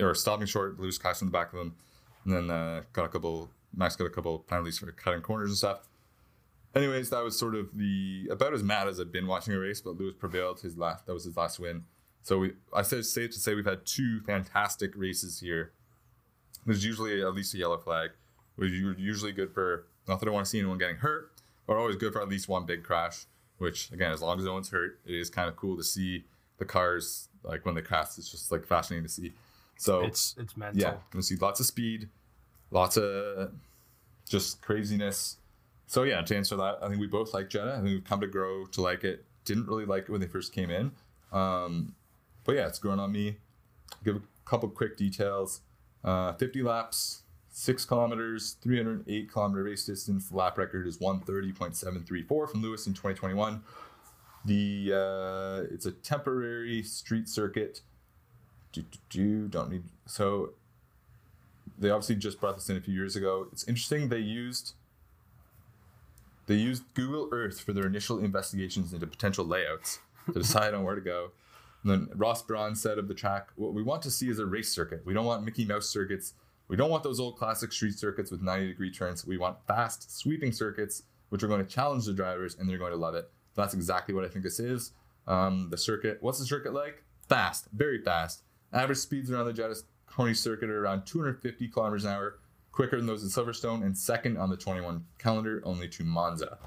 or 0.00 0.14
stopping 0.14 0.46
short. 0.46 0.80
Lewis 0.80 0.98
crashed 0.98 1.22
in 1.22 1.28
the 1.28 1.32
back 1.32 1.52
of 1.52 1.60
him, 1.60 1.74
and 2.24 2.34
then 2.34 2.50
uh, 2.50 2.82
got 2.92 3.04
a 3.04 3.08
couple. 3.08 3.50
Max 3.76 3.96
got 3.96 4.06
a 4.06 4.10
couple 4.10 4.38
penalties 4.38 4.78
for 4.78 4.90
cutting 4.92 5.20
corners 5.20 5.50
and 5.50 5.58
stuff. 5.58 5.88
Anyways, 6.74 7.10
that 7.10 7.22
was 7.22 7.38
sort 7.38 7.54
of 7.54 7.76
the 7.76 8.28
about 8.30 8.52
as 8.52 8.62
mad 8.62 8.88
as 8.88 8.98
I've 8.98 9.12
been 9.12 9.26
watching 9.26 9.54
a 9.54 9.58
race, 9.58 9.80
but 9.80 9.96
Lewis 9.96 10.14
prevailed. 10.18 10.60
His 10.60 10.76
last 10.76 11.06
that 11.06 11.14
was 11.14 11.24
his 11.24 11.36
last 11.36 11.60
win. 11.60 11.84
So 12.22 12.38
we, 12.38 12.52
I 12.72 12.82
say 12.82 12.98
it's 12.98 13.10
safe 13.12 13.30
to 13.32 13.38
say 13.38 13.54
we've 13.54 13.64
had 13.66 13.84
two 13.84 14.20
fantastic 14.22 14.92
races 14.96 15.40
here. 15.40 15.72
There's 16.66 16.84
usually 16.84 17.22
at 17.22 17.34
least 17.34 17.54
a 17.54 17.58
yellow 17.58 17.78
flag, 17.78 18.10
which 18.56 18.70
are 18.72 18.94
usually 18.98 19.32
good 19.32 19.52
for. 19.52 19.86
Not 20.08 20.20
that 20.20 20.28
I 20.28 20.32
want 20.32 20.46
to 20.46 20.50
see 20.50 20.58
anyone 20.58 20.78
getting 20.78 20.96
hurt, 20.96 21.32
but 21.66 21.76
always 21.76 21.96
good 21.96 22.12
for 22.12 22.20
at 22.20 22.28
least 22.28 22.48
one 22.48 22.66
big 22.66 22.82
crash. 22.82 23.26
Which 23.58 23.92
again, 23.92 24.10
as 24.10 24.20
long 24.20 24.38
as 24.38 24.44
no 24.44 24.54
one's 24.54 24.70
hurt, 24.70 24.98
it 25.06 25.14
is 25.14 25.30
kind 25.30 25.48
of 25.48 25.56
cool 25.56 25.76
to 25.76 25.84
see 25.84 26.24
the 26.58 26.64
cars 26.64 27.28
like 27.42 27.64
when 27.64 27.74
they 27.74 27.82
crash. 27.82 28.18
It's 28.18 28.30
just 28.30 28.50
like 28.50 28.66
fascinating 28.66 29.04
to 29.04 29.12
see. 29.12 29.32
So 29.76 30.00
it's 30.00 30.34
it's 30.38 30.56
mental. 30.56 30.80
yeah, 30.80 30.94
we 31.14 31.22
see 31.22 31.36
lots 31.36 31.60
of 31.60 31.66
speed, 31.66 32.08
lots 32.70 32.96
of 32.96 33.52
just 34.28 34.60
craziness. 34.62 35.36
So 35.86 36.02
yeah, 36.02 36.22
to 36.22 36.36
answer 36.36 36.56
that, 36.56 36.78
I 36.82 36.88
think 36.88 37.00
we 37.00 37.06
both 37.06 37.34
like 37.34 37.50
Jeddah. 37.50 37.72
I 37.72 37.74
think 37.76 37.86
we've 37.86 38.04
come 38.04 38.20
to 38.20 38.26
grow 38.26 38.66
to 38.66 38.80
like 38.80 39.04
it. 39.04 39.24
Didn't 39.44 39.66
really 39.66 39.84
like 39.84 40.04
it 40.04 40.10
when 40.10 40.20
they 40.20 40.26
first 40.26 40.52
came 40.52 40.70
in, 40.70 40.92
um, 41.32 41.94
but 42.44 42.56
yeah, 42.56 42.66
it's 42.66 42.78
grown 42.78 42.98
on 42.98 43.12
me. 43.12 43.36
Give 44.02 44.16
a 44.16 44.22
couple 44.46 44.68
quick 44.70 44.96
details: 44.96 45.60
uh, 46.02 46.32
50 46.32 46.62
laps, 46.62 47.22
six 47.50 47.84
kilometers, 47.84 48.56
308 48.62 49.30
kilometer 49.30 49.62
race 49.64 49.84
distance. 49.84 50.30
The 50.30 50.36
lap 50.36 50.56
record 50.56 50.86
is 50.86 50.98
130.734 50.98 52.26
from 52.50 52.62
Lewis 52.62 52.86
in 52.86 52.94
2021. 52.94 53.62
The 54.46 54.92
uh, 54.92 55.72
it's 55.72 55.86
a 55.86 55.92
temporary 55.92 56.82
street 56.82 57.28
circuit. 57.28 57.82
Do, 58.72 58.82
do, 58.82 58.98
do, 59.10 59.48
don't 59.48 59.70
need 59.70 59.84
so 60.06 60.50
they 61.78 61.90
obviously 61.90 62.16
just 62.16 62.40
brought 62.40 62.56
this 62.56 62.68
in 62.68 62.76
a 62.76 62.80
few 62.80 62.94
years 62.94 63.16
ago. 63.16 63.48
It's 63.52 63.64
interesting 63.64 64.08
they 64.08 64.18
used 64.18 64.74
they 66.46 66.56
used 66.56 66.84
Google 66.94 67.28
Earth 67.32 67.60
for 67.60 67.72
their 67.72 67.86
initial 67.86 68.18
investigations 68.18 68.92
into 68.92 69.06
potential 69.06 69.44
layouts 69.44 70.00
to 70.26 70.32
decide 70.32 70.74
on 70.74 70.84
where 70.84 70.94
to 70.94 71.00
go. 71.00 71.32
And 71.82 71.90
then 71.90 72.08
Ross 72.14 72.42
Brawn 72.42 72.74
said 72.74 72.98
of 72.98 73.08
the 73.08 73.14
track, 73.14 73.48
"What 73.56 73.74
we 73.74 73.82
want 73.82 74.02
to 74.02 74.10
see 74.10 74.28
is 74.28 74.38
a 74.38 74.46
race 74.46 74.72
circuit. 74.72 75.02
We 75.04 75.12
don't 75.14 75.26
want 75.26 75.44
Mickey 75.44 75.64
Mouse 75.64 75.88
circuits. 75.88 76.34
We 76.68 76.76
don't 76.76 76.90
want 76.90 77.02
those 77.02 77.20
old 77.20 77.36
classic 77.36 77.72
street 77.72 77.98
circuits 77.98 78.30
with 78.30 78.40
90 78.40 78.68
degree 78.68 78.90
turns. 78.90 79.26
We 79.26 79.36
want 79.36 79.58
fast, 79.66 80.18
sweeping 80.18 80.50
circuits, 80.52 81.02
which 81.28 81.42
are 81.42 81.48
going 81.48 81.64
to 81.64 81.70
challenge 81.70 82.06
the 82.06 82.14
drivers, 82.14 82.56
and 82.58 82.68
they're 82.68 82.78
going 82.78 82.92
to 82.92 82.98
love 82.98 83.14
it. 83.14 83.30
That's 83.54 83.74
exactly 83.74 84.14
what 84.14 84.24
I 84.24 84.28
think 84.28 84.44
this 84.44 84.58
is. 84.58 84.92
Um, 85.26 85.68
the 85.70 85.76
circuit. 85.76 86.18
What's 86.20 86.38
the 86.38 86.46
circuit 86.46 86.72
like? 86.72 87.02
Fast, 87.28 87.68
very 87.72 88.00
fast. 88.02 88.42
Average 88.72 88.98
speeds 88.98 89.30
around 89.30 89.46
the 89.46 89.52
Jeddah 89.52 89.76
Corniche 90.10 90.36
circuit 90.36 90.70
are 90.70 90.82
around 90.82 91.06
250 91.06 91.68
kilometers 91.68 92.04
an 92.04 92.12
hour, 92.12 92.38
quicker 92.74 92.96
than 92.96 93.06
those 93.06 93.22
in 93.22 93.28
Silverstone, 93.28 93.84
and 93.84 93.96
second 93.96 94.36
on 94.36 94.50
the 94.50 94.56
21 94.56 95.04
calendar, 95.18 95.62
only 95.64 95.88
to 95.88 96.02
Monza. 96.02 96.58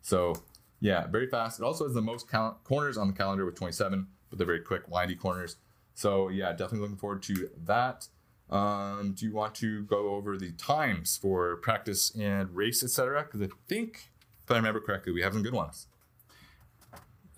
So, 0.00 0.34
yeah, 0.78 1.08
very 1.08 1.26
fast. 1.26 1.58
It 1.58 1.64
also 1.64 1.84
has 1.84 1.94
the 1.94 2.02
most 2.02 2.30
cal- 2.30 2.60
corners 2.62 2.96
on 2.96 3.08
the 3.08 3.12
calendar 3.12 3.44
with 3.44 3.56
27, 3.56 4.06
but 4.30 4.38
they're 4.38 4.46
very 4.46 4.60
quick, 4.60 4.88
windy 4.88 5.16
corners. 5.16 5.56
So, 5.94 6.28
yeah, 6.28 6.50
definitely 6.52 6.80
looking 6.80 6.96
forward 6.96 7.22
to 7.24 7.50
that. 7.64 8.06
Um, 8.48 9.14
do 9.16 9.26
you 9.26 9.32
want 9.32 9.56
to 9.56 9.82
go 9.82 10.10
over 10.10 10.36
the 10.36 10.52
times 10.52 11.16
for 11.16 11.56
practice 11.56 12.14
and 12.16 12.54
race, 12.54 12.84
etc.? 12.84 13.24
Because 13.24 13.42
I 13.42 13.48
think, 13.66 14.10
if 14.44 14.50
I 14.50 14.56
remember 14.56 14.80
correctly, 14.80 15.12
we 15.12 15.22
have 15.22 15.32
some 15.32 15.42
good 15.42 15.52
ones. 15.52 15.88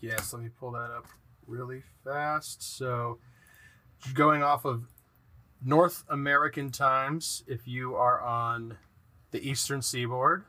Yes, 0.02 0.34
let 0.34 0.42
me 0.42 0.50
pull 0.50 0.72
that 0.72 0.90
up 0.90 1.06
really 1.46 1.82
fast. 2.04 2.76
So, 2.76 3.20
going 4.12 4.42
off 4.42 4.66
of 4.66 4.84
North 5.64 6.04
American 6.08 6.70
times 6.70 7.42
if 7.46 7.66
you 7.66 7.96
are 7.96 8.20
on 8.20 8.78
the 9.30 9.48
Eastern 9.48 9.82
Seaboard. 9.82 10.44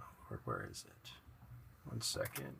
Oh, 0.00 0.04
where, 0.28 0.40
where 0.44 0.68
is 0.70 0.84
it? 0.86 1.10
One 1.84 2.00
second. 2.00 2.56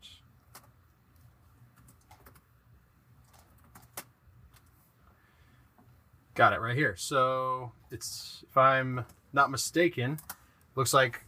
Got 6.35 6.53
it 6.53 6.61
right 6.61 6.77
here. 6.77 6.97
So 6.97 7.73
it's, 7.91 8.45
if 8.49 8.57
I'm 8.57 9.05
not 9.33 9.51
mistaken, 9.51 10.19
looks 10.77 10.95
like 10.95 11.25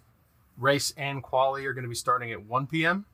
race 0.56 0.94
and 0.96 1.22
quali 1.22 1.66
are 1.66 1.72
going 1.72 1.84
to 1.84 1.88
be 1.88 1.94
starting 1.94 2.32
at 2.32 2.44
1 2.44 2.66
p.m. 2.66 3.04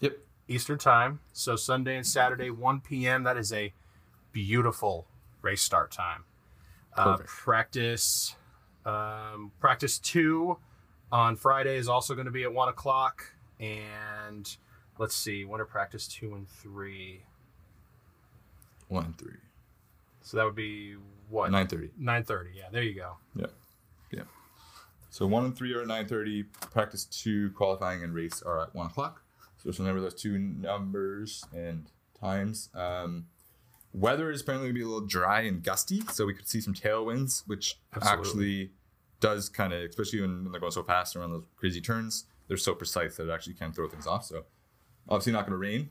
Yep. 0.00 0.18
Eastern 0.48 0.78
time. 0.78 1.20
So 1.32 1.54
Sunday 1.54 1.96
and 1.96 2.06
Saturday, 2.06 2.50
1 2.50 2.80
p.m. 2.80 3.22
That 3.24 3.36
is 3.36 3.52
a 3.52 3.72
beautiful 4.32 5.06
race 5.42 5.62
start 5.62 5.90
time. 5.90 6.24
Uh, 6.96 7.18
practice, 7.26 8.34
um, 8.84 9.52
practice 9.60 9.98
two 9.98 10.58
on 11.10 11.36
Friday 11.36 11.76
is 11.76 11.88
also 11.88 12.14
going 12.14 12.26
to 12.26 12.32
be 12.32 12.42
at 12.42 12.52
one 12.52 12.68
o'clock. 12.68 13.24
And 13.60 14.54
let's 14.98 15.14
see, 15.14 15.44
when 15.44 15.60
are 15.60 15.64
practice 15.64 16.06
two 16.06 16.34
and 16.34 16.48
three? 16.48 17.22
One 18.88 19.06
and 19.06 19.18
three. 19.18 19.36
So 20.20 20.36
that 20.36 20.44
would 20.44 20.54
be 20.54 20.96
what 21.28 21.50
Nine 21.50 21.66
thirty. 21.66 21.90
nine 21.98 22.24
thirty. 22.24 22.50
Yeah, 22.54 22.64
there 22.70 22.82
you 22.82 22.94
go. 22.94 23.16
Yeah. 23.34 23.46
Yeah. 24.10 24.22
So 25.10 25.26
one 25.26 25.44
and 25.44 25.56
three 25.56 25.72
are 25.74 25.80
at 25.82 25.88
nine 25.88 26.06
thirty. 26.06 26.42
Practice 26.42 27.04
two, 27.06 27.50
qualifying 27.52 28.02
and 28.02 28.14
race 28.14 28.42
are 28.42 28.60
at 28.60 28.74
one 28.74 28.86
o'clock. 28.86 29.22
So 29.56 29.70
just 29.70 29.78
remember 29.78 30.00
those 30.00 30.14
two 30.14 30.38
numbers 30.38 31.44
and 31.54 31.86
times. 32.20 32.68
Um, 32.74 33.26
weather 33.92 34.30
is 34.30 34.42
apparently 34.42 34.68
going 34.68 34.74
to 34.74 34.78
be 34.78 34.84
a 34.84 34.88
little 34.88 35.06
dry 35.06 35.42
and 35.42 35.62
gusty, 35.62 36.02
so 36.12 36.26
we 36.26 36.34
could 36.34 36.48
see 36.48 36.60
some 36.60 36.74
tailwinds, 36.74 37.42
which 37.46 37.78
Absolutely. 37.94 38.20
actually 38.20 38.70
does 39.20 39.48
kind 39.48 39.72
of, 39.72 39.82
especially 39.82 40.20
when, 40.20 40.50
they're 40.50 40.60
going 40.60 40.72
so 40.72 40.82
fast 40.82 41.16
around 41.16 41.32
those 41.32 41.44
crazy 41.56 41.80
turns, 41.80 42.24
they're 42.48 42.56
so 42.56 42.74
precise 42.74 43.16
that 43.16 43.28
it 43.28 43.32
actually 43.32 43.54
can 43.54 43.72
throw 43.72 43.88
things 43.88 44.06
off. 44.06 44.24
So 44.24 44.44
obviously 45.08 45.32
not 45.32 45.46
going 45.46 45.52
to 45.52 45.56
rain. 45.56 45.90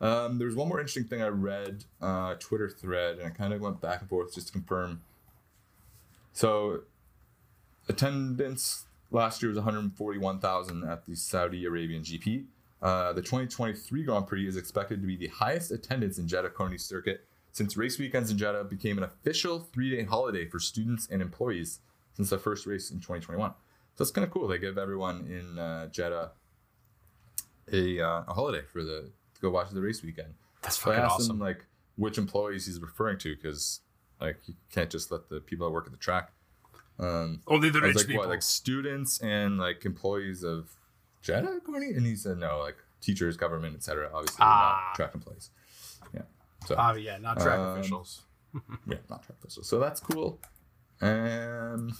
Um, 0.00 0.38
there's 0.38 0.54
one 0.54 0.68
more 0.68 0.78
interesting 0.78 1.04
thing 1.04 1.22
I 1.22 1.28
read, 1.28 1.84
uh, 2.00 2.34
Twitter 2.34 2.68
thread, 2.68 3.18
and 3.18 3.26
I 3.26 3.30
kind 3.30 3.52
of 3.52 3.60
went 3.60 3.80
back 3.80 4.00
and 4.00 4.08
forth 4.08 4.34
just 4.34 4.48
to 4.48 4.52
confirm. 4.52 5.02
So 6.32 6.82
attendance 7.88 8.84
last 9.10 9.42
year 9.42 9.48
was 9.48 9.56
141,000 9.56 10.84
at 10.84 11.06
the 11.06 11.16
Saudi 11.16 11.64
Arabian 11.64 12.02
GP. 12.02 12.44
Uh, 12.80 13.12
the 13.12 13.20
2023 13.22 14.04
Grand 14.04 14.26
Prix 14.26 14.46
is 14.46 14.56
expected 14.56 15.00
to 15.00 15.06
be 15.06 15.16
the 15.16 15.26
highest 15.28 15.70
attendance 15.72 16.18
in 16.18 16.28
Jeddah 16.28 16.50
Corniche 16.50 16.80
Circuit 16.80 17.24
since 17.52 17.76
race 17.76 17.98
weekends 17.98 18.30
in 18.30 18.38
Jeddah 18.38 18.64
became 18.64 18.98
an 18.98 19.04
official 19.04 19.60
three-day 19.72 20.04
holiday 20.04 20.46
for 20.46 20.60
students 20.60 21.08
and 21.10 21.20
employees 21.20 21.80
since 22.14 22.30
the 22.30 22.38
first 22.38 22.66
race 22.66 22.90
in 22.90 22.98
2021. 22.98 23.52
So 23.94 24.02
it's 24.02 24.12
kind 24.12 24.24
of 24.24 24.30
cool. 24.30 24.46
They 24.46 24.58
give 24.58 24.78
everyone 24.78 25.26
in 25.28 25.58
uh, 25.58 25.88
Jeddah 25.88 26.30
a, 27.72 28.00
uh, 28.00 28.24
a 28.28 28.32
holiday 28.32 28.62
for 28.72 28.82
the 28.84 29.10
to 29.34 29.40
go 29.40 29.50
watch 29.50 29.70
the 29.70 29.80
race 29.80 30.02
weekend. 30.02 30.34
That's 30.62 30.78
So 30.78 30.90
I 30.90 30.94
fucking 30.94 31.04
asked 31.04 31.14
awesome. 31.20 31.36
him 31.36 31.40
like 31.40 31.64
which 31.96 32.16
employees 32.18 32.66
he's 32.66 32.80
referring 32.80 33.18
to 33.18 33.34
because 33.34 33.80
like 34.20 34.36
you 34.46 34.54
can't 34.72 34.90
just 34.90 35.10
let 35.10 35.28
the 35.28 35.40
people 35.40 35.66
that 35.66 35.72
work 35.72 35.86
at 35.86 35.92
the 35.92 35.98
track. 35.98 36.30
Um, 36.98 37.42
Only 37.46 37.70
the 37.70 37.78
I 37.78 37.82
rich 37.86 37.96
like, 37.96 38.06
people. 38.06 38.20
what, 38.20 38.28
like 38.28 38.42
students 38.42 39.20
and 39.20 39.58
like 39.58 39.84
employees 39.84 40.42
of 40.42 40.70
Jeddah, 41.28 41.60
Corny? 41.64 41.90
And 41.92 42.06
he 42.06 42.16
said 42.16 42.38
no, 42.38 42.58
like 42.58 42.76
teachers, 43.00 43.36
government, 43.36 43.76
etc. 43.76 44.10
Obviously, 44.12 44.38
Ah. 44.40 44.86
not 44.88 44.96
track 44.96 45.14
employees. 45.14 45.50
Yeah. 46.14 46.22
So 46.66 46.74
Ah, 46.78 46.94
yeah, 46.94 47.18
not 47.18 47.38
track 47.38 47.58
Um, 47.58 47.78
officials. 47.78 48.22
yeah, 48.86 48.96
not 49.10 49.22
track 49.22 49.36
officials. 49.42 49.68
So 49.68 49.78
that's 49.78 50.00
cool. 50.00 50.40
Um, 51.02 51.96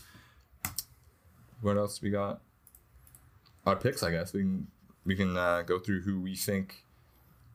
what 1.60 1.76
else 1.76 2.00
we 2.00 2.10
got? 2.10 2.40
Our 3.66 3.76
picks, 3.76 4.02
I 4.02 4.10
guess. 4.10 4.32
We 4.32 4.40
can 4.40 4.66
we 5.04 5.14
can 5.14 5.36
uh, 5.36 5.62
go 5.62 5.78
through 5.78 6.02
who 6.02 6.20
we 6.20 6.34
think 6.34 6.84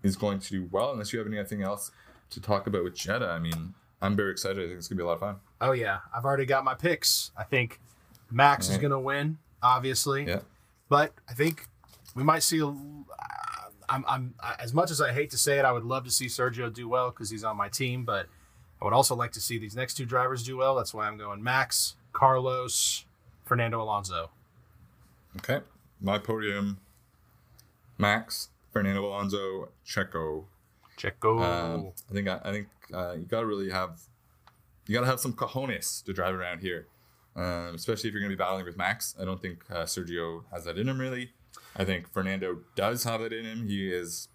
is 0.03 0.15
going 0.15 0.39
to 0.39 0.49
do 0.49 0.67
well. 0.71 0.91
Unless 0.91 1.11
you 1.13 1.19
have 1.19 1.27
anything 1.27 1.63
else 1.63 1.91
to 2.31 2.39
talk 2.41 2.67
about 2.67 2.83
with 2.83 2.95
Jeddah, 2.95 3.29
I 3.29 3.39
mean, 3.39 3.73
I'm 4.01 4.15
very 4.15 4.31
excited. 4.31 4.59
I 4.63 4.67
think 4.67 4.77
it's 4.77 4.87
gonna 4.87 4.97
be 4.97 5.03
a 5.03 5.07
lot 5.07 5.13
of 5.13 5.19
fun. 5.21 5.35
Oh 5.61 5.71
yeah, 5.71 5.99
I've 6.15 6.25
already 6.25 6.45
got 6.45 6.63
my 6.63 6.73
picks. 6.75 7.31
I 7.37 7.43
think 7.43 7.79
Max 8.31 8.69
is 8.69 8.77
going 8.77 8.91
to 8.91 8.99
win, 8.99 9.37
obviously. 9.61 10.25
Yeah. 10.25 10.39
But 10.89 11.13
I 11.29 11.33
think 11.33 11.67
we 12.15 12.23
might 12.23 12.43
see. 12.43 12.59
A, 12.59 12.65
I'm, 13.89 14.05
I'm 14.07 14.33
as 14.59 14.73
much 14.73 14.91
as 14.91 15.01
I 15.01 15.13
hate 15.13 15.29
to 15.31 15.37
say 15.37 15.59
it, 15.59 15.65
I 15.65 15.71
would 15.71 15.83
love 15.83 16.03
to 16.05 16.11
see 16.11 16.25
Sergio 16.25 16.73
do 16.73 16.87
well 16.87 17.09
because 17.09 17.29
he's 17.29 17.43
on 17.43 17.57
my 17.57 17.69
team. 17.69 18.05
But 18.05 18.27
I 18.81 18.85
would 18.85 18.93
also 18.93 19.15
like 19.15 19.31
to 19.33 19.41
see 19.41 19.57
these 19.57 19.75
next 19.75 19.95
two 19.95 20.05
drivers 20.05 20.43
do 20.43 20.57
well. 20.57 20.75
That's 20.75 20.93
why 20.93 21.07
I'm 21.07 21.17
going 21.17 21.43
Max, 21.43 21.95
Carlos, 22.11 23.05
Fernando 23.45 23.81
Alonso. 23.81 24.29
Okay. 25.37 25.61
My 26.01 26.17
podium: 26.17 26.79
Max, 27.97 28.49
Fernando 28.71 29.05
Alonso, 29.05 29.69
Checo. 29.85 30.45
Checo. 30.97 31.41
Um, 31.41 31.91
I 32.09 32.13
think 32.13 32.27
I, 32.27 32.39
I 32.43 32.51
think 32.51 32.67
uh, 32.93 33.13
you 33.13 33.23
gotta 33.23 33.45
really 33.45 33.69
have 33.69 34.01
you 34.87 34.93
gotta 34.93 35.07
have 35.07 35.19
some 35.19 35.33
cojones 35.33 36.03
to 36.03 36.13
drive 36.13 36.35
around 36.35 36.59
here, 36.59 36.87
um, 37.35 37.75
especially 37.75 38.09
if 38.09 38.13
you're 38.13 38.21
gonna 38.21 38.35
be 38.35 38.37
battling 38.37 38.65
with 38.65 38.77
Max. 38.77 39.15
I 39.19 39.25
don't 39.25 39.41
think 39.41 39.63
uh, 39.69 39.83
Sergio 39.83 40.43
has 40.51 40.65
that 40.65 40.77
in 40.77 40.87
him 40.87 40.99
really. 40.99 41.31
I 41.75 41.85
think 41.85 42.11
Fernando 42.11 42.59
does 42.75 43.03
have 43.03 43.21
it 43.21 43.33
in 43.33 43.45
him. 43.45 43.67
He 43.67 43.91
is 43.91 44.27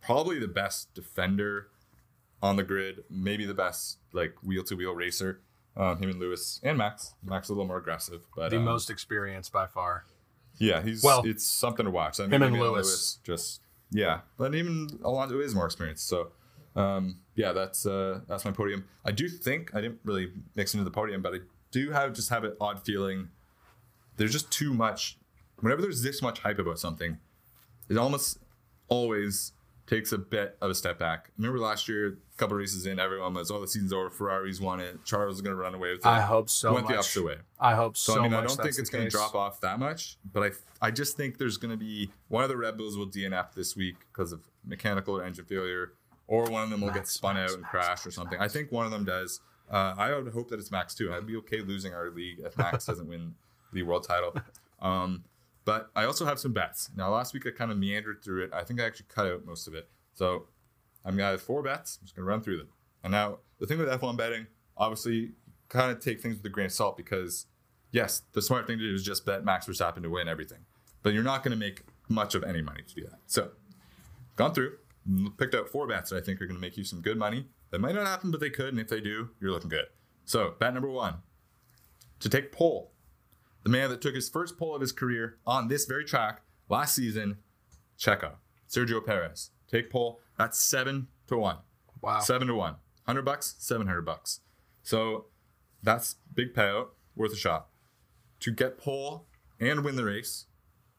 probably 0.00 0.38
the 0.38 0.48
best 0.48 0.94
defender 0.94 1.68
on 2.42 2.56
the 2.56 2.62
grid, 2.62 3.04
maybe 3.10 3.46
the 3.46 3.54
best 3.54 3.98
like 4.12 4.34
wheel 4.42 4.62
to 4.64 4.76
wheel 4.76 4.92
racer. 4.92 5.40
Um, 5.76 5.98
him 5.98 6.10
and 6.10 6.18
Lewis 6.18 6.60
and 6.62 6.78
Max. 6.78 7.14
Max 7.22 7.46
is 7.46 7.50
a 7.50 7.52
little 7.52 7.66
more 7.66 7.76
aggressive, 7.76 8.26
but 8.34 8.50
the 8.50 8.56
um, 8.56 8.64
most 8.64 8.88
experienced 8.88 9.52
by 9.52 9.66
far. 9.66 10.04
yeah, 10.58 10.80
he's 10.80 11.02
Well, 11.02 11.22
it's 11.24 11.46
something 11.46 11.84
to 11.84 11.90
watch. 11.90 12.18
I 12.18 12.24
mean, 12.24 12.32
him 12.32 12.42
and 12.42 12.52
maybe 12.54 12.64
Lewis. 12.64 13.18
just 13.24 13.60
yeah, 13.90 14.20
but 14.38 14.54
even 14.54 14.88
Alonso 15.02 15.38
is 15.40 15.54
more 15.54 15.66
experienced. 15.66 16.08
So 16.08 16.32
um, 16.76 17.20
yeah, 17.34 17.52
that's 17.52 17.86
uh, 17.86 18.20
that's 18.28 18.44
my 18.44 18.52
podium. 18.52 18.84
I 19.04 19.12
do 19.12 19.28
think 19.28 19.74
I 19.74 19.80
didn't 19.80 20.00
really 20.04 20.32
mix 20.54 20.74
into 20.74 20.84
the 20.84 20.90
podium, 20.90 21.22
but 21.22 21.34
I 21.34 21.38
do 21.76 21.90
have 21.90 22.14
just 22.14 22.30
have 22.30 22.42
an 22.44 22.56
odd 22.60 22.84
feeling. 22.84 23.28
There's 24.16 24.32
just 24.32 24.50
too 24.50 24.72
much. 24.72 25.18
Whenever 25.60 25.82
there's 25.82 26.02
this 26.02 26.22
much 26.22 26.40
hype 26.40 26.58
about 26.58 26.78
something, 26.78 27.18
it 27.88 27.98
almost 27.98 28.38
always 28.88 29.52
takes 29.86 30.10
a 30.10 30.18
bit 30.18 30.56
of 30.60 30.70
a 30.70 30.74
step 30.74 30.98
back. 30.98 31.30
Remember 31.36 31.58
last 31.58 31.86
year, 31.86 32.08
a 32.08 32.36
couple 32.38 32.56
races 32.56 32.86
in, 32.86 32.98
everyone 32.98 33.34
was, 33.34 33.50
"Oh, 33.50 33.60
the 33.60 33.68
season's 33.68 33.92
over. 33.92 34.10
Ferrari's 34.10 34.60
won 34.60 34.80
it. 34.80 35.04
Charles 35.04 35.36
is 35.36 35.42
going 35.42 35.54
to 35.54 35.60
run 35.62 35.74
away 35.74 35.92
with 35.92 36.00
it." 36.00 36.06
I 36.06 36.20
hope 36.22 36.48
so 36.48 36.72
Went 36.72 36.84
much. 36.84 36.92
the 36.92 36.98
opposite 36.98 37.24
way. 37.24 37.36
I 37.60 37.74
hope 37.74 37.96
So, 37.96 38.14
so, 38.14 38.20
I 38.20 38.22
mean, 38.24 38.34
I 38.34 38.40
don't 38.40 38.56
think 38.56 38.78
it's 38.78 38.90
going 38.90 39.04
to 39.04 39.10
drop 39.10 39.34
off 39.34 39.60
that 39.60 39.78
much, 39.78 40.16
but 40.32 40.42
I 40.42 40.86
I 40.88 40.90
just 40.90 41.16
think 41.16 41.36
there's 41.38 41.58
going 41.58 41.70
to 41.72 41.76
be 41.76 42.10
one 42.28 42.42
of 42.42 42.48
the 42.48 42.56
Red 42.56 42.76
Bulls 42.78 42.96
will 42.96 43.06
DNF 43.06 43.52
this 43.54 43.76
week 43.76 43.96
because 44.12 44.32
of 44.32 44.40
mechanical 44.64 45.16
or 45.18 45.22
engine 45.22 45.44
failure, 45.44 45.92
or 46.26 46.50
one 46.50 46.62
of 46.62 46.70
them 46.70 46.80
will 46.80 46.90
get 46.90 47.06
spun 47.06 47.36
Max, 47.36 47.52
out 47.52 47.54
and 47.54 47.62
Max, 47.62 47.70
crash 47.70 47.88
Max, 47.88 48.06
or 48.06 48.10
something. 48.10 48.38
Max. 48.38 48.50
I 48.50 48.58
think 48.58 48.72
one 48.72 48.86
of 48.86 48.92
them 48.92 49.04
does. 49.04 49.40
Uh, 49.70 49.94
I 49.96 50.14
would 50.14 50.32
hope 50.32 50.48
that 50.50 50.60
it's 50.60 50.70
Max 50.70 50.94
too. 50.94 51.12
I'd 51.12 51.26
be 51.26 51.36
okay 51.36 51.60
losing 51.60 51.92
our 51.92 52.10
league 52.10 52.40
if 52.44 52.56
Max 52.56 52.86
doesn't 52.86 53.08
win 53.08 53.34
the 53.72 53.82
world 53.82 54.04
title. 54.06 54.34
Um, 54.80 55.24
but 55.64 55.90
I 55.96 56.04
also 56.04 56.24
have 56.24 56.38
some 56.38 56.52
bets. 56.52 56.90
Now, 56.96 57.12
last 57.12 57.34
week 57.34 57.46
I 57.46 57.50
kind 57.50 57.72
of 57.72 57.78
meandered 57.78 58.22
through 58.22 58.44
it. 58.44 58.50
I 58.52 58.62
think 58.62 58.80
I 58.80 58.84
actually 58.84 59.06
cut 59.08 59.26
out 59.26 59.44
most 59.44 59.66
of 59.66 59.74
it. 59.74 59.88
So 60.14 60.46
I'm 61.04 61.16
gonna 61.16 61.30
have 61.30 61.42
four 61.42 61.62
bets. 61.62 61.98
I'm 62.00 62.06
just 62.06 62.16
gonna 62.16 62.28
run 62.28 62.40
through 62.40 62.58
them. 62.58 62.68
And 63.02 63.10
now 63.10 63.38
the 63.58 63.66
thing 63.66 63.78
with 63.78 63.88
F1 63.88 64.16
betting, 64.16 64.46
obviously, 64.76 65.32
kind 65.68 65.90
of 65.90 66.00
take 66.00 66.20
things 66.20 66.36
with 66.36 66.46
a 66.46 66.48
grain 66.48 66.66
of 66.66 66.72
salt 66.72 66.96
because 66.96 67.46
yes, 67.90 68.22
the 68.32 68.42
smart 68.42 68.66
thing 68.66 68.78
to 68.78 68.88
do 68.88 68.94
is 68.94 69.02
just 69.02 69.26
bet 69.26 69.44
Max 69.44 69.66
Verstappen 69.66 70.02
to 70.02 70.10
win 70.10 70.28
everything, 70.28 70.60
but 71.02 71.12
you're 71.12 71.24
not 71.24 71.42
gonna 71.42 71.56
make 71.56 71.82
much 72.08 72.34
of 72.34 72.44
any 72.44 72.62
money 72.62 72.82
to 72.86 72.94
do 72.94 73.02
that. 73.02 73.18
So 73.26 73.50
gone 74.36 74.54
through, 74.54 74.76
picked 75.36 75.54
out 75.54 75.68
four 75.68 75.86
bets 75.86 76.10
that 76.10 76.16
I 76.16 76.20
think 76.20 76.40
are 76.40 76.46
gonna 76.46 76.60
make 76.60 76.76
you 76.76 76.84
some 76.84 77.00
good 77.00 77.16
money. 77.18 77.46
That 77.76 77.82
might 77.82 77.94
not 77.94 78.06
happen, 78.06 78.30
but 78.30 78.40
they 78.40 78.48
could, 78.48 78.68
and 78.68 78.80
if 78.80 78.88
they 78.88 79.02
do, 79.02 79.32
you're 79.38 79.50
looking 79.50 79.68
good. 79.68 79.84
So 80.24 80.54
bet 80.58 80.72
number 80.72 80.88
one, 80.88 81.16
to 82.20 82.30
take 82.30 82.50
pole. 82.50 82.94
The 83.64 83.68
man 83.68 83.90
that 83.90 84.00
took 84.00 84.14
his 84.14 84.30
first 84.30 84.56
pole 84.56 84.74
of 84.74 84.80
his 84.80 84.92
career 84.92 85.36
on 85.46 85.68
this 85.68 85.84
very 85.84 86.06
track 86.06 86.40
last 86.70 86.94
season, 86.94 87.36
Checo, 87.98 88.36
Sergio 88.66 89.04
Perez. 89.04 89.50
Take 89.70 89.90
pole. 89.90 90.20
That's 90.38 90.58
seven 90.58 91.08
to 91.26 91.36
one. 91.36 91.58
Wow. 92.00 92.20
Seven 92.20 92.48
to 92.48 92.54
one. 92.54 92.76
Hundred 93.04 93.26
bucks, 93.26 93.56
seven 93.58 93.86
hundred 93.86 94.06
bucks. 94.06 94.40
So 94.82 95.26
that's 95.82 96.14
big 96.32 96.54
payout, 96.54 96.86
worth 97.14 97.34
a 97.34 97.36
shot. 97.36 97.66
To 98.40 98.52
get 98.52 98.78
pole 98.78 99.26
and 99.60 99.84
win 99.84 99.96
the 99.96 100.04
race, 100.06 100.46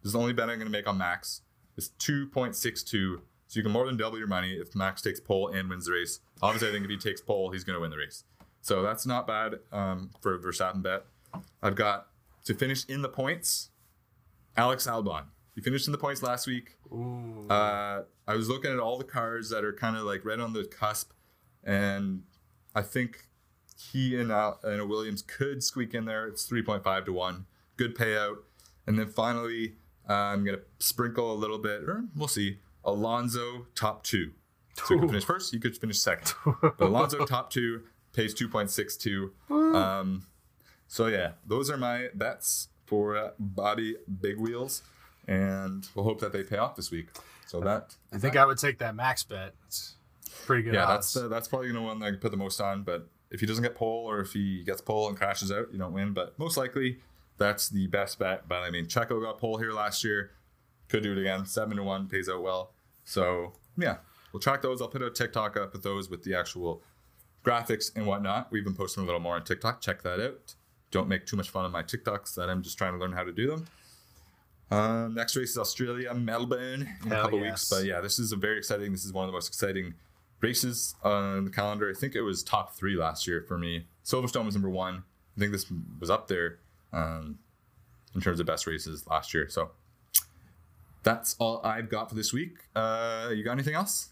this 0.04 0.10
is 0.10 0.14
the 0.14 0.20
only 0.20 0.34
bet 0.34 0.48
I'm 0.48 0.60
going 0.60 0.68
to 0.68 0.72
make 0.72 0.88
on 0.88 1.00
Max. 1.00 1.42
Is 1.76 1.90
two 1.98 2.28
point 2.28 2.56
six 2.56 2.84
two. 2.84 3.24
So 3.48 3.58
you 3.58 3.64
can 3.64 3.72
more 3.72 3.88
than 3.88 3.98
double 3.98 4.20
your 4.20 4.28
money 4.28 4.52
if 4.52 4.76
Max 4.76 5.02
takes 5.02 5.20
pole 5.20 5.48
and 5.48 5.72
wins 5.72 5.88
the 5.88 5.94
race. 5.94 6.20
Obviously, 6.42 6.70
I 6.70 6.72
think 6.72 6.86
if 6.86 6.92
he 6.92 6.98
takes 6.98 7.22
pole, 7.22 7.52
he's 7.52 7.64
going 7.64 7.76
to 7.76 7.82
win 7.82 7.92
the 7.92 7.98
race. 7.98 8.24
So 8.62 8.82
that's 8.82 9.06
not 9.06 9.26
bad 9.28 9.60
um, 9.72 10.12
for 10.22 10.36
a 10.36 10.40
Verstappen 10.40 10.82
bet. 10.82 11.06
I've 11.62 11.76
got 11.76 12.08
to 12.46 12.54
finish 12.54 12.86
in 12.88 13.02
the 13.02 13.10
points. 13.10 13.70
Alex 14.56 14.88
Albon. 14.88 15.26
He 15.56 15.62
finished 15.62 15.88
in 15.88 15.92
the 15.92 15.98
points 15.98 16.22
last 16.22 16.48
week. 16.48 16.78
Uh, 17.50 18.02
I 18.28 18.36
was 18.36 18.48
looking 18.50 18.72
at 18.72 18.80
all 18.80 18.98
the 18.98 19.04
cars 19.04 19.50
that 19.50 19.64
are 19.64 19.74
kind 19.74 19.96
of 19.98 20.04
like 20.04 20.24
right 20.26 20.40
on 20.40 20.54
the 20.54 20.66
cusp. 20.66 21.12
and 21.64 22.24
I 22.76 22.82
think 22.82 23.28
he 23.76 24.20
and 24.20 24.32
uh, 24.32 24.54
and 24.64 24.82
a 24.82 24.86
Williams 24.86 25.22
could 25.22 25.64
squeak 25.64 25.94
in 25.94 26.06
there. 26.06 26.28
It's 26.28 26.44
three 26.44 26.62
point 26.64 26.84
five 26.84 27.06
to 27.06 27.14
one, 27.14 27.46
good 27.76 27.96
payout. 27.96 28.38
And 28.86 28.98
then 28.98 29.08
finally, 29.10 29.76
uh, 30.10 30.14
I'm 30.14 30.46
gonna 30.46 30.60
sprinkle 30.80 31.32
a 31.32 31.36
little 31.36 31.58
bit, 31.60 31.84
or 31.84 32.06
we'll 32.16 32.28
see. 32.28 32.60
Alonso 32.84 33.68
top 33.76 34.04
two. 34.04 34.32
So 34.86 34.94
he 34.96 35.00
could 35.00 35.10
finish 35.10 35.26
first. 35.26 35.54
you 35.54 35.60
could 35.60 35.78
finish 35.78 36.00
second. 36.00 36.34
But 36.62 36.80
Alonso 36.80 37.26
top 37.26 37.50
two 37.50 37.84
pays 38.14 38.34
two 38.34 38.48
point 38.48 38.70
six 38.70 38.96
two. 38.98 39.34
Um, 39.50 40.28
so 40.88 41.08
yeah, 41.08 41.32
those 41.46 41.70
are 41.70 41.78
my 41.78 42.08
bets 42.14 42.70
for 42.86 43.18
uh, 43.18 43.30
Bobby 43.40 43.96
Big 44.22 44.38
Wheels, 44.40 44.84
and 45.28 45.88
we'll 45.96 46.06
hope 46.06 46.20
that 46.22 46.32
they 46.32 46.44
pay 46.44 46.58
off 46.58 46.76
this 46.76 46.92
week. 46.92 47.08
So 47.46 47.60
that 47.62 47.96
I 48.14 48.18
think 48.18 48.36
I 48.36 48.46
would 48.46 48.58
take 48.58 48.78
that 48.80 48.96
max 48.96 49.24
bet. 49.24 49.54
It's 49.68 49.96
pretty 50.46 50.64
good. 50.64 50.74
yeah, 50.74 50.86
odds. 50.86 51.14
that's 51.14 51.26
uh, 51.26 51.28
that's 51.28 51.48
probably 51.48 51.68
gonna 51.70 51.82
one 51.84 52.00
that 52.00 52.06
I 52.06 52.10
can 52.12 52.20
put 52.20 52.32
the 52.32 52.38
most 52.38 52.60
on. 52.62 52.84
But 52.84 53.08
if 53.32 53.40
he 53.40 53.46
doesn't 53.46 53.64
get 53.64 53.76
pole 53.76 54.06
or 54.10 54.20
if 54.22 54.34
he 54.34 54.64
gets 54.64 54.82
pole 54.82 55.08
and 55.10 55.18
crashes 55.18 55.52
out, 55.52 55.68
you 55.72 55.80
don't 55.80 55.94
win. 55.94 56.14
But 56.14 56.38
most 56.40 56.56
likely, 56.58 57.00
that's 57.38 57.70
the 57.70 57.88
best 57.88 58.20
bet. 58.20 58.48
But 58.48 58.64
I 58.64 58.70
mean, 58.70 58.86
Checo 58.86 59.22
got 59.22 59.38
pole 59.38 59.58
here 59.58 59.72
last 59.74 60.04
year, 60.04 60.32
could 60.88 61.04
do 61.04 61.12
it 61.14 61.18
again. 61.18 61.46
Seven 61.46 61.78
to 61.78 61.84
one 61.84 62.08
pays 62.08 62.30
out 62.30 62.42
well. 62.42 62.74
So 63.04 63.54
yeah, 63.78 63.98
we'll 64.32 64.40
track 64.40 64.62
those. 64.62 64.82
I'll 64.82 64.88
put 64.88 65.02
a 65.02 65.10
TikTok 65.10 65.58
up 65.58 65.74
with 65.74 65.84
those 65.84 66.10
with 66.10 66.24
the 66.24 66.36
actual 66.36 66.82
graphics 67.44 67.96
and 67.96 68.06
whatnot. 68.06 68.52
We've 68.52 68.64
been 68.64 68.76
posting 68.76 69.04
a 69.04 69.06
little 69.06 69.22
more 69.22 69.36
on 69.36 69.44
TikTok. 69.44 69.82
Check 69.82 70.04
that 70.04 70.20
out. 70.20 70.56
Don't 70.92 71.08
make 71.08 71.26
too 71.26 71.38
much 71.38 71.50
fun 71.50 71.66
of 71.66 71.72
my 71.72 71.84
TikToks 71.84 72.36
that 72.36 72.50
I'm 72.50 72.62
just 72.62 72.78
trying 72.78 72.94
to 72.94 73.00
learn 73.00 73.14
how 73.14 73.24
to 73.24 73.32
do 73.32 73.48
them. 73.48 73.68
Uh, 74.70 75.08
next 75.08 75.36
race 75.36 75.52
is 75.52 75.58
Australia, 75.58 76.14
Melbourne 76.14 76.88
in 77.04 77.10
Hell 77.10 77.20
a 77.20 77.22
couple 77.24 77.40
yes. 77.40 77.52
weeks. 77.52 77.70
But 77.70 77.86
yeah, 77.86 78.02
this 78.02 78.20
is 78.20 78.32
a 78.32 78.36
very 78.36 78.58
exciting. 78.58 78.92
This 78.92 79.06
is 79.06 79.14
one 79.14 79.24
of 79.24 79.30
the 79.30 79.34
most 79.34 79.48
exciting 79.48 79.94
races 80.42 80.96
on 81.04 81.46
the 81.46 81.52
calendar. 81.52 81.90
I 81.90 81.98
think 81.98 82.16
it 82.16 82.22
was 82.22 82.44
top 82.44 82.76
three 82.76 82.96
last 82.96 83.28
year 83.28 83.42
for 83.48 83.58
me. 83.58 83.86
Silverstone 84.04 84.46
was 84.46 84.56
number 84.56 84.70
one. 84.70 85.04
I 85.36 85.40
think 85.40 85.52
this 85.52 85.72
was 86.00 86.10
up 86.10 86.28
there 86.28 86.60
um, 86.92 87.40
in 88.14 88.22
terms 88.22 88.40
of 88.40 88.46
best 88.46 88.68
races 88.68 89.06
last 89.08 89.34
year. 89.34 89.48
So 89.50 89.72
that's 91.04 91.36
all 91.40 91.62
I've 91.64 91.90
got 91.90 92.10
for 92.10 92.16
this 92.16 92.34
week. 92.34 92.58
Uh, 92.76 93.30
you 93.34 93.44
got 93.44 93.54
anything 93.54 93.76
else? 93.76 94.10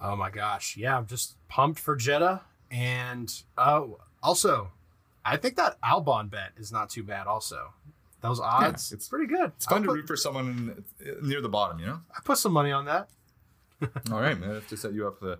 Oh 0.00 0.16
my 0.16 0.30
gosh. 0.30 0.76
Yeah, 0.76 0.96
I'm 0.98 1.06
just 1.06 1.36
pumped 1.48 1.78
for 1.80 1.96
Jeddah. 1.96 2.42
And 2.70 3.32
oh, 3.56 3.98
also, 4.22 4.72
I 5.24 5.36
think 5.36 5.56
that 5.56 5.80
Albon 5.82 6.30
bet 6.30 6.52
is 6.56 6.72
not 6.72 6.90
too 6.90 7.02
bad, 7.02 7.26
also. 7.26 7.72
Those 8.20 8.40
odds, 8.40 8.66
it's- 8.66 8.92
it's 8.92 9.08
pretty 9.08 9.26
good. 9.26 9.52
It's 9.56 9.66
fun 9.66 9.78
I 9.78 9.82
to 9.82 9.88
put, 9.88 9.94
root 9.96 10.06
for 10.06 10.16
someone 10.16 10.84
in, 11.00 11.16
near 11.28 11.40
the 11.40 11.48
bottom, 11.48 11.78
you 11.78 11.86
know? 11.86 12.00
I 12.14 12.20
put 12.24 12.38
some 12.38 12.52
money 12.52 12.72
on 12.72 12.86
that. 12.86 13.08
All 14.10 14.20
right, 14.20 14.38
man. 14.38 14.50
I 14.50 14.54
have 14.54 14.68
to 14.68 14.76
set 14.76 14.92
you 14.94 15.06
up 15.06 15.20
with 15.22 15.38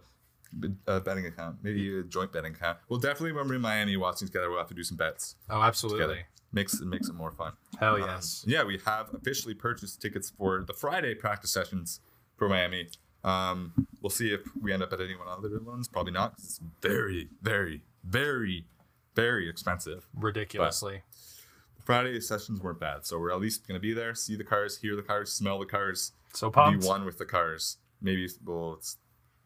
a, 0.87 0.97
a 0.97 1.01
betting 1.01 1.27
account, 1.27 1.57
maybe 1.63 1.99
a 1.99 2.03
joint 2.03 2.31
betting 2.33 2.55
account. 2.55 2.79
Well, 2.89 3.01
definitely 3.01 3.33
when 3.33 3.49
we're 3.49 3.55
in 3.55 3.61
Miami 3.63 3.97
watching 3.97 4.29
together, 4.29 4.51
we'll 4.51 4.59
have 4.59 4.69
to 4.69 4.75
do 4.75 4.83
some 4.85 4.97
bets 4.97 5.37
Oh, 5.51 5.63
absolutely. 5.63 6.01
together. 6.03 6.21
Makes 6.53 6.75
it 6.75 6.87
makes 6.87 7.09
it 7.09 7.15
more 7.15 7.33
fun. 7.33 7.55
Hell 7.81 7.97
Um, 7.97 8.03
yes. 8.03 8.45
yeah, 8.47 8.63
we 8.63 8.79
have 8.87 9.13
officially 9.13 9.55
purchased 9.55 10.01
tickets 10.01 10.31
for 10.39 10.63
the 10.63 10.73
Friday 10.73 11.15
practice 11.15 11.51
sessions 11.51 11.99
for 12.37 12.49
Miami. 12.49 12.89
Um, 13.25 13.73
we'll 14.03 14.11
see 14.11 14.33
if 14.33 14.43
we 14.61 14.73
end 14.73 14.83
up 14.83 14.93
at 14.93 15.01
any 15.01 15.17
one 15.17 15.27
of 15.27 15.43
the 15.43 15.49
other 15.49 15.61
ones. 15.61 15.89
Probably 15.89 16.13
not. 16.13 16.37
'cause 16.37 16.45
It's 16.45 16.61
very, 16.83 17.31
very, 17.43 17.83
very, 18.05 18.67
very 19.15 19.49
expensive. 19.49 20.07
Ridiculously. 20.15 21.03
Friday 21.85 22.21
sessions 22.21 22.61
weren't 22.61 22.81
bad, 22.81 23.05
so 23.07 23.19
we're 23.19 23.31
at 23.33 23.41
least 23.41 23.67
going 23.67 23.75
to 23.77 23.81
be 23.81 23.93
there, 23.93 24.15
see 24.15 24.37
the 24.37 24.45
cars, 24.45 24.79
hear 24.79 24.97
the 24.97 25.03
cars, 25.03 25.33
smell 25.33 25.59
the 25.59 25.67
cars, 25.67 26.13
so 26.33 26.51
pumped. 26.51 26.81
be 26.83 26.87
one 26.87 27.05
with 27.05 27.19
the 27.19 27.27
cars. 27.27 27.77
Maybe 28.01 28.27
we'll, 28.45 28.75
it's, 28.75 28.97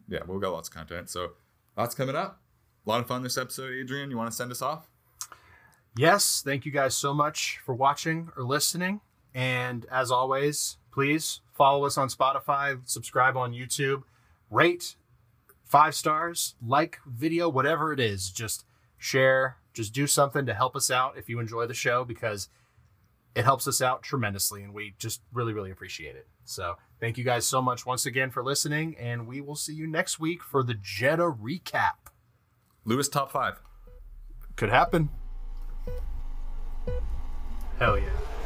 yeah, 0.07 0.19
we'll 0.25 0.39
got 0.39 0.51
lots 0.53 0.69
of 0.69 0.73
content. 0.75 1.09
So 1.09 1.31
lots 1.77 1.95
coming 1.95 2.15
up. 2.15 2.41
A 2.85 2.89
lot 2.89 3.01
of 3.01 3.07
fun 3.07 3.23
this 3.23 3.37
episode. 3.37 3.73
Adrian, 3.73 4.09
you 4.09 4.17
want 4.17 4.29
to 4.31 4.35
send 4.35 4.51
us 4.51 4.61
off? 4.61 4.89
Yes, 5.97 6.41
thank 6.43 6.65
you 6.65 6.71
guys 6.71 6.95
so 6.95 7.13
much 7.13 7.59
for 7.65 7.75
watching 7.75 8.29
or 8.37 8.43
listening. 8.43 9.01
And 9.33 9.85
as 9.91 10.09
always, 10.11 10.77
please 10.91 11.41
follow 11.59 11.85
us 11.85 11.97
on 11.97 12.07
Spotify, 12.07 12.79
subscribe 12.85 13.37
on 13.37 13.53
YouTube, 13.53 14.03
rate 14.49 14.95
five 15.65 15.93
stars, 15.93 16.55
like 16.65 16.99
video, 17.05 17.47
whatever 17.47 17.93
it 17.93 17.99
is. 17.99 18.31
Just 18.31 18.65
share, 18.97 19.57
just 19.73 19.93
do 19.93 20.07
something 20.07 20.45
to 20.47 20.53
help 20.53 20.75
us 20.75 20.89
out 20.89 21.17
if 21.17 21.29
you 21.29 21.39
enjoy 21.39 21.67
the 21.67 21.73
show 21.75 22.03
because 22.03 22.49
it 23.35 23.43
helps 23.43 23.67
us 23.67 23.81
out 23.81 24.01
tremendously 24.01 24.63
and 24.63 24.73
we 24.73 24.95
just 24.97 25.21
really, 25.31 25.53
really 25.53 25.69
appreciate 25.69 26.15
it. 26.15 26.27
So 26.45 26.77
thank 26.99 27.17
you 27.17 27.23
guys 27.23 27.45
so 27.45 27.61
much 27.61 27.85
once 27.85 28.07
again 28.07 28.31
for 28.31 28.43
listening, 28.43 28.95
and 28.97 29.27
we 29.27 29.39
will 29.39 29.55
see 29.55 29.73
you 29.73 29.85
next 29.85 30.19
week 30.19 30.41
for 30.41 30.63
the 30.63 30.73
Jeddah 30.73 31.35
recap. 31.39 32.09
Lewis 32.85 33.07
top 33.07 33.31
five. 33.31 33.61
Could 34.55 34.69
happen. 34.69 35.09
Hell 37.77 37.99
yeah. 37.99 38.38